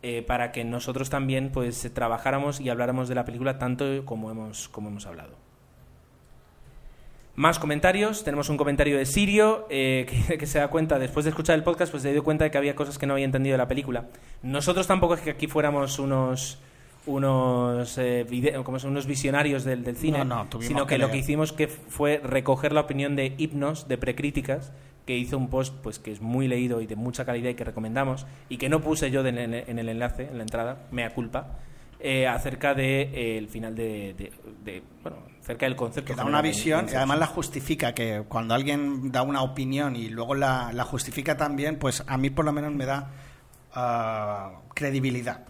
eh, 0.04 0.22
para 0.22 0.52
que 0.52 0.64
nosotros 0.64 1.10
también 1.10 1.50
pues 1.52 1.92
trabajáramos 1.96 2.62
y 2.62 2.70
habláramos 2.70 3.10
de 3.10 3.16
la 3.16 3.26
película 3.26 3.58
tanto 3.58 4.06
como 4.06 4.30
hemos, 4.30 4.70
como 4.70 4.90
hemos 4.90 5.08
hablado. 5.08 5.36
Más 7.34 7.58
comentarios. 7.58 8.24
Tenemos 8.24 8.50
un 8.50 8.58
comentario 8.58 9.00
de 9.00 9.08
Sirio 9.08 9.66
eh, 9.72 10.06
que, 10.28 10.38
que 10.38 10.46
se 10.46 10.60
da 10.60 10.68
cuenta, 10.68 11.00
después 11.00 11.26
de 11.26 11.30
escuchar 11.30 11.56
el 11.56 11.64
podcast, 11.64 11.90
pues 11.90 12.04
se 12.04 12.12
dio 12.12 12.24
cuenta 12.24 12.44
de 12.44 12.52
que 12.52 12.60
había 12.60 12.76
cosas 12.76 13.00
que 13.00 13.08
no 13.08 13.14
había 13.14 13.26
entendido 13.26 13.56
de 13.56 13.58
la 13.58 13.68
película. 13.68 14.10
Nosotros 14.44 14.86
tampoco 14.86 15.16
es 15.16 15.22
que 15.22 15.32
aquí 15.32 15.48
fuéramos 15.48 15.98
unos 15.98 16.60
unos 17.06 17.98
eh, 17.98 18.26
como 18.64 18.80
son 18.80 18.92
unos 18.92 19.06
visionarios 19.08 19.64
del, 19.64 19.84
del 19.84 19.96
cine, 19.98 20.20
No, 20.20 20.26
no, 20.26 20.46
tuvimos 20.48 20.68
sino 20.68 20.86
que, 20.88 20.96
que 20.96 21.02
lo 21.02 21.12
que 21.12 21.18
hicimos 21.18 21.52
que 21.54 21.68
fue 21.68 22.22
recoger 22.24 22.72
la 22.74 22.82
opinión 22.82 23.16
de 23.16 23.34
Hipnos, 23.38 23.88
de 23.88 23.98
Precríticas, 23.98 24.72
que 25.06 25.18
hizo 25.18 25.38
un 25.38 25.50
post 25.50 25.76
pues 25.84 26.00
que 26.00 26.12
es 26.12 26.22
muy 26.22 26.48
leído 26.48 26.80
y 26.80 26.88
de 26.88 26.96
mucha 26.96 27.26
calidad 27.26 27.50
y 27.50 27.56
que 27.56 27.66
recomendamos, 27.66 28.26
y 28.48 28.58
que 28.58 28.70
no 28.70 28.80
puse 28.82 29.12
yo 29.12 29.22
de- 29.22 29.30
en, 29.30 29.38
el, 29.38 29.54
en 29.68 29.80
el 29.80 29.90
enlace, 29.90 30.24
en 30.30 30.38
la 30.38 30.44
entrada, 30.44 30.88
mea 30.92 31.14
culpa, 31.14 31.60
eh, 32.00 32.26
acerca 32.28 32.74
del 32.74 33.12
de, 33.12 33.34
eh, 33.34 33.38
el 33.38 33.48
final 33.50 33.76
de, 33.76 34.14
de- 34.18 34.32
de- 34.64 34.84
bueno, 35.02 35.18
acerca 35.42 35.66
del 35.66 35.76
concepto. 35.76 36.14
Que 36.14 36.18
da 36.18 36.24
una 36.26 36.42
visión 36.42 36.88
y 36.90 36.96
además 36.96 37.20
la 37.20 37.28
justifica, 37.28 37.94
que 37.94 38.24
cuando 38.30 38.54
alguien 38.54 39.12
da 39.12 39.24
una 39.24 39.42
opinión 39.42 39.96
y 39.98 40.08
luego 40.10 40.36
la, 40.36 40.72
la 40.74 40.86
justifica 40.86 41.36
también, 41.36 41.78
pues 41.80 42.02
a 42.08 42.18
mí 42.18 42.30
por 42.30 42.46
lo 42.46 42.54
menos 42.54 42.74
me 42.74 42.86
da 42.86 43.12
ah, 43.74 44.52
credibilidad. 44.74 45.46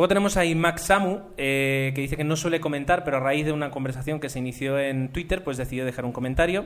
Luego 0.00 0.08
tenemos 0.08 0.38
ahí 0.38 0.54
Max 0.54 0.84
Samu, 0.84 1.18
eh, 1.36 1.92
que 1.94 2.00
dice 2.00 2.16
que 2.16 2.24
no 2.24 2.34
suele 2.34 2.58
comentar, 2.58 3.04
pero 3.04 3.18
a 3.18 3.20
raíz 3.20 3.44
de 3.44 3.52
una 3.52 3.70
conversación 3.70 4.18
que 4.18 4.30
se 4.30 4.38
inició 4.38 4.78
en 4.78 5.10
Twitter, 5.12 5.44
pues 5.44 5.58
decidió 5.58 5.84
dejar 5.84 6.06
un 6.06 6.12
comentario 6.12 6.64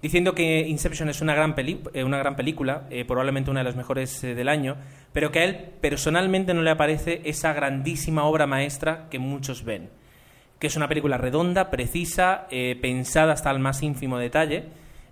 diciendo 0.00 0.32
que 0.32 0.60
Inception 0.60 1.08
es 1.08 1.20
una 1.20 1.34
gran, 1.34 1.56
peli- 1.56 1.80
eh, 1.92 2.04
una 2.04 2.18
gran 2.18 2.36
película, 2.36 2.84
eh, 2.90 3.04
probablemente 3.04 3.50
una 3.50 3.58
de 3.60 3.64
las 3.64 3.74
mejores 3.74 4.22
del 4.22 4.48
año, 4.48 4.76
pero 5.12 5.32
que 5.32 5.40
a 5.40 5.44
él 5.46 5.56
personalmente 5.80 6.54
no 6.54 6.62
le 6.62 6.70
aparece 6.70 7.20
esa 7.24 7.52
grandísima 7.52 8.22
obra 8.22 8.46
maestra 8.46 9.08
que 9.10 9.18
muchos 9.18 9.64
ven. 9.64 9.90
Que 10.60 10.68
es 10.68 10.76
una 10.76 10.86
película 10.86 11.18
redonda, 11.18 11.70
precisa, 11.70 12.46
pensada 12.80 13.32
hasta 13.32 13.50
el 13.50 13.58
más 13.58 13.82
ínfimo 13.82 14.18
detalle, 14.18 14.66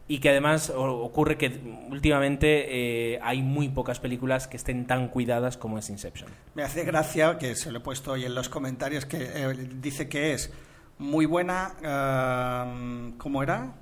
y 0.08 0.18
que 0.20 0.30
además 0.30 0.70
ocurre 0.70 1.36
que 1.36 1.60
últimamente 1.90 3.14
eh, 3.14 3.18
hay 3.22 3.42
muy 3.42 3.68
pocas 3.68 3.98
películas 3.98 4.46
que 4.46 4.56
estén 4.56 4.86
tan 4.86 5.08
cuidadas 5.08 5.56
como 5.56 5.78
es 5.78 5.90
Inception. 5.90 6.30
Me 6.54 6.62
hace 6.62 6.84
gracia 6.84 7.38
que 7.38 7.56
se 7.56 7.72
lo 7.72 7.78
he 7.78 7.80
puesto 7.80 8.12
hoy 8.12 8.24
en 8.24 8.34
los 8.34 8.48
comentarios 8.48 9.04
que 9.04 9.18
eh, 9.20 9.68
dice 9.80 10.08
que 10.08 10.32
es 10.34 10.52
muy 10.98 11.26
buena, 11.26 11.74
eh, 11.82 13.12
¿cómo 13.18 13.42
era? 13.42 13.74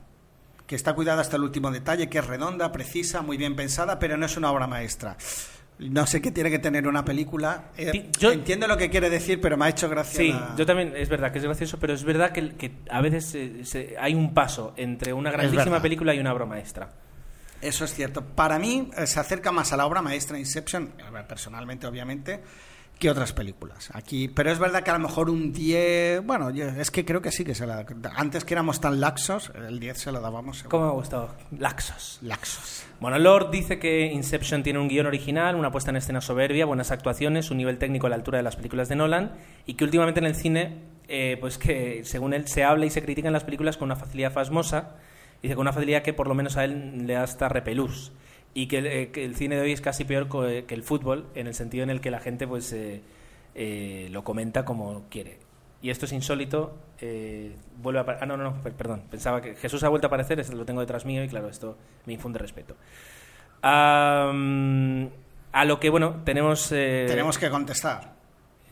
Que 0.66 0.76
está 0.76 0.94
cuidada 0.94 1.20
hasta 1.20 1.36
el 1.36 1.42
último 1.42 1.70
detalle, 1.70 2.08
que 2.08 2.18
es 2.18 2.26
redonda, 2.26 2.72
precisa, 2.72 3.20
muy 3.20 3.36
bien 3.36 3.54
pensada, 3.54 3.98
pero 3.98 4.16
no 4.16 4.24
es 4.24 4.36
una 4.38 4.50
obra 4.50 4.66
maestra. 4.66 5.16
No 5.78 6.06
sé 6.06 6.22
qué 6.22 6.30
tiene 6.30 6.50
que 6.50 6.60
tener 6.60 6.86
una 6.86 7.04
película. 7.04 7.64
Eh, 7.76 8.10
yo- 8.18 8.30
entiendo 8.30 8.68
lo 8.68 8.76
que 8.76 8.90
quiere 8.90 9.10
decir, 9.10 9.40
pero 9.40 9.56
me 9.56 9.64
ha 9.64 9.68
hecho 9.70 9.88
gracia. 9.88 10.18
Sí, 10.18 10.28
la- 10.32 10.54
yo 10.56 10.64
también, 10.64 10.92
es 10.96 11.08
verdad 11.08 11.32
que 11.32 11.38
es 11.38 11.44
gracioso, 11.44 11.78
pero 11.80 11.92
es 11.94 12.04
verdad 12.04 12.30
que, 12.30 12.50
que 12.54 12.72
a 12.90 13.00
veces 13.00 13.34
eh, 13.34 13.64
se- 13.64 13.96
hay 13.98 14.14
un 14.14 14.32
paso 14.34 14.72
entre 14.76 15.12
una 15.12 15.30
grandísima 15.32 15.82
película 15.82 16.14
y 16.14 16.20
una 16.20 16.32
obra 16.32 16.46
maestra. 16.46 16.90
Eso 17.60 17.84
es 17.86 17.94
cierto. 17.94 18.22
Para 18.24 18.58
mí 18.58 18.90
eh, 18.96 19.06
se 19.06 19.18
acerca 19.18 19.50
más 19.50 19.72
a 19.72 19.76
la 19.76 19.86
obra 19.86 20.00
maestra 20.00 20.38
Inception, 20.38 20.92
personalmente, 21.26 21.86
obviamente, 21.86 22.40
que 22.98 23.10
otras 23.10 23.32
películas. 23.32 23.90
Aquí, 23.92 24.28
pero 24.28 24.50
es 24.50 24.58
verdad 24.58 24.82
que 24.82 24.90
a 24.90 24.94
lo 24.94 25.00
mejor 25.00 25.28
un 25.28 25.52
10, 25.52 26.24
bueno, 26.24 26.50
yo- 26.50 26.68
es 26.68 26.90
que 26.90 27.04
creo 27.04 27.20
que 27.20 27.30
sí 27.32 27.44
que 27.44 27.54
se 27.54 27.66
la 27.66 27.84
antes 28.16 28.44
que 28.44 28.54
éramos 28.54 28.80
tan 28.80 29.00
laxos, 29.00 29.52
el 29.68 29.78
10 29.80 29.98
se 29.98 30.12
lo 30.12 30.20
dábamos 30.20 30.58
seguro. 30.58 30.70
¿Cómo 30.70 30.84
me 30.84 30.90
ha 30.90 30.94
gustado? 30.94 31.34
Laxos. 31.58 32.18
laxos. 32.22 32.84
Bueno, 33.00 33.18
Lord 33.18 33.50
dice 33.50 33.78
que 33.78 34.06
Inception 34.06 34.62
tiene 34.62 34.78
un 34.78 34.88
guion 34.88 35.06
original, 35.06 35.56
una 35.56 35.70
puesta 35.70 35.90
en 35.90 35.96
escena 35.96 36.20
soberbia, 36.20 36.64
buenas 36.66 36.90
actuaciones, 36.92 37.50
un 37.50 37.58
nivel 37.58 37.78
técnico 37.78 38.06
a 38.06 38.10
la 38.10 38.16
altura 38.16 38.38
de 38.38 38.44
las 38.44 38.56
películas 38.56 38.88
de 38.88 38.96
Nolan 38.96 39.32
y 39.66 39.74
que 39.74 39.84
últimamente 39.84 40.20
en 40.20 40.26
el 40.26 40.34
cine, 40.36 40.78
eh, 41.08 41.36
pues 41.40 41.58
que 41.58 42.02
según 42.04 42.32
él 42.32 42.46
se 42.48 42.64
habla 42.64 42.86
y 42.86 42.90
se 42.90 43.02
critican 43.02 43.32
las 43.32 43.44
películas 43.44 43.76
con 43.76 43.86
una 43.86 43.96
facilidad 43.96 44.32
fasmosa, 44.32 44.92
dice 45.42 45.54
con 45.56 45.62
una 45.62 45.72
facilidad 45.72 46.02
que 46.02 46.14
por 46.14 46.28
lo 46.28 46.34
menos 46.34 46.56
a 46.56 46.64
él 46.64 47.06
le 47.06 47.14
da 47.14 47.24
hasta 47.24 47.48
repelús 47.50 48.12
y 48.54 48.66
que, 48.68 48.78
eh, 48.78 49.10
que 49.10 49.24
el 49.24 49.34
cine 49.36 49.56
de 49.56 49.62
hoy 49.62 49.72
es 49.72 49.80
casi 49.80 50.04
peor 50.04 50.28
eh, 50.48 50.64
que 50.66 50.74
el 50.74 50.82
fútbol 50.82 51.26
en 51.34 51.46
el 51.48 51.54
sentido 51.54 51.82
en 51.84 51.90
el 51.90 52.00
que 52.00 52.10
la 52.10 52.20
gente 52.20 52.46
pues 52.46 52.72
eh, 52.72 53.02
eh, 53.54 54.08
lo 54.10 54.22
comenta 54.24 54.64
como 54.64 55.04
quiere. 55.10 55.38
Y 55.82 55.90
esto 55.90 56.06
es 56.06 56.12
insólito. 56.12 56.74
eh, 57.00 57.54
vuelve 57.82 58.00
a 58.00 58.18
ah, 58.20 58.26
no, 58.26 58.36
no, 58.38 58.44
no, 58.44 58.62
per- 58.62 58.72
perdón. 58.72 59.02
Pensaba 59.10 59.42
que 59.42 59.54
Jesús 59.54 59.82
ha 59.84 59.88
vuelto 59.90 60.06
a 60.06 60.08
aparecer, 60.08 60.40
este 60.40 60.54
lo 60.56 60.64
tengo 60.64 60.80
detrás 60.80 61.04
mío 61.04 61.22
y 61.22 61.28
claro, 61.28 61.48
esto 61.48 61.76
me 62.06 62.14
infunde 62.14 62.38
respeto. 62.38 62.74
A 65.56 65.64
lo 65.66 65.78
que, 65.80 65.90
bueno, 65.90 66.22
tenemos... 66.24 66.68
Tenemos 66.70 67.38
que 67.38 67.50
contestar. 67.50 68.14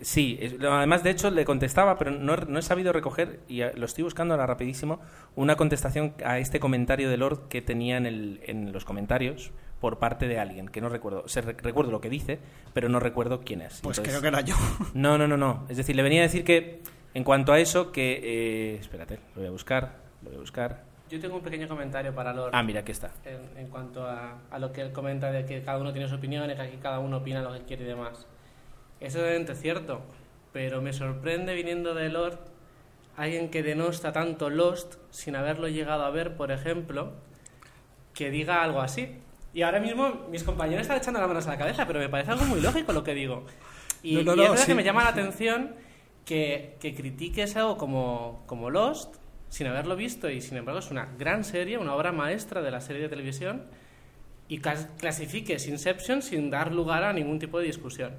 Sí, 0.01 0.39
además 0.61 1.05
de 1.05 1.11
hecho 1.11 1.31
le 1.31 1.45
contestaba, 1.45 1.97
pero 1.97 2.11
no, 2.11 2.35
no 2.37 2.59
he 2.59 2.63
sabido 2.63 2.93
recoger, 2.93 3.39
y 3.49 3.61
lo 3.63 3.85
estoy 3.87 4.03
buscando 4.03 4.35
ahora 4.35 4.47
rapidísimo, 4.47 5.01
una 5.37 5.55
contestación 5.55 6.15
a 6.25 6.39
este 6.41 6.59
comentario 6.59 7.09
de 7.09 7.17
Lord 7.19 7.47
que 7.49 7.63
tenía 7.63 7.99
en, 7.99 8.07
el- 8.07 8.41
en 8.45 8.73
los 8.73 8.85
comentarios 8.85 9.53
por 9.83 9.99
parte 9.99 10.27
de 10.29 10.39
alguien, 10.39 10.69
que 10.69 10.81
no 10.81 10.89
recuerdo, 10.89 11.23
o 11.27 11.29
sea, 11.29 11.43
re- 11.43 11.57
recuerdo 11.61 11.91
lo 11.91 12.01
que 12.01 12.09
dice, 12.09 12.39
pero 12.73 12.89
no 12.89 13.01
recuerdo 13.01 13.41
quién 13.41 13.61
es. 13.61 13.81
Pues 13.83 13.99
Entonces- 13.99 14.09
creo 14.09 14.23
que 14.23 14.29
era 14.29 14.41
yo. 14.41 14.55
No, 14.95 15.19
no, 15.19 15.29
no, 15.29 15.37
no. 15.37 15.67
Es 15.69 15.77
decir, 15.77 15.95
le 15.97 16.03
venía 16.03 16.21
a 16.21 16.23
decir 16.23 16.45
que 16.45 16.81
en 17.13 17.25
cuanto 17.25 17.53
a 17.53 17.61
eso, 17.61 17.93
que... 17.93 18.21
eh, 18.23 18.77
espérate, 18.81 19.19
lo 19.35 19.41
voy 19.43 19.49
a 19.49 19.51
buscar, 19.51 19.97
lo 20.23 20.31
voy 20.31 20.37
a 20.39 20.41
buscar. 20.41 20.85
Yo 21.11 21.21
tengo 21.21 21.37
un 21.37 21.43
pequeño 21.43 21.69
comentario 21.69 22.15
para 22.15 22.33
Lord. 22.33 22.53
Ah, 22.55 22.63
mira, 22.63 22.81
aquí 22.81 22.93
está. 22.93 23.11
en, 23.27 23.59
en 23.59 23.67
cuanto 23.69 24.07
a, 24.07 24.39
a 24.51 24.59
lo 24.59 24.73
que 24.73 24.81
él 24.81 24.93
comenta 24.93 25.31
de 25.31 25.45
que 25.45 25.61
cada 25.63 25.79
uno 25.79 25.93
tiene 25.93 26.09
su 26.09 26.15
opinión 26.15 26.51
y 26.51 26.55
que 26.55 26.63
aquí 26.63 26.77
cada 26.81 27.01
uno 27.01 27.19
opina 27.19 27.43
lo 27.43 27.53
que 27.53 27.63
quiere 27.65 27.83
y 27.85 27.89
demás. 27.89 28.27
Es 29.01 29.15
obviamente 29.17 29.55
cierto, 29.55 30.01
pero 30.53 30.81
me 30.81 30.93
sorprende 30.95 31.53
viniendo 31.55 31.93
de 31.95 32.09
Lord 32.09 32.39
alguien 33.17 33.51
que 33.51 33.63
denosta 33.63 34.13
tanto 34.13 34.49
Lost 34.49 34.95
sin 35.11 35.37
haberlo 35.37 35.69
llegado 35.69 36.05
a 36.05 36.11
ver, 36.11 36.35
por 36.37 36.51
ejemplo, 36.53 37.13
que 38.15 38.31
diga 38.31 38.63
algo 38.63 38.81
así. 38.81 39.19
Y 39.55 39.63
ahora 39.63 39.81
mismo 39.81 40.27
mis 40.31 40.43
compañeros 40.45 40.83
están 40.83 40.97
echando 40.99 41.21
las 41.21 41.29
manos 41.29 41.47
a 41.47 41.51
la 41.51 41.59
cabeza, 41.59 41.87
pero 41.87 41.99
me 42.01 42.09
parece 42.09 42.31
algo 42.33 42.45
muy 42.47 42.61
lógico 42.61 42.93
lo 42.93 43.05
que 43.05 43.15
digo. 43.15 43.45
Y, 44.03 44.17
No, 44.17 44.35
no, 44.35 44.43
y 44.43 44.45
es 44.45 44.51
verdad 44.51 44.65
sí. 44.65 44.67
que 44.69 44.75
me 44.75 44.85
llama 44.85 45.03
la 45.05 45.11
atención 45.11 45.75
que, 46.25 46.77
que 46.81 46.95
critiques 46.95 47.55
algo 47.57 47.77
como, 47.77 48.43
como 48.47 48.71
Lost 48.71 49.17
sin 49.51 49.67
haberlo 49.67 49.97
visto 49.97 50.31
y 50.31 50.41
sin 50.41 50.57
embargo 50.57 50.79
es 50.81 50.91
una 50.91 51.07
gran 51.19 51.45
serie, 51.45 51.77
una 51.77 51.95
obra 51.95 52.11
maestra 52.13 52.63
de 52.63 52.71
la 52.71 52.81
serie 52.81 53.03
de 53.03 53.09
televisión 53.11 53.65
y 54.49 54.61
clas- 54.61 54.89
clasifiques 54.99 55.69
Inception 55.69 56.23
sin 56.23 56.49
dar 56.51 56.73
lugar 56.73 57.05
a 57.05 57.13
ningún 57.13 57.39
tipo 57.39 57.59
de 57.59 57.67
discusión. 57.67 58.15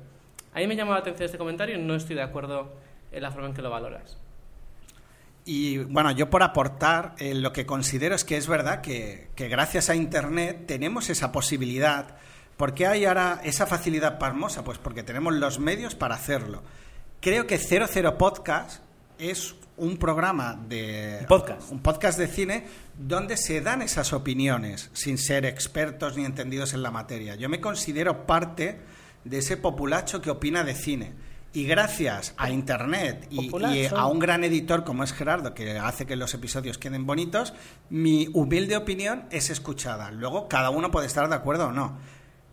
A 0.53 0.59
mí 0.59 0.67
me 0.67 0.75
llama 0.75 0.91
la 0.93 0.99
atención 0.99 1.25
este 1.25 1.39
comentario 1.39 1.75
y 1.77 1.81
no 1.81 1.95
estoy 1.95 2.15
de 2.15 2.21
acuerdo 2.21 2.73
en 3.11 3.23
la 3.23 3.31
forma 3.31 3.47
en 3.47 3.53
que 3.55 3.61
lo 3.63 3.71
valoras. 3.71 4.19
Y 5.45 5.77
bueno, 5.79 6.11
yo 6.11 6.29
por 6.29 6.41
aportar, 6.43 7.15
eh, 7.17 7.33
lo 7.33 7.51
que 7.51 7.65
considero 7.65 8.15
es 8.15 8.23
que 8.23 8.37
es 8.37 8.47
verdad 8.47 8.81
que, 8.81 9.29
que 9.35 9.49
gracias 9.49 9.89
a 9.89 9.95
Internet 9.95 10.65
tenemos 10.67 11.09
esa 11.09 11.31
posibilidad. 11.31 12.15
¿Por 12.57 12.73
qué 12.73 12.87
hay 12.87 13.05
ahora 13.05 13.41
esa 13.43 13.65
facilidad 13.65 14.19
pasmosa? 14.19 14.63
Pues 14.63 14.77
porque 14.77 15.03
tenemos 15.03 15.33
los 15.33 15.59
medios 15.59 15.95
para 15.95 16.15
hacerlo. 16.15 16.63
Creo 17.19 17.47
que 17.47 17.57
00 17.57 18.17
Podcast 18.17 18.81
es 19.17 19.55
un 19.77 19.97
programa 19.97 20.59
de... 20.67 21.19
Un 21.21 21.27
podcast. 21.27 21.71
Un 21.71 21.79
podcast 21.81 22.19
de 22.19 22.27
cine 22.27 22.65
donde 22.97 23.37
se 23.37 23.61
dan 23.61 23.81
esas 23.81 24.13
opiniones 24.13 24.89
sin 24.93 25.17
ser 25.17 25.45
expertos 25.45 26.15
ni 26.15 26.25
entendidos 26.25 26.73
en 26.73 26.83
la 26.83 26.91
materia. 26.91 27.35
Yo 27.35 27.49
me 27.49 27.59
considero 27.59 28.25
parte 28.25 28.79
de 29.23 29.37
ese 29.37 29.57
populacho 29.57 30.21
que 30.21 30.29
opina 30.29 30.63
de 30.63 30.75
cine. 30.75 31.13
Y 31.55 31.65
gracias 31.65 32.33
a 32.37 32.49
Internet 32.49 33.27
y, 33.29 33.51
a 33.95 34.07
un 34.07 34.17
gran 34.17 34.43
editor 34.43 34.83
como 34.83 35.03
es 35.03 35.13
Gerardo, 35.13 35.53
que 35.53 35.77
hace 35.77 36.07
que 36.07 36.15
los 36.15 36.33
episodios 36.33 36.79
queden 36.79 37.05
bonitos, 37.05 37.53
mi 37.91 38.27
humilde 38.33 38.75
opinión 38.75 39.25
es 39.29 39.51
escuchada. 39.51 40.09
Luego 40.09 40.47
cada 40.47 40.71
uno 40.71 40.89
puede 40.89 41.05
estar 41.05 41.29
de 41.29 41.35
acuerdo 41.35 41.67
o 41.67 41.71
no. 41.71 41.97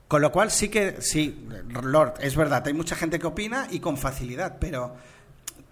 Con 0.06 0.20
lo 0.20 0.30
cual 0.32 0.50
sí 0.50 0.68
que, 0.68 1.00
sí, 1.00 1.46
Lord, 1.82 2.14
es 2.20 2.36
verdad, 2.36 2.62
hay 2.66 2.74
mucha 2.74 2.94
gente 2.94 3.18
que 3.18 3.26
opina 3.26 3.68
y 3.70 3.80
con 3.80 3.96
facilidad, 3.96 4.58
pero 4.60 4.94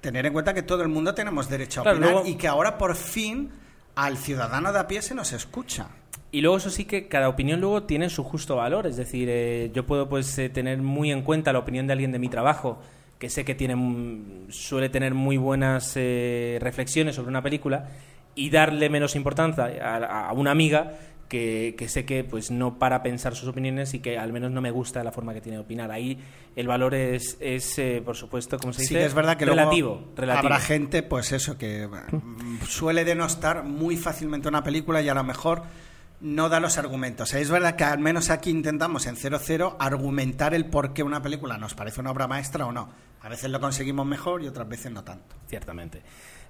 tener 0.00 0.24
en 0.24 0.32
cuenta 0.32 0.54
que 0.54 0.62
todo 0.62 0.80
el 0.82 0.88
mundo 0.88 1.12
tenemos 1.14 1.50
derecho 1.50 1.80
a 1.80 1.82
Claro, 1.82 1.98
opinar 1.98 2.12
luego- 2.14 2.28
y 2.28 2.34
que 2.36 2.48
ahora 2.48 2.78
por 2.78 2.94
fin 2.96 3.50
al 3.94 4.16
ciudadano 4.16 4.72
de 4.72 4.78
a 4.78 4.86
pie 4.88 5.02
se 5.02 5.14
nos 5.14 5.32
escucha. 5.34 5.88
Y 6.30 6.40
luego 6.40 6.56
eso 6.58 6.70
sí 6.70 6.84
que 6.86 7.08
cada 7.08 7.28
opinión 7.28 7.60
luego 7.60 7.82
tiene 7.82 8.08
su 8.08 8.22
justo 8.24 8.56
valor, 8.56 8.86
es 8.86 8.96
decir, 8.96 9.28
eh, 9.30 9.70
yo 9.74 9.84
puedo 9.86 10.08
pues 10.08 10.38
eh, 10.38 10.48
tener 10.48 10.78
muy 10.78 11.10
en 11.10 11.22
cuenta 11.22 11.52
la 11.52 11.58
opinión 11.58 11.86
de 11.86 11.92
alguien 11.94 12.12
de 12.12 12.18
mi 12.18 12.28
trabajo, 12.28 12.78
que 13.18 13.30
sé 13.30 13.44
que 13.44 13.54
tiene 13.54 13.76
suele 14.48 14.88
tener 14.88 15.14
muy 15.14 15.36
buenas 15.36 15.92
eh, 15.96 16.58
reflexiones 16.60 17.16
sobre 17.16 17.30
una 17.30 17.42
película 17.42 17.88
y 18.34 18.50
darle 18.50 18.88
menos 18.88 19.16
importancia 19.16 19.64
a, 19.82 20.28
a 20.28 20.32
una 20.32 20.50
amiga 20.52 20.98
que, 21.28 21.74
que 21.78 21.88
sé 21.88 22.04
que 22.04 22.24
pues 22.24 22.50
no 22.50 22.78
para 22.78 23.02
pensar 23.02 23.34
sus 23.36 23.48
opiniones 23.48 23.94
y 23.94 24.00
que 24.00 24.18
al 24.18 24.32
menos 24.32 24.50
no 24.50 24.60
me 24.60 24.70
gusta 24.70 25.04
la 25.04 25.12
forma 25.12 25.34
que 25.34 25.40
tiene 25.40 25.58
de 25.58 25.64
opinar. 25.64 25.90
Ahí 25.90 26.18
el 26.56 26.66
valor 26.66 26.94
es, 26.94 27.36
es 27.40 27.78
eh, 27.78 28.02
por 28.04 28.16
supuesto, 28.16 28.58
como 28.58 28.72
se 28.72 28.82
dice, 28.82 28.94
que 28.94 29.04
es 29.04 29.14
verdad 29.14 29.36
que 29.36 29.44
relativo, 29.44 29.94
luego 29.94 30.12
relativo. 30.16 30.46
habrá 30.46 30.60
gente, 30.60 31.02
pues 31.02 31.32
eso, 31.32 31.58
que 31.58 31.86
mm, 31.86 32.62
suele 32.66 33.04
denostar 33.04 33.62
muy 33.64 33.96
fácilmente 33.96 34.48
una 34.48 34.64
película 34.64 35.02
y 35.02 35.08
a 35.08 35.14
lo 35.14 35.22
mejor 35.22 35.62
no 36.20 36.48
da 36.48 36.60
los 36.60 36.78
argumentos. 36.78 37.32
Es 37.34 37.50
verdad 37.50 37.76
que 37.76 37.84
al 37.84 37.98
menos 37.98 38.30
aquí 38.30 38.50
intentamos 38.50 39.06
en 39.06 39.16
00 39.16 39.76
argumentar 39.78 40.54
el 40.54 40.66
por 40.66 40.92
qué 40.92 41.02
una 41.02 41.22
película 41.22 41.58
nos 41.58 41.74
parece 41.74 42.00
una 42.00 42.10
obra 42.10 42.26
maestra 42.26 42.66
o 42.66 42.72
no. 42.72 42.88
A 43.20 43.28
veces 43.28 43.50
lo 43.50 43.60
conseguimos 43.60 44.06
mejor 44.06 44.42
y 44.42 44.48
otras 44.48 44.68
veces 44.68 44.92
no 44.92 45.02
tanto. 45.04 45.36
Ciertamente. 45.48 46.02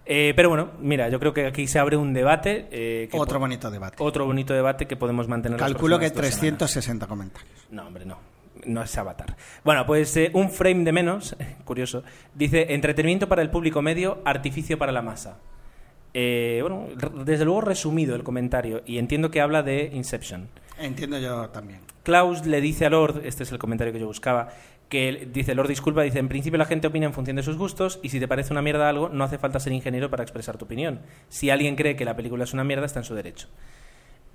Eh, 0.06 0.32
pero 0.34 0.48
bueno, 0.48 0.70
mira, 0.80 1.08
yo 1.10 1.20
creo 1.20 1.34
que 1.34 1.46
aquí 1.46 1.66
se 1.66 1.78
abre 1.78 1.96
un 1.96 2.14
debate. 2.14 2.66
eh, 2.70 3.08
que 3.10 3.18
Otro 3.18 3.38
bonito 3.38 3.70
debate. 3.70 3.96
Otro 3.98 4.24
bonito 4.24 4.54
debate 4.54 4.86
que 4.86 4.96
podemos 4.96 5.28
mantener. 5.28 5.60
las 5.60 5.70
Calculo 5.70 5.98
que 5.98 6.10
próximas 6.10 6.30
dos 6.30 6.40
semanas. 6.40 6.58
360 6.58 7.06
comentarios. 7.06 7.66
No, 7.70 7.86
hombre, 7.86 8.06
no. 8.06 8.18
No 8.64 8.82
es 8.82 8.96
Avatar. 8.98 9.36
Bueno, 9.64 9.84
pues 9.86 10.16
eh, 10.16 10.30
un 10.34 10.50
frame 10.50 10.84
de 10.84 10.92
menos, 10.92 11.36
curioso, 11.64 12.02
dice 12.34 12.72
entretenimiento 12.74 13.28
para 13.28 13.42
el 13.42 13.50
público 13.50 13.82
medio, 13.82 14.22
artificio 14.24 14.78
para 14.78 14.92
la 14.92 15.02
masa. 15.02 15.38
Eh, 16.14 16.58
bueno, 16.62 16.86
desde 17.24 17.44
luego 17.44 17.60
resumido 17.60 18.16
el 18.16 18.24
comentario 18.24 18.82
y 18.86 18.98
entiendo 18.98 19.30
que 19.30 19.40
habla 19.40 19.62
de 19.62 19.90
Inception. 19.92 20.48
Entiendo 20.78 21.18
yo 21.18 21.48
también. 21.50 21.80
Klaus 22.02 22.46
le 22.46 22.60
dice 22.60 22.86
a 22.86 22.90
Lord, 22.90 23.22
este 23.24 23.42
es 23.42 23.52
el 23.52 23.58
comentario 23.58 23.92
que 23.92 24.00
yo 24.00 24.06
buscaba, 24.06 24.48
que 24.88 25.28
dice, 25.32 25.54
Lord 25.54 25.68
disculpa, 25.68 26.02
dice, 26.02 26.18
en 26.18 26.28
principio 26.28 26.56
la 26.58 26.64
gente 26.64 26.86
opina 26.86 27.06
en 27.06 27.12
función 27.12 27.36
de 27.36 27.42
sus 27.42 27.58
gustos 27.58 28.00
y 28.02 28.08
si 28.08 28.20
te 28.20 28.28
parece 28.28 28.52
una 28.52 28.62
mierda 28.62 28.88
algo, 28.88 29.08
no 29.08 29.24
hace 29.24 29.38
falta 29.38 29.60
ser 29.60 29.72
ingeniero 29.72 30.08
para 30.08 30.22
expresar 30.22 30.56
tu 30.56 30.64
opinión. 30.64 31.00
Si 31.28 31.50
alguien 31.50 31.76
cree 31.76 31.96
que 31.96 32.04
la 32.04 32.16
película 32.16 32.44
es 32.44 32.54
una 32.54 32.64
mierda, 32.64 32.86
está 32.86 33.00
en 33.00 33.04
su 33.04 33.14
derecho. 33.14 33.48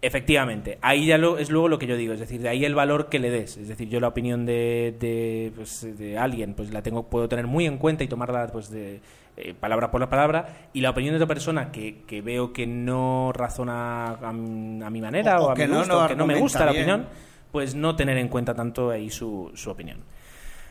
Efectivamente, 0.03 0.79
ahí 0.81 1.05
ya 1.05 1.17
lo, 1.17 1.37
es 1.37 1.49
luego 1.49 1.69
lo 1.69 1.79
que 1.79 1.87
yo 1.87 1.95
digo, 1.95 2.13
es 2.13 2.19
decir, 2.19 2.41
de 2.41 2.49
ahí 2.49 2.65
el 2.65 2.75
valor 2.75 3.07
que 3.07 3.19
le 3.19 3.31
des. 3.31 3.55
Es 3.55 3.69
decir, 3.69 3.87
yo 3.87 4.01
la 4.01 4.09
opinión 4.09 4.45
de, 4.45 4.93
de, 4.99 5.53
pues, 5.55 5.97
de 5.97 6.17
alguien, 6.17 6.55
pues 6.55 6.71
la 6.71 6.83
tengo, 6.83 7.07
puedo 7.07 7.29
tener 7.29 7.47
muy 7.47 7.65
en 7.65 7.77
cuenta 7.77 8.03
y 8.03 8.07
tomarla 8.07 8.47
pues 8.47 8.69
de 8.69 8.99
eh, 9.37 9.53
palabra 9.53 9.89
por 9.91 9.99
la 10.01 10.09
palabra, 10.09 10.67
y 10.73 10.81
la 10.81 10.91
opinión 10.91 11.13
de 11.13 11.17
otra 11.17 11.27
persona 11.27 11.71
que, 11.71 12.03
que 12.07 12.21
veo 12.21 12.53
que 12.53 12.67
no 12.67 13.31
razona 13.33 14.09
a, 14.21 14.31
mi 14.33 15.01
manera 15.01 15.39
O- 15.39 15.45
o, 15.45 15.47
o 15.47 15.51
a 15.51 15.55
que 15.55 15.67
mi 15.67 15.75
gusto, 15.75 16.07
que 16.07 16.15
no 16.15 16.27
me 16.27 16.35
gusta 16.39 16.65
la 16.65 16.71
opinión, 16.71 17.07
pues 17.51 17.75
no 17.75 17.95
tener 17.95 18.17
en 18.17 18.27
cuenta 18.27 18.53
tanto 18.53 18.89
ahí 18.91 19.09
su, 19.09 19.51
su 19.55 19.69
opinión. 19.69 19.99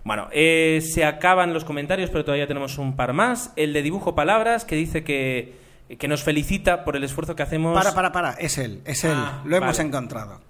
Bueno, 0.05 0.29
eh, 0.33 0.81
se 0.83 1.05
acaban 1.05 1.55
los 1.55 1.65
comentarios, 1.65 2.11
pero 2.11 2.25
todavía 2.25 2.49
tenemos 2.49 2.77
un 2.79 2.97
par 2.97 3.13
más. 3.13 3.53
El 3.55 3.73
de 3.73 3.83
dibujo 3.83 4.15
palabras, 4.15 4.65
que 4.65 4.75
dice 4.77 5.05
que 5.05 5.61
que 5.99 6.09
nos 6.09 6.23
felicita 6.23 6.85
por 6.85 6.97
el 6.97 7.05
esfuerzo 7.05 7.37
que 7.37 7.43
hacemos. 7.43 7.77
Para, 7.77 7.95
para, 7.95 8.11
para, 8.13 8.31
es 8.33 8.57
él, 8.57 8.81
es 8.87 9.05
él. 9.05 9.13
Ah, 9.15 9.43
Lo 9.45 9.57
hemos 9.59 9.77
vale. 9.77 9.89
encontrado. 9.89 10.41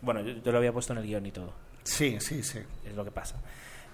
Bueno, 0.00 0.20
yo, 0.22 0.32
yo 0.44 0.50
lo 0.50 0.58
había 0.58 0.72
puesto 0.72 0.92
en 0.92 0.98
el 0.98 1.06
guion 1.06 1.24
y 1.24 1.30
todo. 1.30 1.52
Sí, 1.84 2.16
sí, 2.18 2.42
sí. 2.42 2.58
Es 2.84 2.92
lo 2.96 3.04
que 3.04 3.12
pasa. 3.12 3.36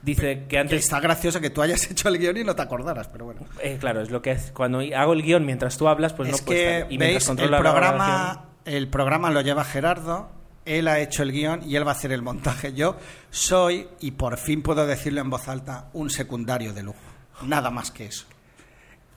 Dice 0.03 0.41
que 0.41 0.49
Que 0.49 0.59
antes. 0.59 0.85
está 0.85 1.01
gracioso 1.01 1.41
que 1.41 1.51
tú 1.51 1.63
hayas 1.63 1.91
hecho 1.91 2.09
el 2.09 2.19
guion 2.19 2.37
y 2.37 2.45
no 2.45 2.55
te 2.55 2.63
acordaras, 2.63 3.09
pero 3.09 3.25
bueno. 3.27 3.41
Eh, 3.63 3.79
claro, 3.81 4.01
es 4.01 4.11
lo 4.11 4.23
que 4.23 4.33
es. 4.33 4.53
Cuando 4.53 4.81
hago 4.97 5.13
el 5.13 5.23
guion 5.23 5.45
mientras 5.45 5.77
tú 5.77 5.89
hablas, 5.89 6.13
pues 6.13 6.29
es 6.29 6.41
no 6.41 6.47
que, 6.47 6.77
estar. 6.79 6.93
Y 6.93 6.99
veis, 6.99 7.29
el 7.29 7.37
programa, 7.51 8.45
el 8.65 8.89
programa 8.89 9.31
lo 9.31 9.41
lleva 9.41 9.65
Gerardo, 9.65 10.31
él 10.65 10.89
ha 10.89 10.99
hecho 11.01 11.23
el 11.23 11.33
guion 11.33 11.63
y 11.69 11.77
él 11.77 11.87
va 11.87 11.93
a 11.93 11.95
hacer 11.95 12.13
el 12.13 12.23
montaje. 12.23 12.73
Yo 12.75 12.97
soy, 13.31 13.89
y 14.01 14.13
por 14.13 14.37
fin 14.39 14.63
puedo 14.63 14.87
decirlo 14.87 15.21
en 15.21 15.31
voz 15.31 15.49
alta, 15.49 15.89
un 15.93 16.11
secundario 16.11 16.73
de 16.73 16.83
lujo. 16.83 16.99
Nada 17.43 17.71
más 17.71 17.91
que 17.91 18.07
eso. 18.07 18.27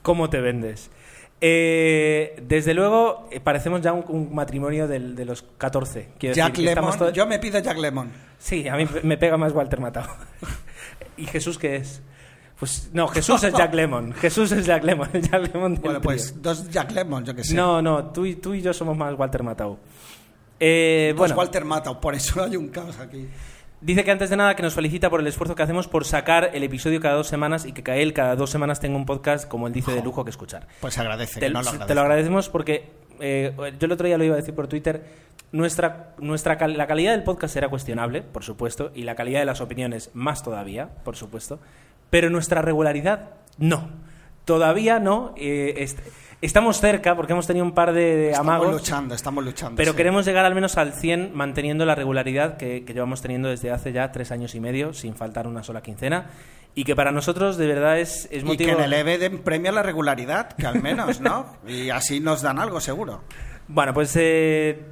¿Cómo 0.02 0.30
te 0.30 0.40
vendes? 0.40 0.90
Eh, 1.44 2.40
desde 2.46 2.72
luego, 2.72 3.28
eh, 3.32 3.40
parecemos 3.40 3.80
ya 3.80 3.92
un, 3.92 4.04
un 4.08 4.32
matrimonio 4.32 4.86
del- 4.86 5.16
de 5.16 5.24
los 5.24 5.42
14. 5.58 6.10
Quiero 6.16 6.36
Jack 6.36 6.50
decir, 6.52 6.64
que 6.66 6.70
estamos 6.70 6.90
Lemon, 6.94 6.98
todos- 7.00 7.12
yo 7.14 7.26
me 7.26 7.40
pido 7.40 7.58
Jack 7.58 7.78
Lemon. 7.78 8.12
Sí, 8.38 8.68
a 8.68 8.76
mí 8.76 8.86
me 9.02 9.16
pega 9.18 9.36
más 9.36 9.52
Walter 9.52 9.80
Matthau. 9.80 10.04
¿Y 11.16 11.26
Jesús 11.26 11.58
qué 11.58 11.76
es? 11.76 12.00
Pues 12.60 12.90
no, 12.92 13.08
Jesús 13.08 13.42
es 13.42 13.52
Jack 13.54 13.74
Lemon. 13.74 14.12
Jesús 14.20 14.52
es 14.52 14.64
Jack 14.64 14.84
Lemon. 14.84 15.08
el 15.12 15.22
Jack 15.28 15.52
Lemon 15.52 15.74
del 15.74 15.82
Bueno, 15.82 15.98
trío. 15.98 16.02
pues 16.10 16.40
dos 16.40 16.70
Jack 16.70 16.92
Lemon, 16.92 17.24
yo 17.24 17.34
que 17.34 17.42
sé. 17.42 17.54
No, 17.54 17.82
no, 17.82 18.12
tú 18.12 18.24
y, 18.24 18.36
tú 18.36 18.54
y 18.54 18.62
yo 18.62 18.72
somos 18.72 18.96
más 18.96 19.12
Walter 19.18 19.42
Matthau. 19.42 19.76
Eh, 20.60 21.12
bueno, 21.16 21.34
Walter 21.34 21.64
Matthau, 21.64 22.00
por 22.00 22.14
eso 22.14 22.40
hay 22.44 22.54
un 22.56 22.68
caos 22.68 23.00
aquí. 23.00 23.26
Dice 23.82 24.04
que 24.04 24.10
antes 24.10 24.30
de 24.30 24.36
nada 24.36 24.56
que 24.56 24.62
nos 24.62 24.74
felicita 24.74 25.10
por 25.10 25.20
el 25.20 25.26
esfuerzo 25.26 25.54
que 25.54 25.62
hacemos 25.62 25.88
por 25.88 26.04
sacar 26.04 26.50
el 26.54 26.62
episodio 26.62 27.00
cada 27.00 27.14
dos 27.16 27.28
semanas 27.28 27.66
y 27.66 27.72
que 27.72 28.02
él 28.02 28.12
cada 28.14 28.36
dos 28.36 28.48
semanas 28.50 28.80
tenga 28.80 28.96
un 28.96 29.04
podcast, 29.06 29.46
como 29.48 29.66
él 29.66 29.72
dice, 29.72 29.92
de 29.92 30.02
lujo 30.02 30.24
que 30.24 30.30
escuchar. 30.30 30.66
Pues 30.80 30.96
agradece, 30.98 31.40
Te, 31.40 31.46
que 31.46 31.52
no 31.52 31.60
lo 31.60 31.64
te 31.64 31.70
agradece. 31.76 31.94
lo 31.94 32.00
agradecemos 32.00 32.48
porque 32.48 32.90
eh, 33.20 33.52
yo 33.78 33.86
el 33.86 33.92
otro 33.92 34.06
día 34.06 34.16
lo 34.18 34.24
iba 34.24 34.34
a 34.34 34.38
decir 34.38 34.54
por 34.54 34.68
Twitter. 34.68 35.02
Nuestra, 35.52 36.14
nuestra 36.18 36.66
la 36.66 36.86
calidad 36.86 37.12
del 37.12 37.24
podcast 37.24 37.54
era 37.56 37.68
cuestionable, 37.68 38.22
por 38.22 38.42
supuesto, 38.42 38.90
y 38.94 39.02
la 39.02 39.14
calidad 39.14 39.40
de 39.40 39.44
las 39.46 39.60
opiniones 39.60 40.10
más 40.14 40.42
todavía, 40.42 40.88
por 41.04 41.14
supuesto, 41.16 41.60
pero 42.08 42.30
nuestra 42.30 42.62
regularidad 42.62 43.30
no. 43.58 43.90
Todavía 44.46 44.98
no. 44.98 45.34
eh, 45.36 45.74
est- 45.78 46.00
estamos 46.42 46.80
cerca 46.80 47.16
porque 47.16 47.32
hemos 47.32 47.46
tenido 47.46 47.64
un 47.64 47.72
par 47.72 47.92
de 47.92 48.30
Estamos 48.30 48.48
amagos. 48.54 48.72
luchando, 48.72 49.14
estamos 49.14 49.44
luchando. 49.44 49.76
Pero 49.76 49.92
sí. 49.92 49.96
queremos 49.96 50.26
llegar 50.26 50.44
al 50.44 50.54
menos 50.54 50.76
al 50.76 50.92
100 50.92 51.30
manteniendo 51.34 51.86
la 51.86 51.94
regularidad 51.94 52.56
que, 52.56 52.84
que 52.84 52.92
llevamos 52.92 53.22
teniendo 53.22 53.48
desde 53.48 53.70
hace 53.70 53.92
ya 53.92 54.12
tres 54.12 54.30
años 54.32 54.54
y 54.54 54.60
medio, 54.60 54.92
sin 54.92 55.14
faltar 55.14 55.46
una 55.46 55.62
sola 55.62 55.82
quincena. 55.82 56.26
Y 56.74 56.84
que 56.84 56.96
para 56.96 57.12
nosotros 57.12 57.56
de 57.56 57.66
verdad 57.66 57.98
es, 57.98 58.28
es 58.30 58.42
Y 58.42 58.46
motivo... 58.46 58.70
que 58.70 58.76
en 58.76 58.82
el 58.84 58.92
EVE 58.92 59.18
den 59.18 59.38
premio 59.42 59.70
a 59.70 59.74
la 59.74 59.82
regularidad, 59.82 60.52
que 60.52 60.66
al 60.66 60.82
menos, 60.82 61.20
¿no? 61.20 61.46
Y 61.66 61.90
así 61.90 62.20
nos 62.20 62.42
dan 62.42 62.58
algo, 62.58 62.80
seguro. 62.80 63.22
Bueno, 63.68 63.94
pues 63.94 64.14
eh, 64.16 64.82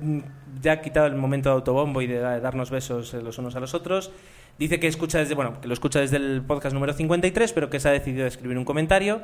ya 0.63 0.73
ha 0.73 0.81
quitado 0.81 1.07
el 1.07 1.17
momento 1.17 1.49
de 1.49 1.55
autobombo 1.57 2.01
y 2.03 2.07
de, 2.07 2.21
de 2.21 2.41
darnos 2.41 2.71
besos 2.71 3.13
eh, 3.15 3.23
los 3.23 3.39
unos 3.39 3.57
a 3.57 3.61
los 3.61 3.75
otros. 3.75 4.13
Dice 4.59 4.79
que 4.79 4.87
escucha 4.89 5.19
desde, 5.19 5.35
bueno, 5.35 5.59
que 5.61 5.69
lo 5.69 5.75
escucha 5.75 6.01
desde 6.01 6.19
el 6.19 6.43
podcast 6.47 6.75
número 6.75 6.93
53, 6.93 7.53
pero 7.55 7.71
que 7.71 7.81
se 7.81 7.89
ha 7.89 7.93
decidido 7.93 8.27
escribir 8.27 8.59
un 8.59 8.65
comentario. 8.67 9.23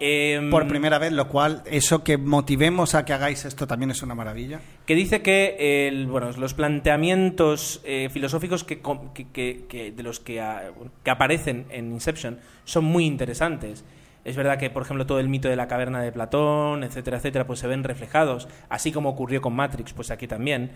Eh, 0.00 0.48
Por 0.50 0.66
primera 0.66 0.98
vez, 0.98 1.12
lo 1.12 1.28
cual, 1.28 1.62
eso 1.66 2.02
que 2.02 2.16
motivemos 2.16 2.94
a 2.94 3.04
que 3.04 3.12
hagáis 3.12 3.44
esto 3.44 3.66
también 3.66 3.90
es 3.90 4.02
una 4.02 4.14
maravilla. 4.14 4.60
que 4.86 4.94
dice 4.94 5.22
que 5.22 5.88
el, 5.88 6.06
bueno, 6.06 6.30
los 6.32 6.54
planteamientos 6.54 7.80
eh, 7.84 8.08
filosóficos 8.10 8.64
que, 8.64 8.80
de 9.96 10.02
los 10.02 10.20
que, 10.20 10.40
ah, 10.40 10.72
que 11.02 11.10
aparecen 11.10 11.66
en 11.70 11.92
Inception 11.92 12.38
son 12.64 12.84
muy 12.84 13.06
interesantes. 13.06 13.84
Es 14.24 14.36
verdad 14.36 14.58
que, 14.58 14.70
por 14.70 14.82
ejemplo, 14.82 15.06
todo 15.06 15.20
el 15.20 15.28
mito 15.28 15.48
de 15.48 15.56
la 15.56 15.68
caverna 15.68 16.00
de 16.00 16.10
Platón, 16.10 16.82
etcétera, 16.82 17.18
etcétera, 17.18 17.46
pues 17.46 17.60
se 17.60 17.66
ven 17.66 17.84
reflejados, 17.84 18.48
así 18.70 18.90
como 18.90 19.10
ocurrió 19.10 19.42
con 19.42 19.54
Matrix, 19.54 19.92
pues 19.92 20.10
aquí 20.10 20.26
también. 20.26 20.70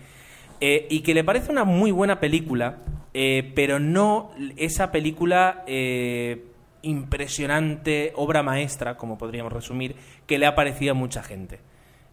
Eh, 0.61 0.87
y 0.89 1.01
que 1.01 1.13
le 1.13 1.23
parece 1.23 1.51
una 1.51 1.63
muy 1.63 1.91
buena 1.91 2.19
película, 2.19 2.77
eh, 3.13 3.51
pero 3.55 3.79
no 3.79 4.31
esa 4.57 4.91
película 4.91 5.63
eh, 5.67 6.45
impresionante, 6.83 8.13
obra 8.15 8.43
maestra, 8.43 8.97
como 8.97 9.17
podríamos 9.17 9.51
resumir, 9.51 9.95
que 10.25 10.37
le 10.37 10.45
ha 10.45 10.55
parecido 10.55 10.91
a 10.91 10.95
mucha 10.95 11.21
gente. 11.23 11.59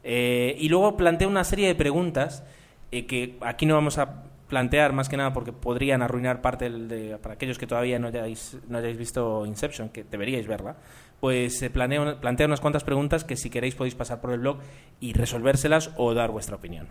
Eh, 0.02 0.56
y 0.58 0.68
luego 0.68 0.96
plantea 0.96 1.28
una 1.28 1.44
serie 1.44 1.66
de 1.68 1.74
preguntas 1.74 2.44
eh, 2.92 3.06
que 3.06 3.36
aquí 3.40 3.66
no 3.66 3.74
vamos 3.74 3.98
a 3.98 4.24
plantear 4.48 4.92
más 4.92 5.08
que 5.08 5.16
nada 5.16 5.32
porque 5.32 5.52
podrían 5.52 6.02
arruinar 6.02 6.40
parte 6.40 6.70
de, 6.70 7.18
para 7.18 7.34
aquellos 7.34 7.58
que 7.58 7.66
todavía 7.66 7.98
no 7.98 8.08
hayáis, 8.08 8.56
no 8.68 8.78
hayáis 8.78 8.96
visto 8.96 9.44
Inception, 9.44 9.88
que 9.88 10.04
deberíais 10.04 10.46
verla, 10.46 10.76
pues 11.18 11.60
eh, 11.62 11.70
planea, 11.70 12.00
una- 12.00 12.20
plantea 12.20 12.46
unas 12.46 12.60
cuantas 12.60 12.84
preguntas 12.84 13.24
que 13.24 13.36
si 13.36 13.50
queréis 13.50 13.74
podéis 13.74 13.96
pasar 13.96 14.20
por 14.20 14.30
el 14.32 14.38
blog 14.38 14.58
y 15.00 15.12
resolvérselas 15.14 15.90
o 15.96 16.14
dar 16.14 16.30
vuestra 16.30 16.54
opinión. 16.56 16.86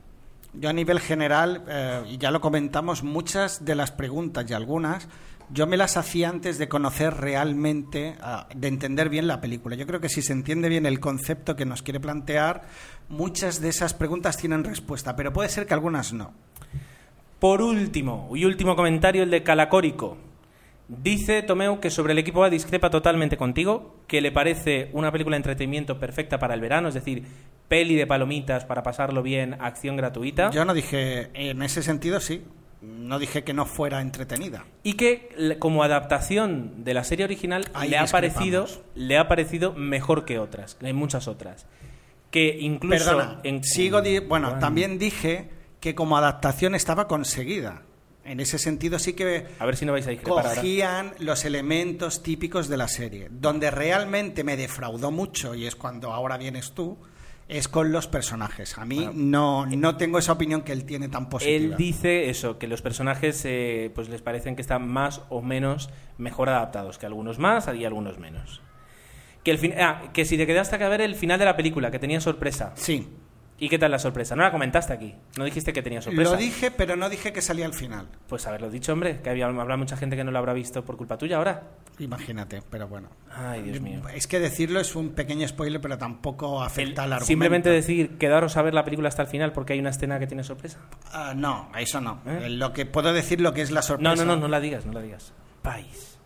Yo 0.54 0.70
a 0.70 0.74
nivel 0.74 1.00
general, 1.00 1.64
eh, 1.70 2.02
y 2.10 2.18
ya 2.18 2.32
lo 2.32 2.42
comentamos, 2.42 3.04
muchas 3.04 3.64
de 3.64 3.76
las 3.76 3.92
preguntas 3.92 4.50
y 4.50 4.54
algunas, 4.54 5.08
yo 5.50 5.68
me 5.68 5.78
las 5.78 5.98
hacía 5.98 6.30
antes 6.30 6.58
de 6.58 6.68
conocer 6.68 7.16
realmente, 7.16 8.16
ah, 8.22 8.48
de 8.56 8.68
entender 8.68 9.10
bien 9.10 9.28
la 9.28 9.42
película. 9.42 9.76
Yo 9.76 9.86
creo 9.86 10.00
que 10.00 10.10
si 10.10 10.22
se 10.22 10.34
entiende 10.34 10.70
bien 10.70 10.86
el 10.86 11.00
concepto 11.00 11.56
que 11.56 11.66
nos 11.66 11.82
quiere 11.82 12.00
plantear, 12.00 12.64
muchas 13.10 13.62
de 13.62 13.70
esas 13.70 13.94
preguntas 13.94 14.38
tienen 14.38 14.64
respuesta, 14.64 15.16
pero 15.16 15.34
puede 15.34 15.50
ser 15.50 15.66
que 15.66 15.74
algunas 15.74 16.14
no. 16.14 16.34
Por 17.40 17.62
último, 17.62 18.30
y 18.34 18.46
último 18.46 18.76
comentario, 18.76 19.24
el 19.24 19.30
de 19.30 19.44
Calacórico. 19.44 20.18
Dice 20.88 21.42
Tomeu 21.42 21.80
que 21.80 21.90
sobre 21.90 22.14
el 22.14 22.20
equipo 22.20 22.44
A 22.44 22.50
discrepa 22.50 22.92
totalmente 22.92 23.38
contigo, 23.38 23.96
que 24.08 24.22
le 24.22 24.32
parece 24.32 24.90
una 24.94 25.12
película 25.12 25.36
de 25.36 25.40
entretenimiento 25.40 26.00
perfecta 26.00 26.38
para 26.38 26.54
el 26.54 26.62
verano, 26.62 26.90
es 26.90 26.94
decir, 26.94 27.24
peli 27.68 27.96
de 27.96 28.06
palomitas 28.06 28.66
para 28.66 28.84
pasarlo 28.84 29.24
bien, 29.24 29.56
acción 29.60 29.98
gratuita. 29.98 30.52
Yo 30.52 30.64
no 30.64 30.76
dije, 30.76 31.32
en 31.34 31.64
ese 31.64 31.82
sentido 31.82 32.20
sí, 32.20 32.44
no 32.86 33.20
dije 33.20 33.44
que 33.44 33.54
no 33.54 33.66
fuera 33.66 34.02
entretenida. 34.02 34.66
Y 34.84 34.94
que 34.94 35.58
como 35.60 35.84
adaptación 35.84 36.84
de 36.84 36.94
la 36.94 37.04
serie 37.04 37.26
original 37.26 37.66
Ahí 37.74 37.90
le 37.90 37.98
ha, 37.98 38.06
parecido, 38.06 38.66
le 38.96 39.18
ha 39.18 39.28
parecido 39.28 39.74
mejor 39.74 40.26
que 40.26 40.40
otras, 40.40 40.76
que 40.76 40.88
hay 40.88 40.94
muchas 40.94 41.28
otras. 41.28 41.66
Que 42.32 42.58
incluso... 42.60 43.06
Perdona, 43.06 43.40
en- 43.44 43.64
sigo, 43.64 44.02
di- 44.02 44.20
bueno, 44.20 44.48
Bueno. 44.48 44.60
también 44.60 44.98
dije 45.00 45.50
que 45.80 45.96
como 45.96 46.18
adaptación 46.18 46.76
estaba 46.76 47.08
conseguida. 47.08 47.84
En 48.24 48.40
ese 48.40 48.58
sentido 48.58 48.98
sí 48.98 49.14
que 49.14 49.46
A 49.60 49.66
ver 49.68 49.76
si 49.78 49.86
no 49.86 49.92
vais 49.92 50.08
a 50.08 50.10
ahora. 50.10 50.56
cogían 50.56 51.14
los 51.20 51.46
elementos 51.46 52.24
típicos 52.24 52.68
de 52.68 52.78
la 52.78 52.88
serie. 52.88 53.28
Donde 53.30 53.70
realmente 53.70 54.44
me 54.44 54.58
defraudó 54.58 55.12
mucho, 55.12 55.54
y 55.54 55.68
es 55.68 55.76
cuando 55.76 56.12
ahora 56.12 56.36
vienes 56.38 56.72
tú, 56.72 56.98
es 57.48 57.68
con 57.68 57.92
los 57.92 58.08
personajes. 58.08 58.78
A 58.78 58.86
mí 58.86 59.08
no, 59.14 59.66
no 59.66 59.98
tengo 59.98 60.18
esa 60.18 60.32
opinión 60.32 60.62
que 60.64 60.72
él 60.72 60.86
tiene 60.86 61.10
tan 61.10 61.30
positiva. 61.30 61.56
Él 61.56 61.76
dice 61.78 62.30
eso, 62.30 62.58
que 62.58 62.68
los 62.68 62.82
personajes 62.82 63.42
eh, 63.46 63.92
pues 63.94 64.10
les 64.10 64.22
parecen 64.22 64.56
que 64.56 64.62
están 64.62 64.88
más 64.88 65.22
o 65.30 65.42
menos 65.42 65.90
mejor 66.18 66.50
adaptados, 66.50 66.98
que 66.98 67.06
algunos 67.06 67.38
más 67.40 67.70
y 67.76 67.86
algunos 67.86 68.18
menos. 68.18 68.62
Que, 69.44 69.52
el 69.52 69.60
fin- 69.60 69.76
ah, 69.80 70.02
que 70.12 70.26
si 70.26 70.38
te 70.38 70.48
quedaste 70.48 70.84
a 70.84 70.90
ver 70.90 71.02
el 71.02 71.14
final 71.16 71.38
de 71.38 71.46
la 71.46 71.56
película, 71.56 71.92
que 71.92 72.00
tenía 72.00 72.20
sorpresa. 72.20 72.72
Sí, 72.76 73.08
¿Y 73.58 73.70
qué 73.70 73.80
tal 73.80 73.92
la 73.92 74.00
sorpresa? 74.00 74.36
No 74.36 74.44
la 74.44 74.52
comentaste 74.52 74.92
aquí. 74.92 75.16
No 75.38 75.46
dijiste 75.46 75.72
que 75.72 75.82
tenía 75.82 76.02
sorpresa. 76.02 76.32
lo 76.32 76.38
dije, 76.38 76.72
pero 76.72 76.98
no 76.98 77.10
dije 77.10 77.32
que 77.32 77.42
salía 77.42 77.66
al 77.66 77.74
final. 77.74 78.08
Pues 78.28 78.46
haberlo 78.48 78.70
dicho, 78.70 78.92
hombre, 78.92 79.22
que 79.22 79.30
había, 79.30 79.46
habrá 79.46 79.78
mucha 79.78 79.96
gente 79.96 80.18
que 80.18 80.26
no 80.26 80.32
lo 80.32 80.40
habrá 80.40 80.52
visto 80.52 80.84
por 80.84 80.98
culpa 80.98 81.18
tuya 81.18 81.38
ahora. 81.38 81.64
Imagínate, 82.00 82.62
pero 82.70 82.90
bueno. 82.90 83.08
Ay, 83.34 83.62
Dios 83.62 83.80
mío. 83.80 84.02
Es 84.14 84.28
que 84.28 84.42
decirlo 84.42 84.82
es 84.82 84.94
un 84.96 85.12
pequeño 85.12 85.48
spoiler, 85.48 85.80
pero 85.80 85.98
tampoco 85.98 86.62
afecta 86.62 87.04
al 87.04 87.14
argumento. 87.14 87.28
Simplemente 87.28 87.70
decir, 87.70 88.18
quedaros 88.18 88.58
a 88.58 88.62
ver 88.62 88.74
la 88.74 88.84
película 88.84 89.08
hasta 89.08 89.22
el 89.22 89.30
final 89.30 89.54
porque 89.54 89.72
hay 89.72 89.80
una 89.80 89.92
escena 89.92 90.20
que 90.20 90.28
tiene 90.28 90.44
sorpresa. 90.44 90.80
Ah, 91.14 91.34
no, 91.34 91.72
eso 91.78 92.02
no. 92.02 92.20
¿Eh? 92.26 92.50
Lo 92.50 92.74
que 92.74 92.86
puedo 92.86 93.14
decir 93.14 93.40
lo 93.40 93.54
que 93.54 93.62
es 93.62 93.72
la 93.72 93.82
sorpresa. 93.82 94.16
No, 94.16 94.26
no, 94.26 94.36
no, 94.36 94.42
no 94.42 94.48
la 94.50 94.60
digas, 94.60 94.86
no 94.86 94.92
la 94.92 95.02
digas. 95.02 95.32
País. 95.62 96.18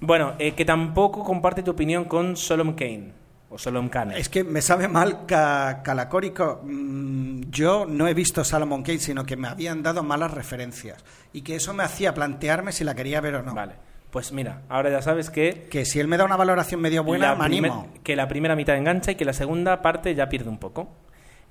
Bueno, 0.00 0.34
eh, 0.38 0.52
que 0.52 0.64
tampoco 0.64 1.22
comparte 1.22 1.62
tu 1.62 1.70
opinión 1.70 2.04
con 2.06 2.36
Solomon 2.36 2.74
Kane. 2.74 3.19
O 3.52 3.58
Solomon 3.58 3.88
Kane. 3.90 4.16
Es 4.18 4.28
que 4.28 4.44
me 4.44 4.62
sabe 4.62 4.86
mal 4.88 5.26
ca- 5.26 5.82
Calacórico. 5.82 6.60
Mm, 6.64 7.50
Yo 7.50 7.84
no 7.84 8.06
he 8.06 8.14
visto 8.14 8.44
Salomon 8.44 8.82
Kane, 8.84 8.98
sino 9.00 9.26
que 9.26 9.36
me 9.36 9.48
habían 9.48 9.82
dado 9.82 10.02
malas 10.04 10.30
referencias. 10.32 11.04
Y 11.32 11.42
que 11.42 11.56
eso 11.56 11.74
me 11.74 11.82
hacía 11.82 12.14
plantearme 12.14 12.70
si 12.70 12.84
la 12.84 12.94
quería 12.94 13.20
ver 13.20 13.34
o 13.34 13.42
no. 13.42 13.52
Vale. 13.54 13.72
Pues 14.12 14.32
mira, 14.32 14.62
ahora 14.68 14.90
ya 14.90 15.02
sabes 15.02 15.30
que, 15.30 15.66
Que 15.70 15.84
si 15.84 15.98
él 16.00 16.06
me 16.08 16.16
da 16.16 16.24
una 16.24 16.36
valoración 16.36 16.80
medio 16.80 17.02
buena, 17.04 17.34
me 17.34 17.44
animo. 17.44 17.88
que 18.04 18.14
la 18.16 18.26
primera 18.28 18.54
mitad 18.56 18.76
engancha 18.76 19.12
y 19.12 19.14
que 19.16 19.24
la 19.24 19.32
segunda 19.32 19.82
parte 19.82 20.14
ya 20.14 20.28
pierde 20.28 20.48
un 20.48 20.58
poco. 20.58 20.88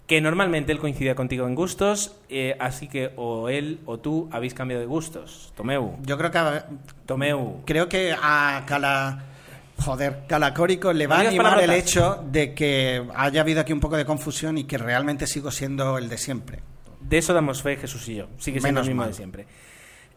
Que 0.08 0.22
normalmente 0.22 0.72
él 0.72 0.80
coincide 0.80 1.14
contigo 1.16 1.46
en 1.48 1.54
gustos, 1.56 2.16
eh, 2.30 2.56
así 2.60 2.88
que 2.88 3.12
o 3.16 3.48
él 3.50 3.80
o 3.86 4.00
tú 4.00 4.28
habéis 4.32 4.54
cambiado 4.54 4.82
de 4.82 4.88
gustos. 4.88 5.54
Tomeu. 5.56 5.98
Yo 6.04 6.18
creo 6.18 6.32
que 6.32 6.40
Tomeu. 7.06 7.62
creo 7.66 7.88
que 7.88 8.16
a 8.20 8.64
Cala 8.66 9.26
joder, 9.80 10.24
Calacórico 10.28 10.94
le 10.94 11.08
va 11.08 11.18
a 11.18 11.20
animar 11.22 11.62
el 11.62 11.72
hecho 11.72 12.24
de 12.32 12.54
que 12.54 13.04
haya 13.16 13.42
habido 13.42 13.62
aquí 13.62 13.74
un 13.74 13.80
poco 13.80 13.98
de 13.98 14.06
confusión 14.06 14.58
y 14.58 14.64
que 14.66 14.78
realmente 14.78 15.28
sigo 15.28 15.52
siendo 15.52 15.98
el 15.98 16.10
de 16.10 16.18
siempre. 16.18 16.60
De 17.02 17.18
eso 17.18 17.34
damos 17.34 17.62
fe 17.62 17.78
Jesús 17.78 18.08
y 18.10 18.16
yo. 18.16 18.28
Sigue 18.38 18.60
siendo 18.60 18.82
Menos 18.82 18.88
el 18.88 18.90
mismo 18.94 19.02
mal. 19.04 19.10
de 19.12 19.16
siempre. 19.16 19.46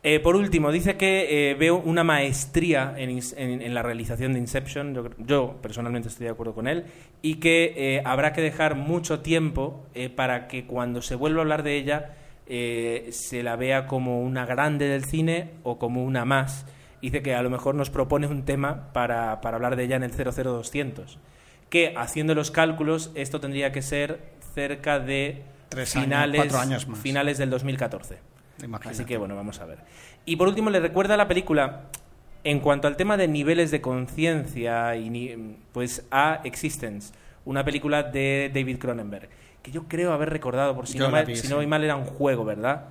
Eh, 0.04 0.18
por 0.18 0.34
último, 0.34 0.72
dice 0.72 0.96
que 0.96 1.50
eh, 1.50 1.54
veo 1.54 1.76
una 1.76 2.02
maestría 2.02 2.92
en, 2.96 3.10
ins- 3.10 3.34
en- 3.36 3.62
en 3.62 3.72
la 3.72 3.82
realización 3.82 4.32
de 4.32 4.40
Inception. 4.40 4.94
Yo, 4.94 5.10
yo 5.18 5.58
personalmente 5.62 6.08
estoy 6.08 6.24
de 6.26 6.32
acuerdo 6.32 6.54
con 6.54 6.66
él. 6.66 6.86
Y 7.22 7.36
que 7.36 7.72
eh, 7.76 8.02
habrá 8.04 8.32
que 8.32 8.40
dejar 8.40 8.74
mucho 8.74 9.20
tiempo 9.20 9.86
para 10.16 10.48
que 10.48 10.66
cuando 10.66 11.02
se 11.02 11.14
vuelva 11.14 11.38
a 11.38 11.42
hablar 11.42 11.62
de 11.62 11.76
ella 11.76 12.16
se 13.12 13.42
la 13.44 13.54
vea 13.56 13.86
como 13.86 14.20
una 14.22 14.44
grande 14.44 14.86
del 14.88 15.04
cine 15.04 15.50
o 15.62 15.78
como 15.78 16.04
una 16.04 16.24
más. 16.24 16.66
Dice 17.02 17.22
que 17.22 17.34
a 17.34 17.42
lo 17.42 17.50
mejor 17.50 17.74
nos 17.74 17.90
propone 17.90 18.28
un 18.28 18.44
tema 18.44 18.92
para, 18.92 19.40
para 19.40 19.56
hablar 19.56 19.76
de 19.76 19.84
ella 19.84 19.96
en 19.96 20.04
el 20.04 20.12
00200. 20.12 21.18
Que 21.68 21.94
haciendo 21.96 22.34
los 22.34 22.50
cálculos, 22.50 23.10
esto 23.14 23.40
tendría 23.40 23.72
que 23.72 23.82
ser 23.82 24.20
cerca 24.54 24.98
de 25.00 25.42
Tres 25.68 25.92
finales, 25.94 26.54
años 26.54 26.86
más. 26.86 26.98
finales 26.98 27.38
del 27.38 27.50
2014. 27.50 28.18
Imagínate. 28.62 28.94
Así 28.94 29.04
que 29.04 29.16
bueno, 29.16 29.34
vamos 29.34 29.58
a 29.60 29.64
ver. 29.66 29.78
Y 30.26 30.36
por 30.36 30.46
último, 30.48 30.70
le 30.70 30.78
recuerda 30.80 31.16
la 31.16 31.26
película, 31.26 31.86
en 32.44 32.60
cuanto 32.60 32.86
al 32.86 32.96
tema 32.96 33.16
de 33.16 33.26
niveles 33.26 33.70
de 33.70 33.80
conciencia, 33.80 34.94
pues 35.72 36.06
a 36.10 36.40
Existence, 36.44 37.12
una 37.44 37.64
película 37.64 38.04
de 38.04 38.50
David 38.54 38.78
Cronenberg, 38.78 39.28
que 39.62 39.70
yo 39.70 39.84
creo 39.88 40.12
haber 40.12 40.30
recordado, 40.30 40.76
por 40.76 40.86
si, 40.86 40.98
Yo 40.98 41.06
no, 41.06 41.10
mal, 41.10 41.24
vi, 41.26 41.34
si 41.36 41.42
sí. 41.42 41.48
no 41.48 41.56
voy 41.56 41.66
mal, 41.66 41.82
era 41.82 41.96
un 41.96 42.04
juego, 42.04 42.44
¿verdad? 42.44 42.84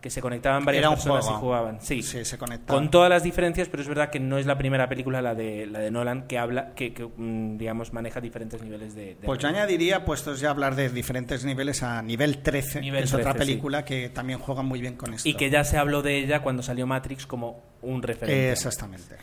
Que 0.00 0.10
se 0.10 0.20
conectaban 0.20 0.64
varias 0.64 0.82
Era 0.82 0.90
un 0.90 0.94
personas 0.96 1.24
juego. 1.24 1.38
y 1.38 1.40
jugaban. 1.40 1.80
Sí, 1.80 2.02
Sí, 2.02 2.24
se 2.24 2.38
conectaban. 2.38 2.82
con 2.84 2.90
todas 2.90 3.10
las 3.10 3.22
diferencias, 3.24 3.68
pero 3.68 3.82
es 3.82 3.88
verdad 3.88 4.10
que 4.10 4.20
no 4.20 4.38
es 4.38 4.46
la 4.46 4.56
primera 4.56 4.88
película, 4.88 5.20
la 5.20 5.34
de, 5.34 5.66
la 5.66 5.80
de 5.80 5.90
Nolan, 5.90 6.28
que 6.28 6.38
habla, 6.38 6.74
que, 6.74 6.92
que, 6.92 7.04
mm, 7.04 7.56
digamos, 7.58 7.92
maneja 7.92 8.20
diferentes 8.20 8.62
niveles 8.62 8.94
de... 8.94 9.06
de 9.16 9.16
Pues 9.24 9.38
yo 9.40 9.48
añadiría, 9.48 10.04
puestos 10.04 10.38
ya 10.38 10.48
a 10.48 10.50
hablar 10.52 10.76
de 10.76 10.90
diferentes 10.90 11.44
niveles, 11.44 11.82
a 11.82 12.02
nivel 12.02 12.38
13, 12.38 12.82
Nivel 12.82 13.00
que 13.00 13.04
es 13.06 13.14
otra 13.14 13.32
13, 13.32 13.38
sí. 13.46 13.50
película 13.52 13.84
que 13.84 14.08
también 14.10 14.38
juega 14.38 14.62
muy 14.62 14.80
bien 14.80 14.94
con 14.96 15.12
esto. 15.14 15.28
Y 15.28 15.34
que 15.34 15.50
ya 15.50 15.64
se 15.64 15.76
habló 15.78 16.02
de 16.02 16.18
ella 16.18 16.40
cuando 16.40 16.62
salió 16.62 16.86
Matrix 16.86 17.26
como 17.26 17.62
un 17.82 18.00
referente. 18.02 18.52
Exactamente. 18.52 19.16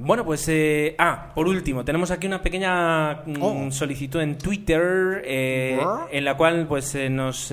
Bueno, 0.00 0.24
pues... 0.24 0.46
eh, 0.48 0.94
ah, 0.96 1.32
por 1.34 1.48
último, 1.48 1.84
tenemos 1.84 2.12
aquí 2.12 2.28
una 2.28 2.40
pequeña 2.40 3.14
mm, 3.26 3.42
Oh. 3.42 3.70
solicitud 3.72 4.20
en 4.20 4.38
Twitter 4.38 5.22
eh, 5.24 5.76
en 6.12 6.24
la 6.24 6.36
cual 6.36 6.66
pues 6.68 6.94
eh, 6.94 7.10
nos... 7.10 7.52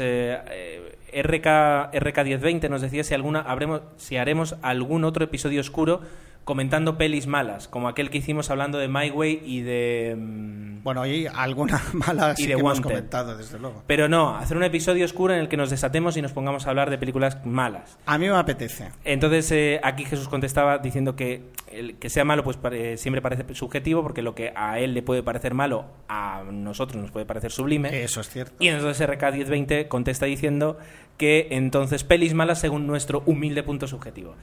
RK, 1.24 1.92
RK1020 1.94 2.70
nos 2.70 2.82
decía 2.82 3.04
si, 3.04 3.14
alguna, 3.14 3.42
habremos, 3.42 3.82
si 3.98 4.18
haremos 4.18 4.56
algún 4.62 5.04
otro 5.04 5.24
episodio 5.26 5.62
oscuro 5.62 6.02
comentando 6.46 6.96
pelis 6.96 7.26
malas, 7.26 7.68
como 7.68 7.88
aquel 7.88 8.12
que 8.12 8.20
hicimos 8.20 8.52
hablando 8.52 8.78
de 8.78 8.88
My 8.88 9.10
Way 9.10 9.42
y 9.44 9.62
de... 9.62 10.16
mm, 10.16 10.84
Bueno, 10.84 11.06
y 11.08 11.26
alguna 11.26 11.82
mala 11.94 12.36
Y 12.38 12.42
sí 12.44 12.48
que 12.48 12.54
hemos 12.54 12.80
comentado, 12.80 13.36
desde 13.36 13.58
luego. 13.58 13.84
Pero 13.88 14.08
no, 14.08 14.36
hacer 14.38 14.56
un 14.56 14.64
episodio 14.64 15.06
oscuro 15.06 15.34
en 15.34 15.40
el 15.40 15.48
que 15.50 15.58
nos 15.58 15.72
desatemos 15.72 16.16
y 16.18 16.22
nos 16.22 16.34
pongamos 16.34 16.68
a 16.68 16.70
hablar 16.70 16.92
de 16.92 17.00
películas 17.00 17.44
malas. 17.46 17.98
A 18.06 18.20
mí 18.20 18.30
me 18.30 18.36
apetece. 18.36 18.92
Entonces 19.04 19.52
eh, 19.52 19.82
aquí 19.84 20.06
Jesús 20.06 20.30
contestaba 20.30 20.78
diciendo 20.78 21.16
que 21.16 21.50
el 21.72 21.96
que 21.96 22.12
sea 22.12 22.24
malo 22.24 22.44
pues 22.44 22.58
siempre 23.02 23.24
parece 23.24 23.44
subjetivo 23.56 24.04
porque 24.04 24.22
lo 24.22 24.36
que 24.36 24.54
a 24.56 24.80
él 24.80 24.94
le 24.94 25.02
puede 25.02 25.24
parecer 25.24 25.56
malo 25.56 25.86
a 26.08 26.44
nosotros 26.50 27.02
nos 27.02 27.10
puede 27.10 27.26
parecer 27.26 27.52
sublime. 27.52 28.04
Eso 28.04 28.22
es 28.22 28.30
cierto. 28.30 28.54
Y 28.60 28.68
entonces 28.68 29.10
RK1020 29.10 29.88
contesta 29.88 30.28
diciendo 30.28 30.78
que 31.18 31.48
entonces 31.52 32.04
pelis 32.04 32.34
malas 32.34 32.60
según 32.60 32.88
nuestro 32.88 33.24
humilde 33.26 33.64
punto 33.64 33.88
subjetivo. 33.88 34.36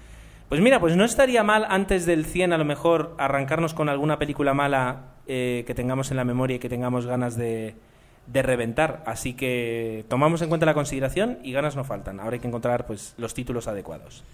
Pues 0.48 0.60
mira, 0.60 0.80
pues 0.80 0.96
no 0.96 1.04
estaría 1.04 1.42
mal 1.42 1.66
antes 1.68 2.04
del 2.04 2.26
100 2.26 2.52
a 2.52 2.58
lo 2.58 2.64
mejor 2.64 3.14
arrancarnos 3.18 3.72
con 3.74 3.88
alguna 3.88 4.18
película 4.18 4.52
mala 4.52 5.14
eh, 5.26 5.64
que 5.66 5.74
tengamos 5.74 6.10
en 6.10 6.18
la 6.18 6.24
memoria 6.24 6.56
y 6.56 6.58
que 6.58 6.68
tengamos 6.68 7.06
ganas 7.06 7.36
de, 7.36 7.74
de 8.26 8.42
reventar. 8.42 9.02
Así 9.06 9.34
que 9.34 10.04
tomamos 10.08 10.42
en 10.42 10.48
cuenta 10.48 10.66
la 10.66 10.74
consideración 10.74 11.38
y 11.42 11.52
ganas 11.52 11.76
no 11.76 11.84
faltan. 11.84 12.20
Ahora 12.20 12.34
hay 12.34 12.40
que 12.40 12.48
encontrar 12.48 12.86
pues 12.86 13.14
los 13.16 13.34
títulos 13.34 13.66
adecuados. 13.66 14.24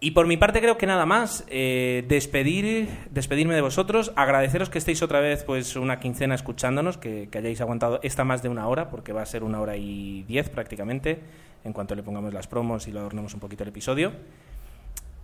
Y 0.00 0.12
por 0.12 0.28
mi 0.28 0.36
parte 0.36 0.60
creo 0.60 0.78
que 0.78 0.86
nada 0.86 1.06
más. 1.06 1.44
Eh, 1.48 2.04
despedir, 2.08 2.88
despedirme 3.10 3.54
de 3.54 3.60
vosotros, 3.60 4.12
agradeceros 4.14 4.70
que 4.70 4.78
estéis 4.78 5.02
otra 5.02 5.18
vez 5.20 5.42
pues 5.42 5.74
una 5.74 5.98
quincena 5.98 6.36
escuchándonos, 6.36 6.98
que, 6.98 7.28
hayáis 7.34 7.60
aguantado 7.60 7.98
esta 8.02 8.24
más 8.24 8.42
de 8.42 8.48
una 8.48 8.68
hora, 8.68 8.90
porque 8.90 9.12
va 9.12 9.22
a 9.22 9.26
ser 9.26 9.42
una 9.42 9.60
hora 9.60 9.76
y 9.76 10.22
diez 10.28 10.50
prácticamente, 10.50 11.18
en 11.64 11.72
cuanto 11.72 11.96
le 11.96 12.04
pongamos 12.04 12.32
las 12.32 12.46
promos 12.46 12.86
y 12.86 12.92
lo 12.92 13.00
adornemos 13.00 13.34
un 13.34 13.40
poquito 13.40 13.64
el 13.64 13.70
episodio. 13.70 14.12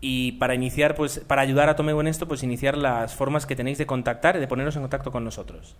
Y 0.00 0.32
para 0.32 0.54
iniciar, 0.54 0.96
pues, 0.96 1.20
para 1.20 1.42
ayudar 1.42 1.68
a 1.68 1.76
Tomeu 1.76 2.00
en 2.00 2.08
esto, 2.08 2.26
pues 2.26 2.42
iniciar 2.42 2.76
las 2.76 3.14
formas 3.14 3.46
que 3.46 3.54
tenéis 3.54 3.78
de 3.78 3.86
contactar 3.86 4.36
y 4.36 4.40
de 4.40 4.48
poneros 4.48 4.74
en 4.74 4.82
contacto 4.82 5.12
con 5.12 5.24
nosotros. 5.24 5.76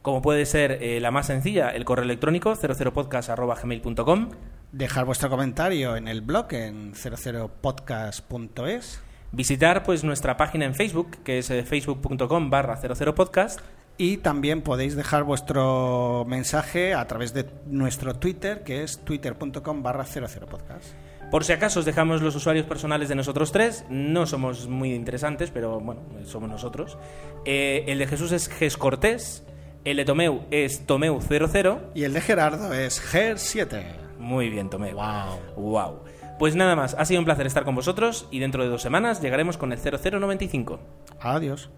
Como 0.00 0.22
puede 0.22 0.46
ser 0.46 0.78
eh, 0.80 1.00
la 1.00 1.10
más 1.10 1.26
sencilla, 1.26 1.70
el 1.70 1.84
correo 1.84 2.04
electrónico 2.04 2.54
00podcast.gmail.com 2.54 4.30
Dejar 4.72 5.06
vuestro 5.06 5.30
comentario 5.30 5.96
en 5.96 6.08
el 6.08 6.20
blog 6.20 6.52
en 6.52 6.92
00podcast.es 6.94 9.00
Visitar 9.32 9.82
pues 9.82 10.04
nuestra 10.04 10.36
página 10.36 10.64
en 10.64 10.74
Facebook, 10.74 11.22
que 11.22 11.38
es 11.38 11.50
eh, 11.50 11.62
facebook.com 11.62 12.50
barra 12.50 12.80
00podcast. 12.80 13.60
y 13.96 14.18
también 14.18 14.62
podéis 14.62 14.94
dejar 14.94 15.24
vuestro 15.24 16.24
mensaje 16.26 16.94
a 16.94 17.06
través 17.06 17.34
de 17.34 17.46
nuestro 17.66 18.14
Twitter, 18.14 18.62
que 18.62 18.82
es 18.82 19.04
twitter.com 19.04 19.82
barra 19.82 20.04
00podcast. 20.04 20.94
Por 21.30 21.44
si 21.44 21.52
acaso 21.52 21.80
os 21.80 21.86
dejamos 21.86 22.22
los 22.22 22.36
usuarios 22.36 22.64
personales 22.64 23.08
de 23.08 23.14
nosotros 23.14 23.52
tres, 23.52 23.84
no 23.90 24.24
somos 24.24 24.68
muy 24.68 24.94
interesantes, 24.94 25.50
pero 25.50 25.80
bueno, 25.80 26.02
somos 26.24 26.48
nosotros. 26.48 26.96
Eh, 27.44 27.84
el 27.88 27.98
de 27.98 28.06
Jesús 28.06 28.32
es 28.32 28.48
Ges 28.48 28.78
Cortés, 28.78 29.44
el 29.84 29.98
de 29.98 30.04
Tomeu 30.04 30.46
es 30.50 30.86
Tomeu00. 30.86 31.80
Y 31.94 32.04
el 32.04 32.14
de 32.14 32.20
Gerardo 32.20 32.72
es 32.72 33.02
GER7. 33.02 34.07
Muy 34.18 34.50
bien, 34.50 34.68
Tomeu. 34.70 34.94
Wow. 34.94 35.40
Wow. 35.56 36.00
Pues 36.38 36.54
nada 36.56 36.76
más, 36.76 36.94
ha 36.94 37.04
sido 37.04 37.20
un 37.20 37.24
placer 37.24 37.46
estar 37.46 37.64
con 37.64 37.74
vosotros 37.74 38.28
y 38.30 38.38
dentro 38.38 38.62
de 38.62 38.68
dos 38.68 38.82
semanas 38.82 39.20
llegaremos 39.20 39.56
con 39.58 39.72
el 39.72 39.78
0095. 39.78 40.78
Adiós. 41.20 41.70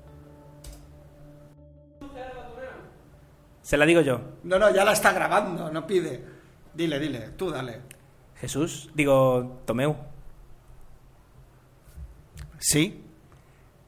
Se 3.63 3.77
la 3.77 3.87
digo 3.87 4.01
yo. 4.01 4.21
No, 4.43 4.59
no, 4.59 4.75
ya 4.75 4.85
la 4.85 4.93
está 4.93 5.13
grabando, 5.13 5.71
no 5.71 5.87
pide. 5.87 6.25
Dile, 6.75 6.99
dile, 6.99 7.21
tú 7.37 7.51
dale. 7.51 7.81
Jesús, 8.37 8.91
digo, 8.95 9.61
Tomeu, 9.67 9.97
Sí. 12.59 13.05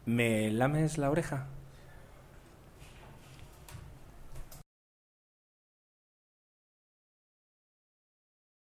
¿me 0.07 0.51
lames 0.51 0.99
la 0.99 1.11
oreja? 1.11 1.47